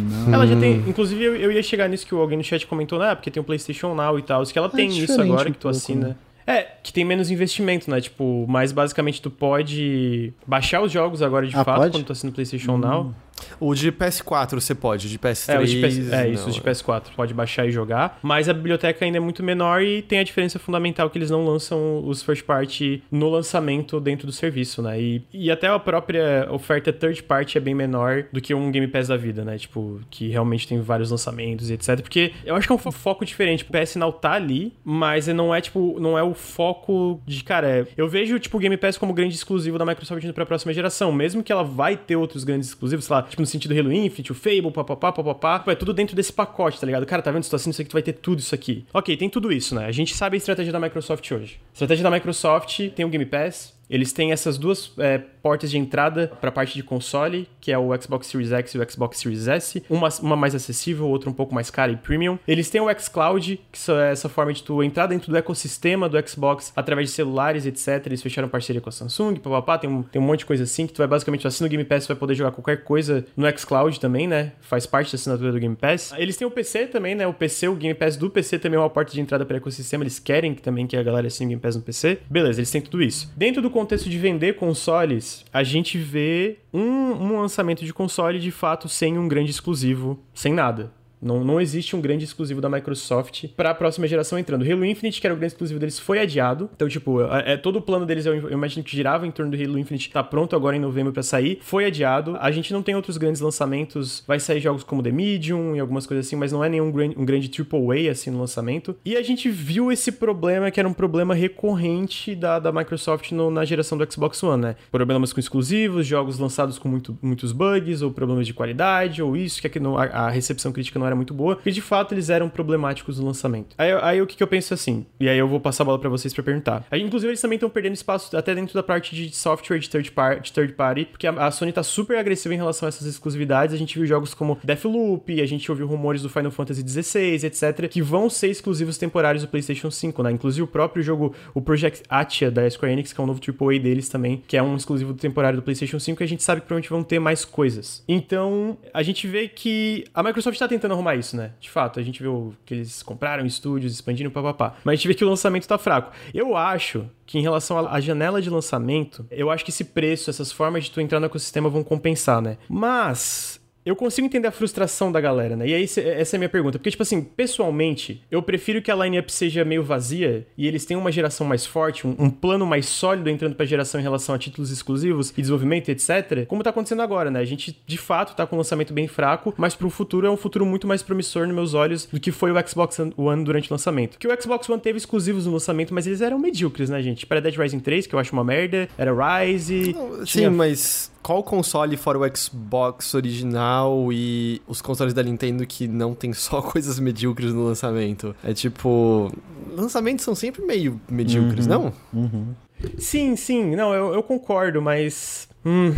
Não. 0.00 0.34
Ela 0.34 0.46
já 0.46 0.56
tem. 0.56 0.84
Inclusive, 0.88 1.24
eu, 1.24 1.34
eu 1.34 1.50
ia 1.50 1.62
chegar 1.64 1.88
nisso 1.88 2.06
que 2.06 2.14
alguém 2.14 2.38
no 2.38 2.44
chat 2.44 2.64
comentou, 2.64 2.96
né? 3.00 3.12
Porque 3.16 3.28
tem 3.28 3.40
o 3.40 3.44
PlayStation 3.44 3.92
Now 3.92 4.16
e 4.20 4.22
tal. 4.22 4.44
Que 4.44 4.56
ela 4.56 4.68
é 4.68 4.70
tem 4.70 4.88
isso 4.88 5.20
agora 5.20 5.48
um 5.48 5.52
que 5.52 5.58
tu 5.58 5.62
pouco, 5.62 5.76
assina. 5.76 6.08
Né? 6.08 6.16
É, 6.46 6.62
que 6.82 6.92
tem 6.92 7.04
menos 7.04 7.30
investimento, 7.30 7.90
né? 7.90 8.00
Tipo, 8.00 8.44
mas 8.48 8.70
basicamente 8.70 9.20
tu 9.22 9.30
pode 9.30 10.32
baixar 10.46 10.82
os 10.82 10.92
jogos 10.92 11.22
agora 11.22 11.46
de 11.46 11.56
ah, 11.56 11.64
fato 11.64 11.80
pode? 11.80 11.92
quando 11.92 12.04
tu 12.04 12.12
assina 12.12 12.30
o 12.30 12.34
PlayStation 12.34 12.74
hum. 12.74 12.78
Now. 12.78 13.14
O 13.60 13.74
de 13.74 13.90
PS4 13.92 14.54
você 14.54 14.74
pode, 14.74 15.06
o 15.06 15.10
de 15.10 15.18
PS3. 15.18 15.54
É, 15.54 15.64
de 15.64 15.76
PS... 15.80 16.12
é 16.12 16.28
isso, 16.28 16.48
o 16.48 16.52
de 16.52 16.60
PS4 16.60 17.04
pode 17.16 17.34
baixar 17.34 17.66
e 17.66 17.70
jogar. 17.70 18.18
Mas 18.22 18.48
a 18.48 18.52
biblioteca 18.52 19.04
ainda 19.04 19.18
é 19.18 19.20
muito 19.20 19.42
menor 19.42 19.82
e 19.82 20.02
tem 20.02 20.18
a 20.18 20.24
diferença 20.24 20.58
fundamental 20.58 21.10
que 21.10 21.18
eles 21.18 21.30
não 21.30 21.44
lançam 21.44 22.02
os 22.06 22.22
first 22.22 22.44
party 22.44 23.02
no 23.10 23.28
lançamento 23.28 24.00
dentro 24.00 24.26
do 24.26 24.32
serviço, 24.32 24.82
né? 24.82 25.00
E, 25.00 25.22
e 25.32 25.50
até 25.50 25.68
a 25.68 25.78
própria 25.78 26.48
oferta 26.50 26.92
third 26.92 27.22
party 27.22 27.58
é 27.58 27.60
bem 27.60 27.74
menor 27.74 28.24
do 28.32 28.40
que 28.40 28.54
um 28.54 28.70
Game 28.70 28.86
Pass 28.88 29.08
da 29.08 29.16
vida, 29.16 29.44
né? 29.44 29.58
Tipo, 29.58 30.00
que 30.10 30.28
realmente 30.28 30.66
tem 30.66 30.80
vários 30.80 31.10
lançamentos 31.10 31.70
e 31.70 31.74
etc. 31.74 32.00
Porque 32.00 32.32
eu 32.44 32.54
acho 32.54 32.66
que 32.66 32.72
é 32.72 32.76
um 32.76 32.92
foco 32.92 33.24
diferente. 33.24 33.64
O 33.64 33.66
PS 33.66 33.96
Now 33.96 34.12
tá 34.12 34.32
ali, 34.32 34.72
mas 34.84 35.26
não 35.28 35.54
é, 35.54 35.60
tipo, 35.60 35.98
não 36.00 36.18
é 36.18 36.22
o 36.22 36.34
foco 36.34 37.20
de, 37.26 37.42
cara, 37.42 37.68
é... 37.68 37.86
eu 37.96 38.08
vejo, 38.08 38.38
tipo, 38.38 38.56
o 38.56 38.60
Game 38.60 38.76
Pass 38.76 38.98
como 38.98 39.12
grande 39.12 39.34
exclusivo 39.34 39.78
da 39.78 39.84
Microsoft 39.84 40.22
indo 40.22 40.34
pra 40.34 40.46
próxima 40.46 40.72
geração. 40.72 41.12
Mesmo 41.12 41.42
que 41.42 41.52
ela 41.52 41.64
vai 41.64 41.96
ter 41.96 42.16
outros 42.16 42.44
grandes 42.44 42.68
exclusivos, 42.68 43.04
sei 43.04 43.16
lá, 43.16 43.22
tipo, 43.34 43.42
no 43.42 43.46
sentido 43.46 43.78
Halo 43.78 43.92
Infinite, 43.92 44.32
o 44.32 44.34
Fable, 44.34 44.70
papapá, 44.70 45.12
papapá. 45.12 45.64
É 45.66 45.74
tudo 45.74 45.92
dentro 45.92 46.16
desse 46.16 46.32
pacote, 46.32 46.80
tá 46.80 46.86
ligado? 46.86 47.04
Cara, 47.04 47.20
tá 47.20 47.30
vendo? 47.30 47.42
Se 47.42 47.50
tu 47.50 47.56
assina 47.56 47.70
isso 47.72 47.82
aqui, 47.82 47.90
tu 47.90 47.94
vai 47.94 48.02
ter 48.02 48.14
tudo 48.14 48.38
isso 48.38 48.54
aqui. 48.54 48.84
Ok, 48.92 49.16
tem 49.16 49.28
tudo 49.28 49.52
isso, 49.52 49.74
né? 49.74 49.86
A 49.86 49.92
gente 49.92 50.14
sabe 50.14 50.36
a 50.36 50.38
estratégia 50.38 50.72
da 50.72 50.80
Microsoft 50.80 51.30
hoje. 51.30 51.60
A 51.70 51.72
estratégia 51.74 52.02
da 52.02 52.10
Microsoft 52.10 52.90
tem 52.90 53.04
o 53.04 53.08
Game 53.08 53.26
Pass, 53.26 53.74
eles 53.90 54.12
têm 54.12 54.32
essas 54.32 54.56
duas 54.56 54.92
é, 54.98 55.22
portas 55.44 55.70
de 55.70 55.76
entrada 55.76 56.32
para 56.40 56.48
a 56.48 56.52
parte 56.52 56.72
de 56.72 56.82
console, 56.82 57.46
que 57.60 57.70
é 57.70 57.76
o 57.76 57.90
Xbox 58.00 58.28
Series 58.28 58.50
X 58.50 58.74
e 58.74 58.78
o 58.78 58.90
Xbox 58.90 59.18
Series 59.18 59.46
S. 59.46 59.84
Uma, 59.90 60.08
uma 60.22 60.36
mais 60.36 60.54
acessível, 60.54 61.06
outra 61.06 61.28
um 61.28 61.34
pouco 61.34 61.54
mais 61.54 61.68
cara 61.70 61.92
e 61.92 61.96
premium. 61.96 62.38
Eles 62.48 62.70
têm 62.70 62.80
o 62.80 62.88
xCloud, 62.98 63.60
que 63.70 63.90
é 63.90 64.10
essa 64.10 64.26
forma 64.30 64.54
de 64.54 64.62
tu 64.62 64.82
entrar 64.82 65.06
dentro 65.06 65.30
do 65.30 65.36
ecossistema 65.36 66.08
do 66.08 66.16
Xbox 66.26 66.72
através 66.74 67.10
de 67.10 67.14
celulares, 67.14 67.66
etc. 67.66 68.06
Eles 68.06 68.22
fecharam 68.22 68.48
parceria 68.48 68.80
com 68.80 68.88
a 68.88 68.92
Samsung, 68.92 69.34
papapá, 69.34 69.76
tem 69.76 69.90
um, 69.90 70.02
tem 70.02 70.22
um 70.22 70.24
monte 70.24 70.38
de 70.38 70.46
coisa 70.46 70.62
assim, 70.62 70.86
que 70.86 70.94
tu 70.94 70.98
vai 70.98 71.06
basicamente, 71.06 71.46
assina 71.46 71.66
o 71.66 71.70
Game 71.70 71.84
Pass, 71.84 72.06
tu 72.06 72.08
vai 72.08 72.16
poder 72.16 72.34
jogar 72.34 72.50
qualquer 72.52 72.82
coisa 72.82 73.26
no 73.36 73.46
xCloud 73.58 74.00
também, 74.00 74.26
né? 74.26 74.52
Faz 74.62 74.86
parte 74.86 75.12
da 75.12 75.16
assinatura 75.16 75.52
do 75.52 75.58
Game 75.58 75.76
Pass. 75.76 76.14
Eles 76.16 76.38
têm 76.38 76.46
o 76.46 76.50
PC 76.50 76.86
também, 76.86 77.14
né? 77.14 77.26
O 77.26 77.34
PC, 77.34 77.68
o 77.68 77.74
Game 77.74 77.94
Pass 77.94 78.16
do 78.16 78.30
PC 78.30 78.58
também 78.58 78.78
é 78.78 78.80
uma 78.80 78.88
porta 78.88 79.12
de 79.12 79.20
entrada 79.20 79.44
para 79.44 79.54
o 79.54 79.56
ecossistema. 79.58 80.04
Eles 80.04 80.18
querem 80.18 80.54
que 80.54 80.62
também 80.62 80.86
que 80.86 80.96
a 80.96 81.02
galera 81.02 81.26
assine 81.26 81.46
o 81.46 81.48
Game 81.50 81.60
Pass 81.60 81.76
no 81.76 81.82
PC. 81.82 82.20
Beleza, 82.30 82.60
eles 82.60 82.70
têm 82.70 82.80
tudo 82.80 83.02
isso. 83.02 83.30
Dentro 83.36 83.60
do 83.60 83.68
contexto 83.68 84.08
de 84.08 84.18
vender 84.18 84.54
consoles, 84.54 85.33
a 85.52 85.62
gente 85.62 85.98
vê 85.98 86.58
um, 86.72 86.80
um 86.80 87.40
lançamento 87.40 87.84
de 87.84 87.92
console 87.92 88.38
de 88.38 88.50
fato 88.50 88.88
sem 88.88 89.18
um 89.18 89.26
grande 89.26 89.50
exclusivo, 89.50 90.18
sem 90.34 90.52
nada. 90.52 90.92
Não, 91.24 91.42
não 91.42 91.60
existe 91.60 91.96
um 91.96 92.00
grande 92.00 92.24
exclusivo 92.24 92.60
da 92.60 92.68
Microsoft 92.68 93.48
para 93.56 93.70
a 93.70 93.74
próxima 93.74 94.06
geração 94.06 94.38
entrando. 94.38 94.70
Halo 94.70 94.84
Infinite, 94.84 95.20
que 95.20 95.26
era 95.26 95.34
o 95.34 95.36
grande 95.36 95.54
exclusivo 95.54 95.80
deles, 95.80 95.98
foi 95.98 96.18
adiado. 96.18 96.68
Então, 96.74 96.88
tipo, 96.88 97.22
é, 97.22 97.54
é 97.54 97.56
todo 97.56 97.76
o 97.76 97.82
plano 97.82 98.04
deles, 98.04 98.26
eu, 98.26 98.50
imagino 98.50 98.84
que 98.84 98.94
girava 98.94 99.26
em 99.26 99.30
torno 99.30 99.50
do 99.50 99.62
Halo 99.62 99.78
Infinite, 99.78 100.10
tá 100.10 100.22
pronto 100.22 100.54
agora 100.54 100.76
em 100.76 100.80
novembro 100.80 101.12
para 101.12 101.22
sair. 101.22 101.58
Foi 101.62 101.86
adiado. 101.86 102.36
A 102.40 102.50
gente 102.50 102.72
não 102.72 102.82
tem 102.82 102.94
outros 102.94 103.16
grandes 103.16 103.40
lançamentos. 103.40 104.22
Vai 104.26 104.38
sair 104.38 104.60
jogos 104.60 104.84
como 104.84 105.02
The 105.02 105.10
Medium 105.10 105.74
e 105.74 105.80
algumas 105.80 106.06
coisas 106.06 106.26
assim, 106.26 106.36
mas 106.36 106.52
não 106.52 106.62
é 106.62 106.68
nenhum 106.68 106.90
grande, 106.90 107.18
um 107.18 107.24
grande 107.24 107.50
AAA 107.50 108.10
assim 108.10 108.30
no 108.30 108.38
lançamento. 108.38 108.94
E 109.04 109.16
a 109.16 109.22
gente 109.22 109.48
viu 109.48 109.90
esse 109.90 110.12
problema 110.12 110.70
que 110.70 110.78
era 110.78 110.88
um 110.88 110.92
problema 110.92 111.34
recorrente 111.34 112.34
da, 112.34 112.58
da 112.58 112.70
Microsoft 112.70 113.32
no, 113.32 113.50
na 113.50 113.64
geração 113.64 113.96
do 113.96 114.12
Xbox 114.12 114.42
One, 114.42 114.62
né? 114.62 114.76
Problemas 114.90 115.32
com 115.32 115.40
exclusivos, 115.40 116.06
jogos 116.06 116.38
lançados 116.38 116.78
com 116.78 116.88
muito, 116.88 117.16
muitos 117.22 117.52
bugs, 117.52 118.02
ou 118.02 118.10
problemas 118.10 118.46
de 118.46 118.52
qualidade, 118.52 119.22
ou 119.22 119.36
isso, 119.36 119.60
que 119.60 119.66
aqui 119.66 119.80
não, 119.80 119.96
a, 119.96 120.04
a 120.04 120.30
recepção 120.30 120.72
crítica 120.72 120.98
não 120.98 121.06
era 121.06 121.13
muito 121.14 121.34
boa, 121.34 121.56
porque 121.56 121.70
de 121.70 121.80
fato 121.80 122.14
eles 122.14 122.30
eram 122.30 122.48
problemáticos 122.48 123.18
no 123.18 123.26
lançamento. 123.26 123.74
Aí, 123.78 123.92
aí 123.92 124.22
o 124.22 124.26
que, 124.26 124.36
que 124.36 124.42
eu 124.42 124.46
penso 124.46 124.74
assim, 124.74 125.06
e 125.18 125.28
aí 125.28 125.38
eu 125.38 125.48
vou 125.48 125.60
passar 125.60 125.84
a 125.84 125.86
bola 125.86 125.98
para 125.98 126.08
vocês 126.08 126.32
para 126.32 126.42
perguntar. 126.42 126.86
Aí, 126.90 127.02
inclusive, 127.02 127.30
eles 127.30 127.40
também 127.40 127.56
estão 127.56 127.70
perdendo 127.70 127.94
espaço 127.94 128.36
até 128.36 128.54
dentro 128.54 128.74
da 128.74 128.82
parte 128.82 129.14
de 129.14 129.34
software 129.34 129.78
de 129.78 129.88
third, 129.88 130.10
par 130.12 130.40
de 130.40 130.52
third 130.52 130.72
party, 130.74 131.06
porque 131.06 131.26
a, 131.26 131.30
a, 131.46 131.50
Sony 131.50 131.72
tá 131.72 131.82
super 131.82 132.18
agressiva 132.18 132.54
em 132.54 132.56
relação 132.56 132.86
a 132.86 132.88
essas 132.88 133.06
exclusividades. 133.06 133.74
A 133.74 133.78
gente 133.78 133.98
viu 133.98 134.06
jogos 134.06 134.34
como 134.34 134.58
Deathloop, 134.62 135.40
a 135.40 135.46
gente 135.46 135.70
ouviu 135.70 135.86
rumores 135.86 136.22
do 136.22 136.28
Final 136.28 136.50
Fantasy 136.50 136.86
XVI, 136.86 137.46
etc., 137.46 137.88
que 137.88 138.02
vão 138.02 138.28
ser 138.28 138.48
exclusivos 138.48 138.98
temporários 138.98 139.42
do 139.42 139.48
PlayStation 139.48 139.90
5, 139.90 140.22
né? 140.22 140.32
Inclusive 140.32 140.62
o 140.62 140.66
próprio 140.66 141.02
jogo, 141.02 141.34
o 141.54 141.60
Project 141.60 142.02
Atia 142.08 142.50
da 142.50 142.68
Square 142.68 142.92
Enix, 142.92 143.12
que 143.12 143.20
é 143.20 143.24
um 143.24 143.26
novo 143.26 143.40
AAA 143.40 143.78
deles 143.78 144.08
também, 144.08 144.42
que 144.46 144.56
é 144.56 144.62
um 144.62 144.76
exclusivo 144.76 145.14
temporário 145.14 145.58
do 145.58 145.62
PlayStation 145.62 145.98
5, 145.98 146.22
e 146.22 146.24
a 146.24 146.28
gente 146.28 146.42
sabe 146.42 146.60
que 146.60 146.66
provavelmente 146.66 146.90
vão 146.90 147.02
ter 147.02 147.18
mais 147.18 147.44
coisas. 147.44 148.02
Então, 148.08 148.76
a 148.92 149.02
gente 149.02 149.26
vê 149.26 149.48
que 149.48 150.04
a 150.14 150.22
Microsoft 150.22 150.58
tá 150.58 150.68
tentando 150.68 150.92
arrumar 150.92 151.03
isso, 151.12 151.36
né? 151.36 151.52
De 151.60 151.68
fato, 151.68 151.98
a 151.98 152.02
gente 152.02 152.22
viu 152.22 152.54
que 152.64 152.74
eles 152.74 153.02
compraram 153.02 153.44
estúdios, 153.44 153.92
expandindo, 153.92 154.30
papapá. 154.30 154.76
Mas 154.84 154.92
a 154.92 154.96
gente 154.96 155.08
vê 155.08 155.14
que 155.14 155.24
o 155.24 155.28
lançamento 155.28 155.66
tá 155.66 155.76
fraco. 155.76 156.12
Eu 156.32 156.56
acho 156.56 157.06
que 157.26 157.38
em 157.38 157.42
relação 157.42 157.78
à 157.88 158.00
janela 158.00 158.40
de 158.40 158.48
lançamento, 158.48 159.26
eu 159.30 159.50
acho 159.50 159.64
que 159.64 159.70
esse 159.70 159.84
preço, 159.84 160.30
essas 160.30 160.52
formas 160.52 160.84
de 160.84 160.90
tu 160.90 161.00
entrar 161.00 161.18
no 161.18 161.26
ecossistema 161.26 161.68
vão 161.68 161.82
compensar, 161.82 162.40
né? 162.40 162.58
Mas 162.68 163.60
eu 163.84 163.94
consigo 163.94 164.26
entender 164.26 164.48
a 164.48 164.50
frustração 164.50 165.12
da 165.12 165.20
galera, 165.20 165.56
né? 165.56 165.68
E 165.68 165.74
aí, 165.74 165.84
essa 165.84 166.00
é 166.00 166.36
a 166.36 166.38
minha 166.38 166.48
pergunta. 166.48 166.78
Porque, 166.78 166.90
tipo 166.90 167.02
assim, 167.02 167.22
pessoalmente, 167.22 168.22
eu 168.30 168.42
prefiro 168.42 168.80
que 168.80 168.90
a 168.90 168.94
lineup 168.94 169.28
seja 169.28 169.64
meio 169.64 169.82
vazia 169.82 170.46
e 170.56 170.66
eles 170.66 170.84
tenham 170.84 171.00
uma 171.00 171.12
geração 171.12 171.46
mais 171.46 171.66
forte, 171.66 172.06
um, 172.06 172.14
um 172.18 172.30
plano 172.30 172.66
mais 172.66 172.86
sólido 172.86 173.28
entrando 173.28 173.54
pra 173.54 173.66
geração 173.66 174.00
em 174.00 174.02
relação 174.02 174.34
a 174.34 174.38
títulos 174.38 174.70
exclusivos 174.70 175.30
e 175.36 175.40
desenvolvimento, 175.40 175.90
etc. 175.90 176.46
Como 176.46 176.62
tá 176.62 176.70
acontecendo 176.70 177.02
agora, 177.02 177.30
né? 177.30 177.40
A 177.40 177.44
gente, 177.44 177.78
de 177.86 177.98
fato, 177.98 178.34
tá 178.34 178.46
com 178.46 178.56
um 178.56 178.58
lançamento 178.58 178.92
bem 178.92 179.06
fraco, 179.06 179.52
mas 179.56 179.74
pro 179.74 179.90
futuro 179.90 180.26
é 180.26 180.30
um 180.30 180.36
futuro 180.36 180.64
muito 180.64 180.86
mais 180.86 181.02
promissor 181.02 181.46
nos 181.46 181.54
meus 181.54 181.74
olhos 181.74 182.06
do 182.06 182.18
que 182.18 182.32
foi 182.32 182.50
o 182.50 182.68
Xbox 182.68 182.98
One 183.16 183.44
durante 183.44 183.70
o 183.70 183.74
lançamento. 183.74 184.18
Que 184.18 184.26
o 184.26 184.42
Xbox 184.42 184.68
One 184.68 184.80
teve 184.80 184.98
exclusivos 184.98 185.46
no 185.46 185.52
lançamento, 185.52 185.92
mas 185.92 186.06
eles 186.06 186.20
eram 186.20 186.38
medíocres, 186.38 186.88
né, 186.88 187.02
gente? 187.02 187.26
Para 187.26 187.40
Dead 187.40 187.56
Rising 187.56 187.80
3, 187.80 188.06
que 188.06 188.14
eu 188.14 188.18
acho 188.18 188.32
uma 188.32 188.44
merda, 188.44 188.88
era 188.96 189.12
Rise. 189.12 189.94
Sim, 189.94 190.24
tinha... 190.24 190.50
mas 190.50 191.12
qual 191.24 191.42
console 191.42 191.96
fora 191.96 192.18
o 192.18 192.36
Xbox 192.36 193.14
original 193.14 194.12
e 194.12 194.60
os 194.68 194.82
consoles 194.82 195.14
da 195.14 195.22
Nintendo 195.22 195.66
que 195.66 195.88
não 195.88 196.14
tem 196.14 196.34
só 196.34 196.60
coisas 196.62 197.00
medíocres 197.00 197.52
no 197.52 197.64
lançamento? 197.64 198.36
É 198.44 198.52
tipo. 198.52 199.32
Lançamentos 199.74 200.24
são 200.24 200.34
sempre 200.34 200.62
meio 200.64 201.00
medíocres, 201.08 201.66
uhum, 201.66 201.72
não? 201.72 201.92
Uhum. 202.12 202.54
Sim, 202.98 203.34
sim, 203.34 203.74
não, 203.74 203.94
eu, 203.94 204.12
eu 204.12 204.22
concordo, 204.22 204.82
mas. 204.82 205.48
Hum. 205.64 205.94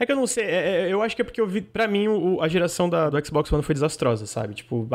É 0.00 0.06
que 0.06 0.12
eu 0.12 0.16
não 0.16 0.26
sei, 0.26 0.44
é, 0.44 0.86
é, 0.86 0.92
eu 0.92 1.02
acho 1.02 1.14
que 1.14 1.20
é 1.20 1.24
porque 1.24 1.38
eu 1.38 1.46
vi, 1.46 1.60
pra 1.60 1.86
mim, 1.86 2.08
o, 2.08 2.40
a 2.40 2.48
geração 2.48 2.88
da, 2.88 3.10
do 3.10 3.24
Xbox 3.24 3.52
One 3.52 3.62
foi 3.62 3.74
desastrosa, 3.74 4.24
sabe? 4.24 4.54
Tipo, 4.54 4.88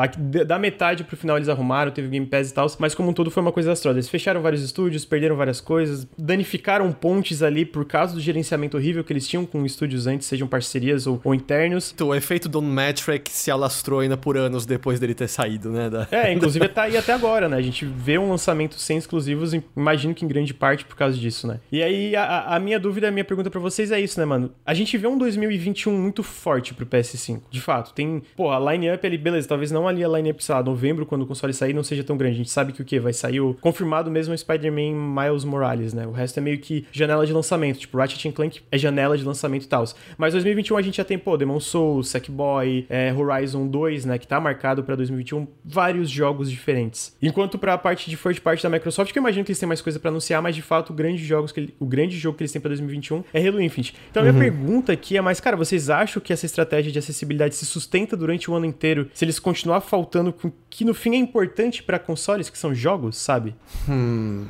da 0.44 0.58
metade 0.58 1.04
pro 1.04 1.16
final 1.16 1.36
eles 1.36 1.48
arrumaram, 1.48 1.92
teve 1.92 2.08
Game 2.08 2.26
Pass 2.26 2.50
e 2.50 2.54
tal, 2.54 2.66
mas 2.80 2.92
como 2.92 3.10
um 3.10 3.12
todo 3.12 3.30
foi 3.30 3.40
uma 3.40 3.52
coisa 3.52 3.68
desastrosa. 3.68 3.98
Eles 3.98 4.08
fecharam 4.08 4.42
vários 4.42 4.64
estúdios, 4.64 5.04
perderam 5.04 5.36
várias 5.36 5.60
coisas, 5.60 6.08
danificaram 6.18 6.90
pontes 6.90 7.40
ali 7.40 7.64
por 7.64 7.84
causa 7.84 8.14
do 8.14 8.20
gerenciamento 8.20 8.76
horrível 8.76 9.04
que 9.04 9.12
eles 9.12 9.28
tinham 9.28 9.46
com 9.46 9.64
estúdios 9.64 10.08
antes, 10.08 10.26
sejam 10.26 10.48
parcerias 10.48 11.06
ou, 11.06 11.20
ou 11.22 11.32
internos. 11.32 11.92
Então, 11.94 12.08
o 12.08 12.14
efeito 12.14 12.48
do 12.48 12.60
Metric 12.60 13.30
se 13.30 13.48
alastrou 13.48 14.00
ainda 14.00 14.16
por 14.16 14.36
anos 14.36 14.66
depois 14.66 14.98
dele 14.98 15.14
ter 15.14 15.28
saído, 15.28 15.70
né? 15.70 15.88
Da... 15.88 16.08
É, 16.10 16.32
inclusive 16.32 16.66
tá 16.70 16.82
aí 16.82 16.96
até 16.96 17.12
agora, 17.12 17.48
né? 17.48 17.56
A 17.56 17.62
gente 17.62 17.84
vê 17.84 18.18
um 18.18 18.28
lançamento 18.28 18.74
sem 18.74 18.98
exclusivos, 18.98 19.52
imagino 19.76 20.12
que 20.12 20.24
em 20.24 20.28
grande 20.28 20.52
parte 20.52 20.84
por 20.84 20.96
causa 20.96 21.16
disso, 21.16 21.46
né? 21.46 21.60
E 21.70 21.80
aí, 21.80 22.16
a, 22.16 22.56
a 22.56 22.58
minha 22.58 22.80
dúvida, 22.80 23.06
a 23.06 23.10
minha 23.12 23.24
pergunta 23.24 23.48
para 23.48 23.60
vocês 23.60 23.92
é 23.92 24.00
isso, 24.00 24.18
né, 24.18 24.26
mano? 24.26 24.50
A 24.64 24.74
gente 24.74 24.95
vê 24.96 25.06
um 25.06 25.18
2021 25.18 25.92
muito 25.92 26.22
forte 26.22 26.74
pro 26.74 26.86
PS5. 26.86 27.42
De 27.50 27.60
fato, 27.60 27.92
tem. 27.92 28.22
Pô, 28.36 28.50
a 28.50 28.72
line-up 28.72 29.06
ali, 29.06 29.18
beleza, 29.18 29.48
talvez 29.48 29.70
não 29.70 29.86
ali 29.88 30.04
a 30.04 30.08
line-up, 30.08 30.42
sei 30.42 30.54
lá, 30.54 30.62
novembro, 30.62 31.06
quando 31.06 31.22
o 31.22 31.26
console 31.26 31.52
sair, 31.52 31.72
não 31.72 31.82
seja 31.82 32.04
tão 32.04 32.16
grande. 32.16 32.34
A 32.34 32.38
gente 32.38 32.50
sabe 32.50 32.72
que 32.72 32.82
o 32.82 32.84
quê? 32.84 32.98
Vai 33.00 33.12
sair 33.12 33.40
o. 33.40 33.54
Confirmado 33.60 34.10
mesmo 34.10 34.34
o 34.34 34.38
Spider-Man 34.38 34.94
Miles 34.94 35.44
Morales, 35.44 35.92
né? 35.92 36.06
O 36.06 36.12
resto 36.12 36.38
é 36.38 36.40
meio 36.40 36.58
que 36.58 36.86
janela 36.92 37.26
de 37.26 37.32
lançamento. 37.32 37.78
Tipo, 37.78 37.98
Ratchet 37.98 38.32
Clank 38.32 38.60
é 38.70 38.78
janela 38.78 39.16
de 39.16 39.24
lançamento 39.24 39.64
e 39.64 39.68
tal. 39.68 39.84
Mas 40.16 40.32
2021 40.32 40.76
a 40.76 40.82
gente 40.82 40.96
já 40.96 41.04
tem, 41.04 41.18
pô, 41.18 41.36
Demon 41.36 41.60
Souls, 41.60 42.08
Sackboy, 42.08 42.86
é, 42.88 43.12
Horizon 43.12 43.66
2, 43.66 44.04
né? 44.04 44.18
Que 44.18 44.26
tá 44.26 44.40
marcado 44.40 44.82
pra 44.82 44.94
2021. 44.94 45.46
Vários 45.64 46.10
jogos 46.10 46.50
diferentes. 46.50 47.16
Enquanto 47.22 47.58
pra 47.58 47.76
parte 47.78 48.08
de 48.10 48.16
first 48.16 48.40
party 48.40 48.62
da 48.62 48.70
Microsoft, 48.70 49.12
que 49.12 49.18
eu 49.18 49.22
imagino 49.22 49.44
que 49.44 49.50
eles 49.50 49.58
têm 49.58 49.66
mais 49.66 49.80
coisa 49.80 49.98
para 49.98 50.10
anunciar, 50.10 50.42
mas 50.42 50.54
de 50.54 50.62
fato, 50.62 50.90
o 50.90 50.94
grande, 50.94 51.24
jogos 51.24 51.52
que 51.52 51.60
ele... 51.60 51.74
o 51.78 51.86
grande 51.86 52.16
jogo 52.16 52.36
que 52.36 52.42
eles 52.42 52.52
têm 52.52 52.60
pra 52.60 52.68
2021 52.68 53.24
é 53.32 53.46
Halo 53.46 53.60
Infinite. 53.60 53.94
Então 54.10 54.22
a 54.22 54.32
minha 54.32 54.34
uhum. 54.34 54.56
Pergunta 54.86 54.92
aqui 54.92 55.16
é 55.16 55.20
mais, 55.20 55.40
cara, 55.40 55.56
vocês 55.56 55.90
acham 55.90 56.22
que 56.22 56.32
essa 56.32 56.46
estratégia 56.46 56.92
de 56.92 56.98
acessibilidade 56.98 57.54
se 57.56 57.66
sustenta 57.66 58.16
durante 58.16 58.50
o 58.50 58.54
ano 58.54 58.66
inteiro 58.66 59.10
se 59.12 59.24
eles 59.24 59.38
continuar 59.38 59.80
faltando 59.80 60.32
com 60.32 60.52
que 60.70 60.84
no 60.84 60.94
fim 60.94 61.14
é 61.14 61.18
importante 61.18 61.82
para 61.82 61.98
consoles 61.98 62.48
que 62.48 62.56
são 62.56 62.74
jogos, 62.74 63.16
sabe? 63.16 63.54
Hum. 63.88 64.46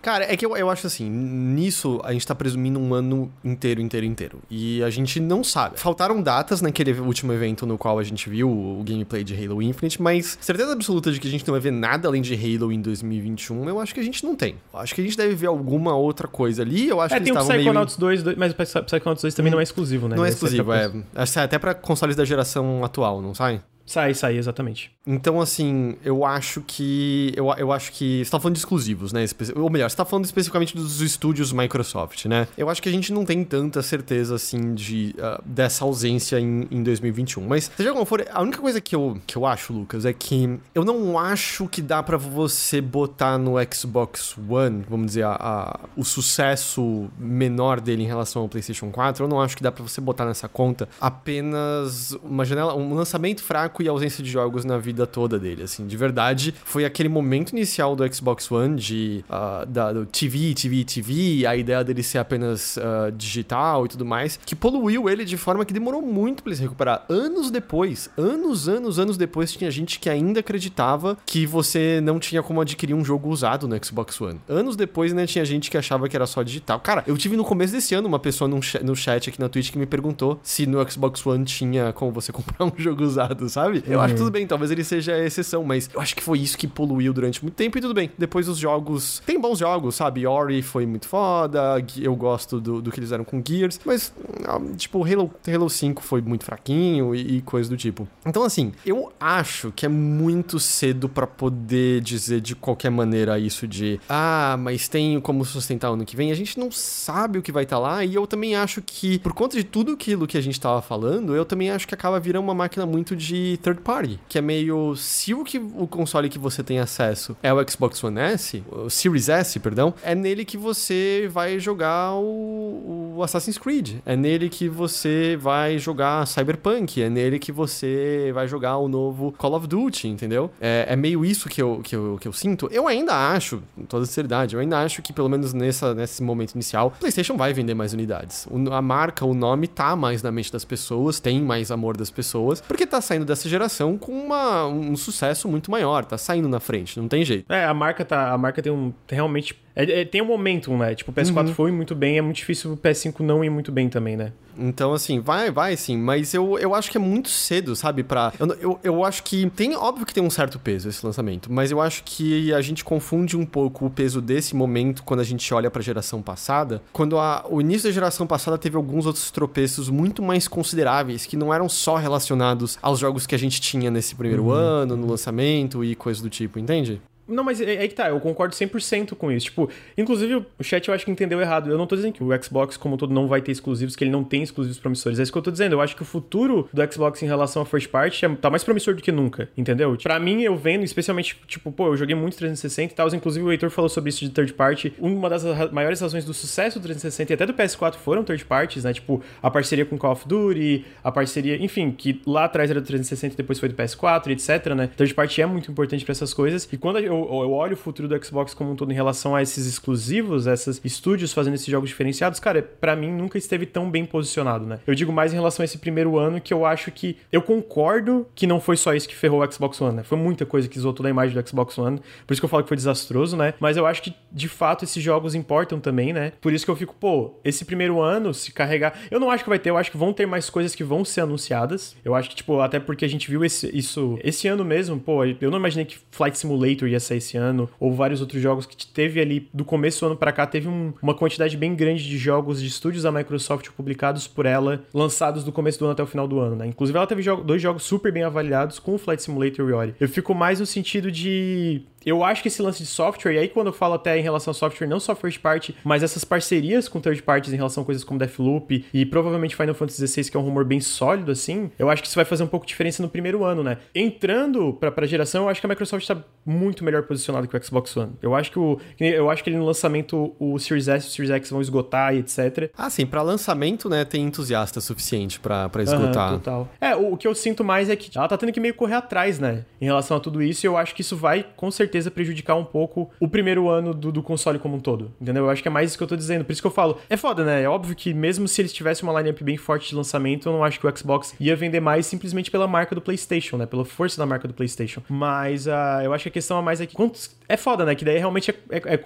Cara, 0.00 0.32
é 0.32 0.36
que 0.36 0.46
eu, 0.46 0.56
eu 0.56 0.70
acho 0.70 0.86
assim, 0.86 1.08
nisso 1.08 2.00
a 2.04 2.12
gente 2.12 2.26
tá 2.26 2.34
presumindo 2.34 2.78
um 2.78 2.94
ano 2.94 3.30
inteiro, 3.44 3.80
inteiro, 3.80 4.06
inteiro. 4.06 4.38
E 4.50 4.82
a 4.82 4.90
gente 4.90 5.20
não 5.20 5.42
sabe. 5.42 5.78
Faltaram 5.78 6.22
datas 6.22 6.60
naquele 6.60 6.92
último 6.92 7.32
evento 7.32 7.66
no 7.66 7.76
qual 7.76 7.98
a 7.98 8.02
gente 8.02 8.28
viu 8.28 8.48
o 8.48 8.82
gameplay 8.84 9.24
de 9.24 9.34
Halo 9.34 9.60
Infinite, 9.60 10.00
mas 10.00 10.38
certeza 10.40 10.72
absoluta 10.72 11.10
de 11.10 11.20
que 11.20 11.26
a 11.26 11.30
gente 11.30 11.46
não 11.46 11.52
vai 11.52 11.60
ver 11.60 11.72
nada 11.72 12.08
além 12.08 12.22
de 12.22 12.34
Halo 12.34 12.72
em 12.72 12.80
2021, 12.80 13.68
eu 13.68 13.80
acho 13.80 13.92
que 13.92 14.00
a 14.00 14.02
gente 14.02 14.24
não 14.24 14.34
tem. 14.34 14.56
Eu 14.72 14.80
acho 14.80 14.94
que 14.94 15.00
a 15.00 15.04
gente 15.04 15.16
deve 15.16 15.34
ver 15.34 15.46
alguma 15.46 15.96
outra 15.96 16.28
coisa 16.28 16.62
ali. 16.62 16.88
Eu 16.88 17.00
acho 17.00 17.14
é, 17.14 17.18
que 17.18 17.24
tem 17.24 17.32
o 17.32 17.38
Psychonauts 17.38 17.98
meio... 17.98 18.22
2, 18.22 18.36
mas 18.36 18.52
o 18.52 18.84
Psychonauts 18.84 19.22
2 19.22 19.34
também 19.34 19.50
hum, 19.50 19.54
não 19.54 19.60
é 19.60 19.62
exclusivo, 19.62 20.08
né? 20.08 20.16
Não 20.16 20.24
é 20.24 20.28
exclusivo, 20.28 20.72
é. 20.72 20.90
Até 21.14 21.58
para 21.58 21.74
consoles 21.74 22.16
da 22.16 22.24
geração 22.24 22.84
atual, 22.84 23.20
não 23.20 23.34
sai? 23.34 23.60
Sai, 23.88 24.12
sai, 24.12 24.36
exatamente. 24.36 24.90
Então, 25.06 25.40
assim, 25.40 25.96
eu 26.04 26.26
acho 26.26 26.60
que. 26.60 27.32
Eu, 27.34 27.50
eu 27.54 27.72
acho 27.72 27.90
que. 27.92 28.22
Você 28.22 28.30
tá 28.30 28.38
falando 28.38 28.54
de 28.54 28.58
exclusivos, 28.60 29.14
né? 29.14 29.24
Ou 29.56 29.70
melhor, 29.70 29.88
você 29.88 29.96
tá 29.96 30.04
falando 30.04 30.26
especificamente 30.26 30.76
dos 30.76 31.00
estúdios 31.00 31.54
Microsoft, 31.54 32.26
né? 32.26 32.46
Eu 32.58 32.68
acho 32.68 32.82
que 32.82 32.90
a 32.90 32.92
gente 32.92 33.10
não 33.14 33.24
tem 33.24 33.42
tanta 33.42 33.80
certeza, 33.80 34.34
assim, 34.34 34.74
de, 34.74 35.16
uh, 35.16 35.42
dessa 35.42 35.86
ausência 35.86 36.38
em, 36.38 36.68
em 36.70 36.82
2021. 36.82 37.46
Mas, 37.46 37.70
seja 37.74 37.90
como 37.90 38.04
for, 38.04 38.26
a 38.30 38.42
única 38.42 38.60
coisa 38.60 38.78
que 38.78 38.94
eu, 38.94 39.18
que 39.26 39.36
eu 39.36 39.46
acho, 39.46 39.72
Lucas, 39.72 40.04
é 40.04 40.12
que 40.12 40.60
eu 40.74 40.84
não 40.84 41.18
acho 41.18 41.66
que 41.66 41.80
dá 41.80 42.02
para 42.02 42.18
você 42.18 42.82
botar 42.82 43.38
no 43.38 43.54
Xbox 43.72 44.36
One, 44.36 44.84
vamos 44.86 45.06
dizer, 45.06 45.24
a, 45.24 45.32
a, 45.40 45.80
o 45.96 46.04
sucesso 46.04 47.08
menor 47.18 47.80
dele 47.80 48.02
em 48.02 48.06
relação 48.06 48.42
ao 48.42 48.48
PlayStation 48.48 48.90
4. 48.90 49.24
Eu 49.24 49.28
não 49.28 49.40
acho 49.40 49.56
que 49.56 49.62
dá 49.62 49.72
para 49.72 49.82
você 49.82 49.98
botar 49.98 50.26
nessa 50.26 50.46
conta 50.46 50.86
apenas 51.00 52.12
uma 52.22 52.44
janela, 52.44 52.76
um 52.76 52.92
lançamento 52.92 53.42
fraco 53.42 53.77
e 53.82 53.88
ausência 53.88 54.22
de 54.22 54.30
jogos 54.30 54.64
na 54.64 54.78
vida 54.78 55.06
toda 55.06 55.38
dele, 55.38 55.62
assim, 55.62 55.86
de 55.86 55.96
verdade. 55.96 56.54
Foi 56.64 56.84
aquele 56.84 57.08
momento 57.08 57.50
inicial 57.50 57.94
do 57.94 58.14
Xbox 58.14 58.50
One 58.50 58.76
de 58.76 59.24
uh, 59.28 59.66
da, 59.66 59.92
do 59.92 60.06
TV, 60.06 60.54
TV, 60.54 60.84
TV, 60.84 61.46
a 61.46 61.56
ideia 61.56 61.82
dele 61.84 62.02
ser 62.02 62.18
apenas 62.18 62.76
uh, 62.76 63.12
digital 63.12 63.86
e 63.86 63.88
tudo 63.88 64.04
mais, 64.04 64.38
que 64.44 64.54
poluiu 64.54 65.08
ele 65.08 65.24
de 65.24 65.36
forma 65.36 65.64
que 65.64 65.72
demorou 65.72 66.02
muito 66.02 66.42
para 66.42 66.50
ele 66.50 66.56
se 66.56 66.62
recuperar. 66.62 67.04
Anos 67.08 67.50
depois, 67.50 68.10
anos, 68.16 68.68
anos, 68.68 68.98
anos 68.98 69.16
depois, 69.16 69.52
tinha 69.52 69.70
gente 69.70 69.98
que 69.98 70.08
ainda 70.08 70.40
acreditava 70.40 71.16
que 71.26 71.46
você 71.46 72.00
não 72.02 72.18
tinha 72.18 72.42
como 72.42 72.60
adquirir 72.60 72.94
um 72.94 73.04
jogo 73.04 73.28
usado 73.28 73.68
no 73.68 73.84
Xbox 73.84 74.20
One. 74.20 74.40
Anos 74.48 74.76
depois, 74.76 75.12
né, 75.12 75.26
tinha 75.26 75.44
gente 75.44 75.70
que 75.70 75.76
achava 75.76 76.08
que 76.08 76.16
era 76.16 76.26
só 76.26 76.42
digital. 76.42 76.80
Cara, 76.80 77.04
eu 77.06 77.16
tive 77.16 77.36
no 77.36 77.44
começo 77.44 77.72
desse 77.72 77.94
ano 77.94 78.08
uma 78.08 78.18
pessoa 78.18 78.48
no 78.48 78.96
chat 78.96 79.28
aqui 79.28 79.40
na 79.40 79.48
Twitch 79.48 79.70
que 79.70 79.78
me 79.78 79.86
perguntou 79.86 80.40
se 80.42 80.66
no 80.66 80.88
Xbox 80.90 81.24
One 81.26 81.44
tinha 81.44 81.92
como 81.92 82.12
você 82.12 82.32
comprar 82.32 82.64
um 82.64 82.72
jogo 82.76 83.04
usado, 83.04 83.48
sabe? 83.48 83.67
Sabe? 83.68 83.84
Eu 83.86 83.98
uhum. 83.98 84.04
acho 84.04 84.14
que 84.14 84.20
tudo 84.20 84.30
bem, 84.30 84.46
talvez 84.46 84.70
ele 84.70 84.84
seja 84.84 85.14
a 85.14 85.24
exceção, 85.24 85.62
mas 85.64 85.88
eu 85.92 86.00
acho 86.00 86.14
que 86.16 86.22
foi 86.22 86.38
isso 86.38 86.56
que 86.56 86.66
poluiu 86.66 87.12
durante 87.12 87.42
muito 87.42 87.54
tempo 87.54 87.78
e 87.78 87.80
tudo 87.80 87.94
bem. 87.94 88.10
Depois 88.16 88.48
os 88.48 88.58
jogos. 88.58 89.22
Tem 89.24 89.40
bons 89.40 89.58
jogos, 89.58 89.94
sabe? 89.94 90.26
Ori 90.26 90.62
foi 90.62 90.86
muito 90.86 91.06
foda, 91.06 91.84
eu 91.96 92.14
gosto 92.16 92.60
do, 92.60 92.80
do 92.80 92.90
que 92.90 92.98
eles 92.98 93.08
fizeram 93.08 93.24
com 93.24 93.42
Gears, 93.46 93.80
mas, 93.84 94.12
ah, 94.46 94.60
tipo, 94.76 95.04
Halo, 95.04 95.30
Halo 95.46 95.70
5 95.70 96.02
foi 96.02 96.20
muito 96.20 96.44
fraquinho 96.44 97.14
e, 97.14 97.38
e 97.38 97.42
coisa 97.42 97.68
do 97.68 97.76
tipo. 97.76 98.08
Então, 98.26 98.42
assim, 98.42 98.72
eu 98.84 99.12
acho 99.20 99.72
que 99.72 99.86
é 99.86 99.88
muito 99.88 100.58
cedo 100.58 101.08
para 101.08 101.26
poder 101.26 102.00
dizer 102.00 102.40
de 102.40 102.54
qualquer 102.54 102.90
maneira 102.90 103.38
isso 103.38 103.66
de, 103.66 104.00
ah, 104.08 104.56
mas 104.58 104.88
tem 104.88 105.20
como 105.20 105.44
sustentar 105.44 105.88
ano 105.88 106.04
que 106.04 106.16
vem. 106.16 106.30
A 106.30 106.34
gente 106.34 106.58
não 106.58 106.70
sabe 106.70 107.38
o 107.38 107.42
que 107.42 107.52
vai 107.52 107.64
estar 107.64 107.76
tá 107.76 107.80
lá 107.80 108.04
e 108.04 108.14
eu 108.14 108.26
também 108.26 108.54
acho 108.54 108.82
que, 108.82 109.18
por 109.18 109.32
conta 109.32 109.56
de 109.56 109.64
tudo 109.64 109.92
aquilo 109.92 110.26
que 110.26 110.36
a 110.36 110.40
gente 110.40 110.60
tava 110.60 110.82
falando, 110.82 111.34
eu 111.34 111.44
também 111.44 111.70
acho 111.70 111.86
que 111.86 111.94
acaba 111.94 112.20
virando 112.20 112.44
uma 112.44 112.54
máquina 112.54 112.86
muito 112.86 113.16
de 113.16 113.57
third 113.58 113.80
party, 113.82 114.18
que 114.28 114.38
é 114.38 114.40
meio 114.40 114.94
se 114.96 115.34
o 115.34 115.44
que 115.44 115.58
o 115.58 115.86
console 115.86 116.28
que 116.28 116.38
você 116.38 116.62
tem 116.62 116.78
acesso 116.78 117.36
é 117.42 117.52
o 117.52 117.70
Xbox 117.70 118.02
One 118.02 118.18
S, 118.18 118.62
o 118.70 118.88
Series 118.88 119.28
S, 119.28 119.58
perdão, 119.60 119.94
é 120.02 120.14
nele 120.14 120.44
que 120.44 120.56
você 120.56 121.28
vai 121.30 121.58
jogar 121.58 122.14
o, 122.14 123.14
o 123.16 123.22
Assassin's 123.22 123.58
Creed, 123.58 123.96
é 124.06 124.16
nele 124.16 124.48
que 124.48 124.68
você 124.68 125.36
vai 125.40 125.78
jogar 125.78 126.26
Cyberpunk, 126.26 127.02
é 127.02 127.08
nele 127.08 127.38
que 127.38 127.52
você 127.52 128.30
vai 128.34 128.48
jogar 128.48 128.78
o 128.78 128.88
novo 128.88 129.32
Call 129.32 129.54
of 129.54 129.66
Duty, 129.66 130.08
entendeu? 130.08 130.50
É, 130.60 130.86
é 130.88 130.96
meio 130.96 131.24
isso 131.24 131.48
que 131.48 131.60
eu, 131.60 131.80
que, 131.82 131.94
eu, 131.94 132.18
que 132.20 132.26
eu 132.26 132.32
sinto. 132.32 132.68
Eu 132.72 132.86
ainda 132.86 133.14
acho, 133.32 133.62
com 133.76 133.84
toda 133.84 134.06
sinceridade, 134.06 134.54
eu 134.54 134.60
ainda 134.60 134.80
acho 134.80 135.02
que 135.02 135.12
pelo 135.12 135.28
menos 135.28 135.52
nessa, 135.52 135.94
nesse 135.94 136.22
momento 136.22 136.54
inicial, 136.54 136.92
PlayStation 136.98 137.36
vai 137.36 137.52
vender 137.52 137.74
mais 137.74 137.92
unidades. 137.92 138.46
O, 138.50 138.72
a 138.72 138.82
marca, 138.82 139.24
o 139.24 139.34
nome 139.34 139.68
tá 139.68 139.94
mais 139.94 140.22
na 140.22 140.30
mente 140.30 140.52
das 140.52 140.64
pessoas, 140.64 141.20
tem 141.20 141.40
mais 141.42 141.70
amor 141.70 141.96
das 141.96 142.10
pessoas, 142.10 142.60
porque 142.60 142.86
tá 142.86 143.00
saindo 143.00 143.24
dessa 143.24 143.37
dessa 143.38 143.48
geração 143.48 143.96
com 143.96 144.12
uma, 144.12 144.66
um 144.66 144.96
sucesso 144.96 145.48
muito 145.48 145.70
maior, 145.70 146.04
tá 146.04 146.18
saindo 146.18 146.48
na 146.48 146.58
frente, 146.58 146.98
não 146.98 147.06
tem 147.06 147.24
jeito. 147.24 147.50
É, 147.50 147.64
a 147.64 147.72
marca 147.72 148.04
tá. 148.04 148.32
A 148.32 148.38
marca 148.38 148.60
tem 148.60 148.72
um. 148.72 148.92
Realmente. 149.08 149.56
É, 149.78 150.00
é, 150.00 150.04
tem 150.04 150.20
um 150.20 150.24
momentum, 150.24 150.76
né? 150.76 150.92
Tipo, 150.92 151.12
o 151.12 151.14
PS4 151.14 151.46
uhum. 151.46 151.54
foi 151.54 151.70
muito 151.70 151.94
bem, 151.94 152.18
é 152.18 152.20
muito 152.20 152.34
difícil 152.34 152.72
o 152.72 152.76
PS5 152.76 153.20
não 153.20 153.44
ir 153.44 153.48
muito 153.48 153.70
bem 153.70 153.88
também, 153.88 154.16
né? 154.16 154.32
Então, 154.58 154.92
assim, 154.92 155.20
vai, 155.20 155.52
vai 155.52 155.76
sim, 155.76 155.96
mas 155.96 156.34
eu, 156.34 156.58
eu 156.58 156.74
acho 156.74 156.90
que 156.90 156.96
é 156.96 157.00
muito 157.00 157.28
cedo, 157.28 157.76
sabe? 157.76 158.02
Pra. 158.02 158.32
Eu, 158.40 158.56
eu, 158.60 158.80
eu 158.82 159.04
acho 159.04 159.22
que. 159.22 159.48
Tem, 159.50 159.76
óbvio 159.76 160.04
que 160.04 160.12
tem 160.12 160.20
um 160.20 160.30
certo 160.30 160.58
peso 160.58 160.88
esse 160.88 161.06
lançamento, 161.06 161.52
mas 161.52 161.70
eu 161.70 161.80
acho 161.80 162.02
que 162.02 162.52
a 162.52 162.60
gente 162.60 162.84
confunde 162.84 163.36
um 163.36 163.46
pouco 163.46 163.86
o 163.86 163.90
peso 163.90 164.20
desse 164.20 164.56
momento 164.56 165.04
quando 165.04 165.20
a 165.20 165.24
gente 165.24 165.54
olha 165.54 165.70
pra 165.70 165.80
geração 165.80 166.20
passada. 166.20 166.82
Quando 166.92 167.16
a, 167.16 167.46
o 167.48 167.60
início 167.60 167.88
da 167.88 167.94
geração 167.94 168.26
passada 168.26 168.58
teve 168.58 168.76
alguns 168.76 169.06
outros 169.06 169.30
tropeços 169.30 169.88
muito 169.88 170.20
mais 170.20 170.48
consideráveis, 170.48 171.24
que 171.24 171.36
não 171.36 171.54
eram 171.54 171.68
só 171.68 171.94
relacionados 171.94 172.76
aos 172.82 172.98
jogos 172.98 173.28
que 173.28 173.36
a 173.36 173.38
gente 173.38 173.60
tinha 173.60 173.92
nesse 173.92 174.16
primeiro 174.16 174.46
uhum. 174.46 174.50
ano, 174.50 174.96
no 174.96 175.06
lançamento 175.06 175.84
e 175.84 175.94
coisas 175.94 176.20
do 176.20 176.28
tipo, 176.28 176.58
entende? 176.58 177.00
Não, 177.28 177.44
mas 177.44 177.60
é, 177.60 177.84
é 177.84 177.88
que 177.88 177.94
tá, 177.94 178.08
eu 178.08 178.18
concordo 178.20 178.54
100% 178.54 179.14
com 179.14 179.30
isso. 179.30 179.46
Tipo, 179.46 179.68
inclusive 179.96 180.34
o 180.58 180.64
chat 180.64 180.88
eu 180.88 180.94
acho 180.94 181.04
que 181.04 181.10
entendeu 181.10 181.40
errado. 181.40 181.70
Eu 181.70 181.76
não 181.76 181.86
tô 181.86 181.94
dizendo 181.94 182.12
que 182.14 182.24
o 182.24 182.42
Xbox 182.42 182.76
como 182.76 182.96
todo 182.96 183.12
não 183.12 183.28
vai 183.28 183.42
ter 183.42 183.52
exclusivos, 183.52 183.94
que 183.94 184.04
ele 184.04 184.10
não 184.10 184.24
tem 184.24 184.42
exclusivos 184.42 184.78
promissores. 184.78 185.18
É 185.18 185.22
isso 185.22 185.32
que 185.32 185.38
eu 185.38 185.42
tô 185.42 185.50
dizendo. 185.50 185.72
Eu 185.72 185.80
acho 185.80 185.94
que 185.94 186.02
o 186.02 186.04
futuro 186.04 186.68
do 186.72 186.92
Xbox 186.92 187.22
em 187.22 187.26
relação 187.26 187.62
a 187.62 187.66
first 187.66 187.88
party 187.88 188.24
é, 188.24 188.28
tá 188.30 188.48
mais 188.48 188.64
promissor 188.64 188.94
do 188.94 189.02
que 189.02 189.12
nunca, 189.12 189.48
entendeu? 189.56 189.96
Pra 190.02 190.18
mim, 190.18 190.42
eu 190.42 190.56
vendo, 190.56 190.84
especialmente, 190.84 191.36
tipo, 191.46 191.70
pô, 191.70 191.88
eu 191.88 191.96
joguei 191.96 192.14
muito 192.14 192.36
360 192.36 192.92
e 192.92 192.96
tal, 192.96 193.08
inclusive 193.14 193.44
o 193.44 193.52
Heitor 193.52 193.70
falou 193.70 193.88
sobre 193.88 194.10
isso 194.10 194.24
de 194.24 194.30
third 194.30 194.54
party. 194.54 194.94
Uma 194.98 195.28
das 195.28 195.44
maiores 195.70 196.00
razões 196.00 196.24
do 196.24 196.32
sucesso 196.32 196.78
do 196.78 196.82
360 196.84 197.32
e 197.32 197.34
até 197.34 197.46
do 197.46 197.52
PS4 197.52 197.94
foram 197.96 198.24
third 198.24 198.44
parties, 198.44 198.84
né? 198.84 198.92
Tipo, 198.92 199.22
a 199.42 199.50
parceria 199.50 199.84
com 199.84 199.98
Call 199.98 200.12
of 200.12 200.26
Duty, 200.26 200.84
a 201.02 201.12
parceria, 201.12 201.62
enfim, 201.62 201.90
que 201.90 202.20
lá 202.26 202.44
atrás 202.44 202.70
era 202.70 202.80
do 202.80 202.86
360 202.86 203.34
e 203.34 203.36
depois 203.36 203.58
foi 203.58 203.68
do 203.68 203.74
PS4, 203.74 204.28
etc, 204.28 204.74
né? 204.74 204.88
Third 204.96 205.14
party 205.14 205.42
é 205.42 205.46
muito 205.46 205.70
importante 205.70 206.04
para 206.04 206.12
essas 206.12 206.32
coisas. 206.32 206.68
E 206.72 206.76
quando 206.76 206.98
eu 206.98 207.17
eu 207.24 207.52
olho 207.52 207.74
o 207.74 207.76
futuro 207.76 208.08
do 208.08 208.24
Xbox 208.24 208.54
como 208.54 208.72
um 208.72 208.76
todo 208.76 208.90
em 208.90 208.94
relação 208.94 209.34
a 209.34 209.42
esses 209.42 209.66
exclusivos, 209.66 210.46
esses 210.46 210.80
estúdios 210.84 211.32
fazendo 211.32 211.54
esses 211.54 211.66
jogos 211.66 211.88
diferenciados, 211.88 212.40
cara, 212.40 212.62
para 212.62 212.94
mim 212.96 213.10
nunca 213.10 213.38
esteve 213.38 213.66
tão 213.66 213.90
bem 213.90 214.04
posicionado, 214.04 214.66
né? 214.66 214.80
Eu 214.86 214.94
digo 214.94 215.12
mais 215.12 215.32
em 215.32 215.36
relação 215.36 215.62
a 215.62 215.64
esse 215.64 215.78
primeiro 215.78 216.18
ano 216.18 216.40
que 216.40 216.52
eu 216.52 216.64
acho 216.64 216.90
que 216.90 217.16
eu 217.32 217.42
concordo 217.42 218.26
que 218.34 218.46
não 218.46 218.60
foi 218.60 218.76
só 218.76 218.94
isso 218.94 219.08
que 219.08 219.14
ferrou 219.14 219.42
o 219.42 219.52
Xbox 219.52 219.80
One, 219.80 219.96
né? 219.96 220.02
Foi 220.02 220.18
muita 220.18 220.44
coisa 220.46 220.68
que 220.68 220.78
zoou 220.78 220.92
toda 220.92 221.08
a 221.08 221.10
imagem 221.10 221.40
do 221.40 221.48
Xbox 221.48 221.76
One, 221.78 222.00
por 222.26 222.32
isso 222.32 222.40
que 222.40 222.44
eu 222.44 222.48
falo 222.48 222.62
que 222.62 222.68
foi 222.68 222.76
desastroso, 222.76 223.36
né? 223.36 223.54
Mas 223.60 223.76
eu 223.76 223.86
acho 223.86 224.02
que 224.02 224.14
de 224.30 224.48
fato 224.48 224.84
esses 224.84 225.02
jogos 225.02 225.34
importam 225.34 225.80
também, 225.80 226.12
né? 226.12 226.32
Por 226.40 226.52
isso 226.52 226.64
que 226.64 226.70
eu 226.70 226.76
fico, 226.76 226.94
pô, 226.94 227.34
esse 227.44 227.64
primeiro 227.64 228.00
ano 228.00 228.32
se 228.34 228.52
carregar, 228.52 228.98
eu 229.10 229.20
não 229.20 229.30
acho 229.30 229.44
que 229.44 229.50
vai 229.50 229.58
ter, 229.58 229.70
eu 229.70 229.76
acho 229.76 229.90
que 229.90 229.96
vão 229.96 230.12
ter 230.12 230.26
mais 230.26 230.50
coisas 230.50 230.74
que 230.74 230.84
vão 230.84 231.04
ser 231.04 231.22
anunciadas. 231.22 231.96
Eu 232.04 232.14
acho 232.14 232.30
que 232.30 232.36
tipo, 232.36 232.60
até 232.60 232.78
porque 232.78 233.04
a 233.04 233.08
gente 233.08 233.30
viu 233.30 233.44
esse, 233.44 233.74
isso 233.76 234.18
esse 234.22 234.48
ano 234.48 234.64
mesmo, 234.64 234.98
pô, 234.98 235.24
eu 235.24 235.50
não 235.50 235.58
imaginei 235.58 235.84
que 235.84 235.98
Flight 236.10 236.38
Simulator 236.38 236.88
ia 236.88 237.00
sair 237.08 237.18
esse 237.18 237.36
ano 237.36 237.68
ou 237.78 237.92
vários 237.92 238.20
outros 238.20 238.40
jogos 238.40 238.66
que 238.66 238.86
teve 238.86 239.20
ali 239.20 239.48
do 239.52 239.64
começo 239.64 240.00
do 240.00 240.06
ano 240.06 240.16
para 240.16 240.32
cá, 240.32 240.46
teve 240.46 240.68
um, 240.68 240.92
uma 241.02 241.14
quantidade 241.14 241.56
bem 241.56 241.74
grande 241.74 242.04
de 242.04 242.18
jogos 242.18 242.60
de 242.60 242.68
estúdios 242.68 243.02
da 243.02 243.12
Microsoft 243.12 243.68
publicados 243.70 244.26
por 244.26 244.46
ela, 244.46 244.84
lançados 244.92 245.44
do 245.44 245.52
começo 245.52 245.78
do 245.78 245.84
ano 245.84 245.92
até 245.92 246.02
o 246.02 246.06
final 246.06 246.28
do 246.28 246.38
ano, 246.38 246.56
né? 246.56 246.66
Inclusive 246.66 246.96
ela 246.96 247.06
teve 247.06 247.22
dois 247.44 247.60
jogos 247.60 247.82
super 247.82 248.12
bem 248.12 248.22
avaliados 248.22 248.78
com 248.78 248.94
o 248.94 248.98
Flight 248.98 249.22
Simulator 249.22 249.68
e 249.68 249.72
Ori. 249.72 249.94
Eu 250.00 250.08
fico 250.08 250.34
mais 250.34 250.60
no 250.60 250.66
sentido 250.66 251.10
de 251.10 251.82
eu 252.04 252.24
acho 252.24 252.42
que 252.42 252.48
esse 252.48 252.62
lance 252.62 252.78
de 252.78 252.86
software, 252.86 253.32
e 253.32 253.38
aí 253.38 253.48
quando 253.48 253.68
eu 253.68 253.72
falo 253.72 253.94
até 253.94 254.16
em 254.18 254.22
relação 254.22 254.50
a 254.50 254.54
software, 254.54 254.86
não 254.86 255.00
só 255.00 255.14
first 255.14 255.40
party, 255.40 255.74
mas 255.84 256.02
essas 256.02 256.24
parcerias 256.24 256.88
com 256.88 257.00
third 257.00 257.22
parties 257.22 257.52
em 257.52 257.56
relação 257.56 257.82
a 257.82 257.86
coisas 257.86 258.04
como 258.04 258.18
Deathloop 258.18 258.84
e 258.92 259.04
provavelmente 259.04 259.56
Final 259.56 259.74
Fantasy 259.74 260.06
XVI, 260.06 260.30
que 260.30 260.36
é 260.36 260.40
um 260.40 260.42
rumor 260.42 260.64
bem 260.64 260.80
sólido, 260.80 261.30
assim, 261.30 261.70
eu 261.78 261.90
acho 261.90 262.02
que 262.02 262.08
isso 262.08 262.16
vai 262.16 262.24
fazer 262.24 262.44
um 262.44 262.46
pouco 262.46 262.64
de 262.64 262.70
diferença 262.70 263.02
no 263.02 263.08
primeiro 263.08 263.44
ano, 263.44 263.62
né? 263.62 263.78
Entrando 263.94 264.72
pra, 264.74 264.90
pra 264.90 265.06
geração, 265.06 265.44
eu 265.44 265.48
acho 265.48 265.60
que 265.60 265.66
a 265.66 265.68
Microsoft 265.68 266.06
tá 266.06 266.16
muito 266.46 266.84
melhor 266.84 266.97
posicionada 267.02 267.46
que 267.46 267.56
o 267.56 267.64
Xbox 267.64 267.96
One. 267.96 268.12
Eu 268.22 268.34
acho 268.34 268.50
que 268.50 268.58
o. 268.58 268.78
Eu 268.98 269.30
acho 269.30 269.42
que 269.42 269.50
ele 269.50 269.56
no 269.56 269.66
lançamento, 269.66 270.34
o 270.38 270.58
Series 270.58 270.88
S 270.88 271.06
e 271.06 271.08
o 271.08 271.12
Series 271.12 271.30
X 271.30 271.50
vão 271.50 271.60
esgotar 271.60 272.14
e 272.14 272.18
etc. 272.18 272.70
Ah, 272.76 272.88
sim, 272.88 273.06
pra 273.06 273.22
lançamento, 273.22 273.88
né, 273.88 274.04
tem 274.04 274.24
entusiasta 274.24 274.80
suficiente 274.80 275.40
pra, 275.40 275.68
pra 275.68 275.82
esgotar. 275.82 276.32
Uhum, 276.32 276.38
total. 276.38 276.68
É, 276.80 276.94
o, 276.94 277.12
o 277.14 277.16
que 277.16 277.26
eu 277.26 277.34
sinto 277.34 277.64
mais 277.64 277.90
é 277.90 277.96
que 277.96 278.16
ela 278.16 278.28
tá 278.28 278.36
tendo 278.36 278.52
que 278.52 278.60
meio 278.60 278.74
correr 278.74 278.94
atrás, 278.94 279.38
né? 279.38 279.64
Em 279.80 279.84
relação 279.84 280.16
a 280.16 280.20
tudo 280.20 280.42
isso, 280.42 280.64
e 280.64 280.68
eu 280.68 280.76
acho 280.76 280.94
que 280.94 281.00
isso 281.00 281.16
vai, 281.16 281.44
com 281.56 281.70
certeza, 281.70 281.88
certeza 281.88 282.10
prejudicar 282.10 282.54
um 282.54 282.64
pouco 282.64 283.10
o 283.18 283.28
primeiro 283.28 283.68
ano 283.68 283.92
do, 283.94 284.12
do, 284.12 284.22
console 284.22 284.58
como 284.58 284.76
um 284.76 284.80
todo. 284.80 285.12
Entendeu? 285.20 285.44
Eu 285.44 285.50
acho 285.50 285.62
que 285.62 285.68
é 285.68 285.70
mais 285.70 285.90
isso 285.90 285.98
que 285.98 286.04
eu 286.04 286.08
tô 286.08 286.16
dizendo. 286.16 286.44
Por 286.44 286.52
isso 286.52 286.60
que 286.60 286.66
eu 286.66 286.72
falo. 286.72 286.98
É 287.08 287.16
foda, 287.16 287.44
né? 287.44 287.62
É 287.62 287.68
óbvio 287.68 287.94
que 287.96 288.14
mesmo 288.14 288.46
se 288.46 288.60
eles 288.60 288.72
tivessem 288.72 289.08
uma 289.08 289.18
lineup 289.18 289.42
bem 289.42 289.56
forte 289.56 289.88
de 289.88 289.94
lançamento, 289.94 290.48
eu 290.48 290.52
não 290.52 290.64
acho 290.64 290.78
que 290.78 290.86
o 290.86 290.96
Xbox 290.96 291.34
ia 291.40 291.56
vender 291.56 291.80
mais 291.80 292.06
simplesmente 292.06 292.50
pela 292.50 292.66
marca 292.66 292.94
do 292.94 293.00
PlayStation, 293.00 293.56
né? 293.56 293.66
Pela 293.66 293.84
força 293.84 294.18
da 294.18 294.26
marca 294.26 294.46
do 294.46 294.54
PlayStation. 294.54 295.02
Mas 295.08 295.66
uh, 295.66 296.02
eu 296.04 296.12
acho 296.12 296.24
que 296.24 296.28
a 296.28 296.32
questão 296.32 296.58
é 296.58 296.62
mais 296.62 296.77
é 296.80 296.86
que. 296.86 296.94
Quantos... 296.94 297.36
É 297.48 297.56
foda, 297.56 297.84
né? 297.84 297.94
Que 297.94 298.04
daí 298.04 298.18
realmente 298.18 298.50
é, 298.50 298.54
é, 298.70 298.94
é, 298.94 299.00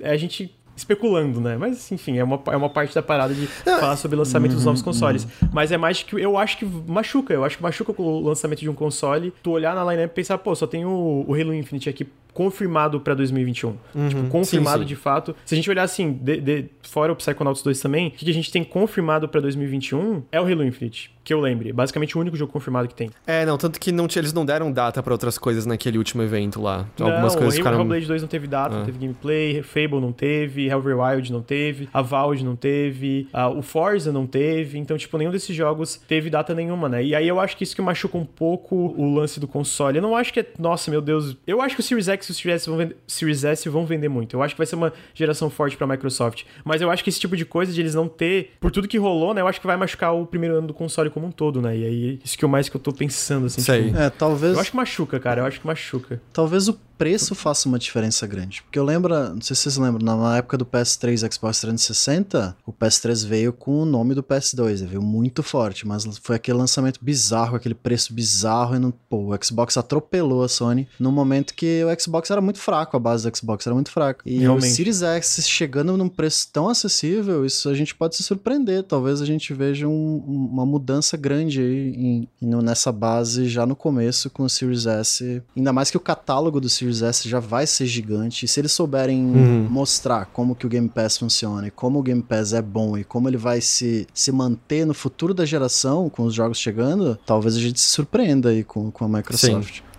é 0.00 0.10
a 0.10 0.16
gente 0.16 0.54
especulando, 0.76 1.40
né? 1.40 1.56
Mas, 1.56 1.90
enfim, 1.92 2.18
é 2.18 2.24
uma, 2.24 2.40
é 2.46 2.56
uma 2.56 2.68
parte 2.68 2.94
da 2.94 3.02
parada 3.02 3.32
de 3.32 3.46
falar 3.46 3.96
sobre 3.96 4.16
o 4.16 4.18
lançamento 4.18 4.54
dos 4.54 4.64
novos 4.64 4.80
uhum, 4.80 4.86
consoles. 4.86 5.24
Uhum. 5.24 5.48
Mas 5.52 5.70
é 5.70 5.76
mais 5.76 6.02
que 6.02 6.16
eu 6.16 6.36
acho 6.36 6.58
que 6.58 6.64
machuca. 6.64 7.32
Eu 7.32 7.44
acho 7.44 7.56
que 7.56 7.62
machuca 7.62 7.94
o 8.00 8.20
lançamento 8.20 8.60
de 8.60 8.68
um 8.68 8.74
console. 8.74 9.32
Tu 9.42 9.50
olhar 9.50 9.74
na 9.74 9.84
lineup 9.84 10.10
e 10.10 10.14
pensar, 10.14 10.38
pô, 10.38 10.54
só 10.54 10.66
tem 10.66 10.84
o, 10.84 11.24
o 11.26 11.34
Halo 11.34 11.54
Infinite 11.54 11.88
aqui 11.88 12.06
confirmado 12.34 13.00
para 13.00 13.14
2021. 13.14 13.76
Uhum, 13.94 14.08
tipo, 14.08 14.28
confirmado 14.28 14.78
sim, 14.78 14.82
sim. 14.82 14.88
de 14.88 14.96
fato. 14.96 15.34
Se 15.46 15.54
a 15.54 15.56
gente 15.56 15.70
olhar 15.70 15.84
assim, 15.84 16.12
de, 16.12 16.40
de, 16.40 16.64
fora 16.82 17.12
o 17.12 17.16
Psychonauts 17.16 17.62
2 17.62 17.80
também, 17.80 18.08
o 18.08 18.10
que 18.10 18.28
a 18.28 18.34
gente 18.34 18.50
tem 18.50 18.64
confirmado 18.64 19.28
para 19.28 19.40
2021 19.40 20.24
é 20.30 20.40
o 20.40 20.44
Halo 20.44 20.64
Infinite. 20.64 21.14
Que 21.24 21.32
eu 21.32 21.40
lembre. 21.40 21.72
Basicamente 21.72 22.18
o 22.18 22.20
único 22.20 22.36
jogo 22.36 22.52
confirmado 22.52 22.86
que 22.86 22.94
tem. 22.94 23.08
É, 23.26 23.46
não, 23.46 23.56
tanto 23.56 23.80
que 23.80 23.90
não, 23.90 24.06
eles 24.14 24.34
não 24.34 24.44
deram 24.44 24.70
data 24.70 25.02
para 25.02 25.14
outras 25.14 25.38
coisas 25.38 25.64
naquele 25.64 25.96
último 25.96 26.22
evento 26.22 26.60
lá. 26.60 26.86
Não, 26.98 27.06
Algumas 27.06 27.34
coisas 27.34 27.54
o 27.54 27.56
ficaram... 27.56 27.78
Hellblade 27.78 28.06
2 28.06 28.20
não 28.20 28.28
teve 28.28 28.46
data, 28.46 28.74
ah. 28.74 28.78
não 28.80 28.84
teve 28.84 28.98
gameplay, 28.98 29.62
Fable 29.62 30.00
não 30.00 30.12
teve, 30.12 30.66
Hellver 30.66 30.98
Wild 31.00 31.32
não 31.32 31.40
teve, 31.40 31.88
a 31.94 32.02
Valve 32.02 32.44
não 32.44 32.54
teve, 32.54 33.26
a, 33.32 33.48
o 33.48 33.62
Forza 33.62 34.12
não 34.12 34.26
teve. 34.26 34.78
Então, 34.78 34.98
tipo, 34.98 35.16
nenhum 35.16 35.30
desses 35.30 35.56
jogos 35.56 35.98
teve 36.06 36.28
data 36.28 36.54
nenhuma, 36.54 36.90
né? 36.90 37.02
E 37.02 37.14
aí 37.14 37.26
eu 37.26 37.40
acho 37.40 37.56
que 37.56 37.64
isso 37.64 37.74
que 37.74 37.80
machuca 37.80 38.18
um 38.18 38.26
pouco 38.26 38.76
o 38.76 39.14
lance 39.14 39.40
do 39.40 39.48
console. 39.48 39.96
Eu 39.96 40.02
não 40.02 40.14
acho 40.14 40.30
que 40.32 40.40
é. 40.40 40.46
Nossa, 40.58 40.90
meu 40.90 41.00
Deus. 41.00 41.36
Eu 41.46 41.62
acho 41.62 41.74
que 41.74 41.80
o 41.80 41.84
Series 41.84 42.08
X 42.08 42.23
X 42.24 42.28
e 42.28 42.32
o 42.32 42.34
Series 42.34 42.62
S 42.62 42.68
vão 42.68 42.78
vender, 42.78 42.96
Series 43.06 43.44
S 43.44 43.68
vão 43.68 43.86
vender 43.86 44.08
muito. 44.08 44.34
Eu 44.34 44.42
acho 44.42 44.54
que 44.54 44.58
vai 44.58 44.66
ser 44.66 44.76
uma 44.76 44.92
geração 45.14 45.50
forte 45.50 45.76
pra 45.76 45.86
Microsoft. 45.86 46.44
Mas 46.64 46.80
eu 46.80 46.90
acho 46.90 47.02
que 47.02 47.10
esse 47.10 47.20
tipo 47.20 47.36
de 47.36 47.44
coisa 47.44 47.72
de 47.72 47.80
eles 47.80 47.94
não 47.94 48.08
ter, 48.08 48.52
por 48.60 48.70
tudo 48.70 48.88
que 48.88 48.98
rolou, 48.98 49.34
né? 49.34 49.40
Eu 49.40 49.48
acho 49.48 49.60
que 49.60 49.66
vai 49.66 49.76
machucar 49.76 50.14
o 50.14 50.26
primeiro 50.26 50.56
ano 50.56 50.66
do 50.66 50.74
console 50.74 51.10
como 51.10 51.26
um 51.26 51.30
todo, 51.30 51.60
né? 51.60 51.76
E 51.76 51.84
aí, 51.84 52.20
isso 52.24 52.36
que 52.36 52.44
o 52.44 52.48
mais 52.48 52.68
que 52.68 52.76
eu 52.76 52.80
tô 52.80 52.92
pensando, 52.92 53.46
assim. 53.46 53.60
Sei. 53.60 53.86
Tipo, 53.86 53.98
é, 53.98 54.10
talvez. 54.10 54.54
Eu 54.54 54.60
acho 54.60 54.70
que 54.70 54.76
machuca, 54.76 55.20
cara. 55.20 55.42
Eu 55.42 55.46
acho 55.46 55.60
que 55.60 55.66
machuca. 55.66 56.20
Talvez 56.32 56.68
o 56.68 56.78
preço 56.96 57.34
faça 57.34 57.68
uma 57.68 57.78
diferença 57.78 58.26
grande. 58.26 58.62
Porque 58.62 58.78
eu 58.78 58.84
lembro, 58.84 59.14
não 59.34 59.40
sei 59.40 59.54
se 59.54 59.62
vocês 59.62 59.76
lembram, 59.76 60.16
na 60.16 60.38
época 60.38 60.58
do 60.58 60.66
PS3 60.66 61.32
Xbox 61.32 61.60
360, 61.60 62.56
o 62.66 62.72
PS3 62.72 63.26
veio 63.26 63.52
com 63.52 63.82
o 63.82 63.84
nome 63.84 64.14
do 64.14 64.22
PS2, 64.22 64.78
ele 64.78 64.86
veio 64.86 65.02
muito 65.02 65.42
forte, 65.42 65.86
mas 65.86 66.04
foi 66.18 66.36
aquele 66.36 66.58
lançamento 66.58 66.98
bizarro, 67.02 67.56
aquele 67.56 67.74
preço 67.74 68.12
bizarro, 68.12 68.76
e 68.76 68.78
não, 68.78 68.90
pô, 68.90 69.34
o 69.34 69.44
Xbox 69.44 69.76
atropelou 69.76 70.42
a 70.42 70.48
Sony 70.48 70.88
no 70.98 71.10
momento 71.10 71.54
que 71.54 71.82
o 71.84 72.00
Xbox 72.00 72.30
era 72.30 72.40
muito 72.40 72.58
fraco, 72.58 72.96
a 72.96 73.00
base 73.00 73.28
do 73.28 73.36
Xbox 73.36 73.66
era 73.66 73.74
muito 73.74 73.90
fraca. 73.90 74.22
E 74.24 74.38
Realmente. 74.38 74.72
o 74.72 74.74
Series 74.74 75.02
X 75.02 75.48
chegando 75.48 75.96
num 75.96 76.08
preço 76.08 76.48
tão 76.52 76.68
acessível, 76.68 77.44
isso 77.44 77.68
a 77.68 77.74
gente 77.74 77.94
pode 77.94 78.16
se 78.16 78.22
surpreender, 78.22 78.82
talvez 78.82 79.20
a 79.20 79.26
gente 79.26 79.52
veja 79.52 79.88
um, 79.88 80.16
uma 80.16 80.66
mudança 80.66 81.16
grande 81.16 81.60
aí 81.60 81.94
em, 81.94 82.28
em, 82.40 82.62
nessa 82.62 82.92
base 82.92 83.48
já 83.48 83.66
no 83.66 83.76
começo 83.76 84.30
com 84.30 84.44
o 84.44 84.50
Series 84.50 84.86
S, 84.86 85.42
ainda 85.56 85.72
mais 85.72 85.90
que 85.90 85.96
o 85.96 86.00
catálogo 86.00 86.60
do 86.60 86.68
Series 86.68 86.83
Series 86.84 87.02
S 87.02 87.28
já 87.28 87.40
vai 87.40 87.66
ser 87.66 87.86
gigante. 87.86 88.44
E 88.44 88.48
se 88.48 88.60
eles 88.60 88.72
souberem 88.72 89.24
uhum. 89.24 89.66
mostrar 89.70 90.26
como 90.26 90.54
que 90.54 90.66
o 90.66 90.68
Game 90.68 90.88
Pass 90.88 91.18
funciona 91.18 91.68
e 91.68 91.70
como 91.70 91.98
o 91.98 92.02
Game 92.02 92.22
Pass 92.22 92.52
é 92.52 92.62
bom 92.62 92.98
e 92.98 93.04
como 93.04 93.28
ele 93.28 93.36
vai 93.36 93.60
se, 93.60 94.06
se 94.12 94.30
manter 94.30 94.84
no 94.86 94.94
futuro 94.94 95.32
da 95.32 95.44
geração 95.44 96.08
com 96.08 96.24
os 96.24 96.34
jogos 96.34 96.58
chegando, 96.58 97.18
talvez 97.24 97.56
a 97.56 97.60
gente 97.60 97.80
se 97.80 97.90
surpreenda 97.90 98.50
aí 98.50 98.62
com, 98.64 98.90
com 98.90 99.04
a 99.04 99.08
Microsoft. 99.08 99.76
Sim. 99.76 99.93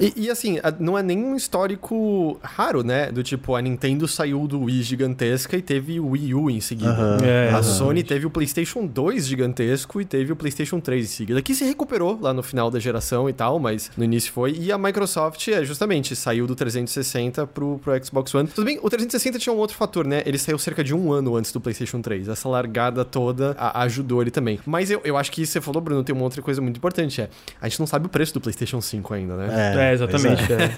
E, 0.00 0.12
e, 0.16 0.30
assim, 0.30 0.58
não 0.78 0.96
é 0.96 1.02
nenhum 1.02 1.34
histórico 1.34 2.38
raro, 2.42 2.82
né? 2.82 3.10
Do 3.10 3.22
tipo, 3.22 3.54
a 3.54 3.62
Nintendo 3.62 4.06
saiu 4.06 4.46
do 4.46 4.62
Wii 4.62 4.82
gigantesca 4.82 5.56
e 5.56 5.62
teve 5.62 5.98
o 5.98 6.10
Wii 6.10 6.34
U 6.34 6.50
em 6.50 6.60
seguida. 6.60 7.18
Uhum, 7.18 7.24
é, 7.24 7.50
a 7.50 7.62
Sony 7.62 8.02
teve 8.02 8.26
o 8.26 8.30
PlayStation 8.30 8.86
2 8.86 9.26
gigantesco 9.26 10.00
e 10.00 10.04
teve 10.04 10.32
o 10.32 10.36
PlayStation 10.36 10.80
3 10.80 11.04
em 11.04 11.08
seguida. 11.08 11.42
Que 11.42 11.54
se 11.54 11.64
recuperou 11.64 12.18
lá 12.20 12.32
no 12.32 12.42
final 12.42 12.70
da 12.70 12.78
geração 12.78 13.28
e 13.28 13.32
tal, 13.32 13.58
mas 13.58 13.90
no 13.96 14.04
início 14.04 14.32
foi. 14.32 14.52
E 14.58 14.70
a 14.70 14.78
Microsoft, 14.78 15.46
é, 15.48 15.64
justamente, 15.64 16.14
saiu 16.14 16.46
do 16.46 16.54
360 16.54 17.46
pro, 17.46 17.78
pro 17.82 18.04
Xbox 18.04 18.34
One. 18.34 18.48
Tudo 18.48 18.64
bem, 18.64 18.78
o 18.82 18.88
360 18.88 19.38
tinha 19.38 19.52
um 19.52 19.58
outro 19.58 19.76
fator, 19.76 20.06
né? 20.06 20.22
Ele 20.24 20.38
saiu 20.38 20.58
cerca 20.58 20.84
de 20.84 20.94
um 20.94 21.12
ano 21.12 21.36
antes 21.36 21.52
do 21.52 21.60
PlayStation 21.60 22.00
3. 22.00 22.28
Essa 22.28 22.48
largada 22.48 23.04
toda 23.04 23.56
a, 23.58 23.82
ajudou 23.82 24.22
ele 24.22 24.30
também. 24.30 24.60
Mas 24.64 24.90
eu, 24.90 25.00
eu 25.04 25.16
acho 25.16 25.32
que 25.32 25.44
você 25.44 25.60
falou, 25.60 25.80
Bruno, 25.80 26.04
tem 26.04 26.14
uma 26.14 26.24
outra 26.24 26.40
coisa 26.40 26.60
muito 26.60 26.76
importante: 26.76 27.20
é 27.20 27.28
a 27.60 27.68
gente 27.68 27.80
não 27.80 27.86
sabe 27.86 28.06
o 28.06 28.08
preço 28.08 28.34
do 28.34 28.40
PlayStation 28.40 28.80
5 28.80 29.14
ainda, 29.14 29.36
né? 29.36 29.48
É, 29.50 29.87
É, 29.87 29.87
exatamente. 29.92 30.42
É, 30.52 30.76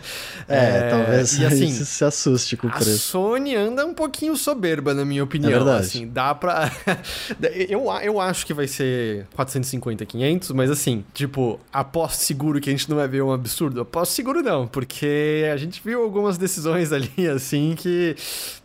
é. 0.49 0.91
talvez 0.91 1.39
e 1.39 1.47
assim, 1.47 1.71
se 1.71 2.05
assuste 2.05 2.57
com 2.57 2.67
o 2.67 2.71
preço. 2.71 2.91
A 2.91 2.97
Sony 2.97 3.55
anda 3.55 3.87
um 3.87 3.95
pouquinho 3.95 4.37
soberba, 4.37 4.93
na 4.93 5.05
minha 5.05 5.23
opinião. 5.23 5.51
É 5.51 5.55
verdade. 5.55 5.87
Assim, 5.87 6.09
dá 6.09 6.35
pra. 6.35 6.71
eu, 7.69 7.85
eu 8.03 8.21
acho 8.21 8.45
que 8.45 8.53
vai 8.53 8.67
ser 8.67 9.27
450, 9.35 10.05
500, 10.05 10.51
mas 10.51 10.71
assim, 10.71 11.05
tipo, 11.15 11.61
aposto 11.73 12.21
seguro 12.21 12.61
que 12.61 12.69
a 12.69 12.73
gente 12.73 12.89
não 12.91 12.97
vai 12.97 13.07
ver 13.07 13.23
um 13.23 13.33
absurdo. 13.33 13.81
Aposto 13.81 14.13
seguro 14.13 14.43
não, 14.43 14.67
porque 14.67 15.49
a 15.53 15.57
gente 15.57 15.81
viu 15.85 16.03
algumas 16.03 16.37
decisões 16.37 16.93
ali, 16.93 17.11
assim, 17.33 17.75
que. 17.77 18.17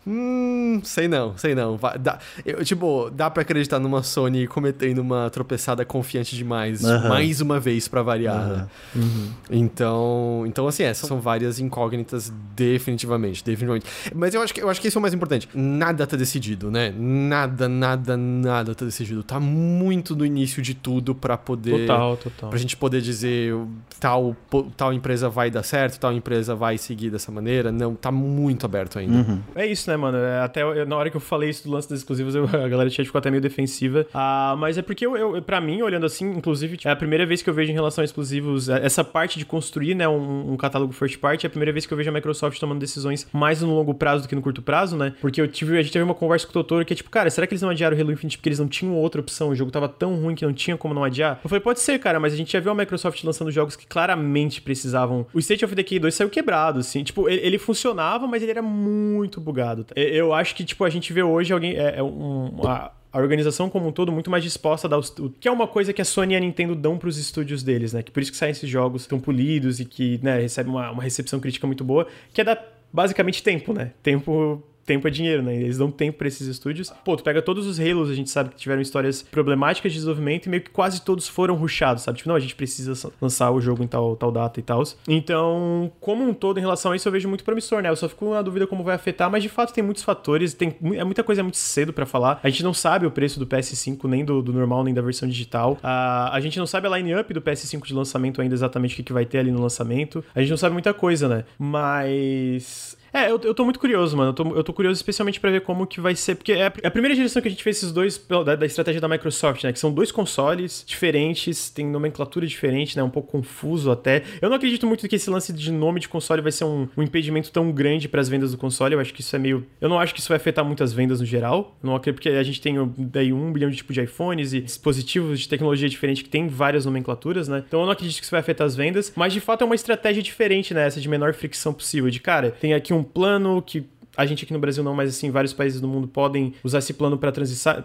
Hum, 0.08 0.80
sei 0.84 1.08
não, 1.08 1.36
sei 1.36 1.54
não. 1.54 1.78
Dá, 2.00 2.18
eu, 2.44 2.64
tipo, 2.64 3.10
dá 3.10 3.28
pra 3.28 3.42
acreditar 3.42 3.80
numa 3.80 4.02
Sony 4.04 4.46
cometendo 4.46 5.00
uma 5.00 5.28
tropeçada 5.30 5.84
confiante 5.84 6.36
demais, 6.36 6.84
Aham. 6.84 7.08
mais 7.08 7.40
uma 7.40 7.58
vez 7.58 7.88
pra 7.88 8.02
variar. 8.02 8.46
né? 8.46 8.66
Uhum. 8.94 9.30
Então, 9.50 10.35
então 10.44 10.66
assim, 10.66 10.82
essas 10.82 11.06
são 11.08 11.20
várias 11.20 11.60
incógnitas 11.60 12.32
definitivamente, 12.56 13.44
definitivamente. 13.44 13.86
Mas 14.14 14.34
eu 14.34 14.42
acho 14.42 14.52
que 14.52 14.60
eu 14.62 14.68
acho 14.68 14.80
que 14.80 14.88
isso 14.88 14.98
é 14.98 15.00
o 15.00 15.02
mais 15.02 15.14
importante. 15.14 15.48
Nada 15.54 16.06
tá 16.06 16.16
decidido, 16.16 16.70
né? 16.70 16.92
Nada, 16.98 17.68
nada, 17.68 18.16
nada 18.16 18.74
tá 18.74 18.84
decidido. 18.84 19.22
Tá 19.22 19.38
muito 19.38 20.16
no 20.16 20.26
início 20.26 20.60
de 20.60 20.74
tudo 20.74 21.14
pra 21.14 21.36
poder 21.38 21.86
Total, 21.86 22.16
total. 22.16 22.50
pra 22.50 22.58
gente 22.58 22.76
poder 22.76 23.00
dizer 23.00 23.54
tal 24.00 24.36
tal 24.76 24.92
empresa 24.92 25.28
vai 25.28 25.50
dar 25.50 25.62
certo, 25.62 25.98
tal 26.00 26.12
empresa 26.12 26.54
vai 26.54 26.76
seguir 26.78 27.10
dessa 27.10 27.30
maneira. 27.30 27.70
Não, 27.70 27.94
tá 27.94 28.10
muito 28.10 28.66
aberto 28.66 28.98
ainda. 28.98 29.16
Uhum. 29.18 29.38
É 29.54 29.66
isso, 29.66 29.88
né, 29.90 29.96
mano? 29.96 30.18
É, 30.18 30.40
Até 30.40 30.62
eu- 30.62 30.86
na 30.86 30.96
hora 30.96 31.10
que 31.10 31.16
eu 31.16 31.20
falei 31.20 31.50
isso 31.50 31.64
do 31.64 31.70
lance 31.72 31.88
das 31.88 31.98
exclusivas, 32.00 32.34
eu- 32.34 32.44
a 32.44 32.68
galera 32.68 32.88
do 32.88 32.90
chat 32.90 33.04
ficou 33.06 33.18
até 33.18 33.30
meio 33.30 33.40
defensiva. 33.42 34.06
Ah, 34.14 34.54
mas 34.58 34.78
é 34.78 34.82
porque 34.82 35.04
eu, 35.06 35.16
eu, 35.16 35.42
pra 35.42 35.60
mim, 35.60 35.82
olhando 35.82 36.06
assim, 36.06 36.28
inclusive, 36.30 36.78
é 36.84 36.90
a 36.90 36.96
primeira 36.96 37.24
vez 37.26 37.42
que 37.42 37.50
eu 37.50 37.54
vejo 37.54 37.70
em 37.70 37.74
relação 37.74 38.02
a 38.02 38.04
exclusivos, 38.04 38.68
é, 38.68 38.84
essa 38.84 39.04
parte 39.04 39.38
de 39.38 39.44
construir, 39.44 39.94
né, 39.94 40.08
um, 40.08 40.25
um 40.26 40.56
catálogo 40.56 40.92
first 40.92 41.18
party, 41.18 41.46
é 41.46 41.48
a 41.48 41.50
primeira 41.50 41.72
vez 41.72 41.86
que 41.86 41.92
eu 41.92 41.96
vejo 41.96 42.08
a 42.10 42.12
Microsoft 42.12 42.58
tomando 42.58 42.78
decisões 42.78 43.26
mais 43.32 43.60
no 43.62 43.74
longo 43.74 43.94
prazo 43.94 44.22
do 44.24 44.28
que 44.28 44.34
no 44.34 44.42
curto 44.42 44.62
prazo, 44.62 44.96
né? 44.96 45.14
Porque 45.20 45.40
eu 45.40 45.48
tive, 45.48 45.78
a 45.78 45.82
gente 45.82 45.92
teve 45.92 46.04
uma 46.04 46.14
conversa 46.14 46.46
com 46.46 46.50
o 46.50 46.54
Totoro 46.54 46.84
que 46.84 46.92
é 46.92 46.96
tipo, 46.96 47.10
cara, 47.10 47.30
será 47.30 47.46
que 47.46 47.54
eles 47.54 47.62
não 47.62 47.70
adiaram 47.70 47.96
o 47.96 48.00
Halo 48.00 48.12
Infinite 48.12 48.38
porque 48.38 48.48
eles 48.48 48.58
não 48.58 48.68
tinham 48.68 48.94
outra 48.94 49.20
opção? 49.20 49.48
O 49.50 49.54
jogo 49.54 49.70
tava 49.70 49.88
tão 49.88 50.14
ruim 50.16 50.34
que 50.34 50.44
não 50.44 50.52
tinha 50.52 50.76
como 50.76 50.92
não 50.94 51.04
adiar? 51.04 51.40
Eu 51.44 51.48
falei, 51.48 51.60
pode 51.62 51.80
ser, 51.80 51.98
cara, 51.98 52.18
mas 52.20 52.32
a 52.32 52.36
gente 52.36 52.52
já 52.52 52.60
viu 52.60 52.72
a 52.72 52.74
Microsoft 52.74 53.22
lançando 53.24 53.50
jogos 53.50 53.76
que 53.76 53.86
claramente 53.86 54.60
precisavam. 54.62 55.26
O 55.32 55.38
State 55.38 55.64
of 55.64 55.74
Decay 55.74 55.98
2 55.98 56.14
saiu 56.14 56.28
quebrado, 56.30 56.80
assim. 56.80 57.02
Tipo, 57.02 57.28
ele, 57.28 57.58
funcionava, 57.58 58.26
mas 58.26 58.42
ele 58.42 58.50
era 58.52 58.62
muito 58.62 59.40
bugado. 59.40 59.84
tá? 59.84 59.94
Eu- 59.96 60.26
Eu 60.26 60.32
acho 60.34 60.54
que, 60.54 60.64
tipo, 60.64 60.84
a 60.84 60.90
gente 60.90 61.12
vê 61.12 61.22
hoje 61.22 61.52
alguém. 61.52 61.74
É, 61.76 61.98
é 61.98 62.02
um. 62.02 62.48
uma- 62.48 62.90
a 63.16 63.18
organização 63.18 63.70
como 63.70 63.88
um 63.88 63.92
todo 63.92 64.12
muito 64.12 64.30
mais 64.30 64.44
disposta 64.44 64.86
a 64.86 64.90
dar 64.90 64.98
os, 64.98 65.08
o 65.18 65.30
que 65.30 65.48
é 65.48 65.50
uma 65.50 65.66
coisa 65.66 65.90
que 65.90 66.02
a 66.02 66.04
Sony 66.04 66.34
e 66.34 66.36
a 66.36 66.40
Nintendo 66.40 66.74
dão 66.74 66.98
pros 66.98 67.16
estúdios 67.16 67.62
deles, 67.62 67.94
né? 67.94 68.02
Que 68.02 68.10
por 68.10 68.22
isso 68.22 68.30
que 68.30 68.36
saem 68.36 68.50
esses 68.50 68.68
jogos 68.68 69.06
tão 69.06 69.18
polidos 69.18 69.80
e 69.80 69.86
que, 69.86 70.20
né, 70.22 70.38
recebem 70.38 70.70
uma, 70.70 70.90
uma 70.90 71.02
recepção 71.02 71.40
crítica 71.40 71.66
muito 71.66 71.82
boa, 71.82 72.06
que 72.34 72.42
é 72.42 72.44
dar 72.44 72.62
basicamente 72.92 73.42
tempo, 73.42 73.72
né? 73.72 73.92
Tempo 74.02 74.62
tempo 74.86 75.06
é 75.06 75.10
dinheiro, 75.10 75.42
né? 75.42 75.54
Eles 75.54 75.78
dão 75.78 75.90
tempo 75.90 76.18
pra 76.18 76.28
esses 76.28 76.46
estúdios. 76.46 76.92
Pô, 77.04 77.16
tu 77.16 77.24
pega 77.24 77.42
todos 77.42 77.66
os 77.66 77.78
Halos, 77.78 78.08
a 78.08 78.14
gente 78.14 78.30
sabe 78.30 78.50
que 78.50 78.56
tiveram 78.56 78.80
histórias 78.80 79.22
problemáticas 79.22 79.92
de 79.92 79.98
desenvolvimento 79.98 80.46
e 80.46 80.48
meio 80.48 80.62
que 80.62 80.70
quase 80.70 81.02
todos 81.02 81.28
foram 81.28 81.54
rushados, 81.56 82.04
sabe? 82.04 82.18
Tipo, 82.18 82.28
não, 82.28 82.36
a 82.36 82.40
gente 82.40 82.54
precisa 82.54 83.10
lançar 83.20 83.50
o 83.50 83.60
jogo 83.60 83.82
em 83.82 83.86
tal, 83.86 84.16
tal 84.16 84.30
data 84.30 84.60
e 84.60 84.62
tal. 84.62 84.82
Então, 85.08 85.90
como 86.00 86.22
um 86.22 86.32
todo, 86.32 86.58
em 86.58 86.60
relação 86.60 86.92
a 86.92 86.96
isso, 86.96 87.08
eu 87.08 87.12
vejo 87.12 87.28
muito 87.28 87.42
promissor, 87.44 87.82
né? 87.82 87.88
Eu 87.88 87.96
só 87.96 88.08
fico 88.08 88.30
na 88.30 88.42
dúvida 88.42 88.66
como 88.66 88.84
vai 88.84 88.94
afetar, 88.94 89.30
mas 89.30 89.42
de 89.42 89.48
fato 89.48 89.72
tem 89.72 89.82
muitos 89.82 90.02
fatores, 90.02 90.54
tem 90.54 90.76
é 90.94 91.04
muita 91.04 91.24
coisa 91.24 91.42
muito 91.42 91.56
cedo 91.56 91.92
pra 91.92 92.06
falar. 92.06 92.38
A 92.42 92.48
gente 92.48 92.62
não 92.62 92.74
sabe 92.74 93.06
o 93.06 93.10
preço 93.10 93.38
do 93.38 93.46
PS5, 93.46 94.04
nem 94.08 94.24
do, 94.24 94.42
do 94.42 94.52
normal, 94.52 94.84
nem 94.84 94.94
da 94.94 95.02
versão 95.02 95.28
digital. 95.28 95.78
Ah, 95.82 96.30
a 96.32 96.40
gente 96.40 96.58
não 96.58 96.66
sabe 96.66 96.86
a 96.86 96.96
line-up 96.96 97.32
do 97.32 97.40
PS5 97.40 97.86
de 97.86 97.94
lançamento 97.94 98.40
ainda 98.40 98.54
exatamente 98.54 98.94
o 98.94 98.96
que, 98.96 99.02
que 99.02 99.12
vai 99.12 99.24
ter 99.24 99.38
ali 99.38 99.50
no 99.50 99.60
lançamento. 99.60 100.24
A 100.34 100.40
gente 100.40 100.50
não 100.50 100.56
sabe 100.56 100.72
muita 100.72 100.92
coisa, 100.94 101.28
né? 101.28 101.44
Mas. 101.58 102.95
É, 103.12 103.30
eu, 103.30 103.40
eu 103.42 103.54
tô 103.54 103.64
muito 103.64 103.78
curioso, 103.78 104.16
mano. 104.16 104.30
Eu 104.30 104.34
tô, 104.34 104.56
eu 104.56 104.64
tô 104.64 104.72
curioso 104.72 104.98
especialmente 104.98 105.40
pra 105.40 105.50
ver 105.50 105.60
como 105.60 105.86
que 105.86 106.00
vai 106.00 106.14
ser. 106.14 106.34
Porque 106.34 106.52
é 106.52 106.66
a, 106.66 106.72
é 106.82 106.90
primeira 106.90 107.14
geração 107.14 107.40
que 107.40 107.48
a 107.48 107.50
gente 107.50 107.62
fez 107.62 107.76
esses 107.76 107.92
dois 107.92 108.18
da, 108.44 108.56
da 108.56 108.66
estratégia 108.66 109.00
da 109.00 109.08
Microsoft, 109.08 109.64
né? 109.64 109.72
Que 109.72 109.78
são 109.78 109.92
dois 109.92 110.10
consoles 110.10 110.84
diferentes, 110.86 111.70
tem 111.70 111.86
nomenclatura 111.86 112.46
diferente, 112.46 112.96
né? 112.96 113.02
Um 113.02 113.10
pouco 113.10 113.30
confuso 113.30 113.90
até. 113.90 114.22
Eu 114.40 114.48
não 114.48 114.56
acredito 114.56 114.86
muito 114.86 115.06
que 115.08 115.16
esse 115.16 115.30
lance 115.30 115.52
de 115.52 115.70
nome 115.70 116.00
de 116.00 116.08
console 116.08 116.42
vai 116.42 116.52
ser 116.52 116.64
um, 116.64 116.88
um 116.96 117.02
impedimento 117.02 117.50
tão 117.50 117.70
grande 117.70 118.08
pras 118.08 118.28
vendas 118.28 118.52
do 118.52 118.58
console. 118.58 118.94
Eu 118.94 119.00
acho 119.00 119.14
que 119.14 119.20
isso 119.20 119.34
é 119.34 119.38
meio. 119.38 119.66
Eu 119.80 119.88
não 119.88 119.98
acho 119.98 120.12
que 120.14 120.20
isso 120.20 120.28
vai 120.28 120.36
afetar 120.36 120.64
muitas 120.64 120.92
vendas 120.92 121.20
no 121.20 121.26
geral. 121.26 121.76
Eu 121.82 121.88
não 121.88 121.96
acredito 121.96 122.16
porque 122.16 122.28
a 122.28 122.42
gente 122.42 122.60
tem 122.60 122.74
daí 122.96 123.32
um 123.32 123.52
bilhão 123.52 123.70
de 123.70 123.76
tipos 123.76 123.94
de 123.94 124.02
iPhones 124.02 124.52
e 124.52 124.60
dispositivos 124.60 125.40
de 125.40 125.48
tecnologia 125.48 125.88
diferente 125.88 126.24
que 126.24 126.30
tem 126.30 126.48
várias 126.48 126.84
nomenclaturas, 126.84 127.48
né? 127.48 127.62
Então 127.66 127.80
eu 127.80 127.86
não 127.86 127.92
acredito 127.92 128.18
que 128.18 128.24
isso 128.24 128.30
vai 128.30 128.40
afetar 128.40 128.66
as 128.66 128.74
vendas. 128.74 129.12
Mas 129.14 129.32
de 129.32 129.40
fato 129.40 129.62
é 129.62 129.64
uma 129.64 129.74
estratégia 129.74 130.22
diferente, 130.22 130.72
né? 130.72 130.86
Essa 130.86 131.00
de 131.00 131.08
menor 131.08 131.34
fricção 131.34 131.72
possível. 131.72 132.10
De 132.10 132.20
cara, 132.20 132.50
tem 132.50 132.74
aqui 132.74 132.92
um 132.92 132.95
plano 133.02 133.62
que 133.62 133.86
a 134.16 134.24
gente 134.24 134.44
aqui 134.44 134.52
no 134.52 134.58
Brasil 134.58 134.82
não, 134.82 134.94
mas 134.94 135.10
assim, 135.10 135.30
vários 135.30 135.52
países 135.52 135.80
do 135.80 135.86
mundo 135.86 136.08
podem 136.08 136.54
usar 136.64 136.78
esse 136.78 136.94
plano 136.94 137.18
para 137.18 137.32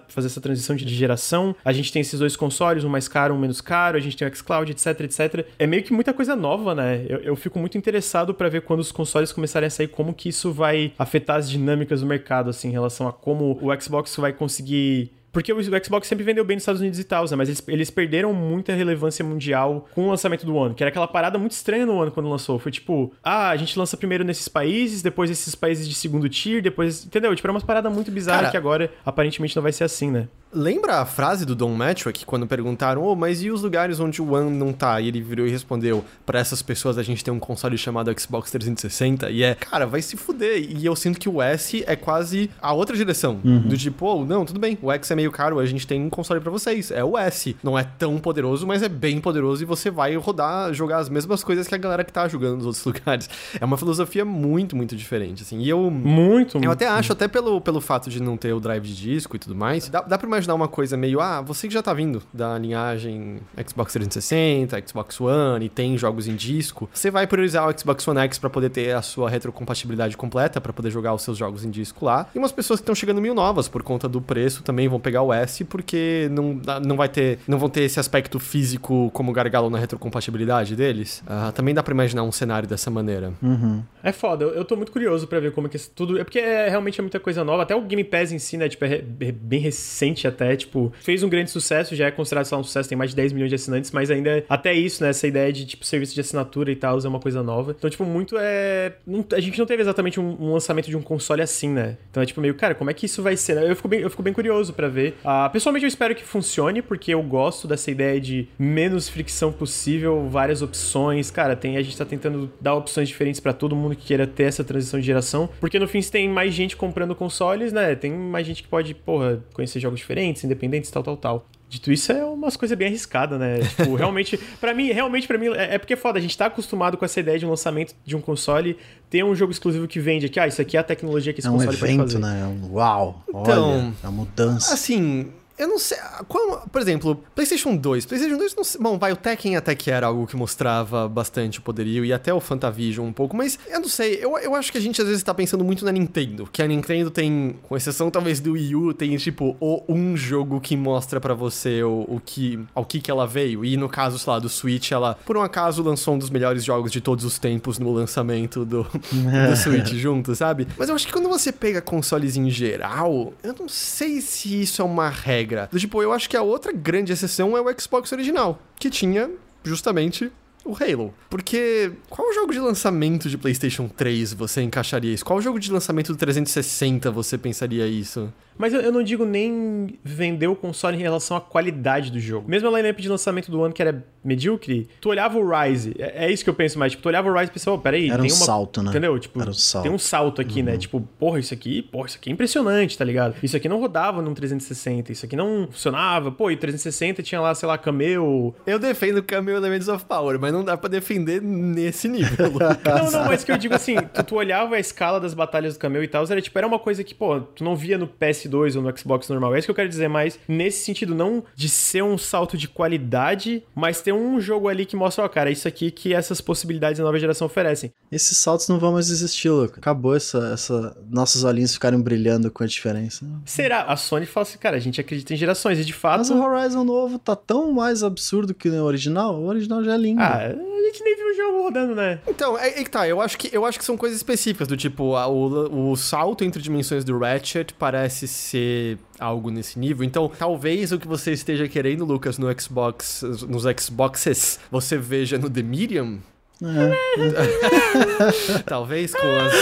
fazer 0.07 0.27
essa 0.27 0.39
transição 0.39 0.75
de 0.75 0.87
geração. 0.87 1.53
A 1.63 1.73
gente 1.73 1.91
tem 1.91 1.99
esses 1.99 2.19
dois 2.19 2.35
consoles, 2.35 2.83
um 2.83 2.89
mais 2.89 3.07
caro, 3.07 3.35
um 3.35 3.39
menos 3.39 3.59
caro, 3.59 3.97
a 3.97 3.99
gente 3.99 4.15
tem 4.15 4.27
o 4.27 4.35
xCloud, 4.35 4.71
etc, 4.71 5.01
etc. 5.01 5.45
É 5.59 5.67
meio 5.67 5.83
que 5.83 5.91
muita 5.91 6.13
coisa 6.13 6.35
nova, 6.35 6.73
né? 6.73 7.05
Eu, 7.09 7.19
eu 7.19 7.35
fico 7.35 7.59
muito 7.59 7.77
interessado 7.77 8.33
para 8.33 8.47
ver 8.47 8.61
quando 8.61 8.79
os 8.79 8.91
consoles 8.91 9.33
começarem 9.33 9.67
a 9.67 9.69
sair, 9.69 9.87
como 9.87 10.13
que 10.13 10.29
isso 10.29 10.51
vai 10.53 10.93
afetar 10.97 11.35
as 11.35 11.49
dinâmicas 11.49 11.99
do 11.99 12.07
mercado, 12.07 12.49
assim, 12.49 12.69
em 12.69 12.71
relação 12.71 13.07
a 13.07 13.13
como 13.13 13.59
o 13.61 13.81
Xbox 13.81 14.15
vai 14.15 14.31
conseguir 14.31 15.11
porque 15.31 15.51
o 15.53 15.83
Xbox 15.83 16.07
sempre 16.07 16.23
vendeu 16.23 16.43
bem 16.43 16.55
nos 16.55 16.63
Estados 16.63 16.81
Unidos 16.81 16.99
e 16.99 17.03
tal, 17.03 17.25
né? 17.25 17.35
mas 17.35 17.47
eles, 17.47 17.63
eles 17.67 17.89
perderam 17.89 18.33
muita 18.33 18.73
relevância 18.73 19.23
mundial 19.23 19.87
com 19.93 20.07
o 20.07 20.09
lançamento 20.09 20.45
do 20.45 20.55
One, 20.55 20.75
que 20.75 20.83
era 20.83 20.89
aquela 20.89 21.07
parada 21.07 21.37
muito 21.37 21.51
estranha 21.51 21.85
no 21.85 21.93
One 21.93 22.11
quando 22.11 22.29
lançou. 22.29 22.59
Foi 22.59 22.71
tipo, 22.71 23.13
ah, 23.23 23.49
a 23.49 23.57
gente 23.57 23.77
lança 23.77 23.95
primeiro 23.95 24.23
nesses 24.23 24.47
países, 24.47 25.01
depois 25.01 25.29
esses 25.29 25.55
países 25.55 25.87
de 25.87 25.95
segundo 25.95 26.27
tier, 26.27 26.61
depois. 26.61 27.05
Entendeu? 27.05 27.33
Tipo, 27.35 27.47
era 27.47 27.53
uma 27.53 27.61
parada 27.61 27.89
muito 27.89 28.11
bizarra 28.11 28.39
Cara, 28.39 28.51
que 28.51 28.57
agora 28.57 28.91
aparentemente 29.05 29.55
não 29.55 29.63
vai 29.63 29.71
ser 29.71 29.83
assim, 29.83 30.11
né? 30.11 30.27
Lembra 30.53 30.97
a 30.97 31.05
frase 31.05 31.45
do 31.45 31.55
Don 31.55 31.73
Matchwick 31.73 32.25
quando 32.25 32.45
perguntaram, 32.45 33.03
oh, 33.03 33.15
mas 33.15 33.41
e 33.41 33.49
os 33.49 33.61
lugares 33.61 34.01
onde 34.01 34.21
o 34.21 34.33
One 34.33 34.51
não 34.51 34.73
tá? 34.73 34.99
E 34.99 35.07
ele 35.07 35.21
virou 35.21 35.47
e 35.47 35.49
respondeu, 35.49 36.03
pra 36.25 36.39
essas 36.39 36.61
pessoas 36.61 36.97
a 36.97 37.03
gente 37.03 37.23
tem 37.23 37.33
um 37.33 37.39
console 37.39 37.77
chamado 37.77 38.13
Xbox 38.19 38.51
360 38.51 39.29
e 39.29 39.43
é, 39.43 39.55
cara, 39.55 39.85
vai 39.85 40.01
se 40.01 40.17
fuder. 40.17 40.57
E 40.57 40.85
eu 40.85 40.93
sinto 40.93 41.17
que 41.17 41.29
o 41.29 41.41
S 41.41 41.85
é 41.87 41.95
quase 41.95 42.49
a 42.61 42.73
outra 42.73 42.97
direção. 42.97 43.39
Do 43.41 43.77
tipo, 43.77 44.05
oh, 44.05 44.25
não, 44.25 44.43
tudo 44.43 44.59
bem, 44.59 44.77
o 44.81 44.91
X 44.91 45.09
é 45.09 45.15
meio 45.21 45.31
caro, 45.31 45.59
a 45.59 45.65
gente 45.65 45.85
tem 45.85 46.01
um 46.01 46.09
console 46.09 46.41
pra 46.41 46.51
vocês. 46.51 46.89
É 46.91 47.03
o 47.03 47.17
S. 47.17 47.55
Não 47.63 47.77
é 47.77 47.83
tão 47.83 48.17
poderoso, 48.17 48.65
mas 48.65 48.81
é 48.81 48.89
bem 48.89 49.21
poderoso 49.21 49.61
e 49.61 49.65
você 49.65 49.91
vai 49.91 50.15
rodar, 50.15 50.73
jogar 50.73 50.97
as 50.97 51.09
mesmas 51.09 51.43
coisas 51.43 51.67
que 51.67 51.75
a 51.75 51.77
galera 51.77 52.03
que 52.03 52.11
tá 52.11 52.27
jogando 52.27 52.57
nos 52.57 52.65
outros 52.65 52.83
lugares. 52.85 53.29
É 53.59 53.63
uma 53.63 53.77
filosofia 53.77 54.25
muito, 54.25 54.75
muito 54.75 54.95
diferente, 54.95 55.43
assim. 55.43 55.59
E 55.59 55.69
eu... 55.69 55.89
Muito, 55.91 56.57
Eu 56.63 56.71
até 56.71 56.87
acho, 56.87 57.13
até 57.13 57.27
pelo, 57.27 57.61
pelo 57.61 57.79
fato 57.79 58.09
de 58.09 58.21
não 58.21 58.35
ter 58.35 58.53
o 58.53 58.59
drive 58.59 58.83
de 58.83 58.95
disco 58.95 59.35
e 59.35 59.39
tudo 59.39 59.55
mais, 59.55 59.87
dá, 59.89 60.01
dá 60.01 60.17
pra 60.17 60.27
imaginar 60.27 60.55
uma 60.55 60.67
coisa 60.67 60.97
meio, 60.97 61.21
ah, 61.21 61.41
você 61.41 61.67
que 61.67 61.73
já 61.73 61.81
tá 61.81 61.93
vindo 61.93 62.23
da 62.33 62.57
linhagem 62.57 63.39
Xbox 63.67 63.93
360, 63.93 64.83
Xbox 64.87 65.21
One 65.21 65.65
e 65.65 65.69
tem 65.69 65.97
jogos 65.97 66.27
em 66.27 66.35
disco, 66.35 66.89
você 66.91 67.11
vai 67.11 67.27
priorizar 67.27 67.67
o 67.67 67.79
Xbox 67.79 68.07
One 68.07 68.19
X 68.21 68.39
pra 68.39 68.49
poder 68.49 68.69
ter 68.69 68.95
a 68.95 69.01
sua 69.01 69.29
retrocompatibilidade 69.29 70.17
completa, 70.17 70.59
pra 70.59 70.73
poder 70.73 70.89
jogar 70.89 71.13
os 71.13 71.21
seus 71.21 71.37
jogos 71.37 71.63
em 71.63 71.69
disco 71.69 72.05
lá. 72.05 72.27
E 72.33 72.39
umas 72.39 72.51
pessoas 72.51 72.79
que 72.79 72.83
estão 72.83 72.95
chegando 72.95 73.21
mil 73.21 73.35
novas 73.35 73.67
por 73.67 73.83
conta 73.83 74.07
do 74.07 74.21
preço 74.21 74.63
também 74.63 74.87
vão 74.87 74.99
pegar 74.99 75.10
o 75.21 75.33
S 75.33 75.63
porque 75.65 76.27
não, 76.31 76.59
não 76.85 76.95
vai 76.95 77.09
ter, 77.09 77.39
não 77.47 77.57
vão 77.57 77.69
ter 77.69 77.81
esse 77.81 77.99
aspecto 77.99 78.39
físico 78.39 79.09
como 79.13 79.31
gargalo 79.33 79.69
na 79.69 79.77
retrocompatibilidade 79.77 80.75
deles. 80.75 81.23
Ah, 81.25 81.51
também 81.53 81.73
dá 81.73 81.81
pra 81.81 81.93
imaginar 81.93 82.23
um 82.23 82.31
cenário 82.31 82.67
dessa 82.67 82.89
maneira. 82.91 83.33
Uhum. 83.41 83.81
É 84.03 84.11
foda, 84.11 84.45
eu, 84.45 84.49
eu 84.55 84.65
tô 84.65 84.75
muito 84.75 84.91
curioso 84.91 85.27
pra 85.27 85.39
ver 85.39 85.51
como 85.51 85.67
é 85.67 85.69
que 85.69 85.75
isso 85.75 85.91
tudo. 85.95 86.19
É 86.19 86.23
porque 86.23 86.39
é, 86.39 86.69
realmente 86.69 86.99
é 86.99 87.01
muita 87.01 87.19
coisa 87.19 87.43
nova. 87.43 87.63
Até 87.63 87.75
o 87.75 87.81
Game 87.81 88.03
Pass 88.03 88.31
em 88.31 88.39
si, 88.39 88.57
né? 88.57 88.67
Tipo, 88.69 88.85
é, 88.85 88.87
re- 88.87 89.03
é 89.21 89.31
bem 89.31 89.59
recente 89.59 90.27
até. 90.27 90.55
Tipo, 90.55 90.91
fez 91.01 91.23
um 91.23 91.29
grande 91.29 91.49
sucesso, 91.51 91.95
já 91.95 92.07
é 92.07 92.11
considerado, 92.11 92.45
sei 92.45 92.55
lá, 92.55 92.61
um 92.61 92.63
sucesso, 92.63 92.89
tem 92.89 92.97
mais 92.97 93.11
de 93.11 93.15
10 93.15 93.31
milhões 93.33 93.49
de 93.49 93.55
assinantes, 93.55 93.91
mas 93.91 94.09
ainda 94.11 94.29
é- 94.29 94.43
até 94.49 94.73
isso, 94.73 95.03
né? 95.03 95.09
Essa 95.09 95.27
ideia 95.27 95.51
de, 95.51 95.65
tipo, 95.65 95.85
serviço 95.85 96.13
de 96.13 96.21
assinatura 96.21 96.71
e 96.71 96.75
tal 96.75 96.97
é 96.99 97.07
uma 97.07 97.19
coisa 97.19 97.41
nova. 97.43 97.75
Então, 97.77 97.89
tipo, 97.89 98.05
muito 98.05 98.35
é. 98.39 98.93
não- 99.05 99.25
a 99.33 99.39
gente 99.39 99.57
não 99.57 99.65
teve 99.65 99.81
exatamente 99.81 100.19
um, 100.19 100.37
um 100.39 100.53
lançamento 100.53 100.87
de 100.89 100.97
um 100.97 101.01
console 101.01 101.41
assim, 101.41 101.69
né? 101.69 101.97
Então 102.09 102.21
é 102.21 102.25
tipo 102.25 102.41
meio, 102.41 102.53
cara, 102.55 102.75
como 102.75 102.89
é 102.89 102.93
que 102.93 103.05
isso 103.05 103.21
vai 103.23 103.35
ser? 103.37 103.55
né? 103.55 103.69
Eu 103.69 103.75
fico 103.75 103.87
bem, 103.87 103.99
eu 104.01 104.09
fico 104.09 104.21
bem 104.23 104.33
curioso 104.33 104.73
pra 104.73 104.87
ver. 104.87 105.00
Ah, 105.23 105.49
pessoalmente, 105.51 105.85
eu 105.85 105.87
espero 105.87 106.15
que 106.15 106.23
funcione, 106.23 106.81
porque 106.81 107.13
eu 107.13 107.21
gosto 107.23 107.67
dessa 107.67 107.91
ideia 107.91 108.19
de 108.19 108.47
menos 108.57 109.09
fricção 109.09 109.51
possível, 109.51 110.27
várias 110.29 110.61
opções. 110.61 111.29
Cara, 111.31 111.55
tem, 111.55 111.77
a 111.77 111.81
gente 111.81 111.97
tá 111.97 112.05
tentando 112.05 112.51
dar 112.59 112.75
opções 112.75 113.07
diferentes 113.07 113.39
pra 113.39 113.53
todo 113.53 113.75
mundo 113.75 113.95
que 113.95 114.05
queira 114.07 114.27
ter 114.27 114.43
essa 114.43 114.63
transição 114.63 114.99
de 114.99 115.05
geração. 115.05 115.49
Porque 115.59 115.79
no 115.79 115.87
fim, 115.87 116.01
se 116.01 116.11
tem 116.11 116.29
mais 116.29 116.53
gente 116.53 116.75
comprando 116.77 117.15
consoles, 117.15 117.73
né? 117.73 117.95
Tem 117.95 118.11
mais 118.11 118.45
gente 118.45 118.63
que 118.63 118.69
pode, 118.69 118.93
porra, 118.93 119.43
conhecer 119.53 119.79
jogos 119.79 119.99
diferentes, 119.99 120.43
independentes, 120.43 120.89
tal, 120.91 121.03
tal, 121.03 121.17
tal. 121.17 121.47
Dito 121.71 121.89
isso, 121.89 122.11
é 122.11 122.21
umas 122.25 122.57
coisas 122.57 122.77
bem 122.77 122.89
arriscadas, 122.89 123.39
né? 123.39 123.59
Tipo, 123.77 123.95
realmente, 123.95 124.37
pra 124.59 124.73
mim, 124.73 124.91
realmente 124.91 125.25
pra 125.25 125.37
mim, 125.37 125.47
é, 125.55 125.75
é 125.75 125.77
porque 125.77 125.93
é 125.93 125.95
foda. 125.95 126.19
A 126.19 126.21
gente 126.21 126.37
tá 126.37 126.47
acostumado 126.47 126.97
com 126.97 127.05
essa 127.05 127.17
ideia 127.21 127.39
de 127.39 127.45
um 127.45 127.49
lançamento 127.49 127.95
de 128.05 128.13
um 128.13 128.19
console 128.19 128.75
ter 129.09 129.23
um 129.23 129.33
jogo 129.33 129.53
exclusivo 129.53 129.87
que 129.87 129.97
vende 129.97 130.25
aqui. 130.25 130.37
Ah, 130.37 130.47
isso 130.47 130.61
aqui 130.61 130.75
é 130.75 130.81
a 130.81 130.83
tecnologia 130.83 131.31
que 131.31 131.39
esse 131.39 131.47
É 131.47 131.49
um 131.49 131.53
console 131.53 131.77
pode 131.77 131.91
evento, 131.93 132.01
fazer. 132.07 132.19
né? 132.19 132.41
É 132.41 132.45
um- 132.45 132.73
Uau! 132.73 133.23
Então- 133.29 133.71
Olha, 133.71 133.93
a 134.03 134.11
mudança. 134.11 134.73
Assim, 134.73 135.31
eu 135.57 135.67
não 135.67 135.77
sei. 135.77 135.97
Qual, 136.27 136.67
por 136.71 136.81
exemplo, 136.81 137.23
PlayStation 137.35 137.75
2. 137.75 138.05
PlayStation 138.05 138.37
2 138.37 138.55
não 138.55 138.63
sei, 138.63 138.81
Bom, 138.81 138.97
vai, 138.97 139.11
o 139.11 139.15
Tekken 139.15 139.55
até 139.55 139.75
que 139.75 139.91
era 139.91 140.07
algo 140.07 140.25
que 140.25 140.35
mostrava 140.35 141.07
bastante 141.07 141.59
o 141.59 141.61
poderio 141.61 142.03
e 142.03 142.11
até 142.11 142.33
o 142.33 142.39
Fantavision 142.39 143.05
um 143.05 143.13
pouco, 143.13 143.35
mas 143.35 143.59
eu 143.69 143.79
não 143.79 143.87
sei. 143.87 144.17
Eu, 144.21 144.37
eu 144.39 144.55
acho 144.55 144.71
que 144.71 144.77
a 144.77 144.81
gente 144.81 145.01
às 145.01 145.07
vezes 145.07 145.21
tá 145.21 145.33
pensando 145.33 145.63
muito 145.63 145.85
na 145.85 145.91
Nintendo. 145.91 146.49
Que 146.51 146.63
a 146.63 146.67
Nintendo 146.67 147.11
tem, 147.11 147.55
com 147.63 147.77
exceção 147.77 148.09
talvez 148.09 148.39
do 148.39 148.53
Wii 148.53 148.75
U, 148.75 148.93
tem 148.93 149.15
tipo 149.17 149.55
o, 149.59 149.83
um 149.87 150.17
jogo 150.17 150.59
que 150.59 150.75
mostra 150.75 151.21
para 151.21 151.33
você 151.33 151.83
o, 151.83 152.05
o 152.07 152.21
que, 152.23 152.59
ao 152.73 152.85
que 152.85 152.99
que 152.99 153.11
ela 153.11 153.27
veio. 153.27 153.63
E 153.63 153.77
no 153.77 153.87
caso, 153.87 154.17
sei 154.17 154.33
lá, 154.33 154.39
do 154.39 154.49
Switch, 154.49 154.91
ela 154.91 155.15
por 155.25 155.37
um 155.37 155.41
acaso 155.41 155.83
lançou 155.83 156.15
um 156.15 156.17
dos 156.17 156.29
melhores 156.29 156.63
jogos 156.63 156.91
de 156.91 157.01
todos 157.01 157.23
os 157.23 157.37
tempos 157.37 157.77
no 157.77 157.91
lançamento 157.93 158.65
do, 158.65 158.83
do 159.11 159.55
Switch 159.55 159.93
junto, 159.93 160.33
sabe? 160.35 160.67
Mas 160.77 160.89
eu 160.89 160.95
acho 160.95 161.05
que 161.05 161.13
quando 161.13 161.29
você 161.29 161.51
pega 161.51 161.81
consoles 161.81 162.35
em 162.35 162.49
geral, 162.49 163.33
eu 163.43 163.53
não 163.59 163.69
sei 163.69 164.21
se 164.21 164.61
isso 164.61 164.81
é 164.81 164.85
uma 164.85 165.09
regra 165.09 165.40
regra. 165.41 165.69
Tipo, 165.75 166.01
eu 166.01 166.13
acho 166.13 166.29
que 166.29 166.37
a 166.37 166.41
outra 166.41 166.71
grande 166.71 167.11
exceção 167.11 167.57
é 167.57 167.61
o 167.61 167.79
Xbox 167.79 168.11
original, 168.11 168.61
que 168.77 168.89
tinha 168.89 169.29
justamente 169.63 170.31
o 170.63 170.75
Halo. 170.75 171.13
Porque 171.29 171.91
qual 172.09 172.31
jogo 172.33 172.53
de 172.53 172.59
lançamento 172.59 173.29
de 173.29 173.37
PlayStation 173.37 173.87
3 173.87 174.33
você 174.33 174.61
encaixaria 174.61 175.13
isso? 175.13 175.25
Qual 175.25 175.41
jogo 175.41 175.59
de 175.59 175.71
lançamento 175.71 176.13
do 176.13 176.17
360 176.17 177.09
você 177.11 177.37
pensaria 177.37 177.87
isso? 177.87 178.31
Mas 178.61 178.75
eu, 178.75 178.91
não 178.91 179.01
digo 179.01 179.25
nem 179.25 179.97
vender 180.03 180.45
o 180.45 180.55
console 180.55 180.95
em 180.95 180.99
relação 180.99 181.35
à 181.35 181.41
qualidade 181.41 182.11
do 182.11 182.19
jogo. 182.19 182.47
Mesmo 182.47 182.69
a 182.69 182.77
lineup 182.77 182.99
de 182.99 183.09
lançamento 183.09 183.49
do 183.49 183.63
ano 183.63 183.73
que 183.73 183.81
era 183.81 184.05
medíocre, 184.23 184.87
tu 185.01 185.09
olhava 185.09 185.39
o 185.39 185.49
Rise, 185.49 185.95
é, 185.97 186.27
é 186.27 186.31
isso 186.31 186.43
que 186.43 186.49
eu 186.49 186.53
penso 186.53 186.77
mais, 186.77 186.91
tipo, 186.91 187.01
tu 187.01 187.07
olhava 187.07 187.27
o 187.27 187.33
Rise 187.33 187.49
e 187.49 187.53
pensava, 187.53 187.75
oh, 187.75 187.79
peraí, 187.79 188.07
era 188.07 188.21
tem 188.21 188.31
um 188.31 188.35
uma... 188.35 188.45
salto, 188.45 188.83
né? 188.83 188.91
Entendeu? 188.91 189.17
Tipo, 189.17 189.41
era 189.41 189.49
um 189.49 189.53
salto. 189.53 189.83
tem 189.83 189.91
um 189.91 189.97
salto 189.97 190.39
aqui, 190.39 190.61
né? 190.61 190.73
uhum. 190.73 190.75
né? 190.75 190.77
Tipo, 190.77 191.01
porra, 191.17 191.39
isso 191.39 191.51
aqui, 191.55 191.81
porra, 191.81 192.05
isso 192.05 192.17
aqui 192.17 192.29
é 192.29 192.33
impressionante, 192.33 192.95
tá 192.95 193.03
ligado? 193.03 193.33
Isso 193.41 193.57
aqui 193.57 193.67
não 193.67 193.79
rodava 193.79 194.21
num 194.21 194.35
360, 194.35 195.11
isso 195.11 195.25
aqui 195.25 195.35
não 195.35 195.67
funcionava. 195.71 196.31
Pô, 196.31 196.51
e 196.51 196.55
360 196.55 197.23
tinha 197.23 197.41
lá, 197.41 197.55
sei 197.55 197.67
lá, 197.67 197.79
Cameo. 197.79 198.53
Eu 198.67 198.77
defendo 198.77 199.23
Cameo 199.23 199.57
Elements 199.57 199.87
of 199.87 200.05
Power, 200.05 200.39
mas 200.39 200.53
não 200.53 200.63
dá 200.63 200.77
para 200.77 200.89
defender 200.91 201.41
nesse 201.41 202.07
nível. 202.07 202.51
não, 202.85 203.11
não, 203.11 203.25
mas 203.25 203.43
que 203.43 203.51
eu 203.51 203.57
digo 203.57 203.73
assim, 203.73 203.95
tu, 204.13 204.23
tu 204.23 204.35
olhava 204.35 204.75
a 204.75 204.79
escala 204.79 205.19
das 205.19 205.33
batalhas 205.33 205.73
do 205.73 205.79
Cameo 205.79 206.03
e 206.03 206.07
tal, 206.07 206.23
era 206.29 206.39
tipo, 206.39 206.55
era 206.59 206.67
uma 206.67 206.77
coisa 206.77 207.03
que, 207.03 207.15
pô, 207.15 207.39
tu 207.39 207.63
não 207.63 207.75
via 207.75 207.97
no 207.97 208.07
PS2 208.07 208.50
ou 208.75 208.81
no 208.81 208.97
Xbox 208.97 209.27
normal. 209.29 209.55
É 209.55 209.59
isso 209.59 209.67
que 209.67 209.71
eu 209.71 209.75
quero 209.75 209.89
dizer 209.89 210.07
mais 210.07 210.39
nesse 210.47 210.85
sentido, 210.85 211.15
não 211.15 211.43
de 211.55 211.69
ser 211.69 212.03
um 212.03 212.17
salto 212.17 212.57
de 212.57 212.67
qualidade, 212.67 213.63
mas 213.75 214.01
ter 214.01 214.13
um 214.13 214.39
jogo 214.39 214.67
ali 214.67 214.85
que 214.85 214.95
mostra, 214.95 215.25
ó, 215.25 215.27
cara, 215.27 215.49
isso 215.49 215.67
aqui 215.67 215.91
que 215.91 216.13
essas 216.13 216.41
possibilidades 216.41 216.97
da 216.97 217.03
nova 217.03 217.19
geração 217.19 217.45
oferecem. 217.45 217.91
Esses 218.11 218.37
saltos 218.37 218.67
não 218.67 218.79
vão 218.79 218.93
mais 218.93 219.09
existir, 219.09 219.49
Luca. 219.49 219.79
Acabou 219.79 220.15
essa, 220.15 220.51
essa. 220.53 220.97
Nossos 221.09 221.43
olhinhos 221.43 221.73
ficarem 221.73 221.99
brilhando 221.99 222.51
com 222.51 222.63
a 222.63 222.67
diferença. 222.67 223.25
Será? 223.45 223.83
A 223.83 223.95
Sony 223.95 224.25
fala 224.25 224.43
assim, 224.43 224.57
cara, 224.57 224.77
a 224.77 224.79
gente 224.79 224.99
acredita 224.99 225.33
em 225.33 225.37
gerações, 225.37 225.79
e 225.79 225.85
de 225.85 225.93
fato. 225.93 226.19
Mas 226.19 226.29
o 226.29 226.41
Horizon 226.41 226.83
novo 226.83 227.19
tá 227.19 227.35
tão 227.35 227.71
mais 227.71 228.03
absurdo 228.03 228.53
que 228.53 228.69
o 228.69 228.83
original. 228.83 229.39
O 229.39 229.47
original 229.47 229.83
já 229.83 229.93
é 229.93 229.97
lindo. 229.97 230.21
Ah, 230.21 230.47
a 230.47 230.83
gente 230.85 231.03
nem 231.03 231.15
viu 231.15 231.27
o 231.27 231.33
jogo 231.33 231.63
rodando, 231.63 231.95
né? 231.95 232.19
Então, 232.27 232.57
é, 232.57 232.79
é 232.79 232.83
que 232.83 232.89
tá, 232.89 233.07
eu 233.07 233.21
acho 233.21 233.37
que, 233.37 233.49
eu 233.55 233.65
acho 233.65 233.77
que 233.79 233.85
são 233.85 233.95
coisas 233.95 234.17
específicas, 234.17 234.67
do 234.67 234.75
tipo, 234.75 235.15
a, 235.15 235.27
o, 235.27 235.91
o 235.91 235.95
salto 235.95 236.43
entre 236.43 236.61
dimensões 236.61 237.03
do 237.03 237.17
Ratchet 237.17 237.73
parece 237.73 238.27
ser 238.31 238.97
algo 239.19 239.51
nesse 239.51 239.77
nível. 239.77 240.03
Então, 240.03 240.29
talvez 240.29 240.91
o 240.91 240.99
que 240.99 241.07
você 241.07 241.31
esteja 241.31 241.67
querendo, 241.67 242.05
Lucas, 242.05 242.37
no 242.37 242.47
Xbox, 242.59 243.23
nos 243.47 243.63
Xboxes, 243.79 244.59
você 244.71 244.97
veja 244.97 245.37
no 245.37 245.49
The 245.49 245.61
Medium. 245.61 246.19
É. 246.63 248.61
talvez 248.65 249.13
com 249.15 249.27
as. 249.27 249.53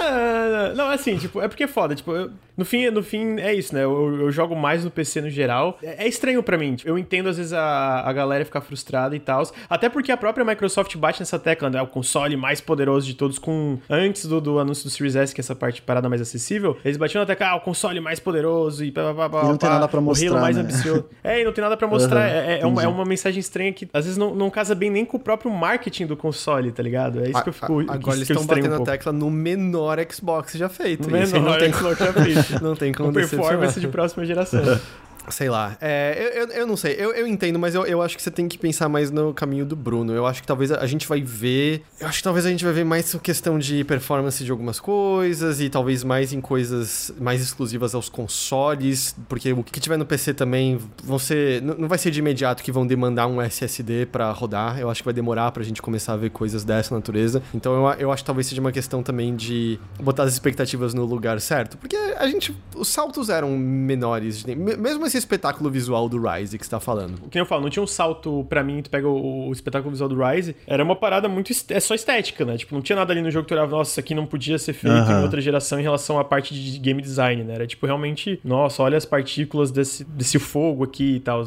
É, 0.00 0.74
não, 0.74 0.90
assim, 0.90 1.16
tipo, 1.16 1.40
é 1.40 1.48
porque 1.48 1.64
é 1.64 1.68
foda. 1.68 1.94
Tipo, 1.94 2.12
eu, 2.12 2.30
no, 2.56 2.64
fim, 2.64 2.88
no 2.90 3.02
fim, 3.02 3.38
é 3.38 3.52
isso, 3.54 3.74
né? 3.74 3.84
Eu, 3.84 4.20
eu, 4.20 4.30
jogo 4.30 4.54
mais 4.54 4.84
no 4.84 4.90
PC 4.90 5.20
no 5.20 5.30
geral. 5.30 5.78
É, 5.82 6.04
é 6.04 6.08
estranho 6.08 6.42
para 6.42 6.56
mim. 6.56 6.76
Tipo, 6.76 6.90
eu 6.90 6.98
entendo, 6.98 7.28
às 7.28 7.36
vezes, 7.36 7.52
a, 7.52 8.00
a 8.00 8.12
galera 8.12 8.44
ficar 8.44 8.60
frustrada 8.60 9.14
e 9.16 9.20
tal. 9.20 9.42
Até 9.68 9.88
porque 9.88 10.12
a 10.12 10.16
própria 10.16 10.44
Microsoft 10.44 10.96
bate 10.96 11.20
nessa 11.20 11.38
tecla, 11.38 11.70
né? 11.70 11.80
O 11.82 11.86
console 11.86 12.36
mais 12.36 12.60
poderoso 12.60 13.06
de 13.06 13.14
todos, 13.14 13.38
com. 13.38 13.78
Antes 13.88 14.26
do, 14.26 14.40
do 14.40 14.58
anúncio 14.58 14.84
do 14.84 14.90
Series 14.90 15.16
S, 15.16 15.34
que 15.34 15.40
é 15.40 15.42
essa 15.42 15.54
parte 15.54 15.82
parada 15.82 16.08
mais 16.08 16.20
acessível, 16.20 16.76
eles 16.84 16.96
batiam 16.96 17.20
na 17.20 17.26
tecla, 17.26 17.48
ah, 17.48 17.56
o 17.56 17.60
console 17.60 18.00
mais 18.00 18.20
poderoso 18.20 18.84
e 18.84 18.90
pá, 18.90 19.14
pá, 19.14 19.28
pá, 19.28 19.42
e 19.42 19.48
não 19.48 19.56
tem 19.56 19.68
nada 19.68 19.88
pra 19.88 20.00
mostrar. 20.00 20.28
O 20.28 20.32
Halo 20.32 20.40
mais 20.40 20.56
né? 20.56 20.62
ambicioso. 20.62 21.04
é, 21.22 21.40
e 21.40 21.44
não 21.44 21.52
tem 21.52 21.62
nada 21.62 21.76
pra 21.76 21.88
mostrar. 21.88 22.20
Uhum, 22.20 22.36
é, 22.36 22.60
é, 22.60 22.66
uma, 22.66 22.82
é 22.82 22.88
uma 22.88 23.04
mensagem 23.04 23.40
estranha 23.40 23.72
que 23.72 23.88
às 23.92 24.04
vezes 24.04 24.18
não, 24.18 24.34
não 24.34 24.50
casa 24.50 24.74
bem 24.74 24.87
nem 24.90 25.04
com 25.04 25.16
o 25.16 25.20
próprio 25.20 25.50
marketing 25.50 26.06
do 26.06 26.16
console, 26.16 26.70
tá 26.72 26.82
ligado? 26.82 27.20
É 27.20 27.28
isso 27.28 27.38
a, 27.38 27.42
que 27.42 27.48
eu 27.48 27.52
fico. 27.52 27.80
A, 27.80 27.94
agora 27.94 28.16
eles 28.16 28.28
estão 28.28 28.46
batendo 28.46 28.78
um 28.78 28.82
a 28.82 28.84
tecla 28.84 29.12
no 29.12 29.30
menor 29.30 29.98
Xbox 30.10 30.52
já 30.54 30.68
feito. 30.68 31.10
Menor 31.10 31.40
não 31.40 31.58
tem 31.58 31.72
Xbox 31.72 31.98
já 31.98 32.12
feito. 32.12 32.62
não 32.62 32.76
tem 32.76 32.92
como 32.92 33.12
performance 33.12 33.78
de 33.78 33.88
próxima 33.88 34.24
geração. 34.24 34.62
Sei 35.30 35.48
lá. 35.48 35.76
É, 35.80 36.16
eu, 36.18 36.42
eu, 36.42 36.48
eu, 36.60 36.66
não 36.66 36.76
sei. 36.76 36.96
Eu, 36.98 37.12
eu 37.12 37.26
entendo, 37.26 37.58
mas 37.58 37.74
eu, 37.74 37.84
eu 37.86 38.02
acho 38.02 38.16
que 38.16 38.22
você 38.22 38.30
tem 38.30 38.48
que 38.48 38.58
pensar 38.58 38.88
mais 38.88 39.10
no 39.10 39.32
caminho 39.34 39.64
do 39.64 39.76
Bruno. 39.76 40.12
Eu 40.12 40.26
acho 40.26 40.40
que 40.40 40.46
talvez 40.46 40.70
a 40.72 40.86
gente 40.86 41.06
vai 41.06 41.20
ver. 41.20 41.82
Eu 42.00 42.06
acho 42.06 42.18
que 42.18 42.24
talvez 42.24 42.46
a 42.46 42.50
gente 42.50 42.64
vai 42.64 42.72
ver 42.72 42.84
mais 42.84 43.14
questão 43.22 43.58
de 43.58 43.84
performance 43.84 44.42
de 44.44 44.50
algumas 44.50 44.80
coisas 44.80 45.60
e 45.60 45.68
talvez 45.68 46.04
mais 46.04 46.32
em 46.32 46.40
coisas 46.40 47.12
mais 47.18 47.40
exclusivas 47.40 47.94
aos 47.94 48.08
consoles. 48.08 49.14
Porque 49.28 49.52
o 49.52 49.62
que 49.62 49.80
tiver 49.80 49.96
no 49.96 50.06
PC 50.06 50.34
também 50.34 50.78
ser. 51.18 51.62
Não 51.62 51.88
vai 51.88 51.98
ser 51.98 52.10
de 52.10 52.18
imediato 52.18 52.62
que 52.62 52.72
vão 52.72 52.86
demandar 52.86 53.26
um 53.26 53.40
SSD 53.42 54.06
para 54.06 54.30
rodar. 54.32 54.78
Eu 54.78 54.90
acho 54.90 55.02
que 55.02 55.04
vai 55.04 55.14
demorar 55.14 55.52
pra 55.52 55.62
gente 55.62 55.82
começar 55.82 56.14
a 56.14 56.16
ver 56.16 56.30
coisas 56.30 56.64
dessa 56.64 56.94
natureza. 56.94 57.42
Então 57.54 57.74
eu, 57.74 58.00
eu 58.00 58.12
acho 58.12 58.22
que 58.22 58.26
talvez 58.26 58.46
seja 58.46 58.60
uma 58.60 58.72
questão 58.72 59.02
também 59.02 59.34
de 59.36 59.78
botar 60.00 60.24
as 60.24 60.32
expectativas 60.32 60.94
no 60.94 61.04
lugar 61.04 61.40
certo. 61.40 61.76
Porque 61.76 61.96
a 61.96 62.26
gente. 62.26 62.56
Os 62.74 62.88
saltos 62.88 63.28
eram 63.28 63.56
menores. 63.56 64.44
Mesmo 64.44 65.06
esse 65.06 65.17
espetáculo 65.18 65.70
visual 65.70 66.08
do 66.08 66.20
Rise 66.20 66.58
que 66.58 66.64
você 66.64 66.70
tá 66.70 66.80
falando. 66.80 67.18
O 67.24 67.28
que 67.28 67.38
eu 67.38 67.46
falo, 67.46 67.62
não 67.62 67.70
tinha 67.70 67.82
um 67.82 67.86
salto 67.86 68.46
para 68.48 68.62
mim, 68.62 68.82
tu 68.82 68.90
pega 68.90 69.08
o, 69.08 69.48
o, 69.48 69.52
espetáculo 69.52 69.90
visual 69.90 70.08
do 70.08 70.22
Rise, 70.22 70.56
era 70.66 70.82
uma 70.82 70.96
parada 70.96 71.28
muito. 71.28 71.52
É 71.70 71.80
só 71.80 71.94
estética, 71.94 72.44
né? 72.44 72.56
Tipo, 72.56 72.74
não 72.74 72.82
tinha 72.82 72.96
nada 72.96 73.12
ali 73.12 73.22
no 73.22 73.30
jogo 73.30 73.44
que 73.44 73.48
tu 73.48 73.54
olhava, 73.54 73.70
nossa, 73.70 73.92
isso 73.92 74.00
aqui 74.00 74.14
não 74.14 74.26
podia 74.26 74.58
ser 74.58 74.72
feito 74.72 74.94
uhum. 74.94 75.20
em 75.20 75.22
outra 75.22 75.40
geração 75.40 75.78
em 75.78 75.82
relação 75.82 76.18
à 76.18 76.24
parte 76.24 76.54
de 76.54 76.78
game 76.78 77.00
design, 77.00 77.44
né? 77.44 77.54
Era 77.54 77.66
tipo, 77.66 77.86
realmente, 77.86 78.40
nossa, 78.44 78.82
olha 78.82 78.96
as 78.96 79.04
partículas 79.04 79.70
desse, 79.70 80.04
desse 80.04 80.38
fogo 80.38 80.84
aqui 80.84 81.16
e 81.16 81.20
tal. 81.20 81.46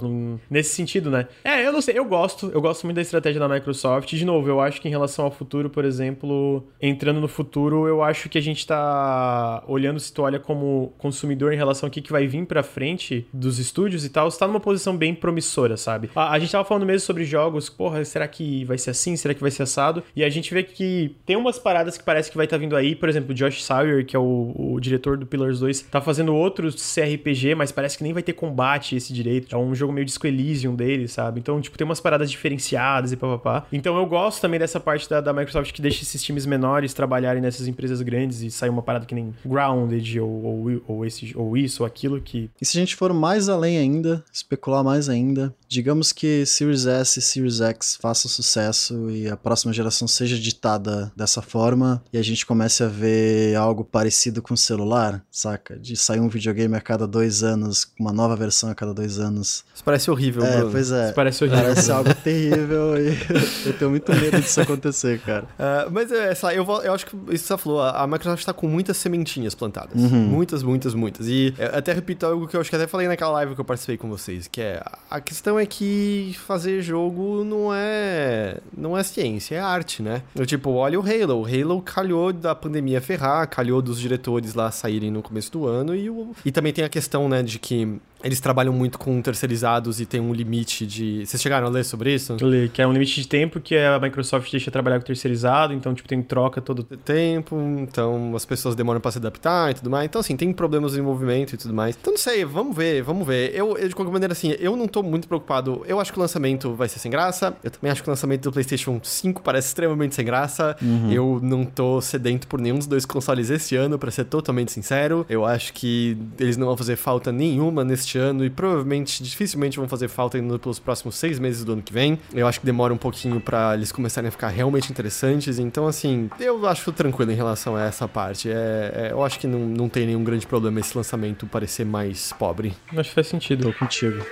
Nesse 0.49 0.76
sentido, 0.76 1.10
né? 1.10 1.27
É, 1.43 1.65
eu 1.65 1.72
não 1.72 1.81
sei, 1.81 1.98
eu 1.98 2.06
gosto, 2.06 2.52
eu 2.53 2.61
gosto 2.61 2.84
muito 2.85 2.95
da 2.95 3.02
estratégia 3.02 3.39
da 3.39 3.48
Microsoft. 3.48 4.14
De 4.14 4.26
novo, 4.26 4.48
eu 4.48 4.60
acho 4.60 4.81
que 4.81 4.88
em 4.88 4.91
relação 4.91 5.26
ao 5.26 5.31
futuro, 5.31 5.69
por 5.69 5.85
exemplo, 5.85 6.64
entrando 6.81 7.19
no 7.19 7.27
futuro, 7.27 7.88
eu 7.88 8.03
acho 8.03 8.30
que 8.30 8.38
a 8.38 8.41
gente 8.41 8.65
tá 8.65 9.64
olhando 9.68 9.99
se 9.99 10.11
tu 10.14 10.22
olha 10.23 10.39
como 10.39 10.93
consumidor 10.98 11.53
em 11.53 11.57
relação 11.57 11.88
ao 11.88 11.91
que, 11.91 12.02
que 12.02 12.11
vai 12.11 12.27
vir 12.27 12.45
pra 12.45 12.64
frente 12.64 13.27
dos 13.34 13.60
estúdios 13.61 14.03
e 14.03 14.09
tal, 14.09 14.27
está 14.27 14.47
numa 14.47 14.59
posição 14.59 14.95
bem 14.95 15.13
promissora, 15.13 15.77
sabe? 15.77 16.09
A, 16.15 16.31
a, 16.31 16.39
gente 16.39 16.51
tava 16.51 16.65
falando 16.65 16.85
mesmo 16.85 17.05
sobre 17.05 17.23
jogos, 17.23 17.69
porra, 17.69 18.03
será 18.03 18.27
que 18.27 18.65
vai 18.65 18.77
ser 18.77 18.91
assim? 18.91 19.15
Será 19.15 19.33
que 19.33 19.41
vai 19.41 19.51
ser 19.51 19.63
assado? 19.63 20.03
E 20.15 20.23
a 20.23 20.29
gente 20.29 20.53
vê 20.53 20.63
que 20.63 21.15
tem 21.25 21.35
umas 21.35 21.59
paradas 21.59 21.97
que 21.97 22.03
parece 22.03 22.29
que 22.29 22.38
vai 22.38 22.45
estar 22.45 22.57
tá 22.57 22.61
vindo 22.61 22.75
aí, 22.75 22.95
por 22.95 23.07
exemplo, 23.07 23.33
Josh 23.33 23.63
Sawyer, 23.63 24.05
que 24.05 24.15
é 24.15 24.19
o, 24.19 24.53
o, 24.55 24.79
diretor 24.79 25.17
do 25.17 25.25
Pillars 25.25 25.59
2, 25.59 25.83
tá 25.83 26.01
fazendo 26.01 26.35
outro 26.35 26.69
CRPG, 26.71 27.55
mas 27.55 27.71
parece 27.71 27.97
que 27.97 28.03
nem 28.03 28.13
vai 28.13 28.23
ter 28.23 28.33
combate 28.33 28.95
esse 28.95 29.13
direito. 29.13 29.55
É 29.55 29.57
um 29.57 29.73
jogo 29.75 29.93
meio 29.93 30.05
Disco 30.05 30.25
Elysium 30.27 30.75
dele, 30.75 31.07
sabe? 31.07 31.39
Então, 31.39 31.59
tipo, 31.61 31.77
tem 31.77 31.85
umas 31.85 31.99
paradas 31.99 32.29
diferenciadas 32.29 33.11
e 33.11 33.17
papapá. 33.17 33.65
Então 33.71 33.97
eu 33.97 34.05
gosto 34.05 34.41
também 34.41 34.59
dessa 34.59 34.79
parte 34.79 35.09
da, 35.09 35.21
da 35.21 35.33
Microsoft 35.33 35.71
que 35.71 35.81
deixa 35.81 36.03
esses 36.03 36.21
times 36.23 36.45
menores 36.45 36.93
trabalharem 36.93 37.41
nessas 37.41 37.67
empresas 37.67 38.01
grandes 38.01 38.41
e 38.41 38.51
sair 38.51 38.69
uma 38.69 38.81
parada 38.81 39.05
que 39.05 39.15
nem 39.15 39.33
Grounded 39.45 40.19
ou, 40.19 40.29
ou, 40.29 40.81
ou, 40.88 41.05
esse, 41.05 41.33
ou 41.35 41.55
isso 41.55 41.83
ou 41.83 41.88
aquilo 41.88 42.19
que. 42.21 42.49
E 42.61 42.65
se 42.65 42.77
a 42.77 42.79
gente 42.79 42.95
for 42.95 43.13
mais 43.13 43.49
além 43.52 43.78
ainda, 43.78 44.23
especular 44.32 44.84
mais 44.84 45.10
ainda, 45.10 45.53
digamos 45.68 46.11
que 46.11 46.45
Series 46.45 46.86
S 46.86 47.19
e 47.19 47.22
Series 47.22 47.61
X 47.61 47.98
façam 48.02 48.30
sucesso 48.30 49.10
e 49.10 49.30
a 49.30 49.38
próxima 49.38 49.72
geração 49.72 50.07
seja 50.07 50.38
ditada 50.38 51.11
dessa 51.15 51.41
forma 51.41 52.03
e 52.11 52.18
a 52.18 52.22
gente 52.22 52.45
comece 52.45 52.84
a 52.84 52.88
ver 52.88 53.56
algo 53.56 53.84
parecido 53.84 54.41
com 54.41 54.53
o 54.53 54.57
celular, 54.57 55.23
saca? 55.32 55.78
De 55.80 55.95
sair 55.95 56.19
um 56.19 56.28
videogame 56.28 56.76
a 56.76 56.82
cada 56.82 57.07
dois 57.07 57.44
anos, 57.44 57.88
uma 57.99 58.11
nova 58.11 58.36
versão 58.36 58.69
a 58.69 58.76
cada 58.76 58.94
dois 58.94 59.18
anos. 59.18 59.64
Isso 59.73 59.84
parece 59.84 60.11
horrível, 60.11 60.44
é, 60.44 60.57
Bruno. 60.57 60.72
Pois 60.72 60.91
é. 60.91 61.06
Isso 61.06 61.14
parece 61.14 61.44
horrível. 61.44 61.64
Parece 61.64 61.91
algo 61.94 62.14
terrível 62.15 62.98
e 62.98 63.18
eu 63.65 63.73
tenho 63.78 63.91
muito 63.91 64.11
medo 64.11 64.41
disso 64.41 64.61
acontecer, 64.61 65.22
cara. 65.22 65.44
Uh, 65.44 65.88
mas 65.91 66.11
é, 66.11 66.34
eu, 66.53 66.65
eu 66.84 66.94
acho 66.94 67.06
que 67.06 67.15
isso 67.34 67.45
você 67.45 67.57
falou, 67.57 67.82
a 67.82 68.06
Microsoft 68.07 68.40
está 68.40 68.53
com 68.53 68.68
muitas 68.68 68.98
sementinhas 68.98 69.56
plantadas. 69.56 70.02
Uhum. 70.02 70.28
Muitas, 70.28 70.64
muitas, 70.64 70.94
muitas. 70.94 71.28
E 71.28 71.53
até 71.73 71.94
repito 71.94 72.26
algo 72.26 72.48
que 72.48 72.56
eu 72.56 72.61
acho 72.61 72.69
que 72.69 72.76
até 72.76 72.88
falei 72.88 73.07
naquela 73.07 73.30
live 73.31 73.55
que 73.55 73.61
eu 73.61 73.65
participei 73.65 73.97
com 73.97 74.09
vocês, 74.09 74.47
que 74.47 74.61
é 74.61 74.83
a 75.09 75.19
questão 75.19 75.59
é 75.59 75.65
que 75.65 76.35
fazer 76.45 76.81
jogo 76.81 77.43
não 77.43 77.73
é 77.73 78.57
não 78.75 78.97
é 78.97 79.03
ciência, 79.03 79.55
é 79.55 79.59
arte, 79.59 80.01
né? 80.01 80.23
Eu, 80.35 80.45
tipo, 80.45 80.71
olha 80.71 80.99
o 80.99 81.03
Halo, 81.03 81.41
o 81.41 81.45
Halo 81.45 81.81
calhou 81.81 82.31
da 82.33 82.53
pandemia 82.53 83.01
ferrar, 83.01 83.47
calhou 83.47 83.81
dos 83.81 83.99
diretores 83.99 84.53
lá 84.53 84.71
saírem 84.71 85.11
no 85.11 85.21
começo 85.21 85.51
do 85.51 85.67
ano 85.67 85.95
e, 85.95 86.09
o, 86.09 86.35
e 86.45 86.51
também 86.51 86.73
tem 86.73 86.83
a 86.83 86.89
questão, 86.89 87.27
né, 87.27 87.43
de 87.43 87.59
que 87.59 87.99
eles 88.23 88.39
trabalham 88.39 88.73
muito 88.73 88.98
com 88.98 89.22
terceirizados 89.22 89.99
e 89.99 90.06
tem 90.06 90.19
um 90.19 90.34
limite 90.34 90.85
de. 90.85 91.26
Vocês 91.26 91.41
chegaram 91.41 91.68
a 91.68 91.69
ler 91.69 91.84
sobre 91.84 92.14
isso? 92.14 92.35
Li, 92.41 92.69
que 92.69 92.81
é 92.81 92.88
um 92.88 92.93
limite 92.93 93.22
de 93.22 93.27
tempo 93.27 93.60
que 93.60 93.77
a 93.77 93.99
Microsoft 93.99 94.52
deixa 94.52 94.72
trabalhar 94.72 94.99
com 94.99 95.06
terceirizado, 95.06 95.73
então, 95.73 95.93
tipo, 95.93 96.07
tem 96.07 96.22
troca 96.22 96.61
todo 96.61 96.84
tempo, 96.84 97.60
então 97.80 98.35
as 98.35 98.45
pessoas 98.45 98.76
demoram 98.76 98.99
para 98.99 99.11
se 99.11 99.18
adaptar 99.18 99.72
e 99.72 99.73
tudo 99.76 99.89
mais. 99.89 100.06
Então, 100.06 100.22
assim, 100.22 100.35
tem 100.35 100.52
problemas 100.53 100.91
de 100.91 100.98
desenvolvimento 100.98 101.53
e 101.53 101.57
tudo 101.57 101.73
mais. 101.73 101.98
Então, 101.99 102.14
não 102.14 102.19
sei, 102.19 102.45
vamos 102.45 102.76
ver, 102.76 103.02
vamos 103.02 103.26
ver. 103.26 103.52
Eu, 103.56 103.77
eu, 103.77 103.88
de 103.88 103.95
qualquer 103.95 104.11
maneira, 104.11 104.34
assim, 104.34 104.56
eu 104.60 104.76
não 104.76 104.88
tô 104.88 105.02
muito 105.03 105.27
preocupado. 105.27 105.84
Eu 105.88 105.99
acho 105.99 106.11
que 106.11 106.18
o 106.18 106.22
lançamento 106.22 106.73
vai 106.73 106.88
ser 106.88 106.99
sem 106.99 107.11
graça. 107.11 107.56
Eu 107.64 107.72
também 107.72 107.91
acho 107.91 108.03
que 108.03 108.10
o 108.10 108.11
lançamento 108.11 108.43
do 108.43 108.52
PlayStation 108.52 108.99
5 109.02 109.41
parece 109.41 109.69
extremamente 109.69 110.15
sem 110.15 110.26
graça. 110.26 110.76
Uhum. 110.81 111.11
Eu 111.11 111.39
não 111.41 111.65
tô 111.65 112.02
sedento 112.02 112.48
por 112.48 112.60
nenhum 112.60 112.77
dos 112.77 112.88
dois 112.88 113.06
consoles 113.06 113.49
esse 113.49 113.76
ano, 113.76 113.98
para 113.98 114.11
ser 114.11 114.26
totalmente 114.26 114.72
sincero. 114.72 115.26
Eu 115.30 115.45
acho 115.45 115.73
que 115.73 116.18
eles 116.39 116.57
não 116.57 116.68
vão 116.68 116.77
fazer 116.77 116.95
falta 116.95 117.31
nenhuma 117.31 117.84
neste 118.11 118.17
ano 118.17 118.43
e 118.43 118.49
provavelmente, 118.49 119.23
dificilmente 119.23 119.77
vão 119.77 119.88
fazer 119.88 120.07
falta 120.07 120.38
ainda 120.38 120.59
pelos 120.59 120.79
próximos 120.79 121.15
seis 121.15 121.39
meses 121.39 121.63
do 121.63 121.73
ano 121.73 121.81
que 121.81 121.93
vem. 121.93 122.19
Eu 122.33 122.47
acho 122.47 122.59
que 122.59 122.65
demora 122.65 122.93
um 122.93 122.97
pouquinho 122.97 123.39
para 123.39 123.73
eles 123.73 123.91
começarem 123.91 124.27
a 124.27 124.31
ficar 124.31 124.49
realmente 124.49 124.91
interessantes. 124.91 125.59
Então, 125.59 125.88
assim, 125.88 126.29
eu 126.39 126.67
acho 126.67 126.91
tranquilo 126.91 127.31
em 127.31 127.35
relação 127.35 127.75
a 127.75 127.83
essa 127.83 128.07
parte. 128.07 128.49
É, 128.49 128.91
é, 128.93 129.11
eu 129.11 129.23
acho 129.23 129.39
que 129.39 129.47
não, 129.47 129.59
não 129.59 129.89
tem 129.89 130.05
nenhum 130.05 130.23
grande 130.23 130.45
problema 130.45 130.79
esse 130.79 130.95
lançamento 130.95 131.45
parecer 131.45 131.85
mais 131.85 132.33
pobre. 132.33 132.73
Acho 132.95 133.09
que 133.09 133.15
faz 133.15 133.27
sentido. 133.27 133.71
Tô 133.71 133.73
contigo. 133.73 134.23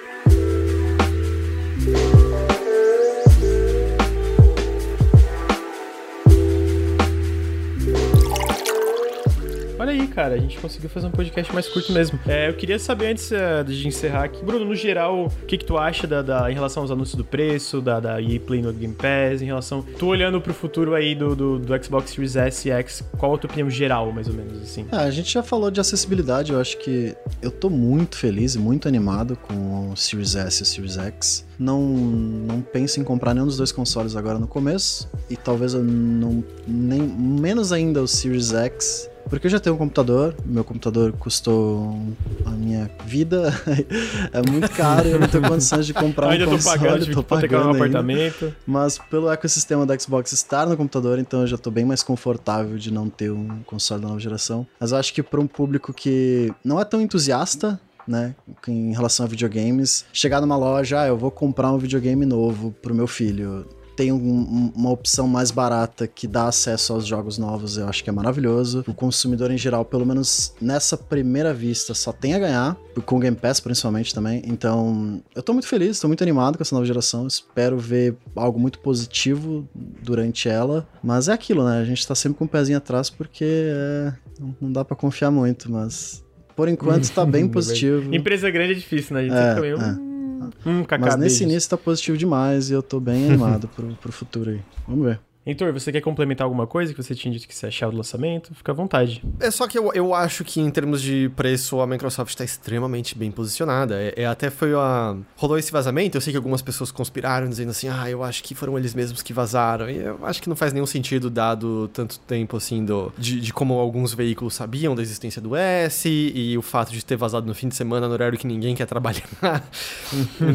Olha 9.89 10.03
aí, 10.03 10.07
cara, 10.07 10.35
a 10.35 10.37
gente 10.37 10.59
conseguiu 10.59 10.87
fazer 10.87 11.07
um 11.07 11.11
podcast 11.11 11.51
mais 11.51 11.67
curto 11.67 11.91
mesmo. 11.91 12.19
É, 12.27 12.47
eu 12.47 12.53
queria 12.53 12.77
saber 12.77 13.07
antes 13.07 13.31
uh, 13.31 13.63
de 13.65 13.87
encerrar 13.87 14.25
aqui, 14.25 14.45
Bruno, 14.45 14.63
no 14.63 14.75
geral, 14.75 15.25
o 15.25 15.45
que, 15.47 15.57
que 15.57 15.65
tu 15.65 15.79
acha 15.79 16.05
da, 16.05 16.21
da, 16.21 16.51
em 16.51 16.53
relação 16.53 16.83
aos 16.83 16.91
anúncios 16.91 17.15
do 17.15 17.25
preço, 17.25 17.81
da, 17.81 17.99
da 17.99 18.21
EA 18.21 18.39
Play 18.39 18.61
no 18.61 18.71
Game 18.71 18.93
Pass, 18.93 19.41
em 19.41 19.45
relação. 19.45 19.81
Tu 19.81 20.05
olhando 20.05 20.39
pro 20.39 20.53
futuro 20.53 20.93
aí 20.93 21.15
do, 21.15 21.35
do, 21.35 21.57
do, 21.57 21.83
Xbox 21.83 22.11
Series 22.11 22.35
S 22.35 22.69
e 22.69 22.71
X, 22.71 23.03
qual 23.17 23.33
a 23.33 23.37
tua 23.39 23.47
opinião 23.47 23.67
geral, 23.67 24.11
mais 24.11 24.27
ou 24.27 24.35
menos, 24.35 24.61
assim? 24.61 24.85
Ah, 24.91 25.05
a 25.05 25.09
gente 25.09 25.33
já 25.33 25.41
falou 25.41 25.71
de 25.71 25.79
acessibilidade, 25.79 26.51
eu 26.51 26.61
acho 26.61 26.77
que 26.77 27.15
eu 27.41 27.49
tô 27.49 27.67
muito 27.67 28.15
feliz 28.15 28.53
e 28.53 28.59
muito 28.59 28.87
animado 28.87 29.35
com 29.35 29.89
o 29.89 29.97
Series 29.97 30.35
S 30.35 30.59
e 30.59 30.61
o 30.61 30.65
Series 30.67 30.97
X. 30.99 31.47
Não, 31.57 31.81
não 31.81 32.61
penso 32.61 32.99
em 32.99 33.03
comprar 33.03 33.33
nenhum 33.33 33.47
dos 33.47 33.57
dois 33.57 33.71
consoles 33.71 34.15
agora 34.15 34.37
no 34.37 34.47
começo, 34.47 35.09
e 35.27 35.35
talvez 35.35 35.73
eu 35.73 35.83
não. 35.83 36.43
Nem, 36.67 37.01
menos 37.01 37.73
ainda 37.73 38.03
o 38.03 38.07
Series 38.07 38.53
X 38.53 39.09
porque 39.29 39.47
eu 39.47 39.51
já 39.51 39.59
tenho 39.59 39.75
um 39.75 39.77
computador, 39.77 40.35
meu 40.45 40.63
computador 40.63 41.13
custou 41.13 41.99
a 42.45 42.49
minha 42.49 42.89
vida, 43.05 43.53
é 44.33 44.49
muito 44.49 44.69
caro 44.71 45.07
e 45.07 45.11
eu 45.11 45.19
não 45.19 45.27
tenho 45.27 45.45
condições 45.47 45.85
de 45.85 45.93
comprar 45.93 46.29
ainda 46.31 46.47
um 46.47 46.51
console. 46.51 46.79
Tô 46.79 46.83
pagando, 46.83 47.13
tô 47.13 47.23
pagando 47.23 47.67
um 47.67 47.71
apartamento. 47.71 48.55
Mas 48.65 48.97
pelo 48.97 49.31
ecossistema 49.31 49.85
da 49.85 49.97
Xbox 49.97 50.31
estar 50.31 50.65
no 50.67 50.75
computador, 50.75 51.19
então 51.19 51.41
eu 51.41 51.47
já 51.47 51.57
tô 51.57 51.69
bem 51.69 51.85
mais 51.85 52.01
confortável 52.01 52.77
de 52.77 52.91
não 52.91 53.09
ter 53.09 53.31
um 53.31 53.59
console 53.65 54.01
da 54.01 54.07
nova 54.07 54.19
geração. 54.19 54.65
Mas 54.79 54.91
eu 54.91 54.97
acho 54.97 55.13
que 55.13 55.21
para 55.21 55.39
um 55.39 55.47
público 55.47 55.93
que 55.93 56.51
não 56.63 56.79
é 56.79 56.85
tão 56.85 56.99
entusiasta 56.99 57.79
né, 58.07 58.33
em 58.67 58.91
relação 58.91 59.25
a 59.25 59.29
videogames, 59.29 60.05
chegar 60.11 60.41
numa 60.41 60.57
loja, 60.57 61.01
ah, 61.01 61.07
eu 61.07 61.15
vou 61.15 61.29
comprar 61.29 61.71
um 61.71 61.77
videogame 61.77 62.25
novo 62.25 62.73
pro 62.81 62.95
meu 62.95 63.05
filho 63.05 63.67
tem 63.99 64.13
um, 64.13 64.71
uma 64.73 64.91
opção 64.91 65.27
mais 65.27 65.51
barata 65.51 66.07
que 66.07 66.25
dá 66.25 66.47
acesso 66.47 66.93
aos 66.93 67.05
jogos 67.05 67.37
novos, 67.37 67.75
eu 67.75 67.85
acho 67.85 68.01
que 68.01 68.09
é 68.09 68.13
maravilhoso. 68.13 68.81
O 68.87 68.93
consumidor 68.93 69.51
em 69.51 69.57
geral, 69.57 69.83
pelo 69.83 70.05
menos 70.05 70.55
nessa 70.61 70.95
primeira 70.95 71.53
vista, 71.53 71.93
só 71.93 72.13
tem 72.13 72.33
a 72.33 72.39
ganhar, 72.39 72.77
com 73.05 73.17
o 73.17 73.19
Game 73.19 73.35
Pass 73.35 73.59
principalmente 73.59 74.15
também. 74.15 74.41
Então, 74.45 75.21
eu 75.35 75.43
tô 75.43 75.51
muito 75.51 75.67
feliz, 75.67 75.99
tô 75.99 76.07
muito 76.07 76.23
animado 76.23 76.57
com 76.57 76.61
essa 76.61 76.73
nova 76.73 76.87
geração. 76.87 77.27
Espero 77.27 77.77
ver 77.77 78.15
algo 78.37 78.57
muito 78.57 78.79
positivo 78.79 79.67
durante 80.01 80.47
ela. 80.47 80.87
Mas 81.03 81.27
é 81.27 81.33
aquilo, 81.33 81.65
né? 81.67 81.81
A 81.81 81.83
gente 81.83 82.07
tá 82.07 82.15
sempre 82.15 82.37
com 82.37 82.45
o 82.45 82.47
um 82.47 82.49
pezinho 82.49 82.77
atrás 82.77 83.09
porque 83.09 83.43
é, 83.43 84.13
não 84.61 84.71
dá 84.71 84.85
para 84.85 84.95
confiar 84.95 85.29
muito, 85.29 85.69
mas 85.69 86.23
por 86.55 86.69
enquanto 86.69 87.09
tá 87.09 87.25
bem 87.25 87.47
positivo. 87.51 88.15
Empresa 88.15 88.49
grande 88.49 88.71
é 88.71 88.75
difícil, 88.75 89.13
né? 89.13 89.19
A 89.19 89.23
gente 89.23 89.35
é, 89.35 89.49
fica 89.49 89.61
meio. 89.61 89.77
É. 89.77 90.18
Hum, 90.65 90.83
Mas 90.99 91.15
nesse 91.15 91.43
início 91.43 91.69
tá 91.69 91.77
positivo 91.77 92.17
demais 92.17 92.69
e 92.69 92.73
eu 92.73 92.81
tô 92.83 92.99
bem 92.99 93.27
animado 93.27 93.67
pro, 93.75 93.87
pro 93.95 94.11
futuro 94.11 94.51
aí. 94.51 94.61
Vamos 94.87 95.05
ver. 95.05 95.19
Heitor, 95.45 95.71
você 95.71 95.91
quer 95.91 96.01
complementar 96.01 96.45
alguma 96.45 96.67
coisa 96.67 96.93
que 96.93 97.01
você 97.01 97.15
tinha 97.15 97.33
dito 97.33 97.47
que 97.47 97.55
você 97.55 97.67
achava 97.67 97.91
do 97.91 97.97
lançamento? 97.97 98.53
Fica 98.53 98.73
à 98.73 98.75
vontade. 98.75 99.23
É 99.39 99.49
só 99.49 99.67
que 99.67 99.79
eu, 99.79 99.91
eu 99.93 100.13
acho 100.13 100.43
que 100.43 100.59
em 100.59 100.69
termos 100.69 101.01
de 101.01 101.31
preço 101.35 101.79
a 101.79 101.87
Microsoft 101.87 102.31
está 102.31 102.43
extremamente 102.43 103.17
bem 103.17 103.31
posicionada. 103.31 103.95
É, 103.99 104.13
é, 104.17 104.25
até 104.25 104.49
foi 104.49 104.73
a. 104.75 105.15
Rolou 105.37 105.57
esse 105.57 105.71
vazamento, 105.71 106.17
eu 106.17 106.21
sei 106.21 106.33
que 106.33 106.37
algumas 106.37 106.61
pessoas 106.61 106.91
conspiraram 106.91 107.47
dizendo 107.47 107.69
assim, 107.69 107.87
ah, 107.87 108.09
eu 108.09 108.21
acho 108.21 108.43
que 108.43 108.53
foram 108.53 108.77
eles 108.77 108.93
mesmos 108.93 109.21
que 109.21 109.31
vazaram. 109.31 109.89
E 109.89 109.97
eu 109.97 110.19
acho 110.23 110.41
que 110.41 110.49
não 110.49 110.57
faz 110.57 110.73
nenhum 110.73 110.85
sentido, 110.85 111.29
dado 111.29 111.89
tanto 111.93 112.19
tempo 112.19 112.57
assim, 112.57 112.83
do, 112.83 113.11
de, 113.17 113.39
de 113.39 113.53
como 113.53 113.79
alguns 113.79 114.13
veículos 114.13 114.53
sabiam 114.53 114.93
da 114.93 115.01
existência 115.01 115.41
do 115.41 115.55
S 115.55 116.09
e 116.09 116.57
o 116.57 116.61
fato 116.61 116.91
de 116.91 117.03
ter 117.03 117.15
vazado 117.15 117.47
no 117.47 117.55
fim 117.55 117.69
de 117.69 117.75
semana 117.75 118.07
no 118.07 118.13
horário 118.13 118.37
que 118.37 118.45
ninguém 118.45 118.75
quer 118.75 118.85
trabalhar. 118.85 119.23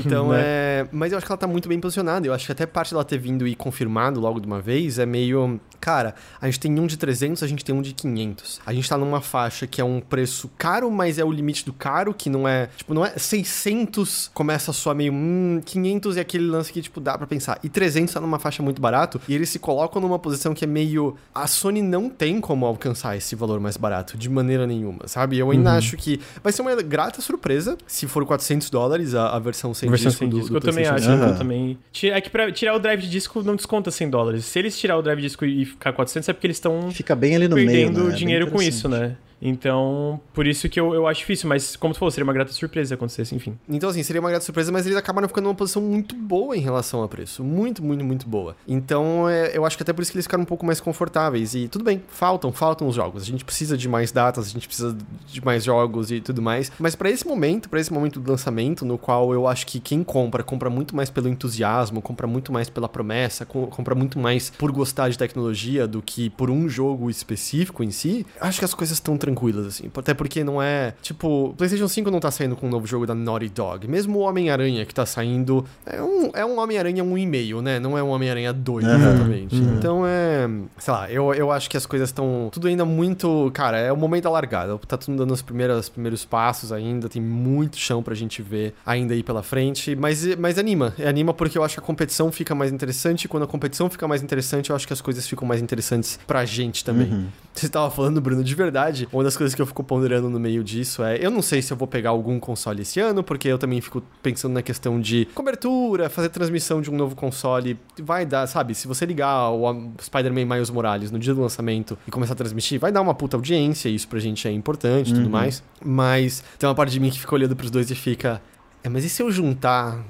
então 0.05 0.29
né? 0.31 0.41
é. 0.41 0.89
Mas 0.93 1.11
eu 1.11 1.19
acho 1.19 1.27
que 1.27 1.33
ela 1.33 1.39
tá 1.39 1.47
muito 1.47 1.69
bem 1.69 1.81
posicionada. 1.81 2.27
Eu 2.27 2.35
acho 2.35 2.45
que 2.45 2.53
até 2.53 2.67
parte 2.67 2.93
dela 2.93 3.05
ter 3.05 3.19
vindo 3.19 3.49
e 3.49 3.57
confirmado 3.57 4.21
logo 4.21 4.39
de 4.39 4.47
uma 4.47 4.61
vez 4.61 4.74
é 4.99 5.07
meio. 5.07 5.61
Cara, 5.81 6.15
a 6.41 6.47
gente 6.47 6.61
tem 6.61 6.81
um 6.81 6.87
de 6.87 6.97
300, 6.97 7.43
a 7.43 7.47
gente 7.47 7.65
tem 7.65 7.75
um 7.75 7.83
de 7.83 7.93
500. 7.93 8.61
A 8.65 8.73
gente 8.73 8.89
tá 8.89 8.97
numa 8.97 9.21
faixa 9.21 9.67
que 9.67 9.81
é 9.81 9.85
um 9.85 10.01
preço 10.01 10.51
caro, 10.57 10.91
mas 10.91 11.19
é 11.19 11.25
o 11.25 11.31
limite 11.31 11.65
do 11.65 11.73
caro, 11.73 12.15
que 12.15 12.31
não 12.31 12.49
é. 12.49 12.69
Tipo, 12.77 12.95
não 12.95 13.05
é 13.05 13.19
600 13.19 14.31
começa 14.33 14.71
a 14.71 14.75
soar 14.75 14.97
meio. 14.97 15.13
Hum, 15.13 15.61
500 15.65 16.17
é 16.17 16.21
aquele 16.21 16.47
lance 16.47 16.73
que, 16.73 16.81
tipo, 16.81 17.01
dá 17.01 17.19
pra 17.19 17.27
pensar. 17.27 17.59
E 17.63 17.69
300 17.69 18.15
tá 18.15 18.21
numa 18.21 18.39
faixa 18.39 18.63
muito 18.63 18.81
barato. 18.81 19.21
E 19.29 19.35
eles 19.35 19.51
se 19.51 19.59
colocam 19.59 20.01
numa 20.01 20.19
posição 20.19 20.55
que 20.55 20.65
é 20.65 20.67
meio. 20.67 21.17
A 21.35 21.47
Sony 21.47 21.83
não 21.83 22.09
tem 22.09 22.41
como 22.41 22.65
alcançar 22.67 23.17
esse 23.17 23.37
valor 23.37 23.61
mais 23.61 23.77
barato, 23.77 24.17
de 24.17 24.29
maneira 24.29 24.67
nenhuma, 24.67 25.07
sabe? 25.07 25.39
Eu 25.39 25.51
ainda 25.51 25.71
uhum. 25.71 25.77
acho 25.77 25.97
que 25.97 26.21
vai 26.43 26.53
ser 26.53 26.63
uma 26.63 26.75
grata 26.83 27.21
surpresa 27.21 27.77
se 27.87 28.07
for 28.07 28.25
400 28.25 28.71
dólares 28.71 29.15
a, 29.15 29.29
a 29.29 29.39
versão 29.39 29.75
sem 29.75 29.89
versão 29.89 30.09
disco. 30.09 30.19
Sem 30.19 30.29
do, 30.29 30.39
disco. 30.39 30.51
Do 30.53 30.57
eu 30.57 30.61
também 30.61 30.87
acho. 30.87 31.11
Uhum. 31.11 31.29
Eu 31.29 31.37
também. 31.37 31.79
É 32.05 32.21
que 32.21 32.31
pra 32.31 32.51
tirar 32.51 32.75
o 32.75 32.79
drive 32.79 33.03
de 33.03 33.11
disco 33.11 33.43
não 33.43 33.57
desconta 33.57 33.91
100 33.91 34.11
dólares. 34.11 34.45
Se 34.45 34.59
eles 34.65 34.79
tirar 34.79 34.97
o 34.97 35.03
drive 35.03 35.21
disco 35.21 35.45
e 35.45 35.65
ficar 35.65 35.93
400 35.93 36.29
é 36.29 36.33
porque 36.33 36.47
eles 36.47 36.57
estão 36.57 36.91
Fica 36.91 37.15
bem 37.15 37.37
ali 37.37 37.49
no 37.49 37.57
perdendo 37.57 38.01
meio, 38.01 38.11
né? 38.11 38.15
dinheiro 38.17 38.51
com 38.51 38.61
isso, 38.63 38.89
né? 38.89 39.17
Então, 39.45 40.19
por 40.33 40.47
isso 40.47 40.69
que 40.71 40.81
eu, 40.81 40.95
eu 40.95 41.07
acho 41.07 41.21
difícil, 41.21 41.49
mas 41.49 41.77
como 41.77 41.93
tu 41.93 41.99
falou, 41.99 42.11
seria 42.11 42.25
uma 42.25 42.33
grata 42.33 42.51
surpresa 42.51 42.89
se 42.89 42.95
acontecesse, 42.95 43.35
enfim. 43.35 43.59
Então, 43.69 43.91
assim, 43.91 44.03
seria 44.03 44.21
uma 44.21 44.31
grata 44.31 44.45
surpresa, 44.45 44.73
mas 44.73 44.87
eles 44.87 44.97
acabaram 44.97 45.29
ficando 45.29 45.45
numa 45.45 45.55
posição 45.55 45.83
muito 45.83 46.15
boa 46.15 46.57
em 46.57 46.61
relação 46.61 47.03
a 47.03 47.09
preço. 47.09 47.45
Muito, 47.45 47.85
muito, 47.85 48.03
muito 48.03 48.27
boa. 48.27 48.57
Então, 48.67 49.29
é, 49.29 49.57
eu 49.57 49.67
acho 49.67 49.77
que 49.77 49.83
até 49.83 49.93
por 49.93 50.01
isso 50.01 50.11
que 50.11 50.17
eles 50.17 50.25
ficaram 50.25 50.43
um 50.43 50.47
pouco 50.47 50.65
mais 50.65 50.81
confortáveis. 50.81 51.55
E 51.55 51.69
tudo 51.69 51.85
bem, 51.85 52.03
faltam, 52.09 52.53
faltam 52.53 52.89
os 52.89 52.95
jogos. 52.95 53.23
A 53.23 53.27
gente 53.27 53.45
precisa 53.45 53.77
de 53.77 53.89
mais 53.89 54.11
datas, 54.11 54.47
a 54.47 54.51
gente 54.51 54.67
precisa 54.67 54.97
de 55.27 55.45
mais 55.45 55.63
jogos 55.63 56.11
e 56.11 56.21
tudo 56.21 56.41
mais. 56.41 56.73
Mas 56.79 56.95
para 56.95 57.11
esse 57.11 57.27
momento, 57.27 57.69
para 57.69 57.81
esse 57.81 57.93
momento 57.93 58.19
do 58.19 58.31
lançamento, 58.31 58.85
no 58.85 58.97
qual 58.97 59.35
eu 59.35 59.47
acho 59.47 59.67
que 59.67 59.79
quem 59.79 60.03
compra, 60.03 60.43
compra 60.43 60.71
muito 60.71 60.97
mais 60.97 61.11
pelo 61.11 61.29
entusiasmo, 61.29 62.01
compra 62.01 62.27
muito 62.27 62.53
mais 62.53 62.71
pela 62.71 62.89
promessa, 62.89 63.45
compra 63.45 63.95
muito 63.95 64.19
mais 64.19 64.51
por 64.51 64.73
gostar 64.73 65.09
de 65.09 65.19
tecnologia 65.19 65.87
do 65.87 66.01
que 66.01 66.31
por 66.31 66.51
um 66.51 66.69
jogo 66.69 67.11
específico 67.11 67.83
em 67.83 67.91
si, 67.91 68.27
acho 68.41 68.59
que 68.59 68.65
as 68.65 68.73
coisas 68.75 68.97
estão 68.97 69.17
tranquilas, 69.17 69.34
assim. 69.67 69.91
Até 69.97 70.15
porque 70.15 70.45
não 70.45 70.63
é. 70.63 70.95
Tipo, 71.03 71.47
o 71.47 71.55
PlayStation 71.55 71.89
5 71.89 72.11
não 72.11 72.21
tá 72.21 72.31
saindo 72.31 72.57
com 72.57 72.67
um 72.67 72.71
novo 72.71 72.87
jogo 72.87 73.07
da 73.07 73.15
Naughty 73.15 73.49
Dog. 73.49 73.89
Mesmo 73.89 74.19
o 74.19 74.23
Homem-Aranha 74.23 74.85
que 74.85 74.95
tá 74.95 75.07
saindo. 75.07 75.65
É 75.87 76.03
um, 76.03 76.31
é 76.35 76.45
um 76.45 76.59
Homem-Aranha 76.59 77.05
1,5, 77.05 77.61
né? 77.61 77.79
Não 77.79 77.97
é 77.97 78.03
um 78.03 78.09
Homem-Aranha 78.09 78.53
2, 78.53 78.85
uhum. 78.85 78.95
exatamente. 78.95 79.55
Uhum. 79.57 79.75
Então 79.77 80.03
é. 80.07 80.49
Sei 80.79 80.93
lá, 80.93 81.11
eu, 81.11 81.33
eu 81.35 81.51
acho 81.51 81.69
que 81.71 81.77
as 81.77 81.87
coisas 81.87 82.09
estão. 82.09 82.49
Tudo 82.53 82.69
ainda 82.69 82.85
muito. 82.85 83.51
Cara, 83.53 83.79
é 83.79 83.93
o 83.93 83.97
momento 83.97 84.27
alargado. 84.27 84.79
Tá 84.87 84.97
tudo 84.97 85.17
dando 85.17 85.33
os 85.33 85.43
primeiros, 85.43 85.89
primeiros 85.89 86.25
passos 86.25 86.73
ainda. 86.73 87.09
Tem 87.09 87.23
muito 87.23 87.77
chão 87.77 88.03
pra 88.03 88.15
gente 88.15 88.43
ver 88.43 88.75
ainda 88.85 89.15
aí 89.15 89.23
pela 89.23 89.43
frente. 89.43 89.95
Mas, 89.97 90.35
mas 90.37 90.59
anima. 90.59 90.95
É 90.99 91.09
anima 91.09 91.33
porque 91.33 91.59
eu 91.59 91.65
acho 91.65 91.75
que 91.75 91.81
a 91.81 91.83
competição 91.83 92.31
fica 92.31 92.55
mais 92.55 92.73
interessante. 92.73 93.25
E 93.25 93.29
quando 93.29 93.45
a 93.45 93.47
competição 93.47 93.89
fica 93.89 94.07
mais 94.07 94.23
interessante, 94.23 94.71
eu 94.71 94.77
acho 94.77 94.87
que 94.87 94.93
as 94.93 95.01
coisas 95.01 95.27
ficam 95.27 95.47
mais 95.47 95.61
interessantes 95.61 96.19
pra 96.27 96.45
gente 96.45 96.85
também. 96.85 97.11
Uhum. 97.11 97.27
Você 97.55 97.69
tava 97.69 97.91
falando, 97.91 98.21
Bruno, 98.21 98.43
de 98.43 98.55
verdade. 98.55 99.09
Uma 99.15 99.23
das 99.23 99.37
coisas 99.37 99.55
que 99.55 99.63
eu 99.63 99.67
fico 99.67 99.85
ponderando 99.85 100.29
no 100.29 100.41
meio 100.41 100.65
disso 100.65 101.05
é: 101.05 101.25
eu 101.25 101.31
não 101.31 101.41
sei 101.41 101.63
se 101.63 101.73
eu 101.73 101.77
vou 101.77 101.87
pegar 101.87 102.11
algum 102.11 102.41
console 102.41 102.83
esse 102.83 102.99
ano, 102.99 103.23
porque 103.23 103.47
eu 103.47 103.57
também 103.57 103.81
fico 103.81 104.03
pensando 104.21 104.55
na 104.55 104.63
questão 104.63 105.01
de 105.01 105.27
cobertura, 105.35 106.11
fazer 106.11 106.31
transmissão 106.31 106.81
de 106.83 106.91
um 106.91 106.97
novo 106.97 107.15
console. 107.15 107.79
Vai 108.03 108.27
dar, 108.27 108.47
sabe? 108.49 108.75
Se 108.75 108.89
você 108.89 109.07
ligar 109.07 109.51
o 109.51 109.93
Spider-Man 110.03 110.45
Miles 110.47 110.69
Morales 110.69 111.13
no 111.13 111.19
dia 111.19 111.33
do 111.33 111.41
lançamento 111.41 111.97
e 112.09 112.11
começar 112.11 112.33
a 112.33 112.37
transmitir, 112.37 112.81
vai 112.81 112.91
dar 112.91 113.01
uma 113.01 113.15
puta 113.15 113.37
audiência. 113.37 113.89
Isso 113.89 114.09
pra 114.09 114.19
gente 114.19 114.49
é 114.49 114.51
importante 114.51 115.11
e 115.11 115.13
uhum. 115.13 115.21
tudo 115.21 115.31
mais. 115.31 115.63
Mas 115.85 116.43
tem 116.59 116.69
uma 116.69 116.75
parte 116.75 116.91
de 116.91 116.99
mim 116.99 117.11
que 117.11 117.21
fica 117.21 117.35
olhando 117.37 117.55
pros 117.55 117.71
dois 117.71 117.89
e 117.93 117.95
fica: 117.95 118.43
é, 118.83 118.89
mas 118.89 119.05
e 119.05 119.09
se 119.09 119.23
eu 119.23 119.31
juntar 119.31 120.05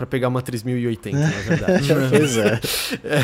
para 0.00 0.06
pegar 0.06 0.28
uma 0.28 0.40
3080, 0.40 1.18
na 1.18 1.26
verdade. 1.44 1.88
pois 2.08 2.36
é. 2.38 2.60
é 3.04 3.20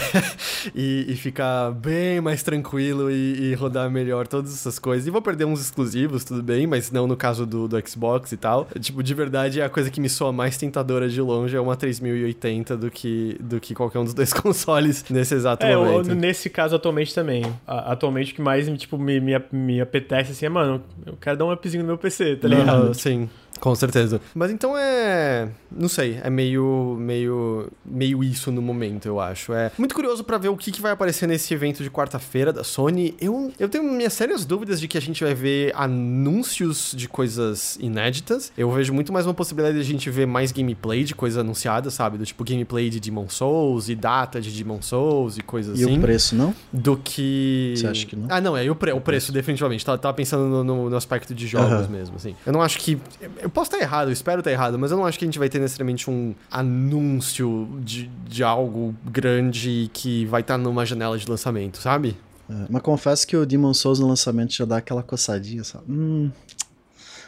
e, 0.74 1.06
e, 1.08 1.16
ficar 1.16 1.70
bem 1.70 2.20
mais 2.20 2.42
tranquilo 2.42 3.10
e, 3.10 3.50
e, 3.50 3.54
rodar 3.54 3.90
melhor 3.90 4.26
todas 4.26 4.52
essas 4.52 4.78
coisas. 4.78 5.06
E 5.06 5.10
vou 5.10 5.22
perder 5.22 5.46
uns 5.46 5.62
exclusivos, 5.62 6.22
tudo 6.22 6.42
bem, 6.42 6.66
mas 6.66 6.90
não 6.90 7.06
no 7.06 7.16
caso 7.16 7.46
do, 7.46 7.66
do 7.66 7.88
Xbox 7.88 8.32
e 8.32 8.36
tal. 8.36 8.68
Tipo, 8.78 9.02
de 9.02 9.14
verdade, 9.14 9.62
a 9.62 9.70
coisa 9.70 9.90
que 9.90 9.98
me 10.00 10.08
soa 10.08 10.32
mais 10.32 10.58
tentadora 10.58 11.08
de 11.08 11.18
longe 11.18 11.56
é 11.56 11.60
uma 11.60 11.76
3080 11.76 12.76
do 12.76 12.90
que, 12.90 13.38
do 13.40 13.58
que 13.58 13.74
qualquer 13.74 13.98
um 14.00 14.04
dos 14.04 14.12
dois 14.12 14.32
consoles 14.34 15.02
nesse 15.08 15.34
exato 15.34 15.64
é, 15.64 15.74
momento. 15.74 16.10
Eu, 16.10 16.14
nesse 16.14 16.50
caso, 16.50 16.76
atualmente 16.76 17.14
também. 17.14 17.42
Atualmente, 17.66 18.32
o 18.32 18.34
que 18.34 18.42
mais 18.42 18.66
tipo, 18.78 18.98
me, 18.98 19.18
me, 19.18 19.32
me 19.50 19.80
apetece 19.80 20.32
assim 20.32 20.44
é, 20.44 20.50
mano, 20.50 20.82
eu 21.06 21.16
quero 21.18 21.38
dar 21.38 21.46
um 21.46 21.52
upzinho 21.52 21.82
no 21.82 21.86
meu 21.86 21.98
PC, 21.98 22.36
tá 22.36 22.48
ligado? 22.48 22.88
Uhum, 22.88 22.94
sim. 22.94 23.30
Com 23.60 23.74
certeza. 23.74 24.20
Mas 24.34 24.50
então 24.50 24.76
é. 24.76 25.48
Não 25.70 25.88
sei, 25.88 26.20
é 26.22 26.30
meio. 26.30 26.96
meio. 26.98 27.70
meio 27.84 28.22
isso 28.24 28.50
no 28.50 28.62
momento, 28.62 29.06
eu 29.06 29.20
acho. 29.20 29.52
É 29.52 29.70
muito 29.78 29.94
curioso 29.94 30.24
para 30.24 30.38
ver 30.38 30.48
o 30.48 30.56
que, 30.56 30.70
que 30.70 30.80
vai 30.80 30.92
aparecer 30.92 31.26
nesse 31.26 31.52
evento 31.52 31.82
de 31.82 31.90
quarta-feira 31.90 32.52
da 32.52 32.64
Sony. 32.64 33.14
Eu, 33.20 33.52
eu 33.58 33.68
tenho 33.68 33.84
minhas 33.84 34.12
sérias 34.12 34.44
dúvidas 34.44 34.80
de 34.80 34.88
que 34.88 34.98
a 34.98 35.00
gente 35.00 35.22
vai 35.22 35.34
ver 35.34 35.72
anúncios 35.74 36.92
de 36.96 37.08
coisas 37.08 37.76
inéditas. 37.80 38.52
Eu 38.56 38.70
vejo 38.70 38.92
muito 38.92 39.12
mais 39.12 39.26
uma 39.26 39.34
possibilidade 39.34 39.76
de 39.76 39.80
a 39.82 39.84
gente 39.84 40.08
ver 40.10 40.26
mais 40.26 40.52
gameplay 40.52 41.04
de 41.04 41.14
coisas 41.14 41.38
anunciadas, 41.38 41.94
sabe? 41.94 42.18
Do 42.18 42.24
tipo 42.24 42.44
gameplay 42.44 42.90
de 42.90 43.00
Demon 43.00 43.28
Souls 43.28 43.88
e 43.88 43.94
data 43.94 44.40
de 44.40 44.50
Demon 44.50 44.82
Souls 44.82 45.38
e 45.38 45.42
coisas 45.42 45.78
e 45.78 45.84
assim. 45.84 45.94
E 45.94 45.98
o 45.98 46.00
preço, 46.00 46.34
não? 46.34 46.54
Do 46.72 46.96
que. 46.96 47.74
Você 47.76 47.86
acha 47.86 48.06
que 48.06 48.16
não? 48.16 48.26
Ah, 48.30 48.40
não, 48.40 48.56
é 48.56 48.70
o, 48.70 48.74
pre 48.74 48.92
o 48.92 49.00
preço, 49.00 49.32
definitivamente. 49.32 49.84
Tava, 49.84 49.98
tava 49.98 50.14
pensando 50.14 50.44
no, 50.46 50.64
no, 50.64 50.90
no, 50.90 50.96
aspecto 50.96 51.34
de 51.34 51.46
jogos 51.46 51.86
uhum. 51.86 51.92
mesmo, 51.92 52.16
assim. 52.16 52.34
Eu 52.44 52.52
não 52.52 52.62
acho 52.62 52.78
que. 52.78 52.98
Eu 53.46 53.50
posso 53.50 53.70
estar 53.70 53.80
errado, 53.80 54.10
espero 54.10 54.40
estar 54.40 54.50
errado, 54.50 54.76
mas 54.76 54.90
eu 54.90 54.96
não 54.96 55.06
acho 55.06 55.16
que 55.16 55.24
a 55.24 55.28
gente 55.28 55.38
vai 55.38 55.48
ter 55.48 55.60
necessariamente 55.60 56.10
um 56.10 56.34
anúncio 56.50 57.68
de, 57.80 58.10
de 58.28 58.42
algo 58.42 58.92
grande 59.04 59.88
que 59.94 60.26
vai 60.26 60.40
estar 60.40 60.58
numa 60.58 60.84
janela 60.84 61.16
de 61.16 61.30
lançamento, 61.30 61.78
sabe? 61.78 62.16
É, 62.50 62.66
mas 62.68 62.82
confesso 62.82 63.24
que 63.24 63.36
o 63.36 63.46
Demon 63.46 63.72
Souls 63.72 64.00
no 64.00 64.08
lançamento 64.08 64.52
já 64.52 64.64
dá 64.64 64.78
aquela 64.78 65.00
coçadinha, 65.00 65.62
sabe? 65.62 65.84
Hum, 65.88 66.28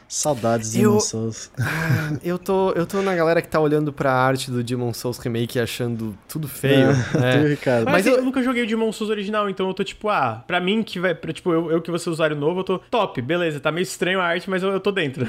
Saudades 0.08 0.72
de 0.72 0.80
eu... 0.80 0.90
Demon 0.90 1.00
Souls. 1.00 1.50
Ah, 1.60 2.16
eu, 2.24 2.38
tô, 2.38 2.72
eu 2.72 2.86
tô 2.86 3.02
na 3.02 3.14
galera 3.14 3.42
que 3.42 3.48
tá 3.48 3.60
olhando 3.60 3.92
pra 3.92 4.12
arte 4.12 4.50
do 4.50 4.64
Demon 4.64 4.92
Souls 4.94 5.18
Remake 5.18 5.58
e 5.58 5.60
achando 5.60 6.16
tudo 6.26 6.48
feio. 6.48 6.88
É, 7.14 7.18
né? 7.18 7.48
Ricardo. 7.48 7.84
Mas, 7.84 7.94
Mas 7.94 8.06
eu... 8.06 8.16
eu... 8.16 8.24
nunca 8.24 8.42
joguei 8.42 8.62
o 8.62 8.66
Demon 8.66 8.92
Souls 8.92 9.10
original, 9.10 9.48
então 9.48 9.66
eu 9.66 9.74
tô 9.74 9.84
tipo, 9.84 10.08
ah, 10.08 10.42
pra 10.46 10.60
mim 10.60 10.82
que 10.82 10.98
vai. 10.98 11.14
Pra, 11.14 11.32
tipo, 11.32 11.52
eu, 11.52 11.70
eu 11.70 11.82
que 11.82 11.90
vou 11.90 11.98
ser 11.98 12.10
usuário 12.10 12.36
novo, 12.36 12.60
eu 12.60 12.64
tô 12.64 12.78
top, 12.78 13.20
beleza, 13.20 13.60
tá 13.60 13.70
meio 13.70 13.82
estranho 13.82 14.20
a 14.20 14.24
arte, 14.24 14.48
mas 14.48 14.62
eu, 14.62 14.70
eu 14.70 14.80
tô 14.80 14.90
dentro. 14.90 15.26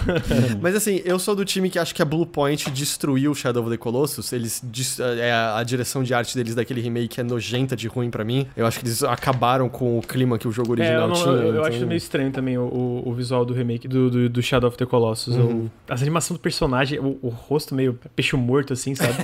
mas 0.61 0.75
assim, 0.75 1.01
eu 1.03 1.19
sou 1.19 1.35
do 1.35 1.43
time 1.43 1.69
que 1.69 1.79
acha 1.79 1.93
que 1.93 2.01
a 2.01 2.05
Blue 2.05 2.25
Point 2.25 2.69
destruiu 2.69 3.33
Shadow 3.33 3.63
of 3.63 3.71
the 3.71 3.77
Colossus. 3.77 4.31
Eles. 4.31 4.61
É, 4.99 5.33
a 5.33 5.63
direção 5.63 6.03
de 6.03 6.13
arte 6.13 6.35
deles 6.35 6.55
daquele 6.55 6.81
remake 6.81 7.19
é 7.19 7.23
nojenta 7.23 7.75
de 7.75 7.87
ruim 7.87 8.09
pra 8.09 8.23
mim. 8.23 8.47
Eu 8.55 8.65
acho 8.65 8.79
que 8.79 8.85
eles 8.85 9.03
acabaram 9.03 9.67
com 9.67 9.97
o 9.97 10.01
clima 10.01 10.37
que 10.37 10.47
o 10.47 10.51
jogo 10.51 10.71
original 10.71 11.01
é, 11.01 11.03
eu 11.03 11.07
não, 11.07 11.15
tinha. 11.15 11.27
Eu, 11.29 11.49
então... 11.49 11.63
acho 11.65 11.87
meio 11.87 11.97
estranho 11.97 12.31
também 12.31 12.57
o, 12.57 12.63
o, 12.63 13.09
o, 13.09 13.13
visual 13.13 13.43
do 13.43 13.53
remake 13.53 13.87
do, 13.87 14.09
do, 14.09 14.29
do 14.29 14.41
Shadow 14.41 14.68
of 14.69 14.77
the 14.77 14.85
Colossus. 14.85 15.35
Uhum. 15.35 15.45
Uhum. 15.45 15.69
As 15.87 16.01
animações 16.01 16.37
do 16.37 16.41
personagem, 16.41 16.99
o, 16.99 17.19
o, 17.21 17.29
rosto 17.29 17.75
meio 17.75 17.99
peixe 18.15 18.35
morto, 18.35 18.73
assim, 18.73 18.95
sabe? 18.95 19.13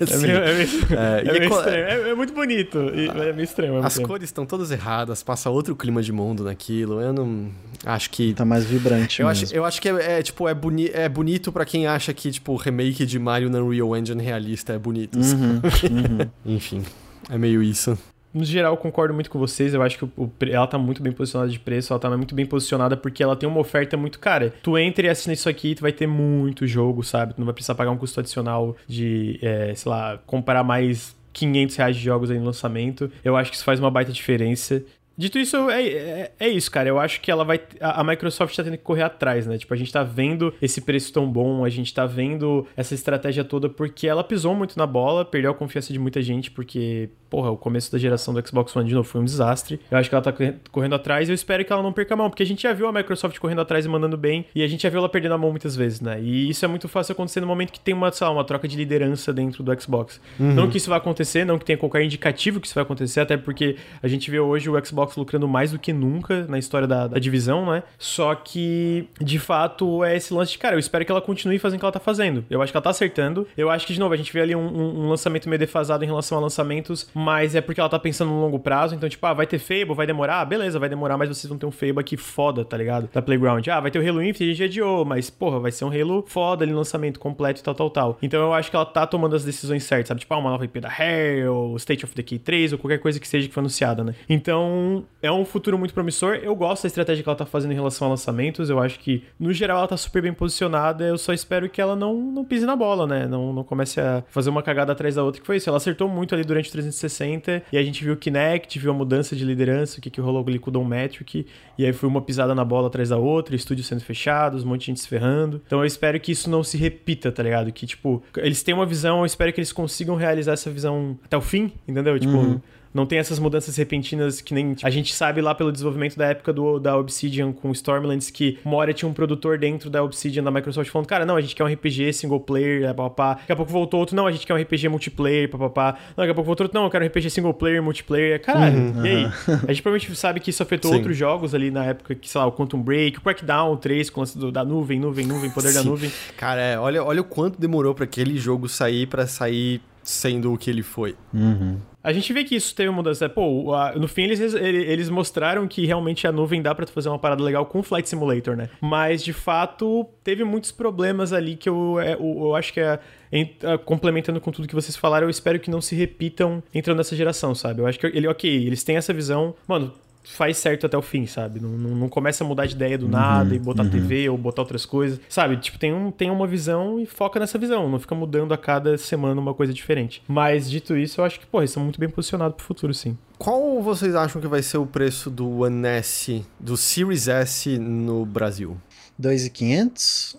é, 0.00 0.16
meio, 0.18 0.36
é, 0.36 0.54
meio, 0.54 0.68
é, 0.90 1.20
é, 1.20 1.32
meio 1.32 1.50
estranho. 1.50 1.84
É, 1.84 2.10
é, 2.10 2.14
muito 2.14 2.34
bonito. 2.34 2.78
é 2.78 3.32
meio 3.32 3.44
estranho. 3.44 3.78
As 3.84 3.98
cores 3.98 4.24
estão 4.24 4.44
todas 4.44 4.70
erradas, 4.70 5.22
passa 5.22 5.48
outro 5.48 5.74
clima 5.74 6.02
de 6.02 6.12
mundo 6.12 6.44
naquilo. 6.44 7.00
Eu 7.00 7.12
não. 7.12 7.50
Acho 7.84 8.10
que. 8.10 8.34
Tá 8.34 8.44
mais 8.44 8.64
vibrante. 8.64 9.22
Eu, 9.22 9.28
mesmo. 9.28 9.44
Acho, 9.44 9.54
eu 9.54 9.64
acho 9.64 9.80
que 9.80 9.88
é, 9.88 10.18
é 10.18 10.22
tipo, 10.22 10.48
é, 10.48 10.54
boni 10.54 10.90
é 10.92 11.08
bonito 11.08 11.50
para 11.50 11.64
quem 11.64 11.86
acha 11.86 12.12
que, 12.12 12.30
tipo, 12.30 12.52
o 12.52 12.56
remake 12.56 13.06
de 13.06 13.18
Mario 13.18 13.48
na 13.48 13.60
Unreal 13.62 13.96
Engine 13.96 14.22
realista 14.22 14.72
é 14.72 14.78
bonito. 14.78 15.18
Uhum, 15.18 15.60
uhum. 15.62 16.30
Enfim. 16.54 16.82
É 17.30 17.38
meio 17.38 17.62
isso. 17.62 17.96
No 18.34 18.44
geral, 18.44 18.76
concordo 18.76 19.12
muito 19.12 19.30
com 19.30 19.38
vocês. 19.38 19.74
Eu 19.74 19.82
acho 19.82 19.98
que 19.98 20.04
o, 20.04 20.30
ela 20.50 20.66
tá 20.66 20.78
muito 20.78 21.02
bem 21.02 21.12
posicionada 21.12 21.50
de 21.50 21.58
preço, 21.58 21.92
ela 21.92 22.00
tá 22.00 22.08
muito 22.16 22.34
bem 22.34 22.46
posicionada 22.46 22.96
porque 22.96 23.22
ela 23.22 23.36
tem 23.36 23.48
uma 23.48 23.60
oferta 23.60 23.96
muito 23.96 24.18
cara. 24.18 24.52
Tu 24.62 24.78
entra 24.78 25.06
e 25.06 25.10
assina 25.10 25.34
isso 25.34 25.48
aqui, 25.48 25.74
tu 25.74 25.82
vai 25.82 25.92
ter 25.92 26.06
muito 26.06 26.66
jogo, 26.66 27.02
sabe? 27.02 27.34
Tu 27.34 27.38
não 27.38 27.44
vai 27.44 27.54
precisar 27.54 27.74
pagar 27.74 27.90
um 27.90 27.96
custo 27.98 28.20
adicional 28.20 28.76
de, 28.86 29.38
é, 29.42 29.74
sei 29.74 29.90
lá, 29.90 30.18
comprar 30.26 30.64
mais 30.64 31.14
500 31.32 31.76
reais 31.76 31.96
de 31.96 32.02
jogos 32.02 32.30
aí 32.30 32.38
no 32.38 32.44
lançamento. 32.44 33.10
Eu 33.24 33.36
acho 33.36 33.50
que 33.50 33.56
isso 33.56 33.64
faz 33.64 33.78
uma 33.78 33.90
baita 33.90 34.12
diferença. 34.12 34.82
Dito 35.16 35.38
isso, 35.38 35.70
é, 35.70 35.82
é, 35.82 36.32
é, 36.40 36.48
isso, 36.48 36.70
cara. 36.70 36.88
Eu 36.88 36.98
acho 36.98 37.20
que 37.20 37.30
ela 37.30 37.44
vai. 37.44 37.60
A, 37.80 38.00
a, 38.00 38.04
Microsoft 38.04 38.56
tá 38.56 38.64
tendo 38.64 38.76
que 38.76 38.82
correr 38.82 39.02
atrás, 39.02 39.46
né? 39.46 39.58
Tipo, 39.58 39.74
a 39.74 39.76
gente 39.76 39.92
tá 39.92 40.02
vendo 40.02 40.54
esse 40.60 40.80
preço 40.80 41.12
tão 41.12 41.30
bom, 41.30 41.64
a 41.64 41.68
gente 41.68 41.92
tá 41.92 42.06
vendo 42.06 42.66
essa 42.76 42.94
estratégia 42.94 43.44
toda 43.44 43.68
porque 43.68 44.06
ela 44.06 44.24
pisou 44.24 44.54
muito 44.54 44.78
na 44.78 44.86
bola, 44.86 45.24
perdeu 45.24 45.50
a 45.50 45.54
confiança 45.54 45.92
de 45.92 45.98
muita 45.98 46.22
gente, 46.22 46.50
porque, 46.50 47.10
porra, 47.28 47.50
o 47.50 47.56
começo 47.56 47.92
da 47.92 47.98
geração 47.98 48.32
do 48.32 48.46
Xbox 48.46 48.74
One 48.74 48.88
de 48.88 48.94
novo 48.94 49.08
foi 49.08 49.20
um 49.20 49.24
desastre. 49.24 49.80
Eu 49.90 49.98
acho 49.98 50.08
que 50.08 50.14
ela 50.14 50.22
tá 50.22 50.32
correndo 50.70 50.94
atrás 50.94 51.28
e 51.28 51.32
eu 51.32 51.34
espero 51.34 51.64
que 51.64 51.72
ela 51.72 51.82
não 51.82 51.92
perca 51.92 52.14
a 52.14 52.16
mão, 52.16 52.30
porque 52.30 52.42
a 52.42 52.46
gente 52.46 52.62
já 52.62 52.72
viu 52.72 52.86
a 52.86 52.92
Microsoft 52.92 53.38
correndo 53.38 53.60
atrás 53.60 53.84
e 53.84 53.88
mandando 53.88 54.16
bem, 54.16 54.46
e 54.54 54.62
a 54.62 54.66
gente 54.66 54.82
já 54.82 54.88
viu 54.88 54.98
ela 54.98 55.08
perdendo 55.08 55.34
a 55.34 55.38
mão 55.38 55.50
muitas 55.50 55.76
vezes, 55.76 56.00
né? 56.00 56.20
E 56.20 56.48
isso 56.48 56.64
é 56.64 56.68
muito 56.68 56.88
fácil 56.88 57.12
acontecer 57.12 57.40
no 57.40 57.46
momento 57.46 57.72
que 57.72 57.80
tem 57.80 57.94
uma, 57.94 58.10
sei 58.10 58.26
lá, 58.26 58.32
uma 58.32 58.44
troca 58.44 58.66
de 58.66 58.76
liderança 58.76 59.32
dentro 59.32 59.62
do 59.62 59.80
Xbox. 59.80 60.20
Uhum. 60.40 60.54
Não 60.54 60.70
que 60.70 60.78
isso 60.78 60.88
vai 60.88 60.98
acontecer, 60.98 61.44
não 61.44 61.58
que 61.58 61.64
tenha 61.64 61.76
qualquer 61.76 62.02
indicativo 62.02 62.60
que 62.60 62.66
isso 62.66 62.74
vai 62.74 62.82
acontecer, 62.82 63.20
até 63.20 63.36
porque 63.36 63.76
a 64.02 64.08
gente 64.08 64.30
vê 64.30 64.40
hoje 64.40 64.70
o 64.70 64.84
Xbox 64.84 65.01
lucrando 65.16 65.48
mais 65.48 65.72
do 65.72 65.78
que 65.78 65.92
nunca 65.92 66.46
na 66.48 66.58
história 66.58 66.86
da, 66.86 67.06
da, 67.06 67.18
divisão, 67.18 67.66
né? 67.66 67.82
Só 67.98 68.34
que, 68.34 69.08
de 69.20 69.38
fato, 69.38 70.04
é 70.04 70.16
esse 70.16 70.32
lance 70.32 70.52
de, 70.52 70.58
cara, 70.58 70.74
eu 70.74 70.78
espero 70.78 71.04
que 71.04 71.10
ela 71.10 71.20
continue 71.20 71.58
fazendo 71.58 71.78
o 71.78 71.80
que 71.80 71.84
ela 71.84 71.92
tá 71.92 72.00
fazendo. 72.00 72.44
Eu 72.50 72.62
acho 72.62 72.72
que 72.72 72.76
ela 72.76 72.82
tá 72.82 72.90
acertando. 72.90 73.46
Eu 73.56 73.70
acho 73.70 73.86
que, 73.86 73.92
de 73.92 74.00
novo, 74.00 74.14
a 74.14 74.16
gente 74.16 74.32
vê 74.32 74.40
ali 74.40 74.54
um, 74.54 74.60
um, 74.60 75.04
um 75.04 75.08
lançamento 75.08 75.48
meio 75.48 75.58
defasado 75.58 76.04
em 76.04 76.06
relação 76.06 76.38
a 76.38 76.40
lançamentos, 76.40 77.08
mas 77.14 77.54
é 77.54 77.60
porque 77.60 77.80
ela 77.80 77.88
tá 77.88 77.98
pensando 77.98 78.30
no 78.30 78.40
longo 78.40 78.58
prazo. 78.58 78.94
Então, 78.94 79.08
tipo, 79.08 79.24
ah, 79.26 79.32
vai 79.32 79.46
ter 79.46 79.58
Fable, 79.58 79.94
vai 79.94 80.06
demorar? 80.06 80.40
Ah, 80.40 80.44
beleza, 80.44 80.78
vai 80.78 80.88
demorar, 80.88 81.16
mas 81.16 81.28
vocês 81.28 81.48
vão 81.48 81.58
ter 81.58 81.66
um 81.66 81.70
Fable 81.70 82.00
aqui 82.00 82.16
foda, 82.16 82.64
tá 82.64 82.76
ligado? 82.76 83.08
Da 83.12 83.22
Playground. 83.22 83.66
Ah, 83.68 83.80
vai 83.80 83.90
ter 83.90 83.98
o 83.98 84.08
Halo 84.08 84.22
Infinite, 84.22 84.42
a 84.42 84.54
gente 84.54 84.64
adiou, 84.64 85.04
mas, 85.04 85.30
porra, 85.30 85.60
vai 85.60 85.70
ser 85.70 85.84
um 85.84 85.88
Halo 85.88 86.24
foda 86.26 86.64
ali, 86.64 86.72
lançamento 86.72 87.20
completo 87.20 87.60
e 87.60 87.64
tal, 87.64 87.74
tal, 87.74 87.90
tal. 87.90 88.18
Então, 88.22 88.42
eu 88.42 88.52
acho 88.52 88.70
que 88.70 88.76
ela 88.76 88.86
tá 88.86 89.06
tomando 89.06 89.36
as 89.36 89.44
decisões 89.44 89.84
certas, 89.84 90.08
sabe? 90.08 90.20
Tipo, 90.20 90.34
ah, 90.34 90.38
uma 90.38 90.50
nova 90.50 90.64
IP 90.64 90.80
da 90.80 90.88
Halo, 90.88 91.76
State 91.76 92.04
of 92.04 92.14
Decay 92.14 92.38
3, 92.38 92.72
ou 92.72 92.78
qualquer 92.78 92.98
coisa 92.98 93.20
que 93.20 93.28
seja 93.28 93.48
que 93.48 93.54
foi 93.54 93.60
anunciada, 93.60 94.02
né? 94.02 94.14
Então, 94.28 94.91
é 95.22 95.30
um 95.30 95.44
futuro 95.44 95.78
muito 95.78 95.94
promissor. 95.94 96.34
Eu 96.36 96.54
gosto 96.54 96.82
da 96.82 96.86
estratégia 96.88 97.22
que 97.22 97.28
ela 97.28 97.36
tá 97.36 97.46
fazendo 97.46 97.70
em 97.70 97.74
relação 97.74 98.08
a 98.08 98.10
lançamentos. 98.10 98.68
Eu 98.68 98.80
acho 98.80 98.98
que, 98.98 99.22
no 99.38 99.52
geral, 99.52 99.78
ela 99.78 99.88
tá 99.88 99.96
super 99.96 100.22
bem 100.22 100.32
posicionada. 100.32 101.04
Eu 101.04 101.16
só 101.16 101.32
espero 101.32 101.68
que 101.68 101.80
ela 101.80 101.94
não, 101.94 102.14
não 102.14 102.44
pise 102.44 102.66
na 102.66 102.74
bola, 102.74 103.06
né? 103.06 103.26
Não, 103.28 103.52
não 103.52 103.62
comece 103.62 104.00
a 104.00 104.24
fazer 104.28 104.50
uma 104.50 104.62
cagada 104.62 104.92
atrás 104.92 105.14
da 105.14 105.22
outra, 105.22 105.40
que 105.40 105.46
foi 105.46 105.56
isso. 105.56 105.68
Ela 105.70 105.76
acertou 105.76 106.08
muito 106.08 106.34
ali 106.34 106.44
durante 106.44 106.68
o 106.68 106.72
360 106.72 107.62
e 107.72 107.78
a 107.78 107.82
gente 107.82 108.02
viu 108.02 108.14
o 108.14 108.16
Kinect, 108.16 108.78
viu 108.78 108.90
a 108.90 108.94
mudança 108.94 109.36
de 109.36 109.44
liderança, 109.44 109.98
o 109.98 110.02
que, 110.02 110.10
que 110.10 110.20
rolou 110.20 110.44
ali 110.46 110.58
com 110.58 110.70
o 110.70 110.72
Don 110.72 110.84
Metric. 110.84 111.46
E 111.78 111.86
aí 111.86 111.92
foi 111.92 112.08
uma 112.08 112.20
pisada 112.20 112.54
na 112.54 112.64
bola 112.64 112.88
atrás 112.88 113.08
da 113.08 113.16
outra, 113.16 113.54
estúdios 113.54 113.86
sendo 113.86 114.00
fechados, 114.00 114.64
um 114.64 114.68
monte 114.68 114.80
de 114.80 114.86
gente 114.86 115.00
se 115.00 115.08
ferrando. 115.08 115.62
Então 115.66 115.78
eu 115.78 115.86
espero 115.86 116.18
que 116.18 116.32
isso 116.32 116.50
não 116.50 116.64
se 116.64 116.76
repita, 116.76 117.30
tá 117.30 117.42
ligado? 117.42 117.70
Que, 117.72 117.86
tipo, 117.86 118.22
eles 118.36 118.62
têm 118.62 118.74
uma 118.74 118.86
visão, 118.86 119.20
eu 119.20 119.26
espero 119.26 119.52
que 119.52 119.60
eles 119.60 119.72
consigam 119.72 120.16
realizar 120.16 120.52
essa 120.52 120.70
visão 120.70 121.18
até 121.24 121.36
o 121.36 121.40
fim, 121.40 121.72
entendeu? 121.86 122.18
Tipo. 122.18 122.36
Uhum 122.36 122.60
não 122.94 123.06
tem 123.06 123.18
essas 123.18 123.38
mudanças 123.38 123.76
repentinas 123.76 124.40
que 124.40 124.52
nem 124.52 124.76
a 124.82 124.90
gente 124.90 125.14
sabe 125.14 125.40
lá 125.40 125.54
pelo 125.54 125.72
desenvolvimento 125.72 126.16
da 126.16 126.26
época 126.26 126.52
do, 126.52 126.78
da 126.78 126.96
Obsidian 126.96 127.52
com 127.52 127.70
Stormlands, 127.72 128.30
que 128.30 128.58
uma 128.64 128.76
hora 128.76 128.92
tinha 128.92 129.08
um 129.08 129.12
produtor 129.12 129.58
dentro 129.58 129.88
da 129.88 130.02
Obsidian 130.02 130.42
da 130.42 130.50
Microsoft 130.50 130.90
falando, 130.90 131.06
cara, 131.06 131.24
não, 131.24 131.36
a 131.36 131.40
gente 131.40 131.54
quer 131.54 131.64
um 131.64 131.72
RPG 131.72 132.12
single 132.12 132.40
player, 132.40 132.94
papapá. 132.94 133.34
Daqui 133.34 133.52
a 133.52 133.56
pouco 133.56 133.72
voltou 133.72 134.00
outro, 134.00 134.14
não, 134.14 134.26
a 134.26 134.32
gente 134.32 134.46
quer 134.46 134.54
um 134.54 134.60
RPG 134.60 134.88
multiplayer, 134.88 135.48
papapá. 135.48 135.98
Daqui 136.16 136.30
a 136.30 136.34
pouco 136.34 136.46
voltou 136.46 136.64
outro, 136.64 136.78
não, 136.78 136.84
eu 136.84 136.90
quero 136.90 137.04
um 137.04 137.08
RPG 137.08 137.30
single 137.30 137.54
player, 137.54 137.82
multiplayer. 137.82 138.40
Caralho, 138.40 138.78
uhum, 138.78 139.06
e 139.06 139.08
aí? 139.08 139.24
Uhum. 139.24 139.32
A 139.46 139.72
gente 139.72 139.82
provavelmente 139.82 140.16
sabe 140.16 140.40
que 140.40 140.50
isso 140.50 140.62
afetou 140.62 140.90
Sim. 140.90 140.98
outros 140.98 141.16
jogos 141.16 141.54
ali 141.54 141.70
na 141.70 141.84
época, 141.84 142.14
que, 142.14 142.28
sei 142.28 142.40
lá, 142.40 142.46
o 142.46 142.52
Quantum 142.52 142.80
Break, 142.80 143.18
o 143.18 143.20
Crackdown 143.22 143.76
3, 143.76 144.10
com 144.10 144.20
o 144.20 144.22
lance 144.22 144.52
da 144.52 144.64
nuvem, 144.64 144.98
nuvem, 144.98 145.26
nuvem, 145.26 145.50
poder 145.50 145.68
Sim. 145.68 145.74
da 145.74 145.84
nuvem. 145.84 146.12
Cara, 146.36 146.60
é, 146.60 146.78
olha, 146.78 147.02
olha 147.02 147.20
o 147.20 147.24
quanto 147.24 147.60
demorou 147.60 147.94
para 147.94 148.04
aquele 148.04 148.36
jogo 148.36 148.68
sair 148.68 149.06
para 149.06 149.26
sair 149.26 149.80
sendo 150.02 150.52
o 150.52 150.58
que 150.58 150.70
ele 150.70 150.82
foi. 150.82 151.14
Uhum. 151.32 151.78
A 152.04 152.12
gente 152.12 152.32
vê 152.32 152.42
que 152.42 152.56
isso 152.56 152.74
teve 152.74 152.90
mudança. 152.90 153.28
Pô, 153.28 153.72
a, 153.74 153.92
no 153.92 154.08
fim 154.08 154.22
eles, 154.22 154.54
eles 154.54 155.08
mostraram 155.08 155.68
que 155.68 155.86
realmente 155.86 156.26
a 156.26 156.32
nuvem 156.32 156.60
dá 156.60 156.74
para 156.74 156.86
fazer 156.86 157.08
uma 157.08 157.18
parada 157.18 157.42
legal 157.42 157.64
com 157.66 157.78
o 157.78 157.82
Flight 157.82 158.08
Simulator, 158.08 158.56
né? 158.56 158.68
Mas 158.80 159.22
de 159.22 159.32
fato 159.32 160.04
teve 160.24 160.42
muitos 160.42 160.72
problemas 160.72 161.32
ali 161.32 161.54
que 161.54 161.68
eu, 161.68 162.00
é, 162.00 162.14
eu, 162.14 162.36
eu 162.40 162.56
acho 162.56 162.72
que 162.72 162.80
é, 162.80 162.98
é, 163.30 163.78
complementando 163.84 164.40
com 164.40 164.50
tudo 164.50 164.66
que 164.66 164.74
vocês 164.74 164.96
falaram, 164.96 165.26
eu 165.26 165.30
espero 165.30 165.60
que 165.60 165.70
não 165.70 165.80
se 165.80 165.94
repitam 165.94 166.62
entrando 166.74 166.98
nessa 166.98 167.14
geração, 167.14 167.54
sabe? 167.54 167.80
Eu 167.80 167.86
acho 167.86 167.98
que 167.98 168.06
ele, 168.06 168.26
ok, 168.26 168.50
eles 168.50 168.82
têm 168.82 168.96
essa 168.96 169.12
visão. 169.12 169.54
Mano, 169.68 169.92
faz 170.24 170.56
certo 170.56 170.86
até 170.86 170.96
o 170.96 171.02
fim, 171.02 171.26
sabe? 171.26 171.60
Não, 171.60 171.70
não, 171.70 171.90
não 171.90 172.08
começa 172.08 172.44
a 172.44 172.46
mudar 172.46 172.66
de 172.66 172.74
ideia 172.74 172.96
do 172.96 173.06
uhum, 173.06 173.12
nada 173.12 173.54
e 173.54 173.58
botar 173.58 173.82
uhum. 173.82 173.90
TV 173.90 174.28
ou 174.28 174.38
botar 174.38 174.62
outras 174.62 174.86
coisas, 174.86 175.20
sabe? 175.28 175.56
Tipo, 175.56 175.78
tem, 175.78 175.92
um, 175.92 176.10
tem 176.10 176.30
uma 176.30 176.46
visão 176.46 177.00
e 177.00 177.06
foca 177.06 177.40
nessa 177.40 177.58
visão, 177.58 177.88
não 177.88 177.98
fica 177.98 178.14
mudando 178.14 178.52
a 178.52 178.58
cada 178.58 178.96
semana 178.96 179.40
uma 179.40 179.54
coisa 179.54 179.72
diferente. 179.72 180.22
Mas, 180.28 180.70
dito 180.70 180.96
isso, 180.96 181.20
eu 181.20 181.24
acho 181.24 181.40
que, 181.40 181.46
pô, 181.46 181.60
eles 181.60 181.70
estão 181.70 181.82
muito 181.82 181.98
bem 181.98 182.08
posicionados 182.08 182.56
pro 182.56 182.64
futuro, 182.64 182.94
sim. 182.94 183.16
Qual 183.38 183.82
vocês 183.82 184.14
acham 184.14 184.40
que 184.40 184.46
vai 184.46 184.62
ser 184.62 184.78
o 184.78 184.86
preço 184.86 185.28
do 185.28 185.62
One 185.62 185.86
S, 185.86 186.44
do 186.60 186.76
Series 186.76 187.26
S 187.26 187.78
no 187.78 188.24
Brasil? 188.24 188.76
2.500? 189.20 190.36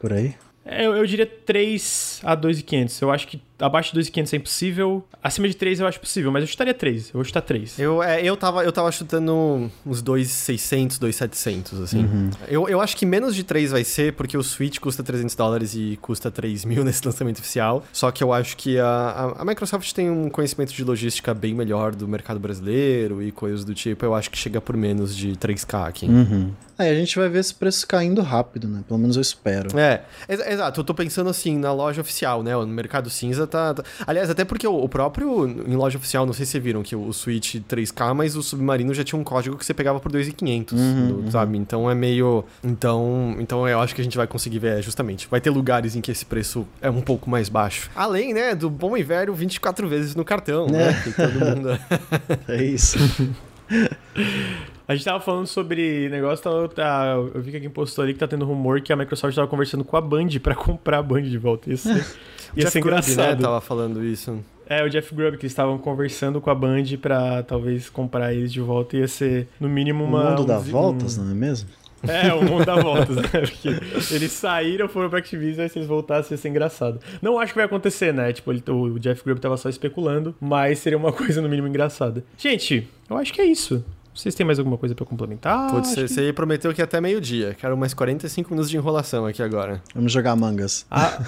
Por 0.00 0.12
aí? 0.12 0.34
É, 0.64 0.86
eu, 0.86 0.96
eu 0.96 1.06
diria 1.06 1.26
3 1.26 1.70
3 1.80 2.20
a 2.24 2.34
2,500. 2.34 3.00
Eu 3.00 3.10
acho 3.10 3.28
que 3.28 3.40
abaixo 3.60 3.90
de 3.90 3.94
2,500 3.94 4.32
é 4.32 4.36
impossível. 4.36 5.04
Acima 5.22 5.48
de 5.48 5.54
3 5.54 5.80
eu 5.80 5.86
acho 5.86 6.00
possível, 6.00 6.32
mas 6.32 6.42
eu 6.42 6.46
chutaria 6.46 6.74
3. 6.74 7.08
Eu 7.08 7.12
vou 7.14 7.24
chutar 7.24 7.42
3. 7.42 7.78
Eu, 7.78 8.02
é, 8.02 8.22
eu, 8.22 8.36
tava, 8.36 8.64
eu 8.64 8.72
tava 8.72 8.90
chutando 8.90 9.70
uns 9.86 10.02
2,600, 10.02 10.98
2,700, 10.98 11.80
assim. 11.80 12.04
Uhum. 12.04 12.30
Eu, 12.48 12.68
eu 12.68 12.80
acho 12.80 12.96
que 12.96 13.04
menos 13.04 13.34
de 13.34 13.44
3 13.44 13.72
vai 13.72 13.84
ser, 13.84 14.14
porque 14.14 14.36
o 14.36 14.42
Switch 14.42 14.78
custa 14.78 15.02
300 15.02 15.34
dólares 15.34 15.74
e 15.74 15.98
custa 16.00 16.30
3 16.30 16.64
mil 16.64 16.82
nesse 16.84 17.04
lançamento 17.04 17.38
oficial. 17.38 17.84
Só 17.92 18.10
que 18.10 18.22
eu 18.22 18.32
acho 18.32 18.56
que 18.56 18.78
a, 18.78 18.86
a, 18.86 19.42
a, 19.42 19.44
Microsoft 19.44 19.92
tem 19.92 20.10
um 20.10 20.28
conhecimento 20.28 20.72
de 20.72 20.82
logística 20.84 21.34
bem 21.34 21.54
melhor 21.54 21.94
do 21.94 22.08
mercado 22.08 22.40
brasileiro 22.40 23.22
e 23.22 23.30
coisas 23.30 23.64
do 23.64 23.74
tipo. 23.74 24.04
Eu 24.04 24.14
acho 24.14 24.30
que 24.30 24.38
chega 24.38 24.60
por 24.60 24.76
menos 24.76 25.14
de 25.14 25.32
3K 25.32 25.88
aqui. 25.88 26.06
Uhum. 26.06 26.52
Aí 26.80 26.88
a 26.88 26.94
gente 26.94 27.18
vai 27.18 27.28
ver 27.28 27.40
esse 27.40 27.54
preço 27.54 27.86
caindo 27.86 28.22
rápido, 28.22 28.66
né? 28.66 28.82
Pelo 28.88 28.98
menos 28.98 29.14
eu 29.16 29.20
espero. 29.20 29.78
É, 29.78 30.02
ex 30.26 30.40
exato. 30.40 30.80
Eu 30.80 30.84
tô 30.84 30.94
pensando 30.94 31.28
assim, 31.28 31.58
na 31.58 31.74
loja 31.74 32.00
oficial, 32.00 32.42
né? 32.42 32.54
No 32.54 32.66
mercado 32.68 33.10
cinza 33.10 33.46
tá. 33.50 33.74
tá... 33.74 33.84
Aliás, 34.06 34.30
até 34.30 34.44
porque 34.44 34.66
o, 34.66 34.88
próprio. 34.88 35.46
Em 35.46 35.76
loja 35.76 35.98
oficial, 35.98 36.24
não 36.24 36.32
sei 36.32 36.46
se 36.46 36.52
vocês 36.52 36.64
viram 36.64 36.82
que 36.82 36.96
o, 36.96 37.12
Switch 37.12 37.56
3K, 37.56 38.14
mas 38.14 38.36
o 38.36 38.42
Submarino 38.42 38.94
já 38.94 39.04
tinha 39.04 39.20
um 39.20 39.24
código 39.24 39.56
que 39.56 39.64
você 39.64 39.74
pegava 39.74 40.00
por 40.00 40.10
2,500, 40.10 40.78
uhum, 40.78 41.10
uhum. 41.24 41.30
sabe? 41.30 41.58
Então 41.58 41.90
é 41.90 41.94
meio. 41.94 42.44
Então, 42.64 43.36
então 43.38 43.68
eu 43.68 43.80
acho 43.80 43.94
que 43.94 44.00
a 44.00 44.04
gente 44.04 44.16
vai 44.16 44.26
conseguir 44.26 44.58
ver, 44.58 44.82
justamente. 44.82 45.28
Vai 45.30 45.40
ter 45.40 45.50
lugares 45.50 45.96
em 45.96 46.00
que 46.00 46.10
esse 46.10 46.24
preço 46.24 46.66
é 46.80 46.90
um 46.90 47.00
pouco 47.00 47.28
mais 47.28 47.48
baixo. 47.48 47.90
Além, 47.94 48.32
né, 48.32 48.54
do 48.54 48.70
bom 48.70 48.96
e 48.96 49.02
velho 49.02 49.34
24 49.34 49.88
vezes 49.88 50.14
no 50.14 50.24
cartão, 50.24 50.66
é. 50.68 50.70
né? 50.70 51.02
Que 51.02 51.12
todo 51.12 51.32
mundo. 51.32 51.78
é 52.48 52.64
isso. 52.64 52.98
A 54.90 54.94
gente 54.96 55.04
tava 55.04 55.20
falando 55.20 55.46
sobre 55.46 56.08
negócio, 56.08 56.42
tá, 56.42 56.74
tá, 56.74 57.12
eu 57.32 57.40
vi 57.40 57.52
que 57.52 57.58
alguém 57.58 57.70
postou 57.70 58.02
ali 58.02 58.12
que 58.12 58.18
tá 58.18 58.26
tendo 58.26 58.44
rumor 58.44 58.80
que 58.80 58.92
a 58.92 58.96
Microsoft 58.96 59.36
tava 59.36 59.46
conversando 59.46 59.84
com 59.84 59.96
a 59.96 60.00
Band 60.00 60.30
pra 60.42 60.52
comprar 60.56 60.98
a 60.98 61.02
Band 61.02 61.22
de 61.22 61.38
volta. 61.38 61.72
Isso 61.72 61.88
ia 62.56 62.64
Jeff 62.64 62.72
ser 62.72 62.80
engraçado. 62.80 63.14
Grubb, 63.14 63.36
né, 63.36 63.40
tava 63.40 63.60
falando 63.60 64.04
isso. 64.04 64.40
É, 64.68 64.84
o 64.84 64.90
Jeff 64.90 65.14
Grubb, 65.14 65.36
que 65.36 65.44
eles 65.44 65.52
estavam 65.52 65.78
conversando 65.78 66.40
com 66.40 66.50
a 66.50 66.54
Band 66.56 66.84
pra 67.00 67.44
talvez 67.44 67.88
comprar 67.88 68.34
eles 68.34 68.52
de 68.52 68.60
volta. 68.60 68.96
Ia 68.96 69.06
ser, 69.06 69.46
no 69.60 69.68
mínimo, 69.68 70.02
uma... 70.02 70.24
O 70.24 70.30
mundo 70.30 70.42
um, 70.42 70.46
dá 70.46 70.58
voltas, 70.58 71.16
não 71.16 71.30
é 71.30 71.34
mesmo? 71.34 71.68
É, 72.06 72.32
o 72.32 72.42
mundo 72.42 72.64
dá 72.64 72.76
voltas, 72.76 73.16
né? 73.16 73.22
Porque 73.22 73.68
eles 74.14 74.32
saíram, 74.32 74.88
foram 74.88 75.10
pra 75.10 75.18
Activision, 75.18 75.66
e 75.66 75.68
se 75.68 75.78
eles 75.78 75.88
voltassem 75.88 76.32
ia 76.32 76.38
ser 76.38 76.48
engraçado. 76.48 77.00
Não 77.20 77.38
acho 77.38 77.52
que 77.52 77.58
vai 77.58 77.66
acontecer, 77.66 78.12
né? 78.12 78.32
Tipo, 78.32 78.52
ele, 78.52 78.62
o 78.66 78.98
Jeff 78.98 79.22
Grubb 79.24 79.40
tava 79.40 79.56
só 79.56 79.68
especulando, 79.68 80.34
mas 80.40 80.78
seria 80.78 80.98
uma 80.98 81.12
coisa 81.12 81.40
no 81.40 81.48
mínimo 81.48 81.68
engraçada. 81.68 82.24
Gente, 82.36 82.88
eu 83.08 83.16
acho 83.16 83.32
que 83.32 83.40
é 83.40 83.44
isso. 83.44 83.84
Vocês 84.14 84.34
têm 84.34 84.44
mais 84.44 84.58
alguma 84.58 84.76
coisa 84.76 84.94
para 84.94 85.06
complementar? 85.06 85.70
Putz, 85.70 85.94
você, 85.94 86.26
que... 86.26 86.32
prometeu 86.32 86.74
que 86.74 86.82
até 86.82 87.00
meio-dia. 87.00 87.56
Quero 87.58 87.76
mais 87.76 87.94
45 87.94 88.50
minutos 88.50 88.68
de 88.68 88.76
enrolação 88.76 89.24
aqui 89.24 89.42
agora. 89.42 89.80
Vamos 89.94 90.12
jogar 90.12 90.34
mangas. 90.34 90.84
Ah. 90.90 91.18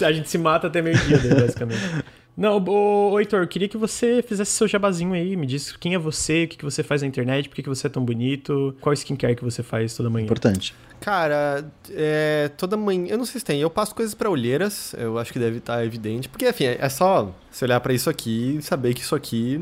a 0.04 0.12
gente 0.12 0.28
se 0.30 0.38
mata 0.38 0.68
até 0.68 0.80
meio-dia, 0.80 1.34
basicamente. 1.34 1.80
Não, 2.36 2.56
ô, 2.56 3.12
ô 3.12 3.20
Heitor, 3.20 3.42
eu 3.42 3.48
queria 3.48 3.68
que 3.68 3.76
você 3.76 4.22
fizesse 4.22 4.52
seu 4.52 4.66
jabazinho 4.66 5.12
aí, 5.12 5.36
me 5.36 5.46
disse 5.46 5.78
quem 5.78 5.94
é 5.94 5.98
você, 5.98 6.44
o 6.44 6.48
que, 6.48 6.56
que 6.58 6.64
você 6.64 6.82
faz 6.82 7.02
na 7.02 7.08
internet, 7.08 7.48
por 7.48 7.54
que, 7.54 7.62
que 7.62 7.68
você 7.68 7.86
é 7.86 7.90
tão 7.90 8.04
bonito, 8.04 8.74
qual 8.80 8.92
skincare 8.92 9.36
que 9.36 9.44
você 9.44 9.62
faz 9.62 9.94
toda 9.94 10.10
manhã. 10.10 10.24
Importante. 10.24 10.74
Cara, 11.00 11.70
é, 11.90 12.50
toda 12.56 12.76
manhã, 12.76 13.08
eu 13.10 13.18
não 13.18 13.26
sei 13.26 13.38
se 13.38 13.44
tem, 13.44 13.60
eu 13.60 13.68
passo 13.68 13.94
coisas 13.94 14.14
para 14.14 14.30
olheiras, 14.30 14.94
eu 14.96 15.18
acho 15.18 15.32
que 15.32 15.38
deve 15.38 15.58
estar 15.58 15.76
tá 15.76 15.84
evidente, 15.84 16.28
porque, 16.28 16.48
enfim, 16.48 16.64
é 16.64 16.88
só 16.88 17.30
você 17.50 17.66
olhar 17.66 17.78
para 17.80 17.92
isso 17.92 18.08
aqui 18.08 18.56
e 18.58 18.62
saber 18.62 18.94
que 18.94 19.02
isso 19.02 19.14
aqui 19.14 19.60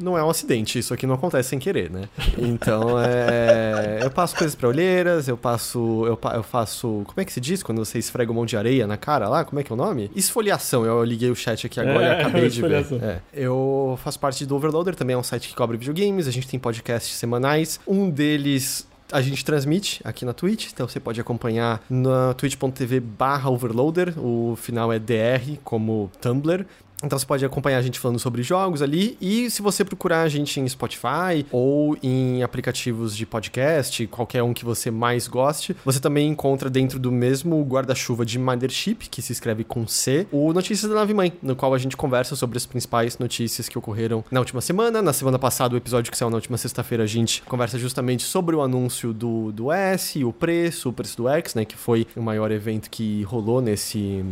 não 0.00 0.16
é 0.16 0.24
um 0.24 0.30
acidente, 0.30 0.78
isso 0.78 0.94
aqui 0.94 1.06
não 1.06 1.14
acontece 1.14 1.50
sem 1.50 1.58
querer, 1.58 1.90
né? 1.90 2.08
Então, 2.38 2.98
é, 2.98 4.00
eu 4.02 4.10
passo 4.10 4.34
coisas 4.34 4.54
para 4.54 4.68
olheiras, 4.68 5.28
eu 5.28 5.36
passo, 5.36 6.06
eu, 6.06 6.18
eu 6.34 6.42
faço, 6.42 7.02
como 7.06 7.20
é 7.20 7.24
que 7.24 7.32
se 7.32 7.40
diz 7.40 7.62
quando 7.62 7.84
você 7.84 7.98
esfrega 7.98 8.32
um 8.32 8.34
monte 8.34 8.50
de 8.50 8.56
areia 8.56 8.86
na 8.86 8.96
cara 8.96 9.28
lá, 9.28 9.44
como 9.44 9.60
é 9.60 9.62
que 9.62 9.70
é 9.70 9.74
o 9.74 9.76
nome? 9.76 10.10
Esfoliação, 10.16 10.86
eu 10.86 11.04
liguei 11.04 11.30
o 11.30 11.36
chat 11.36 11.66
aqui 11.66 11.78
agora 11.78 11.99
é, 12.00 12.08
e 12.18 12.20
acabei 12.20 12.48
de 12.48 12.60
ver. 12.60 13.02
É, 13.02 13.20
eu 13.32 13.98
faço 14.02 14.18
parte 14.18 14.44
do 14.46 14.56
Overloader, 14.56 14.94
também 14.94 15.14
é 15.14 15.18
um 15.18 15.22
site 15.22 15.48
que 15.48 15.54
cobre 15.54 15.76
videogames, 15.76 16.26
a 16.26 16.30
gente 16.30 16.48
tem 16.48 16.58
podcasts 16.58 17.16
semanais, 17.16 17.80
um 17.86 18.10
deles 18.10 18.88
a 19.12 19.20
gente 19.20 19.44
transmite 19.44 20.00
aqui 20.04 20.24
na 20.24 20.32
Twitch, 20.32 20.68
então 20.72 20.86
você 20.86 21.00
pode 21.00 21.20
acompanhar 21.20 21.82
na 21.90 22.32
twitch.tv 22.34 23.00
barra 23.00 23.50
overloader, 23.50 24.14
o 24.18 24.56
final 24.56 24.92
é 24.92 24.98
DR 24.98 25.58
como 25.64 26.10
Tumblr. 26.20 26.64
Então 27.02 27.18
você 27.18 27.26
pode 27.26 27.44
acompanhar 27.44 27.78
a 27.78 27.82
gente 27.82 27.98
falando 27.98 28.18
sobre 28.18 28.42
jogos 28.42 28.82
ali. 28.82 29.16
E 29.20 29.50
se 29.50 29.62
você 29.62 29.84
procurar 29.84 30.22
a 30.22 30.28
gente 30.28 30.60
em 30.60 30.68
Spotify 30.68 31.46
ou 31.50 31.96
em 32.02 32.42
aplicativos 32.42 33.16
de 33.16 33.24
podcast, 33.26 34.06
qualquer 34.08 34.42
um 34.42 34.52
que 34.52 34.64
você 34.64 34.90
mais 34.90 35.26
goste, 35.26 35.76
você 35.84 36.00
também 36.00 36.28
encontra 36.28 36.68
dentro 36.68 36.98
do 36.98 37.10
mesmo 37.10 37.62
guarda-chuva 37.64 38.24
de 38.24 38.38
Mothership, 38.38 39.08
que 39.10 39.22
se 39.22 39.32
escreve 39.32 39.64
com 39.64 39.86
C, 39.86 40.26
o 40.30 40.52
Notícias 40.52 40.90
da 40.90 40.96
Nave 40.96 41.14
Mãe, 41.14 41.32
no 41.42 41.56
qual 41.56 41.74
a 41.74 41.78
gente 41.78 41.96
conversa 41.96 42.36
sobre 42.36 42.56
as 42.58 42.66
principais 42.66 43.18
notícias 43.18 43.68
que 43.68 43.78
ocorreram 43.78 44.24
na 44.30 44.40
última 44.40 44.60
semana. 44.60 45.02
Na 45.02 45.12
semana 45.12 45.38
passada, 45.38 45.74
o 45.74 45.78
episódio 45.78 46.10
que 46.10 46.18
saiu 46.18 46.30
na 46.30 46.36
última 46.36 46.58
sexta-feira, 46.58 47.04
a 47.04 47.06
gente 47.06 47.42
conversa 47.42 47.78
justamente 47.78 48.22
sobre 48.22 48.54
o 48.54 48.62
anúncio 48.62 49.12
do, 49.12 49.52
do 49.52 49.72
S, 49.72 50.22
o 50.24 50.32
preço, 50.32 50.88
o 50.90 50.92
preço 50.92 51.16
do 51.16 51.28
X, 51.28 51.54
né? 51.54 51.64
Que 51.64 51.76
foi 51.76 52.06
o 52.16 52.22
maior 52.22 52.50
evento 52.50 52.90
que 52.90 53.22
rolou 53.22 53.60
nesse 53.60 54.24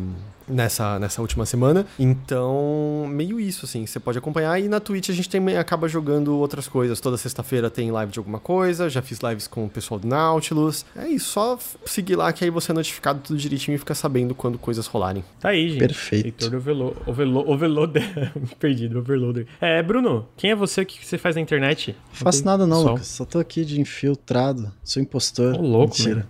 nessa, 0.49 0.99
nessa 0.99 1.21
última 1.21 1.47
semana. 1.47 1.87
Então, 1.99 3.07
meio 3.09 3.39
isso, 3.41 3.65
assim, 3.65 3.87
você 3.87 4.01
pode 4.01 4.19
acompanhar. 4.19 4.59
E 4.61 4.69
na 4.69 4.81
Twitch 4.81 5.11
a 5.11 5.13
gente 5.13 5.29
também 5.29 5.57
acaba 5.57 5.89
jogando 5.89 6.37
outras 6.37 6.69
coisas. 6.69 7.01
Toda 7.01 7.17
sexta-feira 7.17 7.71
tem 7.71 7.91
live 7.91 8.13
de 8.13 8.19
alguma 8.19 8.39
coisa. 8.39 8.89
Já 8.89 9.03
fiz 9.03 9.19
lives 9.21 9.47
com 9.47 9.65
o 9.65 9.69
pessoal 9.69 10.01
do 10.01 10.07
Nautilus. 10.07 10.85
É 10.97 11.09
isso, 11.09 11.31
só 11.31 11.59
seguir 11.85 12.17
lá 12.17 12.33
que 12.33 12.45
aí 12.45 12.51
você 12.51 12.73
é 12.73 12.75
notificado 12.75 13.21
tudo 13.21 13.39
direitinho 13.39 13.75
e 13.75 13.79
fica 13.79 13.95
sabendo 13.95 14.35
quando 14.35 14.59
coisas 14.59 14.87
rolarem. 14.87 15.25
Tá 15.41 15.51
aí, 15.51 15.71
gente. 15.71 15.81
Perfeito. 15.81 16.45
Heitor 16.45 16.55
Overlo 16.55 16.97
Overlo 17.07 17.51
Overloader. 17.51 18.33
Perdido, 18.59 18.99
Overloader. 18.99 19.47
É, 19.61 19.83
Bruno, 19.83 20.29
quem 20.37 20.51
é 20.51 20.55
você? 20.55 20.83
O 20.83 20.87
que 20.87 21.05
você 21.05 21.19
faz 21.19 21.37
na 21.37 21.43
internet? 21.43 21.95
Não 22.11 22.15
faço 22.15 22.45
nada 22.45 22.67
não, 22.67 22.83
Lucas. 22.83 23.07
Só 23.07 23.25
tô 23.25 23.39
aqui 23.39 23.65
de 23.65 23.81
infiltrado. 23.81 24.73
Sou 24.83 25.03
impostor. 25.03 25.55
Ô, 25.55 25.63
louco, 25.63 25.97
Mentira. 25.97 26.17
Né? 26.17 26.25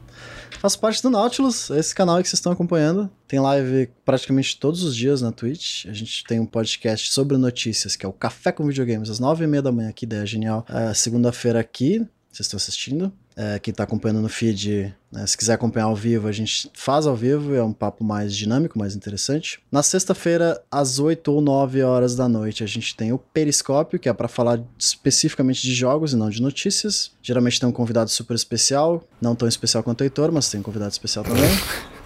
Faço 0.59 0.79
parte 0.81 1.03
do 1.03 1.11
Nautilus, 1.11 1.71
esse 1.71 1.95
canal 1.95 2.17
que 2.21 2.29
vocês 2.29 2.39
estão 2.39 2.53
acompanhando. 2.53 3.09
Tem 3.29 3.39
live 3.39 3.89
praticamente 4.05 4.59
todos 4.59 4.83
os 4.83 4.97
dias 4.97 5.23
na 5.23 5.31
Twitch. 5.31 5.87
A 5.87 5.93
gente 5.93 6.25
tem 6.25 6.41
um 6.41 6.47
podcast 6.47 7.13
sobre 7.13 7.37
notícias, 7.37 7.95
que 7.95 8.05
é 8.05 8.09
o 8.09 8.13
Café 8.13 8.51
com 8.51 8.67
Videogames, 8.67 9.09
às 9.09 9.21
nove 9.21 9.45
e 9.45 9.47
meia 9.47 9.63
da 9.63 9.71
manhã. 9.71 9.93
Que 9.93 10.05
ideia 10.05 10.27
genial. 10.27 10.67
É, 10.69 10.93
Segunda-feira 10.95 11.61
aqui, 11.61 12.05
vocês 12.39 12.47
estão 12.47 12.57
assistindo. 12.57 13.13
É, 13.37 13.59
quem 13.59 13.73
está 13.73 13.85
acompanhando 13.85 14.21
no 14.21 14.29
feed, 14.29 14.95
né, 15.13 15.27
se 15.27 15.37
quiser 15.37 15.55
acompanhar 15.55 15.87
ao 15.87 15.95
vivo, 15.95 16.29
a 16.29 16.33
gente 16.33 16.71
faz 16.75 17.07
ao 17.07 17.15
vivo, 17.15 17.55
é 17.55 17.63
um 17.63 17.73
papo 17.73 18.05
mais 18.05 18.35
dinâmico, 18.35 18.79
mais 18.79 18.95
interessante. 18.95 19.61
Na 19.71 19.83
sexta-feira, 19.83 20.61
às 20.71 20.99
8 20.99 21.33
ou 21.33 21.41
9 21.41 21.83
horas 21.83 22.15
da 22.15 22.29
noite, 22.29 22.63
a 22.63 22.67
gente 22.67 22.97
tem 22.97 23.13
o 23.13 23.19
Periscópio, 23.19 23.99
que 23.99 24.09
é 24.09 24.13
para 24.13 24.29
falar 24.29 24.61
especificamente 24.79 25.63
de 25.63 25.75
jogos 25.75 26.13
e 26.13 26.17
não 26.17 26.31
de 26.31 26.41
notícias. 26.41 27.13
Geralmente 27.23 27.61
tem 27.61 27.69
um 27.69 27.73
convidado 27.73 28.11
super 28.11 28.35
especial, 28.35 29.05
não 29.21 29.35
tão 29.35 29.49
especial 29.49 29.83
quanto 29.83 30.01
o 30.01 30.05
Heitor, 30.05 30.33
mas 30.33 30.49
tem 30.49 30.61
um 30.61 30.65
convidado 30.65 30.93
especial 30.93 31.25
também. 31.25 31.98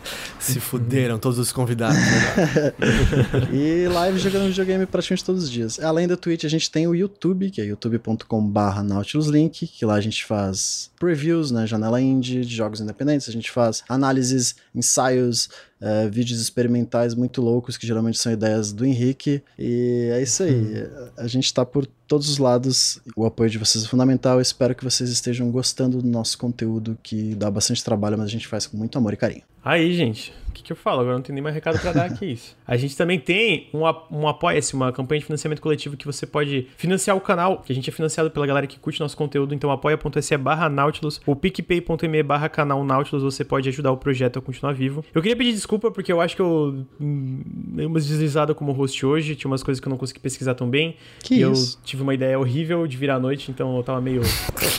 Se 0.43 0.60
fuderam 0.60 1.19
todos 1.19 1.39
os 1.39 1.52
convidados. 1.52 1.97
Né? 1.97 2.73
e 3.52 3.89
live 3.89 4.19
jogando 4.19 4.48
videogame 4.48 4.86
praticamente 4.86 5.24
todos 5.24 5.44
os 5.44 5.51
dias. 5.51 5.78
Além 5.81 6.09
da 6.09 6.16
Twitch, 6.16 6.44
a 6.44 6.48
gente 6.48 6.70
tem 6.70 6.86
o 6.86 6.94
YouTube, 6.94 7.51
que 7.51 7.60
é 7.60 7.64
youtube.com/barra 7.64 8.82
nautiluslink, 8.82 9.66
que 9.66 9.86
lá 9.86 9.94
a 9.94 10.01
gente 10.01 10.24
faz 10.24 10.90
previews, 10.98 11.51
né, 11.51 11.66
janela 11.66 12.01
indie 12.01 12.44
de 12.44 12.55
jogos 12.55 12.81
independentes, 12.81 13.28
a 13.28 13.32
gente 13.32 13.51
faz 13.51 13.82
análises, 13.89 14.56
ensaios, 14.74 15.48
uh, 15.81 16.10
vídeos 16.10 16.40
experimentais 16.40 17.14
muito 17.14 17.40
loucos, 17.40 17.77
que 17.77 17.86
geralmente 17.86 18.19
são 18.19 18.32
ideias 18.32 18.73
do 18.73 18.85
Henrique. 18.85 19.43
E 19.59 20.10
é 20.12 20.23
isso 20.23 20.43
aí. 20.43 20.55
Hum. 20.55 21.09
A 21.16 21.27
gente 21.27 21.47
está 21.47 21.64
por 21.64 21.86
todos 22.12 22.28
os 22.28 22.36
lados. 22.36 23.01
O 23.16 23.24
apoio 23.24 23.48
de 23.48 23.56
vocês 23.56 23.84
é 23.84 23.89
fundamental. 23.89 24.34
Eu 24.34 24.43
espero 24.43 24.74
que 24.74 24.84
vocês 24.84 25.09
estejam 25.09 25.51
gostando 25.51 26.02
do 26.02 26.06
nosso 26.06 26.36
conteúdo, 26.36 26.98
que 27.02 27.34
dá 27.34 27.51
bastante 27.51 27.82
trabalho, 27.82 28.18
mas 28.18 28.26
a 28.26 28.30
gente 28.30 28.47
faz 28.47 28.66
com 28.66 28.76
muito 28.76 28.98
amor 28.98 29.14
e 29.14 29.16
carinho. 29.16 29.43
Aí, 29.64 29.94
gente, 29.94 30.34
o 30.48 30.52
que, 30.52 30.62
que 30.62 30.72
eu 30.72 30.76
falo? 30.76 31.01
Agora 31.01 31.14
não 31.14 31.22
tem 31.22 31.32
nem 31.32 31.43
mais 31.43 31.55
recado 31.55 31.78
para 31.78 31.93
dar 31.93 32.05
aqui 32.06 32.32
isso. 32.32 32.56
A 32.66 32.76
gente 32.76 32.97
também 32.97 33.18
tem 33.18 33.68
um, 33.72 33.82
um 34.10 34.26
apoia-se, 34.26 34.74
uma 34.74 34.93
campanha 34.93 35.20
de 35.20 35.26
financiamento 35.26 35.62
coletivo 35.62 35.97
que 35.97 36.05
você 36.05 36.26
pode 36.26 36.66
financiar 36.76 37.16
o 37.16 37.20
canal, 37.20 37.59
que 37.59 37.72
a 37.72 37.74
gente 37.74 37.89
é 37.89 37.93
financiado 37.93 38.30
pela 38.30 38.47
galera 38.47 38.66
que 38.66 38.78
curte 38.78 39.01
nosso 39.01 39.16
conteúdo, 39.16 39.55
então 39.55 39.70
apoia.se 39.70 40.36
barra 40.36 40.68
Nautilus 40.68 41.20
ou 41.26 41.36
picpay.me 41.36 42.22
barra 42.22 42.48
canal 42.48 42.84
Nautilus, 42.84 43.22
você 43.22 43.44
pode 43.44 43.68
ajudar 43.68 43.93
o 43.93 43.97
projeto 43.97 44.39
a 44.39 44.43
continuar 44.43 44.72
vivo. 44.72 45.05
Eu 45.14 45.22
queria 45.22 45.36
pedir 45.36 45.52
desculpa 45.52 45.90
porque 45.90 46.12
eu 46.12 46.20
acho 46.20 46.34
que 46.34 46.43
eu 46.43 46.84
hum, 47.01 47.40
dei 47.47 47.86
umas 47.86 48.06
deslizadas 48.06 48.56
como 48.56 48.72
host 48.72 49.06
hoje, 49.06 49.36
tinha 49.36 49.51
umas 49.51 49.62
coisas 49.62 49.80
que 49.80 49.86
eu 49.86 49.90
não 49.90 49.97
consegui 49.97 50.20
pesquisar 50.20 50.55
tão 50.55 50.68
bem. 50.68 50.97
Que 51.22 51.36
e 51.36 51.43
isso? 51.43 51.78
eu 51.78 51.84
tive 51.84 52.01
uma 52.02 52.14
ideia 52.14 52.38
horrível 52.38 52.86
de 52.86 52.96
virar 52.96 53.16
à 53.16 53.20
noite, 53.20 53.50
então 53.50 53.76
eu 53.76 53.82
tava 53.82 54.00
meio, 54.00 54.22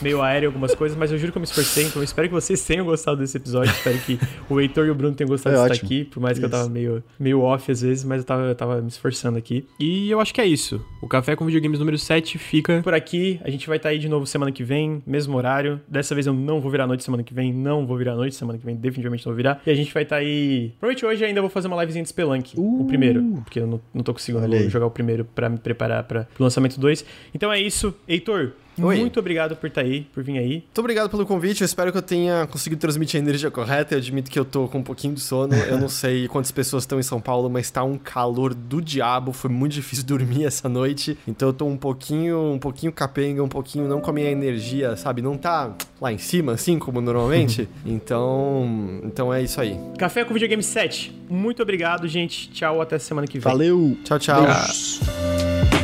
meio 0.02 0.22
aéreo 0.22 0.50
algumas 0.50 0.76
coisas, 0.76 0.98
mas 0.98 1.12
eu 1.12 1.18
juro 1.18 1.32
que 1.32 1.38
eu 1.38 1.42
me 1.42 1.46
esforcei, 1.46 1.86
então 1.86 2.02
eu 2.02 2.04
espero 2.04 2.28
que 2.28 2.34
vocês 2.34 2.64
tenham 2.66 2.86
gostado 2.86 3.18
desse 3.18 3.38
episódio, 3.38 3.72
espero 3.72 3.98
que 4.00 4.20
o 4.50 4.60
Heitor 4.60 4.86
e 4.86 4.90
o 4.92 4.96
Bruno 4.96 5.16
tenham 5.16 5.30
gostado 5.30 5.56
de 5.56 5.62
estar 5.62 5.86
aqui, 5.86 6.04
por 6.06 6.20
mais 6.20 6.38
que 6.38 6.46
isso. 6.46 6.54
eu 6.54 6.60
tava 6.60 6.70
meio, 6.70 7.04
meio 7.20 7.42
off 7.42 7.72
às 7.72 7.82
vezes, 7.82 8.04
mas 8.04 8.20
eu 8.20 8.24
tava, 8.24 8.44
eu 8.44 8.56
tava 8.56 8.82
me 8.82 8.88
esforçando 8.88 9.38
aqui. 9.38 9.66
E 9.80 10.10
eu 10.10 10.20
acho 10.20 10.34
que 10.34 10.42
é 10.42 10.46
isso. 10.46 10.84
O 11.02 11.08
Café 11.08 11.36
com 11.36 11.46
Videogames 11.46 11.80
número 11.80 11.98
7 11.98 12.38
fica 12.38 12.82
por 12.84 12.94
aqui. 12.94 13.40
A 13.44 13.50
gente 13.50 13.68
vai 13.68 13.78
estar 13.78 13.90
tá 13.90 13.94
aí 13.94 14.00
de 14.00 14.10
novo 14.10 14.26
semana 14.26 14.52
que 14.52 14.64
vem, 14.64 15.02
mesmo 15.06 15.36
horário. 15.36 15.80
Dessa 15.88 16.14
vez 16.14 16.28
eu 16.28 16.34
não 16.34 16.62
vou 16.62 16.72
virar 16.72 16.88
noite 16.88 17.04
semana 17.04 17.24
que 17.24 17.34
vem, 17.34 17.54
não 17.54 17.86
vou 17.86 17.98
virar 17.98 18.16
noite 18.16 18.36
semana 18.36 18.58
que 18.58 18.66
vem, 18.66 18.76
definitivamente 18.76 19.26
não 19.26 19.32
vou 19.32 19.38
virar. 19.38 19.62
E 19.66 19.70
a 19.70 19.76
gente 19.76 19.94
vai 19.94 20.04
estar 20.04 20.18
tá 20.18 20.22
aí. 20.22 20.72
Provavelmente 20.80 21.06
hoje 21.06 21.26
ainda 21.26 21.42
vou 21.42 21.50
fazer 21.50 21.68
uma 21.68 21.80
livezinha 21.80 22.04
de 22.04 22.10
Spelunk, 22.10 22.58
uh, 22.58 22.82
o 22.82 22.86
primeiro, 22.86 23.24
porque 23.44 23.60
eu 23.60 23.68
não, 23.68 23.82
não 23.94 24.04
tô 24.04 24.14
conseguindo 24.14 24.70
jogar 24.70 24.86
o 24.86 24.92
primeiro 24.92 25.26
para 25.26 25.50
me 25.50 25.58
preparar 25.58 26.04
para 26.04 26.28
o 26.40 26.44
lançamento 26.44 26.80
2. 26.80 27.03
Então 27.34 27.52
é 27.52 27.60
isso. 27.60 27.94
Heitor, 28.08 28.54
Oi. 28.82 28.98
Muito 28.98 29.20
obrigado 29.20 29.56
por 29.56 29.68
estar 29.68 29.82
tá 29.82 29.88
aí, 29.88 30.02
por 30.14 30.24
vir 30.24 30.38
aí. 30.38 30.50
Muito 30.54 30.80
obrigado 30.80 31.10
pelo 31.10 31.26
convite. 31.26 31.62
Eu 31.62 31.66
espero 31.66 31.92
que 31.92 31.98
eu 31.98 32.02
tenha 32.02 32.48
conseguido 32.48 32.82
transmitir 32.82 33.20
a 33.20 33.24
energia 33.24 33.52
correta. 33.52 33.94
Eu 33.94 34.00
admito 34.00 34.32
que 34.32 34.40
eu 34.40 34.46
tô 34.46 34.68
com 34.68 34.80
um 34.80 34.84
pouquinho 34.84 35.14
de 35.14 35.22
sono. 35.22 35.54
Eu 35.54 35.78
não 35.78 35.90
sei 35.90 36.28
quantas 36.28 36.52
pessoas 36.52 36.84
estão 36.84 37.00
em 37.00 37.04
São 37.04 37.22
Paulo, 37.22 37.50
mas 37.50 37.70
tá 37.70 37.84
um 37.84 37.98
calor 37.98 38.54
do 38.54 38.82
diabo. 38.82 39.32
Foi 39.32 39.50
muito 39.50 39.74
difícil 39.74 40.06
dormir 40.06 40.46
essa 40.46 40.68
noite. 40.68 41.18
Então 41.28 41.50
eu 41.50 41.54
tô 41.54 41.66
um 41.66 41.78
pouquinho, 41.78 42.54
um 42.54 42.60
pouquinho 42.60 42.92
capenga, 42.92 43.44
um 43.44 43.50
pouquinho 43.50 43.88
não 43.88 44.02
com 44.02 44.10
a 44.10 44.14
minha 44.14 44.30
energia, 44.30 44.96
sabe? 44.96 45.22
Não 45.22 45.38
tá 45.38 45.76
lá 46.02 46.12
em 46.12 46.18
cima, 46.18 46.54
assim 46.54 46.80
como 46.80 47.00
normalmente. 47.00 47.70
então, 47.86 49.02
então 49.04 49.32
é 49.32 49.44
isso 49.44 49.62
aí. 49.62 49.78
Café 50.00 50.26
com 50.26 50.34
Videogame 50.34 50.64
7. 50.64 51.14
Muito 51.30 51.62
obrigado, 51.62 52.08
gente. 52.08 52.50
Tchau, 52.50 52.82
até 52.82 52.98
semana 52.98 53.28
que 53.28 53.38
vem. 53.38 53.52
Valeu. 53.52 53.96
Tchau, 54.04 54.18
tchau. 54.18 54.44
Beijos. 54.44 55.83